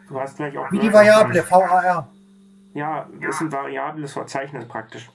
Du 0.09 0.19
hast 0.19 0.37
gleich 0.39 0.57
auch 0.57 0.73
Wie 0.73 0.79
die 0.79 0.93
Variable, 0.93 1.45
VAR. 1.49 2.09
Ja, 2.73 3.07
das 3.21 3.37
ist 3.37 3.43
ein 3.43 3.53
variables 3.53 4.15
Verzeichnis 4.15 4.67
praktisch. 4.67 5.11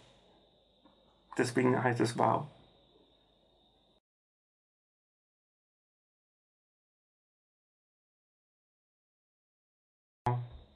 Deswegen 1.38 1.81
heißt 1.84 1.99
es 1.99 2.18
var. 2.18 2.47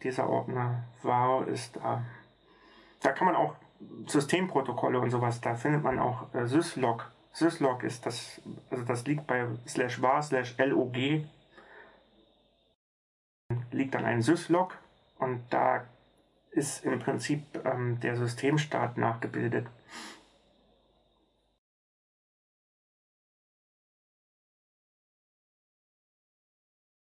Dieser 0.03 0.29
Ordner 0.29 0.84
var 1.01 1.47
ist 1.47 1.75
da. 1.75 2.03
Da 3.01 3.11
kann 3.11 3.25
man 3.27 3.35
auch 3.35 3.55
Systemprotokolle 4.07 4.99
und 4.99 5.09
sowas, 5.09 5.41
da 5.41 5.55
findet 5.55 5.84
man 5.84 5.99
auch 5.99 6.34
äh, 6.34 6.45
syslog. 6.45 7.11
Syslog 7.31 7.84
ist 7.84 8.05
das, 8.05 8.41
also 8.71 8.84
das 8.84 9.05
liegt 9.05 9.27
bei 9.27 9.45
slash 9.67 10.01
var 10.01 10.23
slash 10.23 10.57
log. 10.57 10.95
Liegt 13.71 13.95
dann 13.95 14.05
ein 14.05 14.21
syslog 14.21 14.77
und 15.19 15.41
da 15.51 15.85
ist 16.51 16.84
im 16.85 16.99
Prinzip 16.99 17.43
ähm, 17.65 17.99
der 17.99 18.15
Systemstart 18.15 18.97
nachgebildet. 18.97 19.67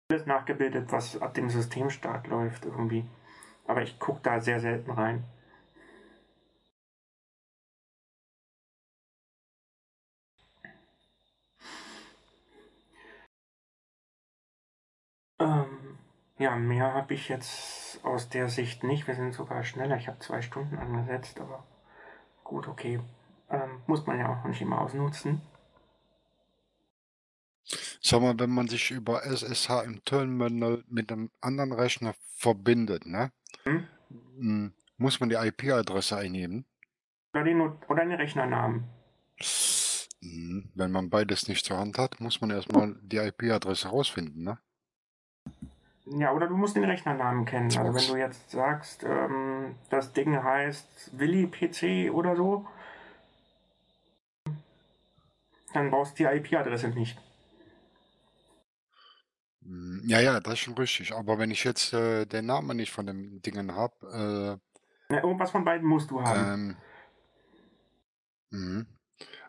Alles 0.09 0.25
nachgebildet, 0.25 0.89
was 0.93 1.21
ab 1.21 1.33
dem 1.33 1.49
Systemstart 1.49 2.27
läuft 2.27 2.63
irgendwie. 2.63 3.05
Aber 3.65 3.81
ich 3.81 3.99
gucke 3.99 4.21
da 4.23 4.39
sehr 4.39 4.61
selten 4.61 4.91
rein. 4.91 5.25
Ähm, 15.39 15.97
ja, 16.37 16.55
mehr 16.55 16.93
habe 16.93 17.13
ich 17.13 17.27
jetzt 17.27 17.99
aus 18.05 18.29
der 18.29 18.47
Sicht 18.47 18.85
nicht. 18.85 19.07
Wir 19.07 19.15
sind 19.15 19.33
sogar 19.33 19.63
schneller. 19.63 19.97
Ich 19.97 20.07
habe 20.07 20.19
zwei 20.19 20.41
Stunden 20.41 20.77
angesetzt, 20.77 21.37
aber 21.41 21.65
gut, 22.45 22.69
okay. 22.69 23.01
Ähm, 23.49 23.81
muss 23.87 24.05
man 24.05 24.19
ja 24.19 24.29
auch 24.29 24.45
nicht 24.45 24.61
immer 24.61 24.79
ausnutzen. 24.79 25.41
Sag 28.07 28.21
mal, 28.21 28.39
wenn 28.39 28.51
man 28.51 28.69
sich 28.69 28.91
über 28.91 29.25
SSH 29.25 29.83
im 29.83 30.01
Terminal 30.05 30.81
mit 30.87 31.11
einem 31.11 31.29
anderen 31.41 31.73
Rechner 31.73 32.15
verbindet, 32.37 33.05
ne? 33.05 33.33
Hm? 33.63 33.85
m, 34.39 34.73
Muss 34.95 35.19
man 35.19 35.27
die 35.27 35.35
IP-Adresse 35.35 36.15
eingeben? 36.15 36.65
Oder 37.33 37.43
den, 37.43 37.57
Not- 37.57 37.89
oder 37.89 38.05
den 38.05 38.13
Rechnernamen. 38.13 38.85
Hm, 40.21 40.69
Wenn 40.73 40.91
man 40.91 41.09
beides 41.09 41.49
nicht 41.49 41.65
zur 41.65 41.79
Hand 41.79 41.97
hat, 41.97 42.21
muss 42.21 42.39
man 42.39 42.49
erstmal 42.49 42.95
die 43.01 43.17
IP-Adresse 43.17 43.89
rausfinden, 43.89 44.41
ne? 44.41 44.57
Ja, 46.05 46.31
oder 46.31 46.47
du 46.47 46.55
musst 46.55 46.77
den 46.77 46.85
Rechnernamen 46.85 47.43
kennen. 47.43 47.77
Also 47.77 47.93
wenn 47.93 48.07
du 48.07 48.15
jetzt 48.15 48.51
sagst, 48.51 49.03
ähm, 49.03 49.75
das 49.89 50.13
Ding 50.13 50.41
heißt 50.41 51.19
Willi 51.19 51.47
PC 51.47 52.09
oder 52.13 52.37
so, 52.37 52.65
dann 55.73 55.91
brauchst 55.91 56.17
du 56.17 56.23
die 56.23 56.37
IP-Adresse 56.37 56.87
nicht. 56.87 57.19
Hm, 59.67 60.01
Ja, 60.07 60.19
ja, 60.19 60.39
das 60.39 60.53
ist 60.53 60.59
schon 60.61 60.73
richtig. 60.75 61.13
Aber 61.13 61.37
wenn 61.37 61.51
ich 61.51 61.63
jetzt 61.63 61.93
äh, 61.93 62.25
den 62.25 62.45
Namen 62.47 62.77
nicht 62.77 62.91
von 62.91 63.05
dem 63.05 63.41
Dingen 63.41 63.75
habe, 63.75 64.59
Ja, 65.11 65.23
irgendwas 65.23 65.51
von 65.51 65.63
beiden 65.65 65.87
musst 65.87 66.11
du 66.11 66.19
äh, 66.19 66.23
haben. 66.23 66.53
ähm, 66.53 66.77
mhm. 68.51 68.87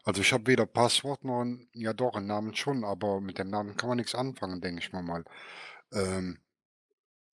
also 0.05 0.21
ich 0.23 0.33
habe 0.33 0.47
weder 0.47 0.67
Passwort 0.67 1.25
noch, 1.25 1.43
ein- 1.45 1.69
ja 1.75 1.93
doch, 1.93 2.15
einen 2.17 2.27
Namen 2.27 2.55
schon, 2.57 2.85
aber 2.85 3.21
mit 3.21 3.39
dem 3.39 3.51
Namen 3.51 3.77
kann 3.77 3.89
man 3.89 3.99
nichts 3.99 4.15
anfangen, 4.15 4.61
denke 4.61 4.81
ich 4.83 4.93
mal 4.93 5.03
mal. 5.03 5.25
Ähm, 5.93 6.39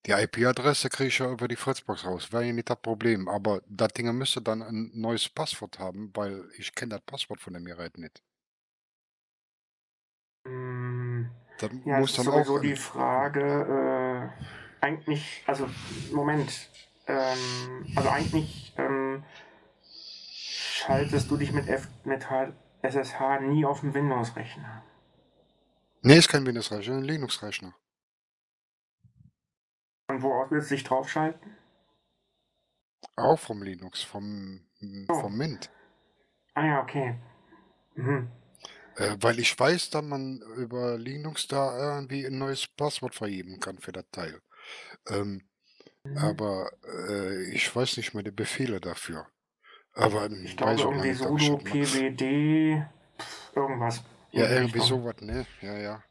die 0.06 0.12
IP-Adresse 0.12 0.88
kriege 0.90 1.08
ich 1.08 1.18
ja 1.18 1.30
über 1.30 1.48
die 1.48 1.56
Fritzbox 1.56 2.04
raus, 2.04 2.32
wäre 2.32 2.44
ja 2.46 2.52
nicht 2.52 2.70
das 2.70 2.80
Problem. 2.80 3.28
Aber 3.28 3.62
das 3.68 3.92
Ding 3.94 4.12
müsste 4.16 4.40
dann 4.42 4.62
ein 4.62 4.90
neues 4.94 5.28
Passwort 5.28 5.78
haben, 5.80 6.10
weil 6.14 6.48
ich 6.58 6.74
kenne 6.74 6.90
das 6.96 7.02
Passwort 7.02 7.40
von 7.40 7.54
dem 7.54 7.64
Gerät 7.64 7.98
nicht. 7.98 8.22
Das 11.62 11.70
ja, 11.84 11.98
muss 11.98 12.14
dann 12.14 12.24
sowieso 12.24 12.56
auch 12.56 12.60
die 12.60 12.74
Frage, 12.76 14.32
äh, 14.40 14.84
eigentlich, 14.84 15.44
also 15.46 15.68
Moment, 16.12 16.68
ähm, 17.06 17.86
also 17.94 18.08
eigentlich 18.08 18.74
ähm, 18.76 19.24
schaltest 19.82 21.30
du 21.30 21.36
dich 21.36 21.52
mit, 21.52 21.68
F 21.68 21.88
mit 22.04 22.28
H 22.28 22.52
SSH 22.82 23.40
nie 23.42 23.64
auf 23.64 23.80
dem 23.80 23.94
Windows-Rechner. 23.94 24.82
nee, 26.02 26.16
ist 26.16 26.28
kein 26.28 26.44
Windows-Rechner, 26.44 26.96
ein 26.96 27.04
Linux-Rechner. 27.04 27.74
Und 30.08 30.22
woraus 30.22 30.50
willst 30.50 30.70
du 30.70 30.74
dich 30.74 30.84
draufschalten? 30.84 31.56
Auch 33.16 33.38
vom 33.38 33.62
Linux, 33.62 34.02
vom, 34.02 34.66
Oh. 35.08 35.14
vom 35.20 35.36
Mint. 35.36 35.70
Ah 36.54 36.66
ja, 36.66 36.82
okay. 36.82 37.18
Mhm. 37.94 38.30
Äh, 38.96 39.16
weil 39.20 39.38
ich 39.38 39.58
weiß, 39.58 39.90
dass 39.90 40.04
man 40.04 40.40
über 40.56 40.98
Linux 40.98 41.48
da 41.48 41.96
irgendwie 41.96 42.26
ein 42.26 42.38
neues 42.38 42.66
Passwort 42.66 43.14
vergeben 43.14 43.58
kann 43.60 43.78
für 43.78 43.92
das 43.92 44.04
Teil. 44.12 44.40
Ähm, 45.08 45.42
Mhm. 46.04 46.16
aber 46.16 46.70
äh, 47.08 47.44
ich 47.52 47.74
weiß 47.74 47.96
nicht 47.96 48.14
mehr 48.14 48.22
die 48.22 48.30
Befehle 48.30 48.80
dafür. 48.80 49.26
Aber 49.94 50.30
Ich 50.30 50.56
glaube 50.56 50.82
irgendwie 50.82 51.14
sudo 51.14 51.58
pwd 51.58 52.86
pf, 53.18 53.56
irgendwas 53.56 54.04
Ja, 54.32 54.48
irgendwie 54.48 54.80
sowas, 54.80 55.16
ne? 55.20 55.46
Ja, 55.60 55.76
ja. 55.78 56.02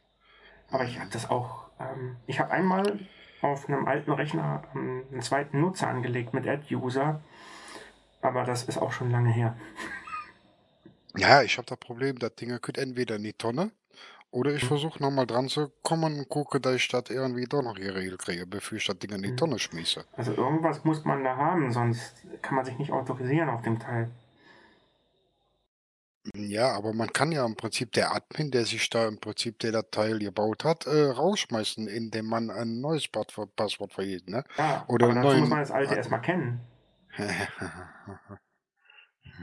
Aber 0.72 0.86
ich 0.86 1.00
habe 1.00 1.10
das 1.12 1.30
auch. 1.30 1.66
Ähm, 1.80 2.18
ich 2.28 2.40
habe 2.40 2.52
einmal 2.52 3.00
auf 3.42 3.68
einem 3.68 3.88
alten 3.88 4.12
Rechner 4.12 4.64
ähm, 4.76 5.04
einen 5.12 5.22
zweiten 5.22 5.60
Nutzer 5.60 5.88
angelegt 5.88 6.34
mit 6.34 6.48
Ad-User. 6.48 7.22
Aber 8.22 8.44
das 8.44 8.64
ist 8.64 8.78
auch 8.78 8.92
schon 8.92 9.12
lange 9.12 9.32
her. 9.32 9.56
Ja, 11.16 11.42
ich 11.42 11.58
habe 11.58 11.66
das 11.68 11.78
Problem, 11.80 12.20
das 12.20 12.36
Ding 12.36 12.60
geht 12.62 12.78
entweder 12.78 13.16
in 13.16 13.24
die 13.24 13.32
Tonne 13.34 13.72
oder 14.32 14.54
ich 14.56 14.64
Mhm. 14.64 14.68
versuche 14.68 15.02
nochmal 15.04 15.28
dran 15.28 15.50
zu 15.50 15.70
kommen 15.84 16.20
und 16.20 16.30
gucke, 16.30 16.60
dass 16.62 16.76
ich 16.76 16.88
das 16.90 17.06
irgendwie 17.10 17.46
doch 17.46 17.62
noch 17.64 17.76
geregelt 17.76 18.20
kriege, 18.20 18.48
bevor 18.48 18.78
ich 18.78 18.86
das 18.88 19.00
Ding 19.00 19.12
in 19.12 19.24
die 19.24 19.32
Mhm. 19.32 19.36
Tonne 19.36 19.60
schmeiße. 19.60 20.06
Also 20.18 20.34
irgendwas 20.34 20.84
muss 20.84 21.06
man 21.06 21.24
da 21.24 21.38
haben, 21.38 21.72
sonst 21.72 22.16
kann 22.42 22.56
man 22.56 22.66
sich 22.66 22.78
nicht 22.78 22.92
autorisieren 22.92 23.50
auf 23.50 23.62
dem 23.62 23.80
Teil. 23.80 24.12
Ja, 26.36 26.72
aber 26.74 26.94
man 26.94 27.12
kann 27.12 27.32
ja 27.32 27.46
im 27.46 27.56
Prinzip 27.56 27.94
der 27.94 28.14
Admin, 28.14 28.52
der 28.52 28.66
sich 28.66 28.90
da 28.90 29.08
im 29.08 29.20
Prinzip 29.20 29.58
der 29.60 29.72
Datei 29.72 30.12
gebaut 30.20 30.64
hat, 30.66 30.86
äh, 30.86 31.06
rausschmeißen, 31.10 31.88
indem 31.88 32.26
man 32.28 32.52
ein 32.52 32.80
neues 32.80 33.08
Passwort, 33.08 33.56
Passwort 33.56 33.94
vergibt, 33.94 34.30
ne? 34.30 34.44
Ja, 34.58 34.88
Oder 34.88 35.08
aber 35.08 35.14
einen 35.14 35.22
dazu 35.24 35.38
muss 35.38 35.50
man 35.50 35.60
das 35.60 35.72
alte 35.72 35.96
erstmal 35.96 36.22
kennen. 36.22 36.62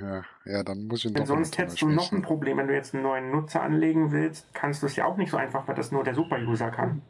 Ja, 0.01 0.25
ja, 0.45 0.62
dann 0.62 0.87
muss 0.87 1.05
ich 1.05 1.12
Denn 1.12 1.27
sonst 1.27 1.59
hättest 1.59 1.83
du 1.83 1.89
noch 1.89 2.12
ein. 2.12 2.23
Problem, 2.23 2.59
wenn 2.59 2.69
du 2.69 2.75
jetzt 2.75 2.95
einen 2.95 3.03
neuen 3.03 3.31
Nutzer 3.31 3.62
anlegen 3.62 4.12
willst, 4.12 4.53
kannst 4.55 4.83
du 4.83 4.87
es 4.87 4.97
ja 4.97 5.07
auch 5.07 5.16
nicht 5.16 5.31
so 5.31 5.37
einfach, 5.37 5.66
weil 5.66 5.75
das 5.75 5.91
nur 5.91 6.05
der 6.05 6.15
Super-User 6.15 6.70
kann. 6.70 7.03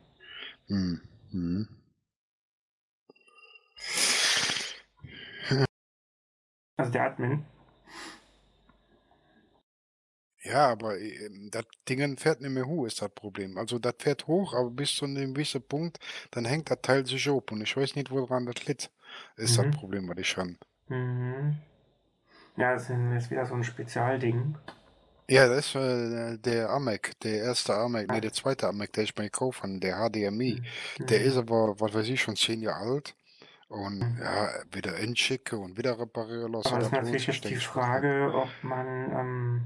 Hm. 0.69 1.01
Hm. 1.31 1.69
Also 6.77 6.93
der 6.93 7.05
Admin. 7.05 7.45
Ja, 10.43 10.69
aber 10.69 10.99
ähm, 10.99 11.49
das 11.51 11.65
Ding 11.89 12.17
fährt 12.17 12.41
nicht 12.41 12.51
mehr 12.51 12.67
hoch, 12.67 12.87
ist 12.87 13.03
das 13.03 13.11
Problem. 13.11 13.59
Also 13.59 13.79
das 13.79 13.95
fährt 13.99 14.27
hoch, 14.29 14.55
aber 14.55 14.71
bis 14.71 14.95
zu 14.95 15.05
einem 15.05 15.35
gewissen 15.35 15.63
Punkt, 15.63 15.99
dann 16.31 16.45
hängt 16.45 16.71
das 16.71 16.79
Teil 16.81 17.05
sich 17.05 17.29
ab 17.29 17.51
und 17.53 17.61
ich 17.61 17.77
weiß 17.77 17.97
nicht, 17.97 18.11
woran 18.11 18.47
das 18.47 18.65
liegt. 18.67 18.91
Ist 19.37 19.59
das 19.59 19.67
Mhm. 19.67 19.71
Problem, 19.73 20.09
was 20.09 20.19
ich 20.19 20.37
habe. 20.37 20.57
Mhm. 20.89 21.59
Ja, 22.59 22.73
das 22.75 22.91
ist 22.91 23.31
wieder 23.31 23.47
so 23.47 23.55
ein 23.55 23.65
Spezialding. 23.65 24.57
Ja, 25.31 25.47
das 25.47 25.67
ist 25.67 25.75
äh, 25.77 26.39
der 26.39 26.71
AMEC, 26.71 27.21
der 27.21 27.43
erste 27.43 27.75
AMEC, 27.75 28.11
nee, 28.11 28.21
der 28.21 28.33
zweite 28.33 28.67
AMEC, 28.67 28.93
der 28.95 29.05
ich 29.05 29.17
mir 29.17 29.25
gekauft 29.25 29.63
habe, 29.63 29.79
der 29.79 29.97
HDMI. 29.97 30.63
Der 30.99 31.21
Mhm. 31.21 31.27
ist 31.27 31.37
aber, 31.37 31.79
was 31.79 31.95
weiß 31.95 32.09
ich, 32.09 32.21
schon 32.21 32.35
zehn 32.35 32.63
Jahre 32.63 32.95
alt. 32.95 33.15
Und 33.69 33.99
Mhm. 33.99 34.19
ja, 34.23 34.49
wieder 34.73 34.97
entschicke 34.99 35.59
und 35.59 35.77
wieder 35.77 35.99
reparieren 35.99 36.53
lassen. 36.53 36.69
Aber 36.69 36.79
das 36.79 36.87
ist 36.89 36.93
natürlich 36.93 37.27
jetzt 37.27 37.45
die. 37.45 37.57
Frage, 37.57 38.33
ob 38.35 38.49
man 38.63 38.87
ähm, 39.13 39.63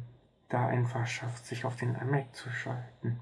da 0.49 0.67
einfach 0.67 1.07
schafft, 1.07 1.47
sich 1.47 1.65
auf 1.65 1.77
den 1.77 1.95
AMAC 1.95 2.35
zu 2.35 2.51
schalten. 2.51 3.21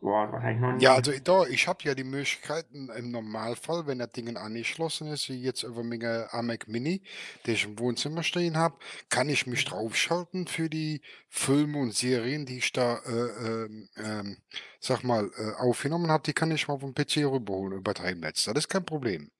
Boah. 0.00 0.26
Noch 0.26 0.72
nie. 0.72 0.82
Ja, 0.82 0.94
also 0.94 1.12
da, 1.18 1.44
ich 1.46 1.66
habe 1.66 1.82
ja 1.82 1.94
die 1.94 2.04
Möglichkeiten 2.04 2.88
im 2.90 3.10
Normalfall, 3.10 3.86
wenn 3.86 3.98
das 3.98 4.12
Ding 4.12 4.36
angeschlossen 4.36 5.08
ist, 5.08 5.28
wie 5.28 5.42
jetzt 5.42 5.64
über 5.64 5.82
meine 5.82 6.32
AMEC 6.32 6.68
Mini, 6.68 7.02
die 7.44 7.52
ich 7.52 7.64
im 7.64 7.78
Wohnzimmer 7.78 8.22
stehen 8.22 8.56
habe, 8.56 8.76
kann 9.08 9.28
ich 9.28 9.46
mich 9.46 9.64
draufschalten 9.64 10.46
für 10.46 10.70
die 10.70 11.02
Filme 11.28 11.78
und 11.78 11.94
Serien, 11.94 12.46
die 12.46 12.58
ich 12.58 12.72
da, 12.72 12.98
äh, 12.98 13.64
ähm, 13.64 13.88
ähm, 13.96 14.36
sag 14.78 15.02
mal, 15.02 15.30
äh, 15.36 15.60
aufgenommen 15.60 16.10
habe, 16.10 16.22
die 16.24 16.32
kann 16.32 16.52
ich 16.52 16.68
mal 16.68 16.78
vom 16.78 16.94
PC 16.94 17.24
rüberholen 17.24 17.78
über 17.78 17.92
das 17.92 18.04
Heimnetz. 18.04 18.44
Das 18.44 18.56
ist 18.56 18.68
kein 18.68 18.86
Problem. 18.86 19.30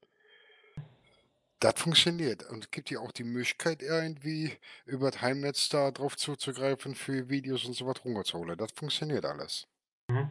Das 1.60 1.74
funktioniert. 1.76 2.48
Und 2.50 2.64
es 2.64 2.70
gibt 2.70 2.90
ja 2.90 3.00
auch 3.00 3.12
die 3.12 3.24
Möglichkeit, 3.24 3.82
irgendwie 3.82 4.52
über 4.86 5.10
das 5.10 5.22
Heimnetz 5.22 5.68
da 5.68 5.90
drauf 5.92 6.16
zuzugreifen 6.16 6.94
für 6.96 7.28
Videos 7.28 7.64
und 7.64 7.74
so 7.74 7.86
was 7.86 8.04
runterzuholen. 8.04 8.56
Das 8.56 8.72
funktioniert 8.72 9.24
alles. 9.24 9.66
Mhm. 10.08 10.30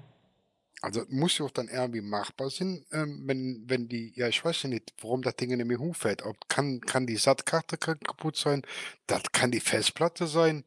Also 0.81 1.03
muss 1.09 1.37
ja 1.39 1.45
auch 1.45 1.51
dann 1.51 1.69
irgendwie 1.69 2.01
machbar 2.01 2.49
sein, 2.51 2.85
ähm, 2.91 3.23
wenn, 3.25 3.63
wenn 3.67 3.87
die, 3.89 4.13
ja, 4.15 4.27
ich 4.27 4.43
weiß 4.45 4.63
ja 4.63 4.69
nicht, 4.69 4.93
warum 5.01 5.23
das 5.23 5.35
Ding 5.35 5.49
in 5.51 5.65
mir 5.67 5.79
hochfällt. 5.79 6.21
Ob 6.21 6.47
kann, 6.49 6.81
kann 6.81 7.07
die 7.07 7.17
SAT-Karte 7.17 7.77
ka- 7.77 7.95
kaputt 7.95 8.37
sein? 8.37 8.61
Das 9.07 9.23
kann 9.31 9.49
die 9.51 9.59
Festplatte 9.59 10.27
sein? 10.27 10.63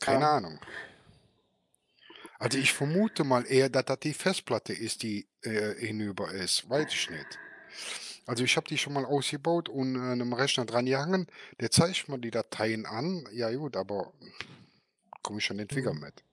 Keine 0.00 0.22
Ja. 0.22 0.36
Ahnung. 0.36 0.60
Also 2.38 2.58
ich 2.58 2.72
vermute 2.72 3.24
mal 3.24 3.44
eher, 3.46 3.68
dass 3.68 3.84
das 3.84 4.00
die 4.00 4.14
Festplatte 4.14 4.72
ist, 4.72 5.02
die 5.02 5.28
äh, 5.42 5.74
hinüber 5.74 6.32
ist. 6.32 6.68
Weiß 6.68 6.92
ich 6.92 7.10
nicht. 7.10 7.38
Also 8.26 8.44
ich 8.44 8.56
habe 8.56 8.68
die 8.68 8.78
schon 8.78 8.92
mal 8.92 9.04
ausgebaut 9.04 9.68
und 9.68 9.96
äh, 9.96 10.12
einem 10.12 10.32
Rechner 10.32 10.64
dran 10.64 10.86
gehangen. 10.86 11.26
Der 11.60 11.70
zeigt 11.70 12.08
mir 12.08 12.18
die 12.18 12.30
Dateien 12.30 12.86
an. 12.86 13.26
Ja 13.32 13.52
gut, 13.54 13.76
aber 13.76 14.12
komme 15.22 15.38
ich 15.38 15.44
schon 15.44 15.56
nicht 15.56 15.74
wieder 15.74 15.94
Mhm. 15.94 16.00
mit. 16.00 16.24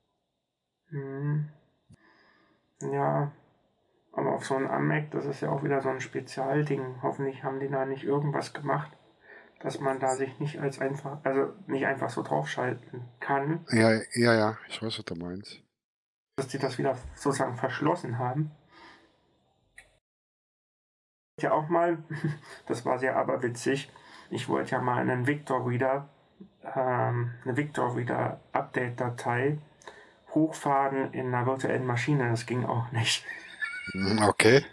Mhm. 0.91 1.49
Ja, 2.81 3.31
aber 4.13 4.33
auf 4.33 4.45
so 4.45 4.55
ein 4.55 4.67
AMAC, 4.67 5.11
das 5.11 5.25
ist 5.25 5.41
ja 5.41 5.49
auch 5.49 5.63
wieder 5.63 5.81
so 5.81 5.89
ein 5.89 6.01
Spezialding. 6.01 7.01
Hoffentlich 7.01 7.43
haben 7.43 7.59
die 7.59 7.69
da 7.69 7.85
nicht 7.85 8.03
irgendwas 8.03 8.53
gemacht, 8.53 8.91
dass 9.59 9.79
man 9.79 9.99
da 9.99 10.15
sich 10.15 10.39
nicht 10.39 10.59
als 10.59 10.79
einfach, 10.79 11.19
also 11.23 11.53
nicht 11.67 11.85
einfach 11.85 12.09
so 12.09 12.23
draufschalten 12.23 13.05
kann, 13.19 13.65
Ja, 13.71 13.91
ja, 14.13 14.33
ja, 14.33 14.57
ich 14.67 14.81
weiß, 14.81 14.97
was 14.99 15.05
du 15.05 15.15
meinst. 15.15 15.61
dass 16.37 16.47
die 16.47 16.57
das 16.59 16.77
wieder 16.77 16.97
sozusagen 17.15 17.55
verschlossen 17.57 18.17
haben. 18.17 18.51
Ja, 21.41 21.51
auch 21.51 21.69
mal, 21.69 21.97
das 22.67 22.85
war 22.85 22.99
sehr 22.99 23.15
aber 23.15 23.43
witzig. 23.43 23.91
Ich 24.29 24.47
wollte 24.49 24.71
ja 24.71 24.81
mal 24.81 24.97
einen 24.97 25.27
Victor 25.27 25.67
Reader, 25.67 26.09
ähm, 26.75 27.33
eine 27.43 27.57
Victor 27.57 27.95
Reader 27.95 28.39
Update-Datei 28.51 29.57
hochfahren 30.33 31.13
in 31.13 31.33
einer 31.33 31.45
virtuellen 31.45 31.85
Maschine. 31.85 32.29
Das 32.29 32.45
ging 32.45 32.65
auch 32.65 32.91
nicht. 32.91 33.25
Mhm, 33.93 34.23
Okay. 34.23 34.65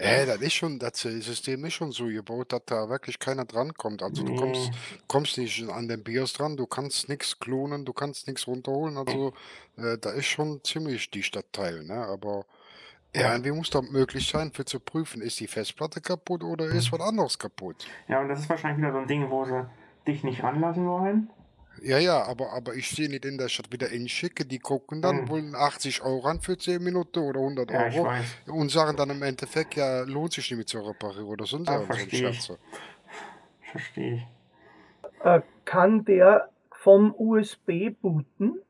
Äh, 0.00 0.26
das 0.26 0.40
ist 0.40 0.52
schon, 0.54 0.78
das 0.78 1.00
System 1.00 1.64
ist 1.64 1.74
schon 1.74 1.90
so 1.90 2.06
gebaut, 2.06 2.52
dass 2.52 2.62
da 2.66 2.88
wirklich 2.88 3.18
keiner 3.18 3.44
drankommt. 3.44 4.00
Also 4.00 4.22
du 4.22 4.32
kommst, 4.32 4.70
Nee. 4.70 4.98
kommst 5.08 5.38
nicht 5.38 5.68
an 5.68 5.88
den 5.88 6.04
BIOS 6.04 6.34
dran, 6.34 6.56
du 6.56 6.66
kannst 6.66 7.08
nichts 7.08 7.36
klonen, 7.40 7.84
du 7.84 7.92
kannst 7.92 8.28
nichts 8.28 8.46
runterholen. 8.46 8.96
Also 8.96 9.32
äh, 9.76 9.98
da 9.98 10.10
ist 10.10 10.26
schon 10.26 10.62
ziemlich 10.62 11.10
die 11.10 11.24
Stadtteil, 11.24 11.82
ne? 11.82 11.94
Aber 12.06 12.46
Ja. 13.12 13.32
irgendwie 13.32 13.50
muss 13.50 13.70
da 13.70 13.82
möglich 13.82 14.28
sein, 14.28 14.52
für 14.52 14.64
zu 14.64 14.78
prüfen, 14.78 15.20
ist 15.20 15.40
die 15.40 15.48
Festplatte 15.48 16.00
kaputt 16.00 16.44
oder 16.44 16.66
ist 16.66 16.92
was 16.92 17.00
anderes 17.00 17.36
kaputt. 17.36 17.88
Ja, 18.06 18.20
und 18.20 18.28
das 18.28 18.38
ist 18.40 18.48
wahrscheinlich 18.48 18.78
wieder 18.78 18.92
so 18.92 18.98
ein 18.98 19.08
Ding, 19.08 19.30
wo 19.30 19.44
sie 19.46 19.66
dich 20.06 20.22
nicht 20.22 20.44
ranlassen 20.44 20.86
wollen. 20.86 21.28
Ja, 21.82 21.98
ja, 21.98 22.22
aber, 22.24 22.52
aber 22.52 22.74
ich 22.74 22.88
sehe 22.90 23.08
nicht 23.08 23.24
in 23.24 23.38
der 23.38 23.48
Stadt 23.48 23.72
wieder 23.72 23.90
in 23.90 24.08
schicke, 24.08 24.44
die 24.46 24.58
gucken 24.58 25.02
dann, 25.02 25.18
Hm. 25.20 25.28
wollen 25.28 25.54
80 25.54 26.02
Euro 26.02 26.26
an 26.26 26.40
für 26.40 26.58
10 26.58 26.82
Minuten 26.82 27.18
oder 27.20 27.40
100 27.40 27.70
Ja, 27.70 27.86
ich 27.88 27.94
Euro. 27.94 28.04
weiß. 28.04 28.26
Und 28.46 28.70
sagen 28.70 28.96
dann 28.96 29.10
im 29.10 29.22
Endeffekt, 29.22 29.74
ja, 29.76 30.02
lohnt 30.02 30.32
sich 30.32 30.50
nicht 30.50 30.56
mehr 30.58 30.66
zu 30.66 30.80
reparieren 30.80 31.26
oder 31.26 31.46
sonst 31.46 31.68
Ah, 31.68 31.74
irgend 31.74 31.94
so 31.94 32.02
ein 32.02 32.10
verstehe 32.10 32.30
ich. 32.30 32.38
Scherze. 32.38 32.58
Verstehe 33.72 34.14
ich. 34.16 34.26
Äh, 35.24 35.42
kann 35.64 36.04
der 36.04 36.50
vom 36.70 37.14
USB 37.16 37.90
booten? 37.90 38.60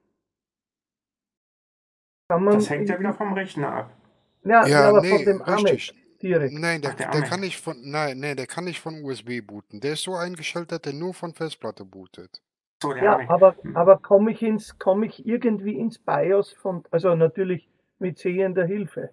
Kann 2.29 2.45
man 2.45 2.55
Das 2.55 2.69
hängt 2.71 2.89
ja 2.89 2.99
wieder 2.99 3.15
vom 3.15 3.33
Rechner 3.33 3.73
ab. 3.73 3.97
Ja, 4.45 4.67
ja, 4.67 4.69
Ja, 4.71 4.89
aber 4.89 5.03
von 5.03 5.19
nee, 5.19 5.25
dem 5.25 5.43
AMEC 5.43 5.65
richtig. 5.65 5.95
direkt. 6.23 6.55
Nein, 6.55 6.83
der, 6.83 6.93
Ach, 6.93 6.95
der 6.95 7.09
der 7.09 7.23
kann 7.23 7.41
nicht 7.41 7.61
von, 7.61 7.77
nein, 7.91 8.19
nee, 8.21 8.35
der 8.35 8.47
kann 8.47 8.65
nicht 8.65 8.81
von 8.81 9.03
USB 9.05 9.41
booten. 9.41 9.81
Der 9.81 9.95
ist 9.95 10.03
so 10.03 10.15
eingestellt, 10.15 10.73
dass 10.73 10.83
der 10.83 10.93
nur 10.93 11.15
von 11.15 11.35
Festplatte 11.35 11.85
bootet. 11.85 12.43
So, 12.81 12.95
Ja, 12.95 13.19
aber, 13.29 13.57
aber 13.75 13.99
komme 13.99 14.33
ich 14.33 14.43
ins, 14.43 14.79
komme 14.79 15.07
ich 15.07 15.27
irgendwie 15.27 15.77
ins 15.77 15.99
BIOS 15.99 16.53
von, 16.53 16.85
also 16.91 17.15
natürlich 17.15 17.69
mit 17.99 18.19
sehender 18.19 18.65
Hilfe. 18.67 19.11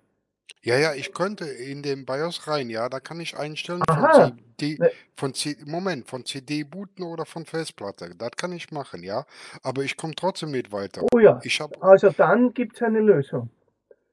Ja, 0.61 0.77
ja, 0.77 0.93
ich 0.93 1.13
könnte 1.13 1.45
in 1.45 1.81
den 1.81 2.05
BIOS 2.05 2.47
rein, 2.47 2.69
ja, 2.69 2.89
da 2.89 2.99
kann 2.99 3.19
ich 3.19 3.37
einstellen 3.37 3.81
Aha. 3.87 4.07
von 4.13 4.37
CD, 4.57 4.77
Ne. 4.79 4.91
von 5.15 5.33
C, 5.33 5.57
Moment, 5.65 6.07
von 6.07 6.25
CD 6.25 6.63
booten 6.63 7.03
oder 7.03 7.25
von 7.25 7.45
Festplatte. 7.45 8.11
Das 8.15 8.31
kann 8.37 8.51
ich 8.51 8.71
machen, 8.71 9.01
ja, 9.03 9.25
aber 9.63 9.83
ich 9.83 9.97
komme 9.97 10.13
trotzdem 10.15 10.51
nicht 10.51 10.71
weiter. 10.71 11.03
Oh 11.13 11.19
ja, 11.19 11.39
Ich 11.43 11.59
habe, 11.59 11.81
also 11.81 12.09
dann 12.11 12.53
gibt 12.53 12.75
es 12.75 12.83
eine 12.83 12.99
Lösung. 12.99 13.49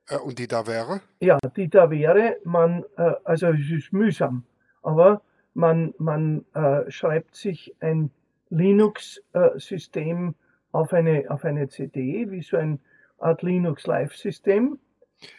äh, 0.08 0.16
und 0.18 0.38
die 0.38 0.46
da 0.46 0.66
wäre? 0.66 1.00
Ja, 1.20 1.38
die 1.56 1.68
da 1.68 1.90
wäre, 1.90 2.38
man, 2.44 2.84
äh, 2.96 3.12
also 3.24 3.48
es 3.48 3.70
ist 3.70 3.92
mühsam, 3.92 4.44
aber 4.82 5.22
man, 5.54 5.94
man 5.98 6.44
äh, 6.54 6.90
schreibt 6.90 7.34
sich 7.36 7.74
ein 7.80 8.10
Linux-System 8.52 10.34
auf, 10.72 10.92
eine, 10.92 11.24
auf 11.30 11.44
eine 11.44 11.68
CD, 11.68 12.30
wie 12.30 12.42
so 12.42 12.56
ein 12.56 12.80
Art 13.18 13.42
Linux-Live-System, 13.42 14.78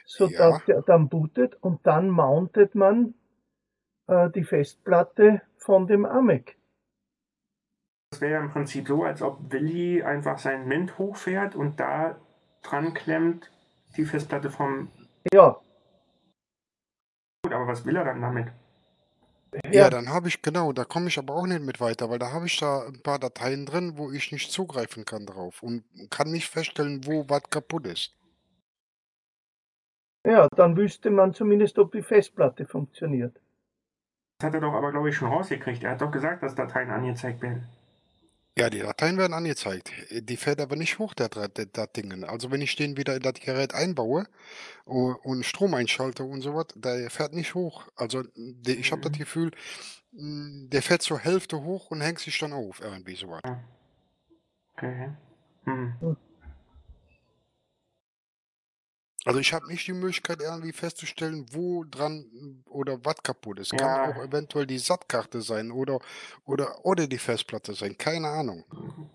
sodass 0.05 0.59
Ja. 0.59 0.65
der 0.67 0.81
dann 0.81 1.09
bootet 1.09 1.55
und 1.61 1.85
dann 1.85 2.09
mountet 2.09 2.75
man 2.75 3.13
äh, 4.07 4.29
die 4.31 4.43
Festplatte 4.43 5.41
von 5.57 5.87
dem 5.87 6.05
AMEC. 6.05 6.57
Das 8.11 8.21
wäre 8.21 8.33
ja 8.33 8.39
im 8.41 8.51
Prinzip 8.51 8.87
so, 8.87 9.03
als 9.03 9.21
ob 9.21 9.51
Willi 9.51 10.03
einfach 10.03 10.37
sein 10.37 10.67
Mint 10.67 10.97
hochfährt 10.97 11.55
und 11.55 11.79
da 11.79 12.19
dran 12.61 12.93
klemmt 12.93 13.51
die 13.97 14.05
Festplatte 14.05 14.49
vom. 14.49 14.91
Ja, 15.33 15.59
Gut, 17.45 17.53
aber 17.53 17.67
was 17.67 17.85
will 17.85 17.95
er 17.97 18.05
dann 18.05 18.21
damit? 18.21 18.47
Ja, 19.71 19.71
ja, 19.71 19.89
dann 19.89 20.09
habe 20.09 20.27
ich, 20.27 20.41
genau, 20.41 20.73
da 20.73 20.85
komme 20.85 21.07
ich 21.07 21.17
aber 21.19 21.35
auch 21.35 21.45
nicht 21.45 21.61
mit 21.61 21.79
weiter, 21.79 22.09
weil 22.09 22.19
da 22.19 22.31
habe 22.31 22.47
ich 22.47 22.59
da 22.59 22.85
ein 22.87 23.01
paar 23.01 23.19
Dateien 23.19 23.65
drin, 23.65 23.97
wo 23.97 24.11
ich 24.11 24.31
nicht 24.31 24.51
zugreifen 24.51 25.05
kann 25.05 25.25
drauf 25.25 25.61
und 25.63 25.83
kann 26.09 26.31
nicht 26.31 26.49
feststellen, 26.49 27.05
wo 27.05 27.29
was 27.29 27.43
kaputt 27.49 27.87
ist. 27.87 28.15
ja, 30.25 30.47
dann 30.55 30.77
wüsste 30.77 31.09
man 31.11 31.33
zumindest, 31.33 31.77
ob 31.79 31.91
die 31.91 32.01
Festplatte 32.01 32.65
funktioniert. 32.65 33.39
Das 34.39 34.47
hat 34.47 34.55
er 34.55 34.61
doch 34.61 34.73
aber, 34.73 34.91
glaube 34.91 35.09
ich, 35.09 35.15
schon 35.15 35.29
rausgekriegt. 35.29 35.83
Er 35.83 35.91
hat 35.91 36.01
doch 36.01 36.11
gesagt, 36.11 36.43
dass 36.43 36.55
Dateien 36.55 36.89
angezeigt 36.91 37.41
werden. 37.41 37.67
Ja, 38.57 38.69
die 38.69 38.79
Dateien 38.79 39.17
werden 39.17 39.33
angezeigt. 39.33 39.91
Äh, 40.11 40.21
Die 40.21 40.37
fährt 40.37 40.61
aber 40.61 40.75
nicht 40.75 40.99
hoch, 40.99 41.13
der, 41.13 41.29
der, 41.29 41.47
der, 41.49 41.65
der 41.65 41.87
Dingen. 41.87 42.23
Also 42.23 42.51
wenn 42.51 42.61
ich 42.61 42.75
den 42.75 42.97
wieder 42.97 43.15
in 43.15 43.21
das 43.23 43.33
Gerät 43.35 43.73
einbaue 43.73 44.27
u- 44.87 45.15
und 45.23 45.45
Strom 45.45 45.73
einschalte 45.75 46.23
und 46.23 46.41
sowas, 46.41 46.67
der 46.75 47.09
fährt 47.11 47.33
nicht 47.33 47.55
hoch. 47.55 47.87
Also 47.95 48.23
der, 48.35 48.77
ich 48.77 48.91
habe 48.91 49.01
das 49.01 49.13
Mhm. 49.13 49.17
Gefühl, 49.17 49.51
mh, 50.13 50.69
der 50.69 50.81
fährt 50.83 51.01
zur 51.03 51.19
Hälfte 51.19 51.63
hoch 51.63 51.91
und 51.91 52.01
hängt 52.01 52.19
sich 52.19 52.37
dann 52.39 52.53
auf, 52.53 52.81
irgendwie 52.81 53.15
sowas. 53.15 53.43
Okay. 54.77 55.11
Hm. 55.65 56.17
Also 59.25 59.39
ich 59.39 59.53
habe 59.53 59.67
nicht 59.67 59.87
die 59.87 59.93
Möglichkeit 59.93 60.41
irgendwie 60.41 60.73
festzustellen, 60.73 61.45
wo 61.51 61.85
dran 61.85 62.25
mh, 62.33 62.69
oder 62.71 62.97
was 63.05 63.15
kaputt 63.23 63.59
ist. 63.59 63.71
Kann 63.71 63.79
Ja. 63.79 64.11
auch 64.11 64.23
eventuell 64.23 64.65
die 64.67 64.77
SAT-Karte 64.77 65.41
sein 65.41 65.71
oder, 65.71 65.99
oder, 66.45 66.85
oder 66.85 67.07
die 67.07 67.17
Festplatte 67.17 67.73
sein. 67.73 67.97
Keine 67.97 68.27
Ahnung. 68.27 68.65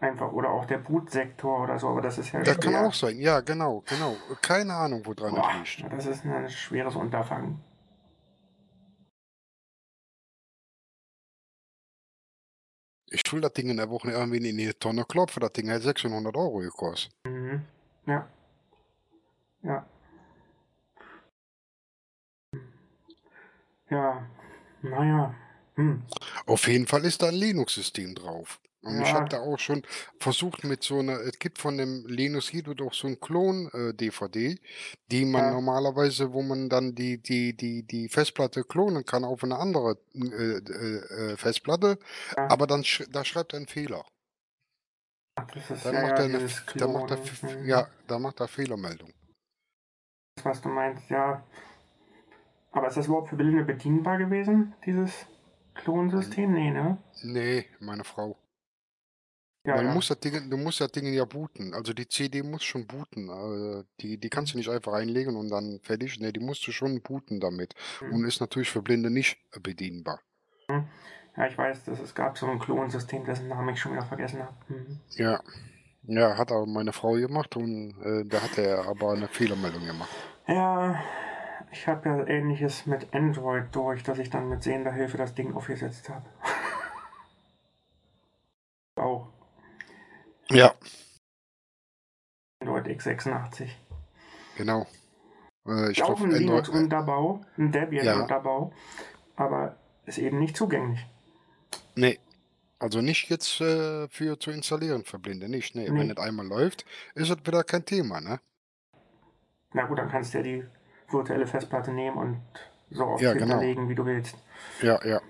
Einfach. 0.01 0.32
Oder 0.32 0.51
auch 0.51 0.64
der 0.64 0.78
Bootsektor 0.78 1.62
oder 1.64 1.78
so, 1.78 1.89
aber 1.89 2.01
das 2.01 2.16
ist 2.18 2.32
ja 2.32 2.40
Das 2.43 2.59
kann 2.59 2.72
schwer. 2.72 2.86
auch 2.86 2.94
sein. 2.94 3.18
Ja, 3.18 3.40
genau, 3.40 3.82
genau. 3.86 4.16
Keine 4.40 4.72
Ahnung, 4.74 5.02
wo 5.05 5.12
dran 5.12 5.35
Boah, 5.35 5.51
es 5.62 5.76
liegt. 5.78 5.93
das 5.93 6.06
ist 6.06 6.24
ein 6.24 6.48
schweres 6.48 6.97
Unterfangen. 6.97 7.60
Ich 13.10 13.22
will 13.32 13.40
das 13.40 13.52
Ding 13.55 13.70
in 13.70 13.78
der 13.78 13.89
Woche 13.89 14.10
irgendwie 14.10 14.36
in 14.48 14.56
die 14.59 14.72
Tonne 14.74 15.05
klopfen. 15.05 15.40
Das 15.40 15.52
Ding 15.52 15.70
hat 15.70 15.82
600 15.82 16.35
Euro 16.36 16.59
gekostet. 16.59 17.12
Mhm. 17.26 17.62
Ja. 18.06 18.28
Ja. 19.62 19.86
Ja, 23.90 24.27
naja. 24.82 25.35
Hm. 25.77 26.02
Auf 26.47 26.66
jeden 26.69 26.86
Fall 26.86 27.05
ist 27.05 27.23
da 27.23 27.28
ein 27.28 27.35
Linux-System 27.35 28.15
drauf. 28.15 28.60
Und 28.82 29.01
ich 29.01 29.09
Ja. 29.09 29.15
habe 29.15 29.28
da 29.28 29.40
auch 29.40 29.59
schon 29.59 29.82
versucht 30.20 30.62
mit 30.65 30.82
so 30.85 31.01
einer, 31.01 31.20
es 31.20 31.39
gibt 31.39 31.59
von 31.59 31.77
dem 31.78 32.06
Linus 32.06 32.52
Guido 32.52 32.74
doch 32.74 32.94
so 32.94 33.09
ein 33.09 33.19
Klon-DVD, 33.20 34.59
die 35.10 35.24
man 35.24 35.44
Ja. 35.44 35.51
normalerweise, 35.51 36.32
wo 36.32 36.43
man 36.43 36.69
dann 36.69 36.94
die, 36.94 37.19
die, 37.20 37.56
die, 37.56 37.82
die 37.82 38.09
Festplatte 38.09 38.62
klonen 38.62 39.05
kann 39.05 39.24
auf 39.24 39.43
eine 39.43 39.59
andere 39.59 39.98
äh, 40.15 40.59
äh, 40.59 41.32
äh, 41.32 41.36
Festplatte, 41.36 41.98
Ja. 42.36 42.48
aber 42.48 42.66
dann 42.66 42.85
sch 42.85 43.02
da 43.10 43.24
schreibt 43.24 43.52
er 43.52 43.59
einen 43.59 43.66
Fehler. 43.69 44.05
Ach, 45.36 45.47
das 45.47 45.70
ist 45.70 45.85
Dann 45.85 46.01
macht 46.01 46.12
er 46.12 46.24
eine, 46.24 46.39
dieses 46.39 46.65
dann 46.77 46.93
macht 46.93 47.10
er, 47.10 47.66
ja, 47.66 47.89
dann 48.06 48.23
macht 48.23 48.40
er 48.40 48.48
Fehlermeldung. 48.48 49.12
Das, 50.36 50.44
was 50.44 50.60
du 50.62 50.69
meinst, 50.69 51.10
ja. 51.10 51.44
Aber 52.70 52.89
ist 52.89 52.97
das 52.97 53.07
überhaupt 53.07 53.28
für 53.28 53.36
Blinde 53.36 53.65
bedienbar 53.65 54.19
gewesen, 54.19 54.74
dieses 54.85 55.27
Klonsystem? 55.74 56.53
Nee, 56.53 56.70
ne? 56.70 56.99
Nee, 57.23 57.66
meine 57.81 58.05
Frau. 58.05 58.36
Ja, 59.65 59.77
Man 59.77 59.86
ja. 59.86 59.95
muss 59.95 60.09
das 60.09 60.20
Ding, 60.20 60.49
du 60.51 60.57
musst 60.57 60.81
das 60.81 60.93
Ding 60.93 61.12
ja 61.12 61.24
booten. 61.24 61.74
Also 61.74 61.93
die 61.93 62.09
CD 62.09 62.43
muss 62.43 62.62
schon 62.65 62.86
booten. 62.86 63.28
äh, 63.28 63.85
Die, 64.01 64.19
die 64.19 64.31
kannst 64.31 64.55
du 64.55 64.59
nicht 64.59 64.70
einfach 64.70 64.93
einlegen 64.95 65.36
und 65.36 65.51
dann 65.51 65.81
fertig. 65.82 66.19
Nee, 66.20 66.32
die 66.32 66.40
musst 66.40 66.66
du 66.66 66.73
schon 66.73 67.03
booten 67.03 67.40
damit. 67.40 67.74
Mhm. 68.01 68.12
Und 68.15 68.24
ist 68.24 68.40
natürlich 68.40 68.70
für 68.70 68.82
Blinde 68.82 69.11
nicht 69.11 69.39
bedienbar. 69.62 70.20
Ja, 70.69 71.47
ich 71.47 71.57
weiß, 71.59 71.85
dass 71.85 72.01
es 72.01 72.15
gab 72.15 72.39
so 72.39 72.47
ein 72.47 72.59
Klonsystem, 72.59 73.24
dessen 73.24 73.49
Namen 73.49 73.70
ich 73.74 73.81
schon 73.81 73.93
wieder 73.93 74.05
vergessen 74.07 74.43
habe. 74.43 74.55
Mhm. 74.69 75.01
Ja. 75.16 75.40
Ja, 76.05 76.39
hat 76.39 76.51
aber 76.51 76.65
meine 76.66 76.93
Frau 76.95 77.12
gemacht 77.12 77.55
und 77.57 77.90
äh, 78.03 78.24
da 78.24 78.40
hat 78.40 78.57
er 78.57 78.86
aber 78.86 79.12
eine 79.12 79.28
Fehlermeldung 79.28 79.85
gemacht. 79.85 80.09
Ja, 80.47 80.99
ich 81.70 81.86
habe 81.86 82.09
ja 82.09 82.27
ähnliches 82.27 82.86
mit 82.86 83.15
Android 83.15 83.66
durch, 83.74 84.03
dass 84.03 84.19
ich 84.19 84.31
dann 84.31 84.49
mit 84.49 84.62
sehender 84.62 84.93
Hilfe 84.93 85.19
das 85.19 85.35
Ding 85.35 85.55
aufgesetzt 85.55 86.09
habe. 86.09 86.24
Auch 88.97 89.28
Ja, 90.51 90.74
Android 92.61 92.86
x86. 92.89 93.69
genau. 94.57 94.86
Äh, 95.66 95.93
ich 95.93 96.03
auch 96.03 96.16
glaube, 96.16 96.23
ein 96.23 96.35
Android. 96.35 96.40
Linux-Unterbau, 96.40 97.40
ein 97.57 97.73
Ja. 97.73 97.81
Debian-Unterbau, 97.85 98.73
aber 99.36 99.77
ist 100.07 100.19
eben 100.19 100.39
nicht 100.39 100.57
zugänglich. 100.57 101.07
Nee. 101.95 102.19
Also 102.81 103.01
nicht 103.01 103.28
jetzt 103.28 103.61
äh, 103.61 104.09
für 104.09 104.39
zu 104.39 104.53
installieren 104.53 105.05
für 105.05 105.19
Blinde, 105.19 105.49
nicht. 105.49 105.74
Nee, 105.74 105.90
Nee. 105.90 105.99
wenn 105.99 106.11
es 106.11 106.16
einmal 106.16 106.47
läuft, 106.47 106.85
ist 107.15 107.28
es 107.28 107.36
wieder 107.45 107.65
kein 107.65 107.85
Thema, 107.85 108.20
ne? 108.20 108.40
Na 109.74 109.85
gut, 109.86 109.99
dann 109.99 110.09
kannst 110.09 110.32
du 110.32 110.39
ja 110.39 110.45
die 110.45 110.65
virtuelle 111.10 111.47
Festplatte 111.47 111.93
nehmen 111.93 112.16
und 112.16 112.43
so 112.90 113.06
oft 113.06 113.22
Ja, 113.22 113.32
genau. 113.32 113.47
hinterlegen, 113.47 113.89
wie 113.89 113.94
du 113.94 114.05
willst. 114.05 114.36
Ja, 114.82 114.98
ja. 115.05 115.20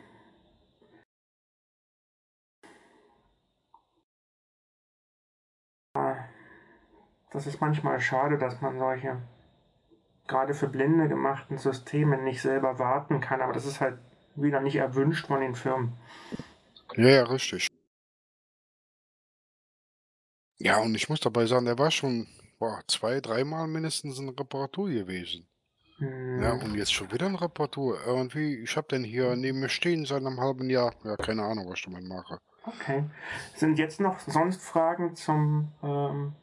Das 7.30 7.46
ist 7.46 7.60
manchmal 7.60 8.00
schade, 8.00 8.38
dass 8.38 8.60
man 8.60 8.78
solche 8.78 9.20
gerade 10.26 10.55
für 10.55 10.68
Blinde 10.68 11.09
gemachten 11.09 11.59
Systeme 11.59 12.20
nicht 12.20 12.42
selber 12.42 12.78
warten 12.78 13.20
kann, 13.20 13.40
aber 13.40 13.52
das 13.52 13.66
ist 13.66 13.80
halt 13.80 13.98
wieder 14.34 14.60
nicht 14.60 14.76
erwünscht 14.76 15.26
von 15.26 15.40
den 15.40 15.55
Firmen. 15.55 15.92
Ja, 16.96 17.09
ja, 17.09 17.22
richtig. 17.24 17.68
Ja, 20.59 20.78
und 20.78 20.94
ich 20.94 21.09
muss 21.09 21.20
dabei 21.20 21.46
sagen, 21.46 21.66
der 21.66 21.78
war 21.78 21.90
schon 21.90 22.26
boah, 22.59 22.82
zwei, 22.88 23.20
dreimal 23.20 23.68
mindestens 23.68 24.18
in 24.18 24.28
Reparatur 24.30 24.88
gewesen. 24.88 25.46
Ja, 26.00 26.52
Hm, 26.52 26.62
und 26.62 26.74
jetzt 26.76 26.92
schon 26.92 27.10
wieder 27.10 27.26
eine 27.26 27.40
Reparatur. 27.40 27.98
Irgendwie, 28.06 28.56
ich 28.56 28.76
habe 28.76 28.86
den 28.88 29.02
hier 29.02 29.34
neben 29.34 29.60
mir 29.60 29.68
stehen 29.68 30.04
seit 30.04 30.24
einem 30.24 30.40
halben 30.40 30.70
Jahr. 30.70 30.94
Ja, 31.04 31.16
keine 31.16 31.42
Ahnung, 31.42 31.68
was 31.68 31.80
ich 31.80 31.86
damit 31.86 32.04
mache. 32.04 32.38
Okay. 32.64 33.04
Sind 33.54 33.78
jetzt 33.78 34.00
noch 34.00 34.18
sonst 34.20 34.62
Fragen 34.62 35.16
zum 35.16 35.72
ähm, 35.82 36.34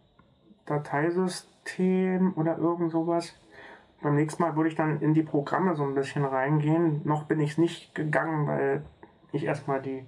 Dateisystem 0.65 2.33
oder 2.35 2.57
irgend 2.57 2.91
sowas? 2.91 3.33
Beim 4.01 4.15
nächsten 4.15 4.43
Mal 4.43 4.55
würde 4.55 4.69
ich 4.69 4.75
dann 4.75 5.01
in 5.01 5.13
die 5.13 5.23
Programme 5.23 5.75
so 5.75 5.83
ein 5.83 5.95
bisschen 5.95 6.25
reingehen. 6.25 7.01
Noch 7.05 7.23
bin 7.23 7.39
ich 7.39 7.51
es 7.51 7.57
nicht 7.57 7.95
gegangen, 7.95 8.47
weil 8.47 8.83
ich 9.31 9.45
erstmal 9.45 9.81
die, 9.81 10.05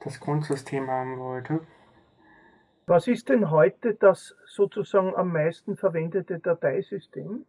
das 0.00 0.18
Grundsystem 0.20 0.90
haben 0.90 1.18
wollte. 1.18 1.60
Was 2.86 3.06
ist 3.06 3.28
denn 3.28 3.50
heute 3.50 3.94
das 3.94 4.34
sozusagen 4.46 5.14
am 5.14 5.32
meisten 5.32 5.76
verwendete 5.76 6.38
Dateisystem? 6.40 7.46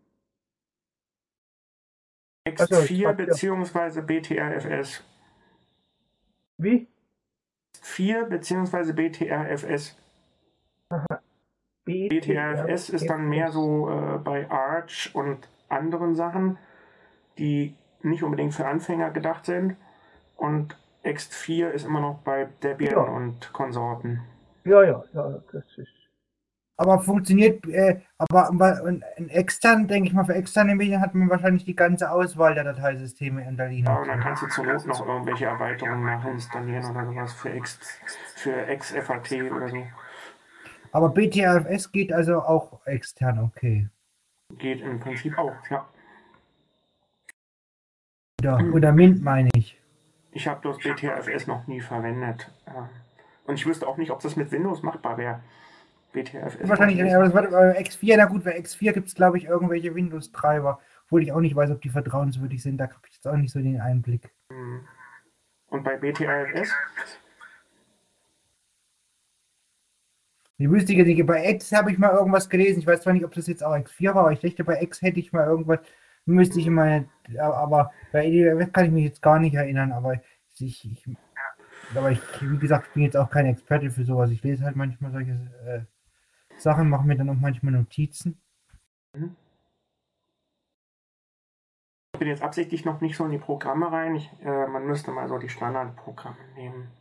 Also, 2.46 2.82
ich 2.82 2.92
X4 2.92 3.08
hab 3.08 3.20
ja- 3.20 3.26
bzw. 3.26 4.02
BTRFS. 4.02 5.04
Wie? 6.58 6.88
4 7.82 8.24
bzw. 8.26 8.94
BTRFS. 8.94 9.98
BTRFS 11.86 12.90
ist 12.90 13.10
dann 13.10 13.28
mehr 13.30 13.52
so 13.52 13.90
äh, 13.90 14.18
bei 14.18 14.50
Arch 14.50 15.12
und 15.14 15.48
anderen 15.70 16.16
Sachen, 16.16 16.58
die 17.38 17.76
nicht 18.02 18.24
unbedingt 18.24 18.54
für 18.54 18.66
Anfänger 18.68 19.12
gedacht 19.12 19.46
sind. 19.46 19.76
Und 20.36 20.78
X4 21.04 21.70
ist 21.70 21.86
immer 21.86 22.00
noch 22.00 22.20
bei 22.20 22.48
Debian 22.64 22.92
Ja. 22.94 23.02
und 23.02 23.52
Konsorten. 23.54 24.22
Ja, 24.64 24.84
ja, 24.84 25.04
ja, 25.14 25.40
das 25.52 25.64
ist. 25.78 25.90
Aber 26.78 27.00
funktioniert, 27.00 27.66
äh, 27.68 28.02
aber 28.18 28.84
in, 28.86 29.30
extern, 29.30 29.88
denke 29.88 30.10
ich 30.10 30.14
mal, 30.14 30.26
für 30.26 30.36
externe 30.36 30.76
Medien 30.76 31.00
hat 31.00 31.16
man 31.16 31.30
wahrscheinlich 31.30 31.64
die 31.64 31.76
ganze 31.76 32.12
Auswahl 32.12 32.54
der 32.54 32.66
Dateisysteme 32.66 33.48
in 33.48 33.56
der 33.56 33.72
Ja, 33.72 33.96
und 33.96 34.08
dann 34.08 34.20
kannst 34.20 34.44
du 34.44 34.48
zur 34.48 34.66
Not 34.66 34.86
noch 34.86 35.08
irgendwelche 35.08 35.46
Erweiterungen 35.46 36.04
nachinstallieren 36.06 36.92
oder 36.92 37.06
sowas 37.06 37.34
für 37.34 37.50
X, 37.50 37.80
für 38.36 38.66
XFAT 38.76 39.32
oder 39.52 39.70
so. 39.70 39.88
Aber 40.92 41.10
BTRFS 41.10 41.92
geht 41.92 42.12
also 42.12 42.42
auch 42.42 42.86
extern, 42.86 43.40
okay. 43.40 43.88
Geht 44.58 44.82
im 44.82 45.00
Prinzip 45.00 45.38
auch, 45.38 45.56
ja. 45.70 45.88
Oder, 48.42 48.60
oder 48.74 48.92
Mint 48.92 49.24
meine 49.24 49.50
ich. 49.56 49.82
Ich 50.32 50.48
habe 50.48 50.60
bloß 50.60 50.80
BTRFS 50.80 51.48
noch 51.48 51.66
nie 51.68 51.80
verwendet. 51.80 52.52
Ähm, 52.68 52.90
Und 53.46 53.56
ich 53.56 53.66
wüsste 53.66 53.88
auch 53.88 53.96
nicht, 53.96 54.12
ob 54.12 54.20
das 54.20 54.36
mit 54.36 54.52
Windows 54.52 54.84
machbar 54.84 55.18
wäre. 55.18 55.40
BTRFS. 56.16 56.68
Wahrscheinlich, 56.68 57.14
aber 57.14 57.26
das 57.26 57.34
war 57.34 57.44
bei 57.44 57.80
X4, 57.82 58.16
na 58.18 58.26
gut, 58.26 58.44
bei 58.44 58.58
X4 58.58 58.94
gibt 58.94 59.08
es, 59.08 59.16
glaube 59.16 59.38
ich, 59.38 59.46
irgendwelche 59.46 59.94
Windows-Treiber, 59.94 60.80
obwohl 61.06 61.24
ich 61.24 61.32
auch 61.32 61.42
nicht 61.42 61.56
weiß, 61.56 61.72
ob 61.72 61.82
die 61.82 61.90
vertrauenswürdig 61.90 62.64
sind. 62.64 62.78
Da 62.78 62.86
habe 62.86 62.96
ich 63.08 63.16
jetzt 63.16 63.28
auch 63.28 63.36
nicht 63.36 63.52
so 63.52 63.60
den 63.60 63.82
Einblick. 63.82 64.32
Hm. 64.50 64.88
Und 65.68 65.84
bei 65.84 65.98
BTRFS? 65.98 66.74
Die 70.58 70.72
wüsste 70.72 70.94
ich 70.94 71.06
nicht. 71.06 71.26
Bei 71.26 71.50
X 71.50 71.74
habe 71.74 71.92
ich 71.92 71.98
mal 71.98 72.14
irgendwas 72.14 72.50
gelesen. 72.50 72.80
Ich 72.80 72.88
weiß 72.88 73.02
zwar 73.02 73.14
nicht, 73.14 73.26
ob 73.26 73.34
das 73.34 73.48
jetzt 73.48 73.64
auch 73.64 73.76
X4 73.76 74.16
war, 74.16 74.22
aber 74.22 74.32
ich 74.32 74.40
dachte, 74.40 74.64
bei 74.64 74.82
X 74.82 75.02
hätte 75.02 75.20
ich 75.20 75.34
mal 75.34 75.46
irgendwas, 75.46 75.80
müsste 76.26 76.60
ich 76.60 76.70
mal, 76.70 77.10
aber 77.38 77.92
bei 78.14 78.26
EDF 78.26 78.72
kann 78.72 78.86
ich 78.86 78.92
mich 78.92 79.04
jetzt 79.04 79.22
gar 79.22 79.38
nicht 79.38 79.56
erinnern, 79.56 79.92
aber 79.92 80.14
ich, 80.58 80.86
ich 80.86 81.06
aber 81.94 82.12
ich, 82.12 82.20
wie 82.42 82.58
gesagt, 82.58 82.88
ich 82.88 82.94
bin 82.94 83.04
jetzt 83.04 83.18
auch 83.18 83.30
kein 83.30 83.46
Experte 83.46 83.92
für 83.92 84.06
sowas. 84.06 84.32
Ich 84.32 84.42
lese 84.44 84.64
halt 84.64 84.76
manchmal 84.76 85.12
solche 85.12 85.32
äh, 85.66 85.82
Sachen, 86.58 86.90
mache 86.90 87.06
mir 87.06 87.16
dann 87.16 87.30
auch 87.30 87.40
manchmal 87.40 87.74
Notizen. 87.74 88.42
Ich 92.14 92.20
bin 92.20 92.28
jetzt 92.28 92.44
absichtlich 92.44 92.86
noch 92.86 93.02
nicht 93.02 93.18
so 93.18 93.26
in 93.26 93.32
die 93.32 93.38
Programme 93.38 93.92
rein. 93.92 94.16
Ich, 94.16 94.32
äh, 94.42 94.68
man 94.68 94.86
müsste 94.86 95.12
mal 95.12 95.28
so 95.28 95.38
die 95.38 95.50
Standardprogramme 95.50 96.38
nehmen 96.56 96.92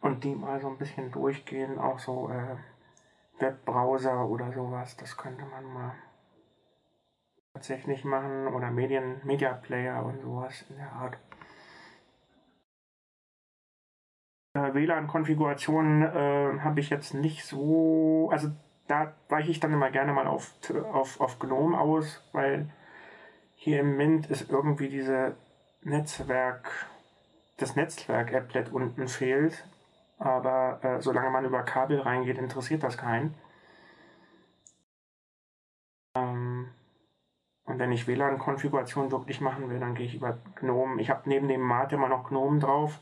und 0.00 0.24
die 0.24 0.34
mal 0.34 0.60
so 0.60 0.68
ein 0.68 0.78
bisschen 0.78 1.10
durchgehen. 1.12 1.78
Auch 1.78 1.98
so 1.98 2.30
äh, 2.30 2.56
Webbrowser 3.38 4.26
oder 4.26 4.52
sowas. 4.52 4.96
Das 4.96 5.16
könnte 5.16 5.44
man 5.44 5.64
mal 5.64 5.94
tatsächlich 7.52 8.04
machen. 8.04 8.48
Oder 8.48 8.70
Medien, 8.70 9.20
Media 9.24 9.52
Player 9.52 10.04
und 10.04 10.20
sowas 10.22 10.64
in 10.68 10.76
der 10.76 10.92
Art. 10.92 11.14
Äh, 11.14 11.18
WLAN-Konfigurationen 14.54 16.02
äh, 16.02 16.60
habe 16.60 16.80
ich 16.80 16.90
jetzt 16.90 17.12
nicht 17.12 17.44
so. 17.44 18.28
Also 18.32 18.50
da 18.86 19.12
weiche 19.28 19.50
ich 19.50 19.60
dann 19.60 19.72
immer 19.72 19.90
gerne 19.90 20.12
mal 20.12 20.26
auf, 20.26 20.52
auf, 20.92 21.20
auf 21.20 21.38
GNOME 21.38 21.78
aus, 21.78 22.22
weil 22.32 22.70
hier 23.54 23.80
im 23.80 23.96
Mint 23.96 24.30
ist 24.30 24.50
irgendwie 24.50 24.88
diese 24.88 25.36
Netzwerk, 25.82 26.70
das 27.56 27.76
Netzwerk-Applet 27.76 28.72
unten 28.72 29.08
fehlt. 29.08 29.66
Aber 30.18 30.78
äh, 30.82 31.00
solange 31.00 31.30
man 31.30 31.44
über 31.44 31.62
Kabel 31.62 32.00
reingeht, 32.00 32.38
interessiert 32.38 32.82
das 32.82 32.96
keinen. 32.96 33.34
Ähm, 36.14 36.68
und 37.64 37.78
wenn 37.78 37.90
ich 37.90 38.06
WLAN-Konfiguration 38.06 39.10
wirklich 39.10 39.40
machen 39.40 39.68
will, 39.68 39.80
dann 39.80 39.94
gehe 39.94 40.06
ich 40.06 40.14
über 40.14 40.38
GNOME. 40.56 41.00
Ich 41.00 41.10
habe 41.10 41.28
neben 41.28 41.48
dem 41.48 41.62
Mate 41.62 41.96
immer 41.96 42.08
noch 42.08 42.28
GNOME 42.28 42.60
drauf, 42.60 43.00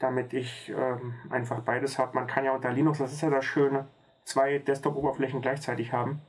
damit 0.00 0.32
ich 0.32 0.72
ähm, 0.76 1.14
einfach 1.30 1.60
beides 1.60 1.98
habe. 1.98 2.14
Man 2.14 2.26
kann 2.26 2.44
ja 2.44 2.52
unter 2.52 2.72
Linux, 2.72 2.98
das 2.98 3.12
ist 3.12 3.20
ja 3.20 3.30
das 3.30 3.44
Schöne, 3.44 3.86
zwei 4.24 4.58
Desktop-Oberflächen 4.58 5.40
gleichzeitig 5.40 5.92
haben. 5.92 6.20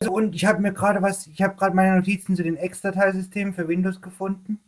Also, 0.00 0.12
und 0.12 0.34
ich 0.34 0.46
habe 0.46 0.62
mir 0.62 0.72
gerade 0.72 1.02
was, 1.02 1.26
ich 1.26 1.42
habe 1.42 1.56
gerade 1.56 1.76
meine 1.76 1.96
Notizen 1.96 2.34
zu 2.34 2.42
den 2.42 2.56
Ex-Dateisystemen 2.56 3.52
für 3.52 3.68
Windows 3.68 4.00
gefunden. 4.00 4.60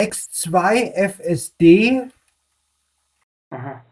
X2 0.00 0.92
FSD 0.94 2.10
Aha. 3.50 3.84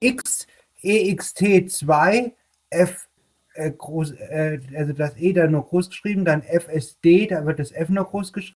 X 0.00 0.46
EXT2 0.82 2.32
F 2.70 3.08
äh, 3.54 3.70
groß, 3.70 4.12
äh, 4.12 4.60
also 4.76 4.92
das 4.92 5.16
E 5.16 5.32
da 5.32 5.46
nur 5.46 5.64
groß 5.66 5.90
geschrieben, 5.90 6.24
dann 6.24 6.42
FSD, 6.42 7.26
da 7.28 7.44
wird 7.46 7.58
das 7.58 7.72
F 7.72 7.88
noch 7.88 8.10
groß 8.10 8.32
geschrieben. 8.32 8.56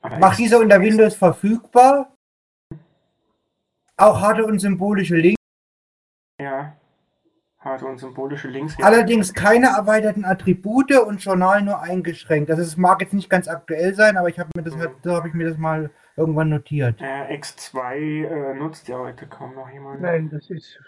Aber 0.00 0.18
Macht 0.18 0.38
diese 0.38 0.58
unter 0.58 0.80
Windows 0.80 1.14
verfügbar. 1.16 2.14
Auch 3.96 4.20
harte 4.20 4.44
und 4.44 4.58
symbolische 4.58 5.16
Links, 5.16 5.40
Ja. 6.40 6.76
Harte 7.58 7.86
und 7.86 7.98
symbolische 7.98 8.46
Links. 8.46 8.76
allerdings 8.80 9.34
keine 9.34 9.68
erweiterten 9.68 10.24
Attribute 10.24 10.92
und 11.00 11.18
Journal 11.24 11.62
nur 11.62 11.80
eingeschränkt. 11.80 12.48
Also 12.50 12.62
es 12.62 12.76
mag 12.76 13.00
jetzt 13.00 13.14
nicht 13.14 13.28
ganz 13.28 13.48
aktuell 13.48 13.94
sein, 13.94 14.16
aber 14.16 14.28
ich 14.28 14.38
habe 14.38 14.50
mir 14.54 14.62
das 14.62 14.76
halt, 14.76 14.92
so 15.02 15.12
habe 15.14 15.26
ich 15.28 15.34
mir 15.34 15.48
das 15.48 15.58
mal 15.58 15.90
irgendwann 16.16 16.50
notiert. 16.50 17.00
Äh, 17.00 17.34
X2 17.36 17.94
äh, 17.96 18.54
nutzt 18.54 18.86
ja 18.86 18.98
heute 18.98 19.26
kaum 19.26 19.54
noch 19.54 19.68
jemand. 19.70 20.00
Nein, 20.00 20.30
das 20.30 20.48
ist. 20.50 20.78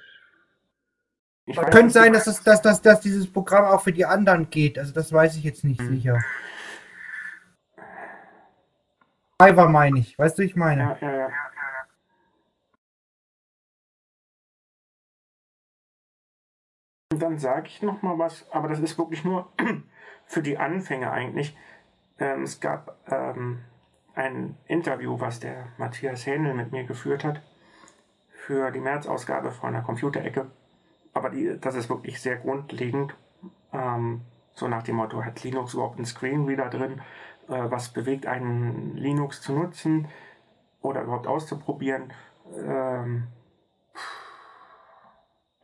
Weiß, 1.57 1.71
Könnte 1.71 1.91
sein, 1.91 2.13
dass, 2.13 2.27
es, 2.27 2.43
dass, 2.43 2.61
dass, 2.61 2.83
dass 2.83 3.01
dieses 3.01 3.31
Programm 3.31 3.65
auch 3.65 3.83
für 3.83 3.93
die 3.93 4.05
anderen 4.05 4.51
geht. 4.51 4.79
Also 4.79 4.93
das 4.93 5.13
weiß 5.13 5.37
ich 5.37 5.45
jetzt 5.45 5.65
nicht 5.65 5.81
Hm. 5.81 5.89
sicher. 5.89 6.19
Fiverr 9.41 9.69
meine 9.69 10.01
ich. 10.01 10.19
Weißt 10.19 10.39
du, 10.39 10.43
ich 10.43 10.57
meine. 10.57 10.83
Ja, 10.83 10.99
ja, 11.01 11.17
ja. 11.17 11.29
Und 17.13 17.23
dann 17.23 17.39
sage 17.39 17.69
ich 17.69 17.83
noch 17.83 18.03
mal 18.03 18.19
was, 18.19 18.47
aber 18.53 18.69
das 18.69 18.81
ist 18.81 18.99
wirklich 18.99 19.25
nur 19.25 19.51
für 20.27 20.43
die 20.43 20.59
Anfänger 20.59 21.11
eigentlich. 21.11 21.57
Ähm, 22.19 22.43
es 22.43 22.61
gab 22.61 22.99
ähm, 23.11 23.61
ein 24.15 24.57
Interview, 24.67 25.19
was 25.19 25.41
der 25.41 25.69
Matthias 25.79 26.27
Hähnel 26.27 26.55
mit 26.55 26.73
mir 26.73 26.85
geführt 26.85 27.25
hat 27.25 27.41
für 28.29 28.71
die 28.71 28.81
März-Ausgabe 28.81 29.53
von 29.53 29.73
der 29.73 29.83
Computerecke. 29.83 30.51
Aber 31.19 31.31
die, 31.31 31.59
das 31.61 31.75
ist 31.75 31.91
wirklich 31.91 32.21
sehr 32.21 32.37
grundlegend. 32.37 33.13
Ähm, 33.73 34.21
so 34.53 34.69
nach 34.69 34.85
dem 34.85 34.95
Motto, 34.95 35.25
hat 35.25 35.43
Linux 35.43 35.75
überhaupt 35.75 35.97
einen 35.97 36.07
Screenreader 36.07 36.71
drin? 36.71 37.01
Äh, 37.49 37.69
was 37.73 37.89
bewegt 37.89 38.27
einen, 38.27 38.97
Linux 38.97 39.43
zu 39.43 39.53
nutzen 39.53 40.07
oder 40.81 41.03
überhaupt 41.03 41.27
auszuprobieren? 41.27 42.13
Ähm, 42.57 43.27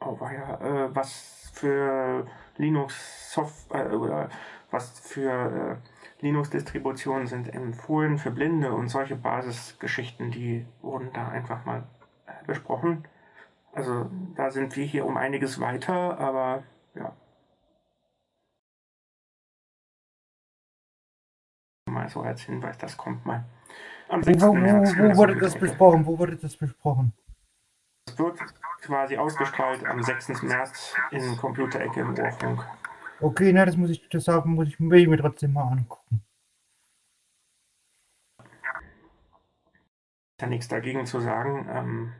oh, 0.00 0.18
war 0.18 0.34
ja, 0.34 0.86
äh, 0.86 0.94
was 0.96 1.52
für 1.54 2.26
Linux 2.56 3.32
Software 3.32 3.92
äh, 3.92 3.94
oder 3.94 4.30
was 4.72 4.98
für 4.98 5.30
äh, 5.80 6.24
Linux-Distributionen 6.24 7.28
sind 7.28 7.54
empfohlen 7.54 8.18
für 8.18 8.32
Blinde 8.32 8.72
und 8.72 8.88
solche 8.88 9.14
Basisgeschichten, 9.14 10.32
die 10.32 10.66
wurden 10.82 11.12
da 11.12 11.28
einfach 11.28 11.64
mal 11.64 11.84
äh, 12.26 12.32
besprochen. 12.44 13.06
Also 13.74 14.08
da 14.36 14.50
sind 14.52 14.76
wir 14.76 14.84
hier 14.84 15.04
um 15.04 15.16
einiges 15.16 15.60
weiter, 15.60 16.18
aber 16.18 16.62
ja. 16.94 17.16
Mal 21.90 22.08
so 22.08 22.22
als 22.22 22.42
Hinweis, 22.42 22.78
das 22.78 22.96
kommt 22.96 23.26
mal. 23.26 23.44
Am 24.08 24.24
Wo, 24.24 24.30
wo, 24.30 24.52
6. 24.52 24.54
März. 24.54 24.96
wo, 24.96 25.02
wo 25.02 25.16
wurde 25.16 25.36
das 25.36 25.58
besprochen? 25.58 26.06
Wo 26.06 26.18
wurde 26.18 26.36
das 26.36 26.56
besprochen? 26.56 27.12
Das 28.06 28.18
wird 28.18 28.38
quasi 28.82 29.16
ausgestrahlt 29.16 29.84
am 29.84 30.02
6. 30.02 30.42
März 30.42 30.94
in 31.10 31.36
Computerecke 31.36 32.00
im 32.00 32.16
Ohrfunk. 32.16 32.64
Okay, 33.20 33.52
na, 33.52 33.64
das 33.64 33.76
muss 33.76 33.90
ich, 33.90 34.08
das 34.08 34.28
haben, 34.28 34.54
muss 34.54 34.68
ich, 34.68 34.78
will 34.78 35.00
ich 35.00 35.08
mir 35.08 35.16
trotzdem 35.18 35.52
mal 35.52 35.64
angucken. 35.64 36.22
Ja 40.40 40.46
nichts 40.46 40.68
dagegen 40.68 41.06
zu 41.06 41.20
sagen. 41.20 41.68
Ähm, 41.70 42.12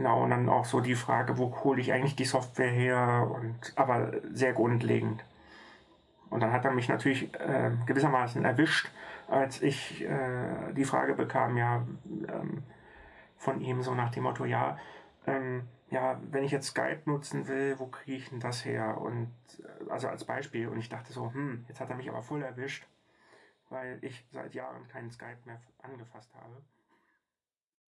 genau, 0.00 0.24
und 0.24 0.30
dann 0.30 0.48
auch 0.48 0.64
so 0.64 0.80
die 0.80 0.94
Frage, 0.94 1.36
wo 1.36 1.54
hole 1.62 1.78
ich 1.78 1.92
eigentlich 1.92 2.16
die 2.16 2.24
Software 2.24 2.70
her? 2.70 3.30
Und, 3.30 3.54
aber 3.76 4.12
sehr 4.32 4.54
grundlegend. 4.54 5.22
Und 6.30 6.40
dann 6.40 6.52
hat 6.52 6.64
er 6.64 6.70
mich 6.70 6.88
natürlich 6.88 7.34
äh, 7.34 7.70
gewissermaßen 7.84 8.42
erwischt, 8.42 8.90
als 9.28 9.60
ich 9.60 10.02
äh, 10.02 10.72
die 10.72 10.86
Frage 10.86 11.14
bekam, 11.14 11.58
ja, 11.58 11.84
ähm, 12.28 12.62
von 13.36 13.60
ihm 13.60 13.82
so 13.82 13.94
nach 13.94 14.10
dem 14.10 14.22
Motto, 14.22 14.46
ja, 14.46 14.78
ähm, 15.26 15.68
ja, 15.90 16.18
wenn 16.30 16.44
ich 16.44 16.52
jetzt 16.52 16.68
Skype 16.68 17.02
nutzen 17.04 17.46
will, 17.46 17.78
wo 17.78 17.86
kriege 17.86 18.16
ich 18.16 18.30
denn 18.30 18.40
das 18.40 18.64
her? 18.64 18.98
Und 18.98 19.30
äh, 19.58 19.90
also 19.90 20.08
als 20.08 20.24
Beispiel. 20.24 20.68
Und 20.68 20.78
ich 20.78 20.88
dachte 20.88 21.12
so, 21.12 21.30
hm, 21.30 21.66
jetzt 21.68 21.80
hat 21.80 21.90
er 21.90 21.96
mich 21.96 22.08
aber 22.08 22.22
voll 22.22 22.42
erwischt, 22.42 22.86
weil 23.68 23.98
ich 24.00 24.24
seit 24.32 24.54
Jahren 24.54 24.88
keinen 24.88 25.10
Skype 25.10 25.40
mehr 25.44 25.60
angefasst 25.82 26.32
habe. 26.34 26.62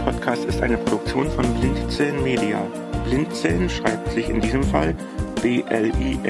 Pinguin-Podcast 0.00 0.44
ist 0.46 0.62
eine 0.62 0.78
Produktion 0.78 1.30
von 1.30 1.44
Blindzellen 1.54 2.22
Media. 2.22 2.62
Blindzellen 3.04 3.68
schreibt 3.68 4.10
sich 4.12 4.30
in 4.30 4.40
diesem 4.40 4.62
Fall 4.62 4.94
B-L-I-N-D-Z-E-L-N. 5.42 6.20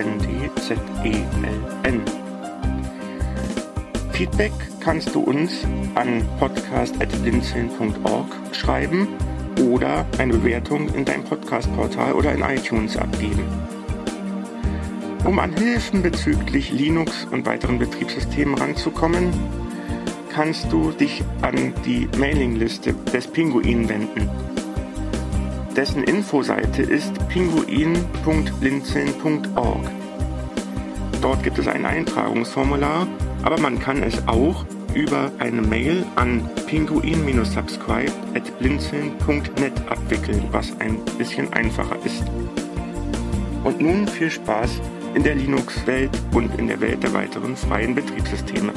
Feedback 4.12 4.52
kannst 4.80 5.14
du 5.14 5.20
uns 5.20 5.64
an 5.94 6.26
podcast.blindzellen.org 6.38 8.26
schreiben 8.52 9.08
oder 9.70 10.04
eine 10.18 10.32
Bewertung 10.34 10.88
in 10.94 11.04
deinem 11.04 11.24
Podcast-Portal 11.24 12.14
oder 12.14 12.32
in 12.32 12.42
iTunes 12.42 12.96
abgeben. 12.96 13.44
Um 15.24 15.38
an 15.38 15.56
Hilfen 15.56 16.02
bezüglich 16.02 16.72
Linux 16.72 17.24
und 17.30 17.46
weiteren 17.46 17.78
Betriebssystemen 17.78 18.56
ranzukommen, 18.58 19.32
kannst 20.32 20.72
du 20.72 20.92
dich 20.92 21.22
an 21.42 21.74
die 21.84 22.08
Mailingliste 22.16 22.94
des 23.12 23.26
Pinguin 23.26 23.86
wenden. 23.88 24.30
Dessen 25.76 26.04
Infoseite 26.04 26.80
ist 26.82 27.12
pinguin.blinzeln.org. 27.28 29.90
Dort 31.20 31.42
gibt 31.42 31.58
es 31.58 31.68
ein 31.68 31.84
Eintragungsformular, 31.84 33.06
aber 33.42 33.60
man 33.60 33.78
kann 33.78 34.02
es 34.02 34.26
auch 34.26 34.64
über 34.94 35.30
eine 35.38 35.62
Mail 35.62 36.04
an 36.16 36.48
pinguin-subscribe 36.66 38.12
abwickeln, 39.88 40.44
was 40.50 40.72
ein 40.80 40.98
bisschen 41.18 41.52
einfacher 41.52 41.96
ist. 42.04 42.24
Und 43.64 43.80
nun 43.80 44.08
viel 44.08 44.30
Spaß 44.30 44.80
in 45.14 45.22
der 45.22 45.34
Linux-Welt 45.34 46.10
und 46.32 46.58
in 46.58 46.68
der 46.68 46.80
Welt 46.80 47.02
der 47.02 47.12
weiteren 47.12 47.56
freien 47.56 47.94
Betriebssysteme. 47.94 48.72